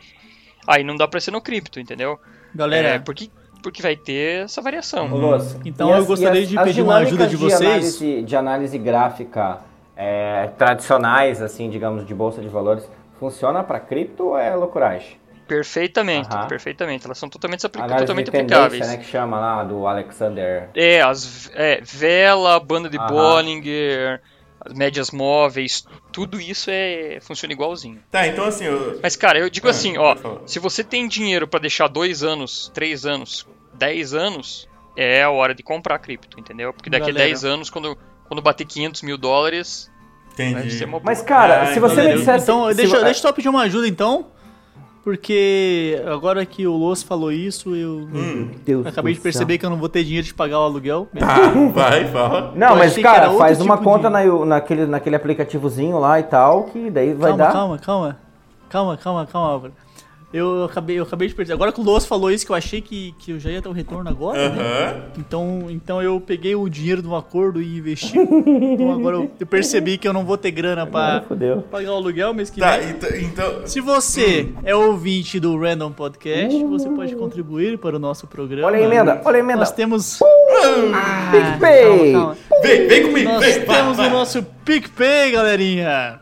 Aí 0.65 0.83
não 0.83 0.95
dá 0.95 1.07
pra 1.07 1.19
ser 1.19 1.31
no 1.31 1.41
cripto, 1.41 1.79
entendeu? 1.79 2.17
Galera, 2.55 2.87
É, 2.89 2.99
porque, 2.99 3.29
porque 3.63 3.81
vai 3.81 3.95
ter 3.97 4.43
essa 4.45 4.61
variação. 4.61 5.11
Ô, 5.11 5.37
Então 5.65 5.89
e 5.89 5.91
eu 5.91 5.97
as- 5.97 6.05
gostaria 6.05 6.41
as- 6.43 6.47
de 6.49 6.57
as 6.57 6.63
pedir 6.65 6.81
uma 6.83 6.97
ajuda 6.97 7.27
dinâmicas 7.27 7.29
de 7.31 7.35
vocês. 7.37 7.61
análise, 7.69 8.21
de 8.21 8.35
análise 8.35 8.77
gráfica 8.77 9.59
é, 9.97 10.47
tradicionais, 10.57 11.41
assim, 11.41 11.69
digamos, 11.69 12.05
de 12.05 12.13
bolsa 12.13 12.41
de 12.41 12.47
valores, 12.47 12.89
funciona 13.19 13.63
para 13.63 13.79
cripto 13.79 14.27
ou 14.27 14.37
é 14.37 14.55
loucuragem? 14.55 15.17
Perfeitamente, 15.47 16.29
Aham. 16.29 16.47
perfeitamente. 16.47 17.05
Elas 17.05 17.17
são 17.17 17.29
totalmente, 17.29 17.65
Análise 17.65 17.97
totalmente 17.99 18.31
tendência, 18.31 18.57
aplicáveis. 18.57 18.87
né, 18.87 18.97
que 18.97 19.05
chama 19.05 19.39
lá, 19.39 19.63
do 19.63 19.87
Alexander. 19.87 20.69
É, 20.75 21.01
as 21.01 21.49
é, 21.55 21.79
vela, 21.81 22.59
banda 22.59 22.89
de 22.89 22.97
Aham. 22.97 23.07
Bollinger, 23.07 24.21
as 24.59 24.73
médias 24.73 25.09
móveis, 25.11 25.85
tudo 26.11 26.39
isso 26.39 26.69
é 26.69 27.19
funciona 27.21 27.53
igualzinho. 27.53 28.01
Tá, 28.11 28.27
então 28.27 28.45
assim, 28.45 28.65
eu... 28.65 28.99
Mas 29.01 29.15
cara, 29.15 29.39
eu 29.39 29.49
digo 29.49 29.67
Ah, 29.67 29.71
assim, 29.71 29.97
ó, 29.97 30.15
se 30.45 30.59
você 30.59 30.83
tem 30.83 31.07
dinheiro 31.07 31.47
pra 31.47 31.59
deixar 31.61 31.87
dois 31.87 32.23
anos, 32.23 32.69
três 32.73 33.05
anos, 33.05 33.47
dez 33.73 34.13
anos, 34.13 34.67
é 34.97 35.23
a 35.23 35.29
hora 35.29 35.55
de 35.55 35.63
comprar 35.63 35.97
cripto, 35.99 36.39
entendeu? 36.39 36.73
Porque 36.73 36.89
daqui 36.89 37.11
Galera. 37.11 37.23
a 37.23 37.27
10 37.27 37.45
anos, 37.45 37.69
quando, 37.69 37.97
quando 38.27 38.41
bater 38.41 38.65
500 38.65 39.01
mil 39.03 39.17
dólares, 39.17 39.89
entendi. 40.33 40.71
ser 40.71 40.85
uma 40.85 40.99
Mas, 41.03 41.21
cara, 41.21 41.63
Ah, 41.63 41.65
se 41.73 41.79
você 41.79 42.01
então, 42.01 42.05
me 42.11 42.13
dissesse... 42.19 42.43
Então, 42.43 42.67
se 42.69 42.73
deixa, 42.75 42.97
vo- 42.97 43.03
deixa 43.03 43.19
eu 43.19 43.21
só 43.21 43.31
pedir 43.33 43.49
uma 43.49 43.61
ajuda, 43.63 43.87
então. 43.87 44.25
Porque 45.03 46.01
agora 46.05 46.45
que 46.45 46.67
o 46.67 46.75
Los 46.75 47.01
falou 47.01 47.31
isso, 47.31 47.73
eu 47.73 48.09
Hum. 48.13 48.49
Deus 48.65 48.85
acabei 48.85 49.13
de 49.13 49.21
perceber 49.21 49.57
que 49.57 49.65
eu 49.65 49.69
não 49.69 49.77
vou 49.77 49.87
ter 49.87 50.03
dinheiro 50.03 50.27
de 50.27 50.33
pagar 50.33 50.59
o 50.59 50.63
aluguel. 50.63 51.07
Ah, 51.21 51.49
vai, 51.73 52.03
fala. 52.09 52.51
Não, 52.55 52.71
Eu 52.71 52.75
mas 52.75 52.97
cara, 52.97 53.31
faz 53.31 53.61
uma 53.61 53.77
tipo 53.77 53.89
conta 53.89 54.07
de- 54.09 54.13
na, 54.13 54.45
naquele, 54.45 54.85
naquele 54.85 55.15
aplicativozinho 55.15 55.97
lá 55.97 56.19
e 56.19 56.23
tal, 56.23 56.65
que 56.65 56.89
daí 56.91 57.13
vai 57.13 57.29
calma, 57.29 57.37
dar. 57.45 57.53
calma, 57.53 57.79
calma. 57.79 58.17
Calma, 58.69 58.97
calma, 58.97 59.25
calma, 59.25 59.47
Álvaro. 59.49 59.73
Eu 60.33 60.65
acabei, 60.65 60.99
eu 60.99 61.03
acabei 61.03 61.29
de 61.29 61.33
perceber. 61.33 61.53
Agora 61.55 61.71
que 61.71 61.79
o 61.79 61.83
Los 61.83 62.05
falou 62.05 62.29
isso, 62.29 62.45
que 62.45 62.51
eu 62.51 62.55
achei 62.55 62.81
que, 62.81 63.15
que 63.17 63.31
eu 63.31 63.39
já 63.39 63.49
ia 63.49 63.61
ter 63.61 63.69
um 63.69 63.71
retorno 63.71 64.09
agora, 64.09 64.49
né? 64.49 64.61
Aham. 64.61 65.01
Então, 65.17 65.65
então 65.69 66.01
eu 66.03 66.19
peguei 66.19 66.53
o 66.53 66.67
dinheiro 66.67 67.01
do 67.01 67.15
acordo 67.15 67.61
e 67.61 67.77
investi. 67.77 68.17
então 68.19 68.91
agora 68.91 69.15
eu, 69.15 69.31
eu 69.39 69.47
percebi 69.47 69.97
que 69.97 70.05
eu 70.05 70.11
não 70.11 70.25
vou 70.25 70.37
ter 70.37 70.51
grana 70.51 70.85
pra 70.85 71.23
pagar 71.71 71.91
o 71.91 71.95
aluguel 71.95 72.33
mês 72.33 72.49
que 72.49 72.59
Tá, 72.59 72.75
vem. 72.77 72.89
então. 72.89 73.09
então 73.15 73.61
Se 73.67 73.79
você 73.79 74.49
é 74.65 74.75
ouvinte 74.75 75.39
do 75.39 75.57
Random 75.57 75.93
Podcast, 75.93 76.61
você 76.65 76.89
pode 76.89 77.15
contribuir 77.15 77.77
para 77.77 77.95
o 77.95 77.99
nosso 77.99 78.27
programa. 78.27 78.67
Olha 78.67 78.79
a 78.79 78.81
emenda, 78.81 79.21
olha 79.23 79.37
a 79.37 79.39
emenda. 79.39 79.59
Nós 79.59 79.71
temos. 79.71 80.19
Ah, 80.93 81.31
PicPay. 81.31 82.11
calma, 82.13 82.35
calma. 82.49 82.61
vem, 82.63 82.87
vem 82.87 83.03
comigo, 83.03 83.29
Nós 83.31 83.45
vem. 83.45 83.65
vai, 83.65 83.77
temos 83.77 83.95
vai. 83.97 84.07
o 84.07 84.09
nosso 84.09 84.43
PicPay, 84.65 85.31
galerinha. 85.31 86.19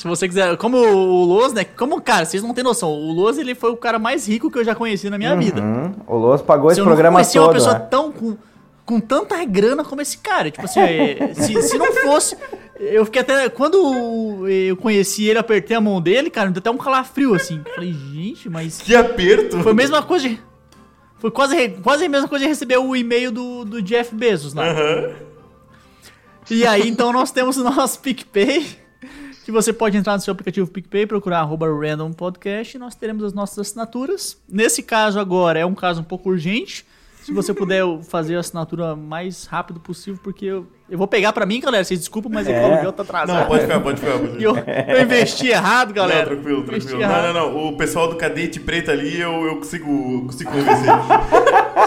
Se 0.00 0.08
você 0.08 0.26
quiser, 0.26 0.56
como 0.56 0.78
o 0.78 1.24
Loz, 1.26 1.52
né? 1.52 1.62
Como, 1.62 2.00
cara, 2.00 2.24
vocês 2.24 2.42
não 2.42 2.54
têm 2.54 2.64
noção. 2.64 2.90
O 2.90 3.12
Loz, 3.12 3.36
ele 3.36 3.54
foi 3.54 3.70
o 3.70 3.76
cara 3.76 3.98
mais 3.98 4.26
rico 4.26 4.50
que 4.50 4.56
eu 4.56 4.64
já 4.64 4.74
conheci 4.74 5.10
na 5.10 5.18
minha 5.18 5.36
vida. 5.36 5.60
Hum, 5.60 5.92
o 6.06 6.16
Los 6.16 6.40
pagou 6.40 6.70
Se 6.70 6.72
esse 6.72 6.80
eu 6.80 6.86
não 6.86 6.92
programa 6.92 7.16
conhecia 7.16 7.38
todo. 7.38 7.48
uma 7.48 7.52
pessoa 7.52 7.74
né? 7.74 7.80
tão 7.90 8.10
com, 8.10 8.34
com 8.86 8.98
tanta 8.98 9.44
grana 9.44 9.84
como 9.84 10.00
esse 10.00 10.16
cara. 10.16 10.50
Tipo 10.50 10.64
assim, 10.64 10.80
é, 10.80 11.34
se, 11.34 11.62
se 11.64 11.76
não 11.76 11.92
fosse. 11.92 12.34
Eu 12.78 13.04
fiquei 13.04 13.20
até. 13.20 13.50
Quando 13.50 14.48
eu 14.48 14.74
conheci 14.78 15.28
ele, 15.28 15.38
apertei 15.38 15.76
a 15.76 15.82
mão 15.82 16.00
dele, 16.00 16.30
cara, 16.30 16.46
me 16.46 16.54
deu 16.54 16.60
até 16.60 16.70
um 16.70 16.78
calafrio 16.78 17.34
assim. 17.34 17.60
Eu 17.62 17.74
Falei, 17.74 17.92
gente, 17.92 18.48
mas. 18.48 18.78
Que 18.78 18.96
aperto. 18.96 19.58
Foi 19.58 19.72
a 19.72 19.74
mesma 19.74 20.02
coisa 20.02 20.26
de. 20.30 20.40
Foi 21.18 21.30
quase, 21.30 21.68
quase 21.82 22.06
a 22.06 22.08
mesma 22.08 22.26
coisa 22.26 22.46
de 22.46 22.48
receber 22.48 22.78
o 22.78 22.96
e-mail 22.96 23.30
do, 23.30 23.66
do 23.66 23.82
Jeff 23.82 24.14
Bezos 24.14 24.54
lá. 24.54 24.66
Aham. 24.66 25.10
E 26.50 26.66
aí, 26.66 26.88
então, 26.88 27.12
nós 27.12 27.30
temos 27.30 27.58
o 27.58 27.64
nosso 27.64 28.00
PicPay, 28.00 28.66
que 29.50 29.54
você 29.54 29.72
pode 29.72 29.96
entrar 29.96 30.14
no 30.14 30.20
seu 30.20 30.32
aplicativo 30.32 30.70
PicPay, 30.70 31.06
procurar 31.06 31.40
arroba 31.40 31.66
Random 31.66 32.12
Podcast, 32.12 32.76
e 32.76 32.80
nós 32.80 32.94
teremos 32.94 33.24
as 33.24 33.32
nossas 33.32 33.58
assinaturas. 33.58 34.38
Nesse 34.48 34.82
caso 34.82 35.18
agora, 35.18 35.58
é 35.58 35.66
um 35.66 35.74
caso 35.74 36.00
um 36.00 36.04
pouco 36.04 36.30
urgente. 36.30 36.86
Se 37.22 37.32
você 37.32 37.52
puder 37.52 37.84
fazer 38.08 38.36
a 38.36 38.40
assinatura 38.40 38.96
mais 38.96 39.44
rápido 39.44 39.78
possível, 39.78 40.18
porque 40.22 40.46
eu, 40.46 40.66
eu 40.88 40.96
vou 40.96 41.06
pegar 41.06 41.32
pra 41.32 41.44
mim, 41.44 41.60
galera, 41.60 41.84
vocês 41.84 42.00
desculpam, 42.00 42.30
mas 42.32 42.48
é. 42.48 42.62
O 42.62 42.72
aluguel 42.72 42.92
tá 42.92 43.02
atrasado. 43.02 43.40
Não, 43.40 43.46
pode 43.46 43.62
ficar, 43.62 43.80
pode 43.80 44.00
ficar. 44.00 44.18
Pode 44.18 44.32
ficar. 44.32 44.42
eu, 44.42 44.56
eu 44.96 45.02
investi 45.02 45.48
errado, 45.48 45.92
galera. 45.92 46.30
Não, 46.30 46.36
tranquilo, 46.36 46.64
tranquilo. 46.64 47.02
errado. 47.02 47.34
Não, 47.34 47.34
não, 47.34 47.52
não. 47.52 47.68
O 47.68 47.76
pessoal 47.76 48.08
do 48.08 48.16
cadete 48.16 48.58
preto 48.58 48.90
ali, 48.90 49.20
eu, 49.20 49.44
eu 49.46 49.56
consigo, 49.56 50.26
consigo 50.26 50.50
convencer. 50.50 50.90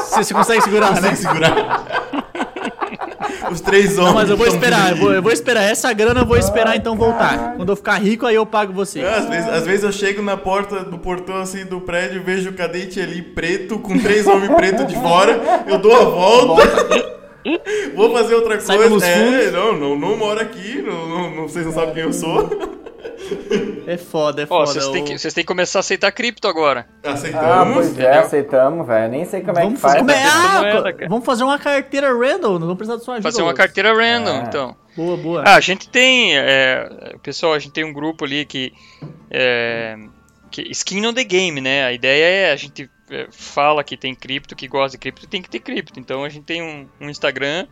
Você, 0.02 0.24
você 0.24 0.34
consegue 0.34 0.62
segurar, 0.62 1.02
né? 1.02 1.10
consigo 1.10 1.30
segurar. 1.30 2.23
Os 3.52 3.62
três 3.62 3.98
homens. 3.98 4.06
Não, 4.06 4.14
mas 4.14 4.30
eu 4.30 4.38
vou 4.38 4.48
esperar, 4.48 4.92
eu 4.92 4.98
vou, 4.98 5.14
eu 5.14 5.22
vou 5.22 5.32
esperar. 5.32 5.64
Essa 5.64 5.92
grana 5.94 6.22
eu 6.22 6.26
vou 6.26 6.38
esperar 6.38 6.76
então 6.76 6.96
voltar. 6.96 7.54
Quando 7.56 7.70
eu 7.72 7.76
ficar 7.76 7.96
rico, 7.96 8.26
aí 8.26 8.36
eu 8.36 8.46
pago 8.46 8.72
vocês. 8.74 9.04
É, 9.06 9.14
Às 9.16 9.26
vezes, 9.30 9.50
às 9.50 9.66
vezes 9.66 9.84
eu 9.84 9.92
chego 9.92 10.22
na 10.22 10.38
porta 10.38 10.84
do 10.84 10.98
portão 10.98 11.36
assim 11.38 11.66
do 11.66 11.82
prédio 11.82 12.18
e 12.22 12.24
vejo 12.24 12.50
o 12.50 12.54
cadete 12.54 13.00
ali 13.02 13.22
preto, 13.22 13.78
com 13.80 13.98
três 14.00 14.26
homens 14.28 14.54
pretos 14.56 14.88
de 14.88 14.96
fora. 14.96 15.40
Eu 15.68 15.78
dou 15.78 15.96
a 15.96 16.04
volta. 16.06 17.14
Vou 17.94 18.14
fazer 18.14 18.36
outra 18.36 18.60
Sai 18.62 18.78
coisa. 18.78 19.06
É, 19.06 19.52
não, 19.52 19.78
não, 19.78 20.00
não 20.00 20.16
moro 20.18 20.40
aqui, 20.40 20.82
não, 20.82 21.10
não, 21.10 21.36
não- 21.36 21.48
vocês 21.50 21.66
não 21.66 21.74
sabem 21.74 21.94
quem 21.94 22.04
eu 22.04 22.14
sou. 22.14 22.50
É 23.86 23.98
foda, 23.98 24.44
é 24.44 24.46
foda. 24.46 24.66
vocês 24.72 24.88
têm, 24.90 25.04
que, 25.04 25.18
vocês 25.18 25.34
têm 25.34 25.44
que 25.44 25.48
começar 25.48 25.80
a 25.80 25.82
aceitar 25.82 26.12
cripto 26.12 26.48
agora. 26.48 26.88
Ah, 27.04 27.12
Aceitamos. 27.14 27.74
pois 27.76 28.00
é, 28.00 28.18
aceitamos, 28.18 28.88
velho. 28.88 29.12
Nem 29.12 29.26
sei 29.26 29.42
como 29.42 29.52
é 29.58 29.62
que 29.62 29.68
Vamos, 29.68 29.82
faz. 29.82 29.98
como 29.98 30.12
é? 30.12 30.24
Ah, 30.24 30.62
cara. 30.94 31.08
vamos 31.10 31.26
fazer 31.26 31.44
uma 31.44 31.60
carteira 31.60 32.08
random, 32.14 32.54
não 32.54 32.60
vamos 32.60 32.76
precisar 32.78 32.98
da 32.98 33.04
sua 33.04 33.14
ajuda. 33.16 33.30
Fazer 33.32 33.42
uma 33.42 33.54
carteira 33.54 33.94
random, 33.94 34.38
É. 34.38 34.44
então. 34.48 34.76
Boa, 34.96 35.18
boa. 35.18 35.44
Ah, 35.46 35.56
a 35.56 35.60
gente 35.60 35.90
tem, 35.90 36.38
é, 36.38 37.16
pessoal, 37.24 37.54
a 37.54 37.60
gente 37.60 37.74
tem 37.74 37.84
um 37.84 37.92
grupo 37.94 38.26
ali 38.26 38.46
que, 38.46 38.72
é, 39.32 39.96
que 40.52 40.62
skin 40.72 41.06
on 41.06 41.14
the 41.14 41.24
game, 41.24 41.60
né? 41.60 41.86
A 41.86 41.92
ideia 41.94 42.48
é 42.50 42.52
a 42.52 42.56
gente 42.56 42.90
é, 43.10 43.28
fala 43.32 43.84
que 43.84 43.98
tem 43.98 44.14
cripto, 44.14 44.56
que 44.56 44.68
gosta 44.68 44.92
de 44.92 44.98
cripto, 45.00 45.28
tem 45.28 45.42
que 45.42 45.50
ter 45.50 45.60
cripto. 45.60 46.00
Então 46.00 46.24
a 46.24 46.30
gente 46.30 46.46
tem 46.46 46.62
um, 46.62 46.88
um 47.02 47.10
Instagram 47.10 47.68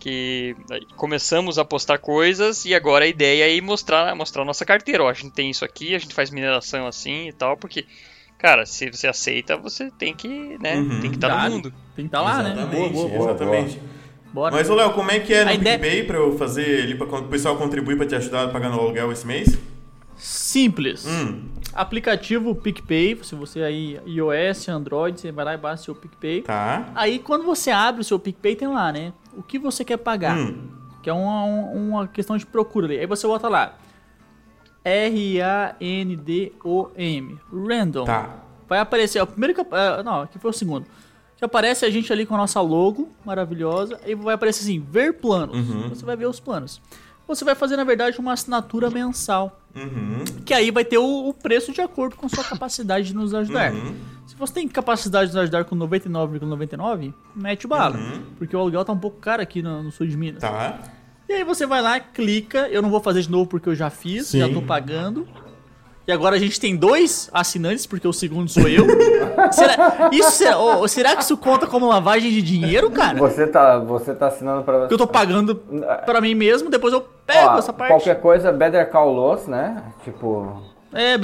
que 0.00 0.56
é, 0.70 0.80
começamos 0.96 1.58
a 1.58 1.64
postar 1.64 1.98
coisas 1.98 2.64
e 2.64 2.74
agora 2.74 3.04
a 3.04 3.08
ideia 3.08 3.44
é 3.44 3.54
ir 3.54 3.60
mostrar, 3.60 4.12
mostrar 4.16 4.44
nossa 4.44 4.64
carteira. 4.64 5.04
Ó, 5.04 5.08
a 5.08 5.12
gente 5.12 5.30
tem 5.30 5.50
isso 5.50 5.64
aqui, 5.64 5.94
a 5.94 5.98
gente 5.98 6.14
faz 6.14 6.30
mineração 6.30 6.86
assim 6.88 7.28
e 7.28 7.32
tal, 7.32 7.56
porque 7.56 7.84
cara, 8.38 8.64
se 8.66 8.90
você 8.90 9.06
aceita, 9.06 9.56
você 9.56 9.90
tem 9.92 10.14
que, 10.14 10.56
né? 10.60 10.76
Uhum. 10.76 11.00
tem 11.00 11.10
que 11.10 11.16
estar 11.18 11.28
Dá, 11.28 11.44
no 11.48 11.50
mundo. 11.56 11.70
Tem 11.94 12.06
que 12.06 12.08
estar 12.08 12.22
lá, 12.22 12.42
né? 12.42 12.52
Exatamente, 12.52 12.92
Boa, 12.94 13.08
boa, 13.08 13.18
boa. 13.18 13.30
exatamente. 13.30 13.80
Bora. 14.32 14.54
Mas, 14.54 14.70
ô 14.70 14.74
Léo, 14.74 14.92
como 14.92 15.10
é 15.10 15.18
que 15.20 15.34
é 15.34 15.44
no 15.44 15.50
A 15.50 15.54
ideia- 15.54 15.78
PicPay 15.78 16.04
pra 16.04 16.16
eu 16.16 16.38
fazer 16.38 16.82
ali, 16.84 16.94
pra 16.94 17.06
o 17.06 17.24
pessoal 17.28 17.56
contribuir 17.56 17.96
pra 17.96 18.06
te 18.06 18.14
ajudar 18.14 18.44
a 18.44 18.48
pagar 18.48 18.70
no 18.70 18.78
aluguel 18.80 19.10
esse 19.12 19.26
mês? 19.26 19.58
Simples. 20.20 21.06
Hum, 21.06 21.44
Aplicativo 21.72 22.54
PicPay, 22.54 23.18
se 23.22 23.34
você 23.34 23.62
aí 23.62 23.98
iOS, 24.06 24.68
Android, 24.68 25.18
você 25.20 25.32
vai 25.32 25.44
lá 25.44 25.54
e 25.54 25.56
baixa 25.56 25.84
seu 25.84 25.94
PicPay. 25.94 26.42
tá. 26.42 26.90
Aí 26.94 27.18
quando 27.18 27.44
você 27.44 27.70
abre 27.70 28.00
o 28.00 28.04
seu 28.04 28.18
PicPay 28.18 28.54
tem 28.56 28.68
lá, 28.68 28.92
né? 28.92 29.12
O 29.36 29.42
que 29.42 29.58
você 29.58 29.84
quer 29.84 29.96
pagar. 29.96 30.36
Hum, 30.36 30.68
Que 31.02 31.08
é 31.08 31.12
uma, 31.12 31.44
um- 31.44 31.88
uma 31.90 32.06
questão 32.08 32.36
de 32.36 32.44
procura 32.44 32.86
ali. 32.86 32.98
Aí 32.98 33.06
você 33.06 33.26
bota 33.26 33.48
lá. 33.48 33.74
R-A-N-D-O-M. 36.10 37.38
Random. 37.52 38.04
tá. 38.04 38.36
Vai 38.68 38.78
aparecer. 38.78 39.20
O 39.22 39.26
primeiro 39.26 39.52
que. 39.54 39.60
ah, 39.74 40.02
Não, 40.02 40.22
aqui 40.22 40.38
foi 40.38 40.50
o 40.50 40.54
segundo. 40.54 40.86
Que 41.36 41.44
aparece 41.44 41.84
a 41.84 41.90
gente 41.90 42.12
ali 42.12 42.24
com 42.26 42.34
a 42.34 42.38
nossa 42.38 42.60
logo 42.60 43.08
maravilhosa. 43.24 43.98
E 44.06 44.14
vai 44.14 44.34
aparecer 44.34 44.62
assim: 44.62 44.78
ver 44.80 45.14
planos. 45.14 45.56
Uhum. 45.56 45.88
Você 45.88 46.04
vai 46.04 46.16
ver 46.16 46.26
os 46.26 46.38
planos. 46.38 46.80
Você 47.30 47.44
vai 47.44 47.54
fazer, 47.54 47.76
na 47.76 47.84
verdade, 47.84 48.18
uma 48.18 48.32
assinatura 48.32 48.90
mensal. 48.90 49.60
Uhum. 49.72 50.24
Que 50.44 50.52
aí 50.52 50.72
vai 50.72 50.84
ter 50.84 50.98
o, 50.98 51.28
o 51.28 51.32
preço 51.32 51.72
de 51.72 51.80
acordo 51.80 52.16
com 52.16 52.28
sua 52.28 52.42
capacidade 52.42 53.06
de 53.06 53.14
nos 53.14 53.32
ajudar. 53.32 53.72
Uhum. 53.72 53.94
Se 54.26 54.34
você 54.34 54.54
tem 54.54 54.66
capacidade 54.66 55.30
de 55.30 55.36
nos 55.36 55.42
ajudar 55.42 55.64
com 55.64 55.76
99,99, 55.76 57.14
mete 57.36 57.68
bala. 57.68 57.96
Uhum. 57.96 58.22
Porque 58.36 58.56
o 58.56 58.58
aluguel 58.58 58.84
tá 58.84 58.92
um 58.92 58.98
pouco 58.98 59.18
caro 59.18 59.40
aqui 59.40 59.62
no, 59.62 59.80
no 59.80 59.92
sul 59.92 60.08
de 60.08 60.16
Minas. 60.16 60.40
Tá. 60.40 60.80
E 61.28 61.34
aí 61.34 61.44
você 61.44 61.66
vai 61.66 61.80
lá, 61.80 62.00
clica. 62.00 62.68
Eu 62.68 62.82
não 62.82 62.90
vou 62.90 62.98
fazer 63.00 63.22
de 63.22 63.30
novo 63.30 63.48
porque 63.48 63.68
eu 63.68 63.74
já 63.76 63.90
fiz, 63.90 64.26
Sim. 64.26 64.40
já 64.40 64.48
tô 64.48 64.60
pagando. 64.60 65.28
E 66.06 66.12
agora 66.12 66.34
a 66.36 66.38
gente 66.38 66.58
tem 66.58 66.74
dois 66.74 67.30
assinantes, 67.32 67.86
porque 67.86 68.08
o 68.08 68.12
segundo 68.12 68.48
sou 68.48 68.66
eu. 68.68 68.84
será, 69.52 70.08
isso 70.10 70.30
será, 70.32 70.58
ô, 70.58 70.88
será 70.88 71.14
que 71.14 71.22
isso 71.22 71.36
conta 71.36 71.66
como 71.66 71.86
lavagem 71.88 72.30
de 72.30 72.42
dinheiro, 72.42 72.90
cara? 72.90 73.16
Você 73.18 73.46
tá, 73.46 73.78
você 73.78 74.14
tá 74.14 74.26
assinando 74.26 74.62
pra 74.64 74.88
eu 74.90 74.98
tô 74.98 75.06
pagando 75.06 75.54
pra 76.06 76.20
mim 76.20 76.34
mesmo, 76.34 76.68
depois 76.70 76.92
eu 76.92 77.02
pego 77.26 77.50
Ó, 77.54 77.58
essa 77.58 77.72
parte. 77.72 77.90
Qualquer 77.92 78.20
coisa, 78.20 78.50
Better 78.50 78.90
Call 78.90 79.12
Los, 79.12 79.46
né? 79.46 79.82
Tipo, 80.02 80.60
É, 80.92 81.14
eu 81.14 81.20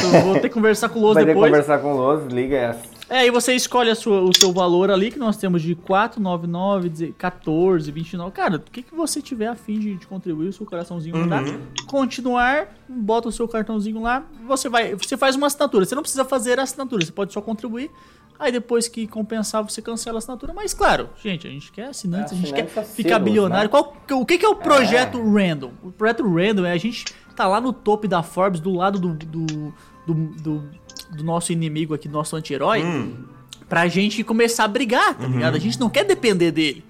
tô- 0.00 0.20
vou 0.26 0.34
ter 0.34 0.48
que 0.48 0.54
conversar 0.54 0.88
com 0.88 1.00
o 1.00 1.02
Los 1.02 1.14
vai 1.14 1.24
ter 1.24 1.28
que 1.28 1.34
depois. 1.34 1.50
conversar 1.50 1.78
com 1.78 1.92
o 1.92 1.96
Los, 1.96 2.26
liga 2.32 2.56
essa. 2.56 2.80
É, 3.10 3.18
aí 3.18 3.30
você 3.30 3.52
escolhe 3.54 3.90
a 3.90 3.94
sua- 3.96 4.22
o 4.22 4.32
seu 4.32 4.52
valor 4.52 4.88
ali, 4.90 5.10
que 5.10 5.18
nós 5.18 5.36
temos 5.36 5.60
de 5.62 5.74
4,99, 5.74 7.12
14, 7.18 7.90
29. 7.90 8.30
Cara, 8.30 8.56
o 8.56 8.60
que, 8.60 8.82
que 8.82 8.94
você 8.94 9.20
tiver 9.20 9.48
a 9.48 9.56
fim 9.56 9.78
de, 9.80 9.96
de 9.96 10.06
contribuir, 10.06 10.48
o 10.48 10.52
seu 10.52 10.64
coraçãozinho 10.64 11.16
mandar. 11.16 11.42
Uhum. 11.42 11.60
Continuar, 11.88 12.68
bota 12.88 13.28
o 13.28 13.32
seu 13.32 13.48
cartãozinho 13.48 14.00
lá, 14.00 14.24
você 14.46 14.68
vai. 14.68 14.94
Você 14.94 15.16
faz 15.16 15.34
uma 15.36 15.48
assinatura. 15.48 15.84
Você 15.84 15.94
não 15.94 16.02
precisa 16.02 16.24
fazer 16.24 16.58
a 16.60 16.62
assinatura, 16.62 17.04
você 17.04 17.12
pode 17.12 17.32
só 17.32 17.40
contribuir. 17.40 17.90
Aí 18.38 18.50
depois 18.50 18.88
que 18.88 19.06
compensar, 19.06 19.62
você 19.62 19.82
cancela 19.82 20.16
a 20.16 20.20
assinatura. 20.20 20.54
Mas 20.54 20.72
claro, 20.72 21.10
gente, 21.22 21.46
a 21.46 21.50
gente 21.50 21.70
quer 21.72 21.88
assinantes, 21.88 22.32
a 22.32 22.36
gente 22.36 22.52
quer 22.54 22.66
ficar 22.66 22.80
assíduos, 22.82 23.18
bilionário. 23.22 23.64
né? 23.64 23.68
Qual, 23.68 23.94
o 24.12 24.24
que, 24.24 24.38
que 24.38 24.46
é 24.46 24.48
o 24.48 24.56
projeto 24.56 25.18
Random? 25.22 25.72
O 25.82 25.92
projeto 25.92 26.22
Random 26.22 26.64
é 26.64 26.72
a 26.72 26.78
gente 26.78 27.04
tá 27.36 27.46
lá 27.46 27.60
no 27.60 27.72
topo 27.72 28.08
da 28.08 28.22
Forbes, 28.22 28.60
do 28.60 28.72
lado 28.72 28.98
do, 28.98 29.12
do, 29.14 29.74
do, 30.06 30.14
do- 30.42 30.70
do 31.10 31.24
nosso 31.24 31.52
inimigo 31.52 31.94
aqui, 31.94 32.08
do 32.08 32.12
nosso 32.12 32.36
anti-herói 32.36 32.82
Hum, 32.82 33.24
pra 33.68 33.86
gente 33.88 34.22
começar 34.24 34.64
a 34.64 34.68
brigar, 34.68 35.14
tá 35.14 35.26
ligado? 35.26 35.54
A 35.56 35.58
gente 35.60 35.78
não 35.78 35.88
quer 35.90 36.04
depender 36.04 36.50
dele. 36.50 36.84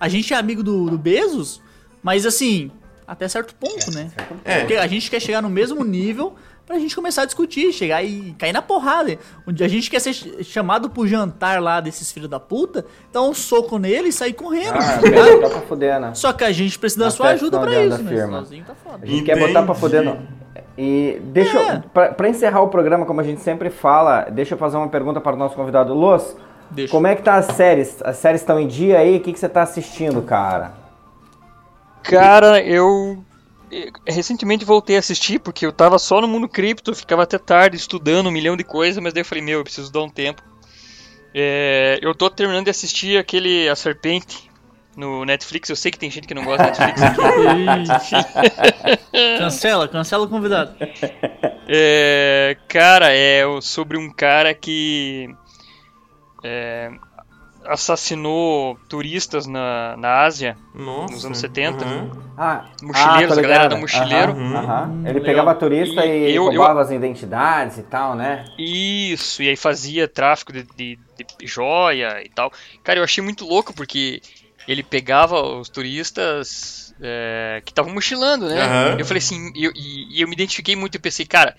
A 0.00 0.08
gente 0.08 0.32
é 0.34 0.36
amigo 0.36 0.62
do, 0.62 0.90
do 0.90 0.98
Bezos, 0.98 1.60
mas 2.02 2.26
assim, 2.26 2.70
até 3.06 3.26
certo 3.28 3.54
ponto, 3.54 3.90
né? 3.92 4.10
É. 4.44 4.60
Porque 4.60 4.74
a 4.74 4.86
gente 4.86 5.10
quer 5.10 5.20
chegar 5.20 5.40
no 5.42 5.48
mesmo 5.48 5.84
nível 5.84 6.34
pra 6.66 6.78
gente 6.78 6.94
começar 6.94 7.22
a 7.22 7.24
discutir, 7.26 7.72
chegar 7.72 8.02
e 8.02 8.34
cair 8.38 8.52
na 8.52 8.62
porrada. 8.62 9.18
Onde 9.46 9.62
a 9.62 9.68
gente 9.68 9.90
quer 9.90 10.00
ser 10.00 10.12
ch- 10.14 10.42
chamado 10.42 10.88
pro 10.90 11.06
jantar 11.06 11.60
lá 11.62 11.78
desses 11.80 12.10
filhos 12.10 12.28
da 12.28 12.40
puta, 12.40 12.84
dar 13.12 13.22
um 13.22 13.34
soco 13.34 13.78
nele 13.78 14.08
e 14.08 14.12
sair 14.12 14.32
correndo, 14.32 14.74
Ah, 14.78 14.96
tá 14.98 15.00
ligado? 15.02 15.40
tá 15.42 15.50
pra 15.50 15.60
fuder, 15.60 16.00
né? 16.00 16.14
Só 16.14 16.32
que 16.32 16.42
a 16.42 16.50
gente 16.52 16.78
precisa 16.78 17.04
da 17.04 17.10
sua 17.10 17.28
ajuda 17.30 17.60
pra 17.60 17.84
isso, 17.84 18.02
né? 18.02 18.10
firma. 18.10 18.42
Tá. 18.66 18.74
A 19.02 19.06
gente 19.06 19.22
quer 19.24 19.38
botar 19.38 19.62
pra 19.62 19.74
fuder. 19.74 20.02
Entendi. 20.02 20.43
E 20.76 21.20
deixa 21.26 21.56
É. 21.58 21.76
eu, 21.76 21.80
pra, 21.90 22.12
pra 22.12 22.28
encerrar 22.28 22.60
o 22.62 22.68
programa, 22.68 23.06
como 23.06 23.20
a 23.20 23.24
gente 23.24 23.40
sempre 23.40 23.70
fala, 23.70 24.22
deixa 24.30 24.54
eu 24.54 24.58
fazer 24.58 24.76
uma 24.76 24.88
pergunta 24.88 25.20
para 25.20 25.34
o 25.34 25.38
nosso 25.38 25.54
convidado. 25.54 25.94
Los, 25.94 26.36
Deixa. 26.70 26.90
como 26.90 27.06
é 27.06 27.14
que 27.14 27.22
tá 27.22 27.34
as 27.36 27.46
séries? 27.46 28.02
As 28.02 28.16
séries 28.16 28.40
estão 28.40 28.58
em 28.58 28.66
dia 28.66 28.98
aí? 28.98 29.16
O 29.16 29.20
que, 29.20 29.32
que 29.32 29.38
você 29.38 29.48
tá 29.48 29.62
assistindo, 29.62 30.20
cara? 30.22 30.72
Cara, 32.02 32.60
eu 32.60 33.24
eh, 33.70 33.90
recentemente 34.06 34.64
voltei 34.64 34.96
a 34.96 34.98
assistir 34.98 35.38
porque 35.38 35.64
eu 35.64 35.72
tava 35.72 35.98
só 35.98 36.20
no 36.20 36.28
mundo 36.28 36.48
cripto, 36.48 36.94
ficava 36.94 37.22
até 37.22 37.38
tarde 37.38 37.76
estudando 37.76 38.26
um 38.26 38.32
milhão 38.32 38.56
de 38.56 38.64
coisas, 38.64 39.02
mas 39.02 39.12
daí 39.14 39.22
eu 39.22 39.24
falei, 39.26 39.44
meu, 39.44 39.60
eu 39.60 39.64
preciso 39.64 39.92
dar 39.92 40.02
um 40.02 40.10
tempo. 40.10 40.42
É, 41.32 41.98
eu 42.02 42.14
tô 42.14 42.28
terminando 42.30 42.64
de 42.64 42.70
assistir 42.70 43.16
aquele 43.18 43.68
A 43.68 43.74
Serpente 43.76 44.50
no 44.96 45.24
Netflix. 45.24 45.68
Eu 45.68 45.76
sei 45.76 45.90
que 45.90 45.98
tem 45.98 46.10
gente 46.10 46.26
que 46.26 46.34
não 46.34 46.44
gosta 46.44 46.70
de 46.70 46.80
Netflix 46.80 47.18
aqui. 47.18 48.28
cancela, 49.38 49.88
cancela 49.88 50.24
o 50.24 50.28
convidado. 50.28 50.74
É, 51.68 52.56
cara, 52.68 53.12
é 53.12 53.42
sobre 53.60 53.96
um 53.98 54.12
cara 54.12 54.52
que 54.54 55.28
é, 56.42 56.90
assassinou 57.66 58.78
turistas 58.88 59.46
na, 59.46 59.96
na 59.96 60.20
Ásia, 60.22 60.56
Nossa. 60.74 61.14
nos 61.14 61.24
anos 61.24 61.38
70. 61.38 61.84
aham. 61.84 62.24
Ah, 62.36 62.64
Mochileiros, 62.82 63.30
ah, 63.30 63.34
tô 63.34 63.38
a 63.38 63.42
galera 63.42 63.68
do 63.68 63.78
mochileiro. 63.78 64.32
Aham, 64.32 64.56
aham. 64.56 64.88
Hum, 64.90 65.06
Ele 65.06 65.20
pegava 65.20 65.54
turista 65.54 66.04
e, 66.04 66.32
E 66.32 66.34
eu- 66.34 66.50
eu- 66.52 66.58
roubava 66.60 66.82
as 66.82 66.90
identidades 66.90 67.78
e 67.78 67.82
tal, 67.84 68.16
né? 68.16 68.44
Isso, 68.58 69.40
e 69.40 69.48
aí 69.48 69.54
fazia 69.56 70.08
tráfico 70.08 70.52
de, 70.52 70.64
de- 70.76 70.98
de 71.16 71.46
joia 71.46 72.20
e 72.24 72.28
tal. 72.28 72.52
Cara, 72.82 72.98
eu 72.98 73.04
achei 73.04 73.22
muito 73.22 73.46
louco 73.46 73.72
porque 73.72 74.20
ele 74.66 74.82
pegava 74.82 75.40
os 75.42 75.68
turistas 75.68 76.94
é, 77.00 77.62
que 77.64 77.70
estavam 77.72 77.92
mochilando, 77.92 78.48
né? 78.48 78.62
Aham. 78.62 78.96
Eu 78.98 79.04
falei 79.04 79.18
assim, 79.18 79.52
e 79.54 79.64
eu, 79.64 79.72
e- 79.74 80.18
e 80.18 80.20
eu 80.20 80.28
me 80.28 80.34
identifiquei 80.34 80.74
muito 80.76 80.94
e 80.94 80.98
pensei, 81.00 81.26
cara, 81.26 81.56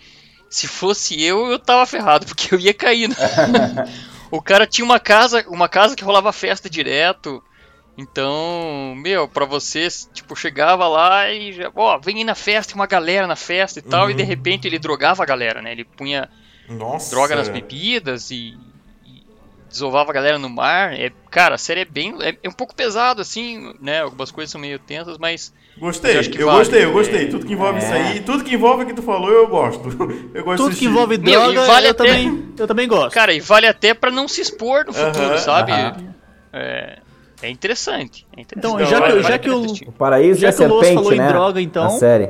se 0.50 0.68
fosse 0.68 1.22
eu, 1.22 1.48
eu 1.52 1.60
tava 1.60 1.86
ferrado, 1.86 2.26
porque 2.28 2.54
eu 2.54 2.60
ia 2.60 2.74
cair. 2.74 3.10
né? 3.10 3.16
o 4.32 4.42
cara 4.42 4.66
tinha 4.66 4.86
uma 4.86 5.00
casa, 5.00 5.44
uma 5.48 5.68
casa 5.70 5.96
que 5.96 6.04
rolava 6.04 6.32
festa 6.34 6.70
direto. 6.70 7.42
Então, 7.98 8.94
meu, 8.98 9.26
pra 9.28 9.46
vocês, 9.46 10.10
tipo, 10.14 10.36
chegava 10.36 10.86
lá 10.88 11.32
e 11.32 11.54
já, 11.54 11.72
ó, 11.74 11.98
vem 11.98 12.18
aí 12.18 12.24
na 12.26 12.36
festa, 12.36 12.74
tem 12.74 12.82
uma 12.82 12.88
galera 12.88 13.26
na 13.26 13.38
festa 13.38 13.80
e 13.80 13.82
tal, 13.82 14.10
e 14.12 14.14
de 14.14 14.24
repente 14.24 14.68
ele 14.68 14.78
drogava 14.78 15.24
a 15.24 15.26
galera, 15.26 15.62
né? 15.62 15.72
Ele 15.72 15.86
punha 15.86 16.30
Nossa. 16.68 17.10
droga 17.10 17.38
nas 17.38 17.48
bebidas 17.48 18.32
e 18.32 18.54
desovava 19.76 20.10
a 20.10 20.14
galera 20.14 20.40
no 20.40 20.50
mar. 20.50 20.94
É, 20.94 21.12
cara, 21.30 21.56
a 21.56 21.58
série 21.58 21.82
é 21.82 21.86
bem. 21.86 22.16
É, 22.22 22.36
é 22.44 22.50
um 22.50 22.54
pouco 22.54 22.74
pesado, 22.76 23.22
assim, 23.22 23.74
né? 23.82 24.02
Algumas 24.02 24.32
coisas 24.32 24.52
são 24.52 24.60
meio 24.60 24.80
tensas, 24.80 25.18
mas. 25.18 25.54
Gostei, 25.78 26.18
Eu 26.18 26.22
eu, 26.22 26.46
vale. 26.48 26.58
gostei, 26.60 26.86
eu 26.86 26.92
gostei. 26.94 27.28
Tudo 27.28 27.46
que 27.46 27.54
envolve 27.54 27.80
É. 27.80 27.84
isso 27.84 27.94
aí, 27.94 28.20
tudo 28.22 28.44
que 28.44 28.56
envolve 28.56 28.84
o 28.84 28.88
que 28.88 28.94
tu 28.94 29.02
falou, 29.04 29.30
eu 29.30 29.48
gosto. 29.48 29.90
Eu 30.34 30.44
gosto 30.44 30.64
Tudo 30.64 30.74
de 30.74 30.80
que 30.80 30.86
envolve 30.86 31.18
Meu, 31.18 31.42
droga, 31.54 31.66
vale 31.66 31.88
eu, 31.88 31.92
até- 31.92 32.04
também, 32.06 32.54
eu 32.58 32.68
também 32.68 32.88
gosto. 32.88 33.14
Cara, 33.14 33.34
e 33.34 33.40
vale 33.40 33.68
até 33.68 33.94
pra 33.94 34.10
não 34.12 34.28
se 34.28 34.42
expor 34.42 34.86
no 34.86 34.94
futuro, 34.94 35.26
Aham, 35.26 35.38
sabe? 35.38 35.72
aham. 35.74 35.96
É, 36.54 37.00
é 37.42 37.50
interessante. 37.50 38.26
É 38.36 38.42
interessante. 38.42 38.74
Então, 38.76 38.86
já 38.86 39.00
Vale- 39.00 39.14
que- 39.18 39.24
já 39.24 39.38
que 39.38 39.50
o-. 39.50 39.66
O 39.88 39.92
Paraíso 39.92 40.40
Já 40.40 40.48
e 40.48 40.50
a 40.50 40.54
que 40.54 40.64
o 40.64 40.68
Loas 40.68 40.86
Serpente, 40.88 41.04
falou 41.04 41.14
em 41.14 41.18
né? 41.18 41.28
droga, 41.28 41.62
então- 41.62 41.86
A 41.86 41.90
série. 41.90 42.30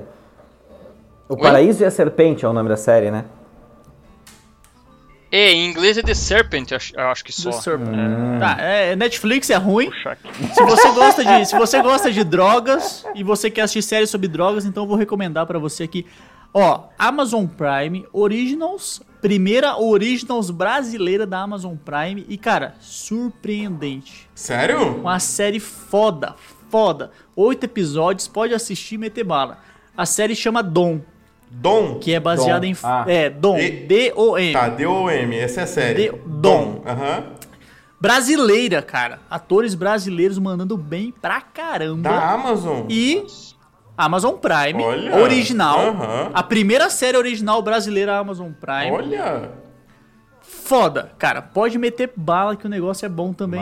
O 1.29 1.33
Oi? 1.35 1.41
Paraíso 1.41 1.83
e 1.83 1.85
a 1.85 1.91
Serpente 1.91 2.45
é 2.45 2.47
o 2.47 2.53
nome 2.53 2.69
da 2.69 2.77
série, 2.77 3.09
né? 3.11 3.25
É, 5.31 5.51
em 5.51 5.69
inglês 5.69 5.97
é 5.97 6.01
The 6.01 6.13
Serpent, 6.13 6.71
eu 6.71 7.07
acho, 7.07 7.23
que 7.23 7.31
só. 7.31 7.49
The 7.49 7.57
Serpent. 7.57 7.89
Hum. 7.89 8.39
Tá, 8.39 8.57
é, 8.59 8.95
Netflix 8.95 9.49
é 9.49 9.55
ruim. 9.55 9.91
Se 10.53 10.63
você 10.63 10.91
gosta 10.91 11.25
de, 11.25 11.45
se 11.45 11.57
você 11.57 11.81
gosta 11.81 12.11
de 12.11 12.23
drogas 12.23 13.05
e 13.15 13.23
você 13.23 13.49
quer 13.49 13.61
assistir 13.61 13.81
séries 13.81 14.09
sobre 14.09 14.27
drogas, 14.27 14.65
então 14.65 14.83
eu 14.83 14.87
vou 14.87 14.97
recomendar 14.97 15.45
pra 15.45 15.59
você 15.59 15.83
aqui. 15.83 16.05
Ó, 16.53 16.87
Amazon 16.97 17.45
Prime 17.47 18.05
Originals, 18.13 19.01
primeira 19.21 19.77
Originals 19.77 20.49
brasileira 20.49 21.27
da 21.27 21.41
Amazon 21.41 21.75
Prime 21.75 22.25
e 22.29 22.37
cara, 22.37 22.75
surpreendente. 22.79 24.29
Sério? 24.33 25.01
Uma 25.01 25.19
série 25.19 25.59
foda, 25.59 26.33
foda. 26.69 27.11
Oito 27.35 27.65
episódios, 27.65 28.29
pode 28.29 28.53
assistir 28.53 28.95
e 28.95 28.99
meter 28.99 29.25
bala. 29.25 29.57
A 29.97 30.05
série 30.05 30.33
chama 30.33 30.63
Dom, 30.63 31.01
Dom. 31.57 31.99
que 31.99 32.13
é 32.13 32.19
baseada 32.19 32.59
Dom. 32.61 32.67
em 32.67 32.77
Ah. 32.83 33.05
é 33.07 33.29
Dom, 33.29 33.57
E- 33.57 33.69
D 33.71 34.13
O 34.15 34.37
M. 34.37 34.53
Tá, 34.53 34.69
D-O-M, 34.69 35.35
essa 35.37 35.61
é 35.61 35.63
a 35.63 35.67
série. 35.67 36.11
Dom. 36.25 36.81
Aham. 36.85 37.23
Brasileira, 37.99 38.81
cara. 38.81 39.19
Atores 39.29 39.73
brasileiros 39.73 40.37
mandando 40.37 40.77
bem 40.77 41.13
pra 41.21 41.41
caramba. 41.41 42.09
Da 42.09 42.31
Amazon. 42.33 42.85
E 42.89 43.25
Amazon 43.97 44.35
Prime, 44.35 44.83
Olha, 44.83 45.15
original. 45.17 45.79
aham. 45.79 46.29
A 46.33 46.43
primeira 46.43 46.89
série 46.89 47.17
original 47.17 47.61
brasileira 47.61 48.17
Amazon 48.17 48.51
Prime. 48.51 48.91
Olha. 48.91 49.51
Foda, 50.65 51.11
cara. 51.19 51.43
Pode 51.43 51.77
meter 51.77 52.11
bala 52.15 52.55
que 52.55 52.65
o 52.65 52.69
negócio 52.69 53.05
é 53.05 53.09
bom 53.09 53.31
também. 53.33 53.61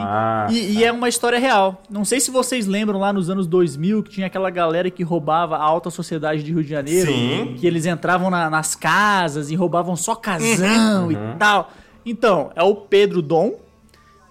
E, 0.49 0.77
e 0.80 0.84
é 0.85 0.91
uma 0.91 1.09
história 1.09 1.38
real. 1.38 1.81
Não 1.89 2.05
sei 2.05 2.21
se 2.21 2.31
vocês 2.31 2.65
lembram 2.65 2.97
lá 2.97 3.11
nos 3.11 3.30
anos 3.30 3.45
2000 3.45 4.01
que 4.03 4.09
tinha 4.09 4.27
aquela 4.27 4.49
galera 4.49 4.89
que 4.89 5.03
roubava 5.03 5.57
a 5.57 5.61
alta 5.61 5.89
sociedade 5.89 6.41
de 6.43 6.53
Rio 6.53 6.63
de 6.63 6.69
Janeiro. 6.69 7.11
Sim. 7.11 7.55
Que 7.59 7.67
eles 7.67 7.85
entravam 7.85 8.30
na- 8.30 8.49
nas 8.49 8.73
casas 8.73 9.51
e 9.51 9.55
roubavam 9.55 9.97
só 9.97 10.15
casão 10.15 11.11
e 11.11 11.17
tal. 11.38 11.71
Então, 12.05 12.51
é 12.55 12.63
o 12.63 12.73
Pedro 12.73 13.21
Dom, 13.21 13.55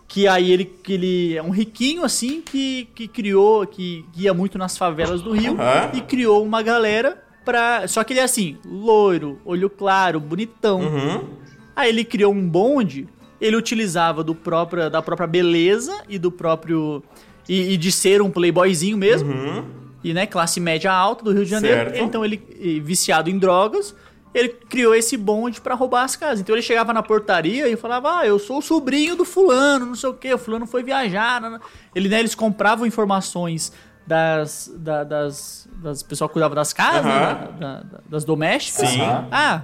que 0.08 0.26
aí 0.26 0.50
ele, 0.50 0.64
que 0.64 0.94
ele 0.94 1.36
é 1.36 1.42
um 1.42 1.50
riquinho 1.50 2.04
assim 2.04 2.40
que, 2.40 2.88
que 2.94 3.06
criou, 3.06 3.66
que 3.66 4.04
ia 4.16 4.32
muito 4.32 4.56
nas 4.56 4.78
favelas 4.78 5.20
do 5.20 5.32
Rio 5.32 5.60
Aham. 5.60 5.90
e 5.92 6.00
criou 6.00 6.42
uma 6.42 6.62
galera 6.62 7.22
pra. 7.44 7.86
Só 7.86 8.02
que 8.02 8.14
ele 8.14 8.20
é 8.20 8.22
assim, 8.24 8.56
loiro, 8.64 9.38
olho 9.44 9.68
claro, 9.68 10.18
bonitão. 10.18 10.80
Uhum. 10.80 11.42
Aí 11.74 11.88
ele 11.88 12.04
criou 12.04 12.32
um 12.32 12.48
bonde, 12.48 13.08
ele 13.40 13.56
utilizava 13.56 14.22
do 14.22 14.34
próprio, 14.34 14.88
da 14.90 15.00
própria 15.02 15.26
beleza 15.26 15.92
e 16.08 16.18
do 16.18 16.30
próprio. 16.30 17.02
E, 17.48 17.72
e 17.72 17.76
de 17.76 17.90
ser 17.90 18.22
um 18.22 18.30
playboyzinho 18.30 18.96
mesmo. 18.96 19.32
Uhum. 19.32 19.64
E, 20.04 20.12
né, 20.14 20.26
classe 20.26 20.60
média 20.60 20.92
alta 20.92 21.24
do 21.24 21.32
Rio 21.32 21.44
de 21.44 21.50
Janeiro. 21.50 21.90
Certo. 21.90 22.04
Então 22.04 22.24
ele, 22.24 22.36
viciado 22.84 23.28
em 23.30 23.38
drogas, 23.38 23.94
ele 24.34 24.48
criou 24.48 24.94
esse 24.94 25.16
bonde 25.16 25.60
pra 25.60 25.74
roubar 25.74 26.04
as 26.04 26.14
casas. 26.16 26.40
Então 26.40 26.54
ele 26.54 26.62
chegava 26.62 26.92
na 26.92 27.02
portaria 27.02 27.68
e 27.68 27.76
falava: 27.76 28.18
Ah, 28.20 28.26
eu 28.26 28.38
sou 28.38 28.58
o 28.58 28.62
sobrinho 28.62 29.16
do 29.16 29.24
fulano, 29.24 29.86
não 29.86 29.94
sei 29.94 30.10
o 30.10 30.14
que, 30.14 30.32
o 30.32 30.38
fulano 30.38 30.66
foi 30.66 30.82
viajar. 30.82 31.40
né, 31.40 31.50
né." 31.50 31.58
Ele, 31.94 32.08
né, 32.08 32.20
eles 32.20 32.34
compravam 32.34 32.86
informações 32.86 33.72
das. 34.06 34.70
da- 34.76 35.04
das, 35.04 35.68
das 35.82 36.02
pessoal 36.02 36.28
que 36.28 36.32
cuidava 36.34 36.54
das 36.54 36.72
casas, 36.72 37.04
Aham. 37.06 37.10
né, 37.20 37.48
da- 37.60 37.80
da- 37.82 38.00
das 38.08 38.24
domésticas. 38.24 38.88
Sim. 38.88 39.00
Ah, 39.30 39.62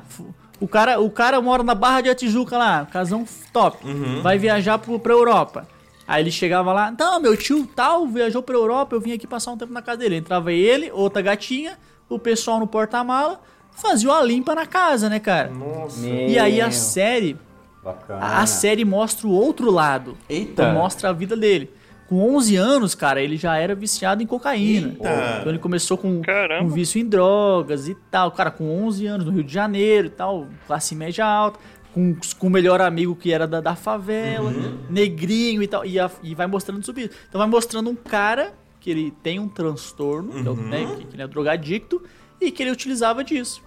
o 0.61 0.67
cara, 0.67 1.01
o 1.01 1.11
cara 1.11 1.41
mora 1.41 1.63
na 1.63 1.75
Barra 1.75 2.01
de 2.01 2.15
Tijuca 2.15 2.57
lá, 2.59 2.87
casão 2.87 3.25
top. 3.53 3.87
Uhum. 3.87 4.23
Vai 4.23 4.39
viajar 4.39 4.79
pro, 4.79 4.99
pra 4.99 5.13
Europa. 5.13 5.67
Aí 6.07 6.23
ele 6.23 6.31
chegava 6.31 6.73
lá, 6.73 6.91
então, 6.91 7.21
meu 7.21 7.37
tio 7.37 7.67
tal 7.67 8.07
viajou 8.07 8.43
pra 8.43 8.55
Europa, 8.55 8.97
eu 8.97 9.01
vim 9.01 9.13
aqui 9.13 9.27
passar 9.27 9.53
um 9.53 9.59
tempo 9.59 9.73
na 9.73 9.83
casa 9.83 9.99
dele. 9.99 10.17
Entrava 10.17 10.53
ele, 10.53 10.91
outra 10.91 11.21
gatinha, 11.21 11.79
o 12.09 12.19
pessoal 12.19 12.59
no 12.59 12.67
porta-mala, 12.67 13.41
fazia 13.73 14.09
uma 14.09 14.23
limpa 14.23 14.55
na 14.55 14.65
casa, 14.65 15.09
né, 15.09 15.21
cara? 15.21 15.51
Nossa. 15.51 16.07
E 16.07 16.39
aí 16.39 16.61
a 16.61 16.65
Meu, 16.65 16.73
série, 16.73 17.37
Bacana. 17.85 18.39
a, 18.39 18.47
série 18.47 18.85
mostra 18.87 19.27
o 19.27 19.31
outro 19.31 19.71
lado. 19.71 20.17
Eita. 20.29 20.73
Mostra 20.73 21.11
a 21.11 21.13
vida 21.13 21.37
dele. 21.37 21.71
Com 22.09 22.37
11 22.37 22.57
anos, 22.57 22.95
cara, 22.95 23.21
ele 23.21 23.37
já 23.37 23.57
era 23.59 23.75
viciado 23.75 24.23
em 24.23 24.27
cocaína. 24.27 24.89
Eita. 24.89 25.39
Então 25.41 25.53
ele 25.53 25.59
começou 25.59 25.99
com, 25.99 26.23
Caramba. 26.23 26.65
com 26.65 26.71
vício 26.75 26.99
em 27.01 27.05
drogas 27.07 27.87
e 27.87 27.95
tal. 28.11 28.31
Cara, 28.33 28.51
com 28.51 28.85
11 28.87 29.07
anos 29.07 29.27
no 29.27 29.33
Rio 29.33 29.45
de 29.45 29.53
Janeiro 29.53 30.07
e 30.07 30.11
tal, 30.11 30.47
classe 30.67 30.95
média 30.95 31.27
alta. 31.27 31.59
Com, 31.93 32.17
com 32.39 32.47
o 32.47 32.51
melhor 32.51 32.81
amigo 32.81 33.15
que 33.17 33.33
era 33.33 33.47
da, 33.47 33.61
da 33.61 33.75
favela, 33.75 34.51
negrinho 34.89 35.63
e 35.63 35.67
tal. 35.67 35.85
E, 35.85 35.99
a- 36.01 36.11
e 36.23 36.35
vai 36.35 36.47
mostrando 36.47 36.85
subir. 36.85 37.11
Então 37.29 37.39
vai 37.39 37.49
mostrando 37.49 37.91
um 37.91 37.95
cara 37.97 38.55
que 38.81 38.91
ele 38.91 39.11
tem 39.23 39.39
um 39.39 39.49
transtorno, 39.49 40.31
que, 40.33 40.47
é 40.47 40.51
o- 40.51 40.57
né, 40.57 40.87
que, 40.97 41.05
que 41.07 41.15
ele 41.17 41.23
é 41.23 41.27
drogadicto, 41.27 42.03
e 42.41 42.51
que 42.51 42.63
ele 42.63 42.71
utilizava 42.71 43.23
disso. 43.25 43.63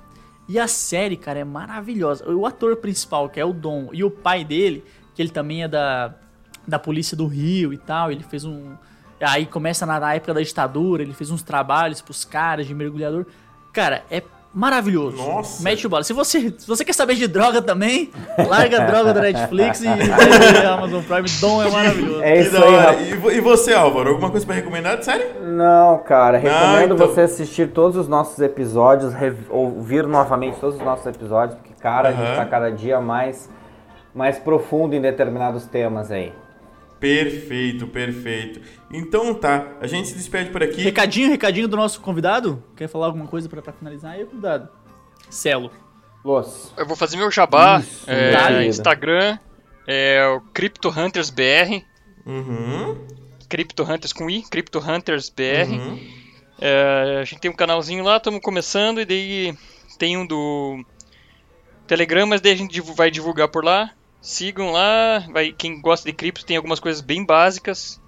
E 0.49 0.57
a 0.57 0.67
série, 0.67 1.15
cara, 1.17 1.39
é 1.39 1.43
maravilhosa. 1.43 2.27
O 2.31 2.45
ator 2.45 2.77
principal, 2.77 3.29
que 3.29 3.39
é 3.39 3.45
o 3.45 3.53
Dom, 3.53 3.89
e 3.93 4.03
o 4.03 4.09
pai 4.09 4.43
dele, 4.45 4.83
que 5.13 5.21
ele 5.21 5.29
também 5.29 5.63
é 5.63 5.67
da, 5.67 6.15
da 6.71 6.79
polícia 6.79 7.15
do 7.15 7.27
Rio 7.27 7.71
e 7.73 7.77
tal, 7.77 8.11
ele 8.11 8.23
fez 8.23 8.43
um. 8.45 8.71
Aí 9.19 9.45
começa 9.45 9.85
na, 9.85 9.99
na 9.99 10.15
época 10.15 10.33
da 10.33 10.41
ditadura, 10.41 11.03
ele 11.03 11.13
fez 11.13 11.29
uns 11.29 11.43
trabalhos 11.43 12.01
pros 12.01 12.25
caras 12.25 12.65
de 12.65 12.73
mergulhador. 12.73 13.25
Cara, 13.71 14.03
é 14.09 14.23
maravilhoso. 14.53 15.17
Nossa. 15.17 15.63
Mete 15.63 15.85
o 15.85 15.89
bola. 15.89 16.03
Se 16.03 16.11
você, 16.11 16.53
se 16.57 16.67
você 16.67 16.83
quer 16.83 16.93
saber 16.93 17.15
de 17.15 17.27
droga 17.27 17.61
também, 17.61 18.11
larga 18.49 18.81
a 18.81 18.85
droga 18.85 19.13
da 19.13 19.21
Netflix 19.31 19.81
e 19.83 19.87
Amazon 20.67 21.03
Prime. 21.03 21.29
Dom 21.39 21.63
é 21.63 21.69
maravilhoso. 21.69 22.21
É 22.23 22.39
isso 22.41 22.57
aí. 22.57 23.11
E, 23.11 23.37
e 23.37 23.41
você, 23.41 23.73
Álvaro? 23.73 24.09
Alguma 24.09 24.31
coisa 24.31 24.45
pra 24.45 24.55
recomendar 24.55 24.97
de 24.97 25.05
série? 25.05 25.39
Não, 25.41 25.99
cara, 25.99 26.37
recomendo 26.37 26.95
então- 26.95 27.07
você 27.07 27.21
assistir 27.21 27.69
todos 27.69 27.95
os 27.97 28.07
nossos 28.07 28.39
episódios, 28.39 29.13
ouvir 29.49 30.05
novamente 30.07 30.59
todos 30.59 30.75
os 30.75 30.81
nossos 30.81 31.05
episódios, 31.05 31.57
porque, 31.59 31.73
cara, 31.81 32.09
a 32.09 32.11
gente 32.11 32.35
tá 32.35 32.45
cada 32.45 32.71
dia 32.71 32.99
mais, 32.99 33.49
mais 34.15 34.37
profundo 34.39 34.95
em 34.95 35.01
determinados 35.01 35.65
temas 35.65 36.11
aí. 36.11 36.33
Perfeito, 37.01 37.87
perfeito. 37.87 38.61
Então 38.93 39.33
tá, 39.33 39.75
a 39.81 39.87
gente 39.87 40.09
se 40.09 40.13
despede 40.13 40.51
por 40.51 40.61
aqui. 40.61 40.83
Recadinho, 40.83 41.29
recadinho 41.29 41.67
do 41.67 41.75
nosso 41.75 41.99
convidado? 41.99 42.63
Quer 42.77 42.87
falar 42.87 43.07
alguma 43.07 43.25
coisa 43.25 43.49
pra, 43.49 43.59
pra 43.59 43.73
finalizar 43.73 44.13
aí, 44.13 44.23
convidado? 44.23 44.69
Celo. 45.27 45.71
Los. 46.23 46.71
Eu 46.77 46.85
vou 46.85 46.95
fazer 46.95 47.17
meu 47.17 47.31
jabá. 47.31 47.79
Isso, 47.79 48.05
é. 48.07 48.67
Instagram 48.67 49.39
é 49.87 50.23
o 50.27 50.41
Crypto 50.53 50.89
Hunters 50.89 51.31
BR. 51.31 51.83
Uhum. 52.23 52.95
Crypto 53.49 53.83
Hunters 53.83 54.13
com 54.13 54.29
I, 54.29 54.43
Crypto 54.43 54.77
Hunters 54.77 55.29
BR. 55.29 55.71
Uhum. 55.71 55.99
É, 56.59 57.17
a 57.19 57.25
gente 57.25 57.39
tem 57.39 57.49
um 57.49 57.55
canalzinho 57.55 58.03
lá, 58.03 58.17
estamos 58.17 58.41
começando, 58.41 59.01
e 59.01 59.05
daí 59.05 59.57
tem 59.97 60.15
um 60.17 60.25
do 60.27 60.85
Telegram, 61.87 62.27
mas 62.27 62.41
daí 62.41 62.51
a 62.51 62.57
gente 62.57 62.79
vai 62.79 63.09
divulgar 63.09 63.47
por 63.47 63.65
lá. 63.65 63.91
Sigam 64.21 64.71
lá, 64.71 65.25
vai, 65.31 65.51
quem 65.51 65.81
gosta 65.81 66.07
de 66.07 66.13
cripto 66.15 66.45
tem 66.45 66.55
algumas 66.55 66.79
coisas 66.79 67.01
bem 67.01 67.25
básicas, 67.25 67.99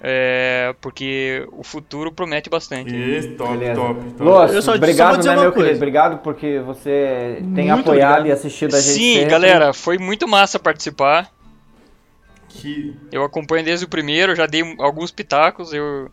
é, 0.00 0.74
porque 0.80 1.46
o 1.52 1.62
futuro 1.62 2.10
promete 2.10 2.48
bastante. 2.48 2.94
Isso, 2.96 3.32
top, 3.36 3.50
Beleza. 3.52 3.74
top, 3.80 4.00
top. 4.16 4.54
Eu 4.54 4.62
só- 4.62 4.72
só 4.72 4.74
obrigado, 4.76 5.18
dizer 5.18 5.28
né, 5.30 5.36
uma 5.36 5.42
meu 5.42 5.52
coisa. 5.52 5.66
querido? 5.68 5.82
Obrigado 5.84 6.18
porque 6.22 6.58
você 6.60 7.36
tem 7.54 7.68
Muito 7.68 7.80
apoiado 7.80 8.20
obrigado. 8.20 8.26
e 8.28 8.32
assistido 8.32 8.74
a 8.74 8.80
gente 8.80 8.94
Sim, 8.94 9.14
sempre. 9.14 9.30
galera, 9.30 9.72
foi 9.74 9.98
muito 9.98 10.26
massa 10.26 10.58
participar. 10.58 11.30
Que... 12.48 12.96
Eu 13.12 13.22
acompanho 13.22 13.64
desde 13.64 13.84
o 13.84 13.88
primeiro, 13.88 14.34
já 14.34 14.46
dei 14.46 14.62
alguns 14.78 15.10
pitacos 15.10 15.74
eu, 15.74 16.10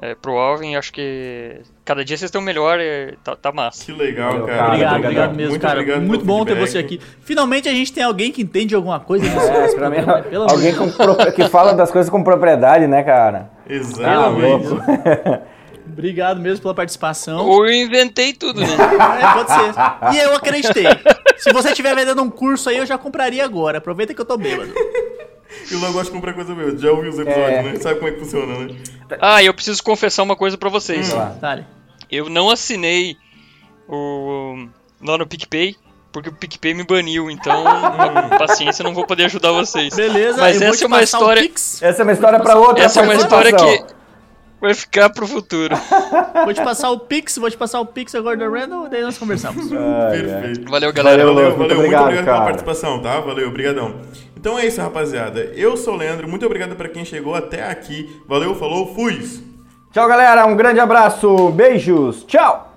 é, 0.00 0.14
pro 0.14 0.36
Alvin, 0.36 0.76
acho 0.76 0.92
que 0.92 1.60
cada 1.84 2.04
dia 2.04 2.16
vocês 2.16 2.28
estão 2.28 2.40
melhor, 2.42 2.78
é, 2.80 3.14
tá, 3.24 3.34
tá 3.34 3.50
massa. 3.52 3.84
Que 3.84 3.92
legal, 3.92 4.30
cara. 4.30 4.42
Obrigado, 4.42 4.66
Obrigado, 4.68 4.96
obrigado 5.04 5.34
mesmo, 5.36 5.50
Muito 5.50 5.62
cara. 5.62 5.80
obrigado 5.80 6.02
Muito 6.02 6.24
bom 6.24 6.44
ter 6.44 6.50
feedback. 6.54 6.70
você 6.70 6.78
aqui. 6.78 7.00
Finalmente 7.22 7.68
a 7.68 7.72
gente 7.72 7.92
tem 7.92 8.02
alguém 8.04 8.30
que 8.30 8.42
entende 8.42 8.74
alguma 8.74 9.00
coisa. 9.00 9.26
É, 9.26 9.74
pra 9.74 9.88
mim, 9.90 9.96
alguém 10.48 10.74
com 10.74 10.90
pro- 10.90 11.32
que 11.32 11.48
fala 11.48 11.72
das 11.72 11.90
coisas 11.90 12.10
com 12.10 12.22
propriedade, 12.22 12.86
né, 12.86 13.02
cara? 13.02 13.50
Exatamente. 13.68 14.66
Obrigado 15.88 16.40
mesmo 16.40 16.60
pela 16.62 16.74
participação. 16.74 17.46
Ou 17.46 17.64
eu 17.66 17.72
inventei 17.72 18.32
tudo, 18.32 18.60
né? 18.60 18.66
É, 18.66 19.32
pode 19.34 19.50
ser. 19.50 20.14
E 20.14 20.18
eu 20.18 20.34
acreditei. 20.34 20.84
Se 21.38 21.52
você 21.52 21.68
estiver 21.70 21.94
vendendo 21.94 22.20
um 22.22 22.28
curso 22.28 22.68
aí, 22.68 22.76
eu 22.76 22.84
já 22.84 22.98
compraria 22.98 23.42
agora. 23.44 23.78
Aproveita 23.78 24.12
que 24.12 24.20
eu 24.20 24.24
tô 24.24 24.36
bêbado. 24.36 24.72
E 25.70 25.74
o 25.74 25.80
Léo 25.80 25.92
gosta 25.92 26.06
de 26.10 26.16
comprar 26.16 26.32
coisa 26.34 26.54
mesmo. 26.54 26.78
Já 26.78 26.90
ouviu 26.92 27.10
os 27.10 27.18
episódios, 27.18 27.48
É. 27.58 27.62
né? 27.62 27.76
Sabe 27.76 27.96
como 27.96 28.08
é 28.08 28.12
que 28.12 28.20
funciona, 28.20 28.58
né? 28.58 28.76
Ah, 29.20 29.42
e 29.42 29.46
eu 29.46 29.54
preciso 29.54 29.82
confessar 29.82 30.22
uma 30.22 30.36
coisa 30.36 30.56
pra 30.58 30.68
vocês. 30.68 31.12
Dale. 31.40 31.64
Eu 32.10 32.28
não 32.28 32.50
assinei 32.50 33.16
o 33.88 34.68
lá 35.02 35.18
no 35.18 35.26
PicPay, 35.26 35.76
porque 36.12 36.28
o 36.28 36.32
PicPay 36.32 36.74
me 36.74 36.84
baniu, 36.84 37.30
então, 37.30 37.62
paciência, 38.38 38.82
eu 38.82 38.84
não 38.84 38.94
vou 38.94 39.06
poder 39.06 39.24
ajudar 39.26 39.52
vocês. 39.52 39.94
Beleza, 39.94 40.40
Mas 40.40 40.54
eu 40.56 40.60
vou 40.60 40.68
essa 40.70 40.78
te 40.78 40.84
é 40.84 40.86
uma 40.86 41.02
história- 41.02 41.42
Pix. 41.42 41.82
Essa 41.82 42.02
é 42.02 42.04
uma 42.04 42.12
história 42.12 42.40
pra 42.40 42.56
outra 42.56 42.84
Essa 42.84 43.00
é 43.00 43.02
uma 43.02 43.14
história 43.14 43.52
que 43.52 43.84
vai 44.60 44.74
ficar 44.74 45.10
pro 45.10 45.26
futuro. 45.26 45.74
Vou 46.44 46.54
te 46.54 46.62
passar 46.62 46.90
o 46.90 46.98
Pix, 47.00 47.36
vou 47.38 47.50
te 47.50 47.56
passar 47.56 47.80
o 47.80 47.86
Pix 47.86 48.14
agora 48.14 48.36
da 48.36 48.48
Randall, 48.48 48.88
daí 48.88 49.02
nós 49.02 49.18
conversamos. 49.18 49.70
Ai. 49.72 50.22
Perfeito. 50.22 50.70
Valeu, 50.70 50.92
galera. 50.92 51.24
Valeu, 51.24 51.34
Valeu, 51.34 51.56
Muito 51.56 51.58
valeu. 51.58 51.58
Muito 51.58 51.74
obrigado, 51.74 52.02
obrigado 52.02 52.24
pela 52.24 52.36
cara. 52.36 52.44
participação, 52.46 53.02
tá? 53.02 53.20
Valeu, 53.20 53.48
obrigadão. 53.48 54.00
Então 54.36 54.58
é 54.58 54.66
isso, 54.66 54.80
rapaziada. 54.80 55.40
Eu 55.54 55.76
sou 55.76 55.94
o 55.94 55.96
Leandro. 55.96 56.28
Muito 56.28 56.46
obrigado 56.46 56.76
pra 56.76 56.88
quem 56.88 57.04
chegou 57.04 57.34
até 57.34 57.68
aqui. 57.68 58.22
Valeu, 58.28 58.54
falou, 58.54 58.94
fui! 58.94 59.20
Tchau, 59.92 60.06
galera. 60.06 60.46
Um 60.46 60.56
grande 60.56 60.78
abraço. 60.78 61.50
Beijos. 61.50 62.22
Tchau. 62.24 62.74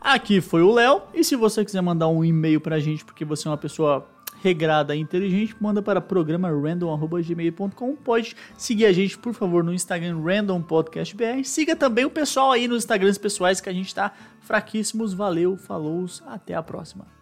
Aqui 0.00 0.40
foi 0.40 0.62
o 0.62 0.72
Léo. 0.72 1.02
E 1.12 1.24
se 1.24 1.36
você 1.36 1.64
quiser 1.64 1.82
mandar 1.82 2.08
um 2.08 2.24
e-mail 2.24 2.60
pra 2.60 2.78
gente, 2.78 3.04
porque 3.04 3.24
você 3.24 3.48
é 3.48 3.50
uma 3.50 3.56
pessoa 3.56 4.06
regrada 4.42 4.94
e 4.94 5.00
inteligente, 5.00 5.56
manda 5.60 5.82
para 5.82 6.00
programa 6.00 6.48
random.gmail.com. 6.48 7.96
Pode 7.96 8.36
seguir 8.56 8.86
a 8.86 8.92
gente, 8.92 9.18
por 9.18 9.34
favor, 9.34 9.64
no 9.64 9.72
Instagram 9.72 10.20
Random 10.22 10.62
Podcast 10.62 11.14
BR. 11.14 11.44
Siga 11.44 11.74
também 11.74 12.04
o 12.04 12.10
pessoal 12.10 12.52
aí 12.52 12.68
nos 12.68 12.78
Instagrams 12.78 13.18
pessoais 13.18 13.60
que 13.60 13.68
a 13.68 13.72
gente 13.72 13.94
tá 13.94 14.12
fraquíssimos. 14.40 15.12
Valeu, 15.12 15.56
falou, 15.56 16.06
até 16.26 16.54
a 16.54 16.62
próxima. 16.62 17.17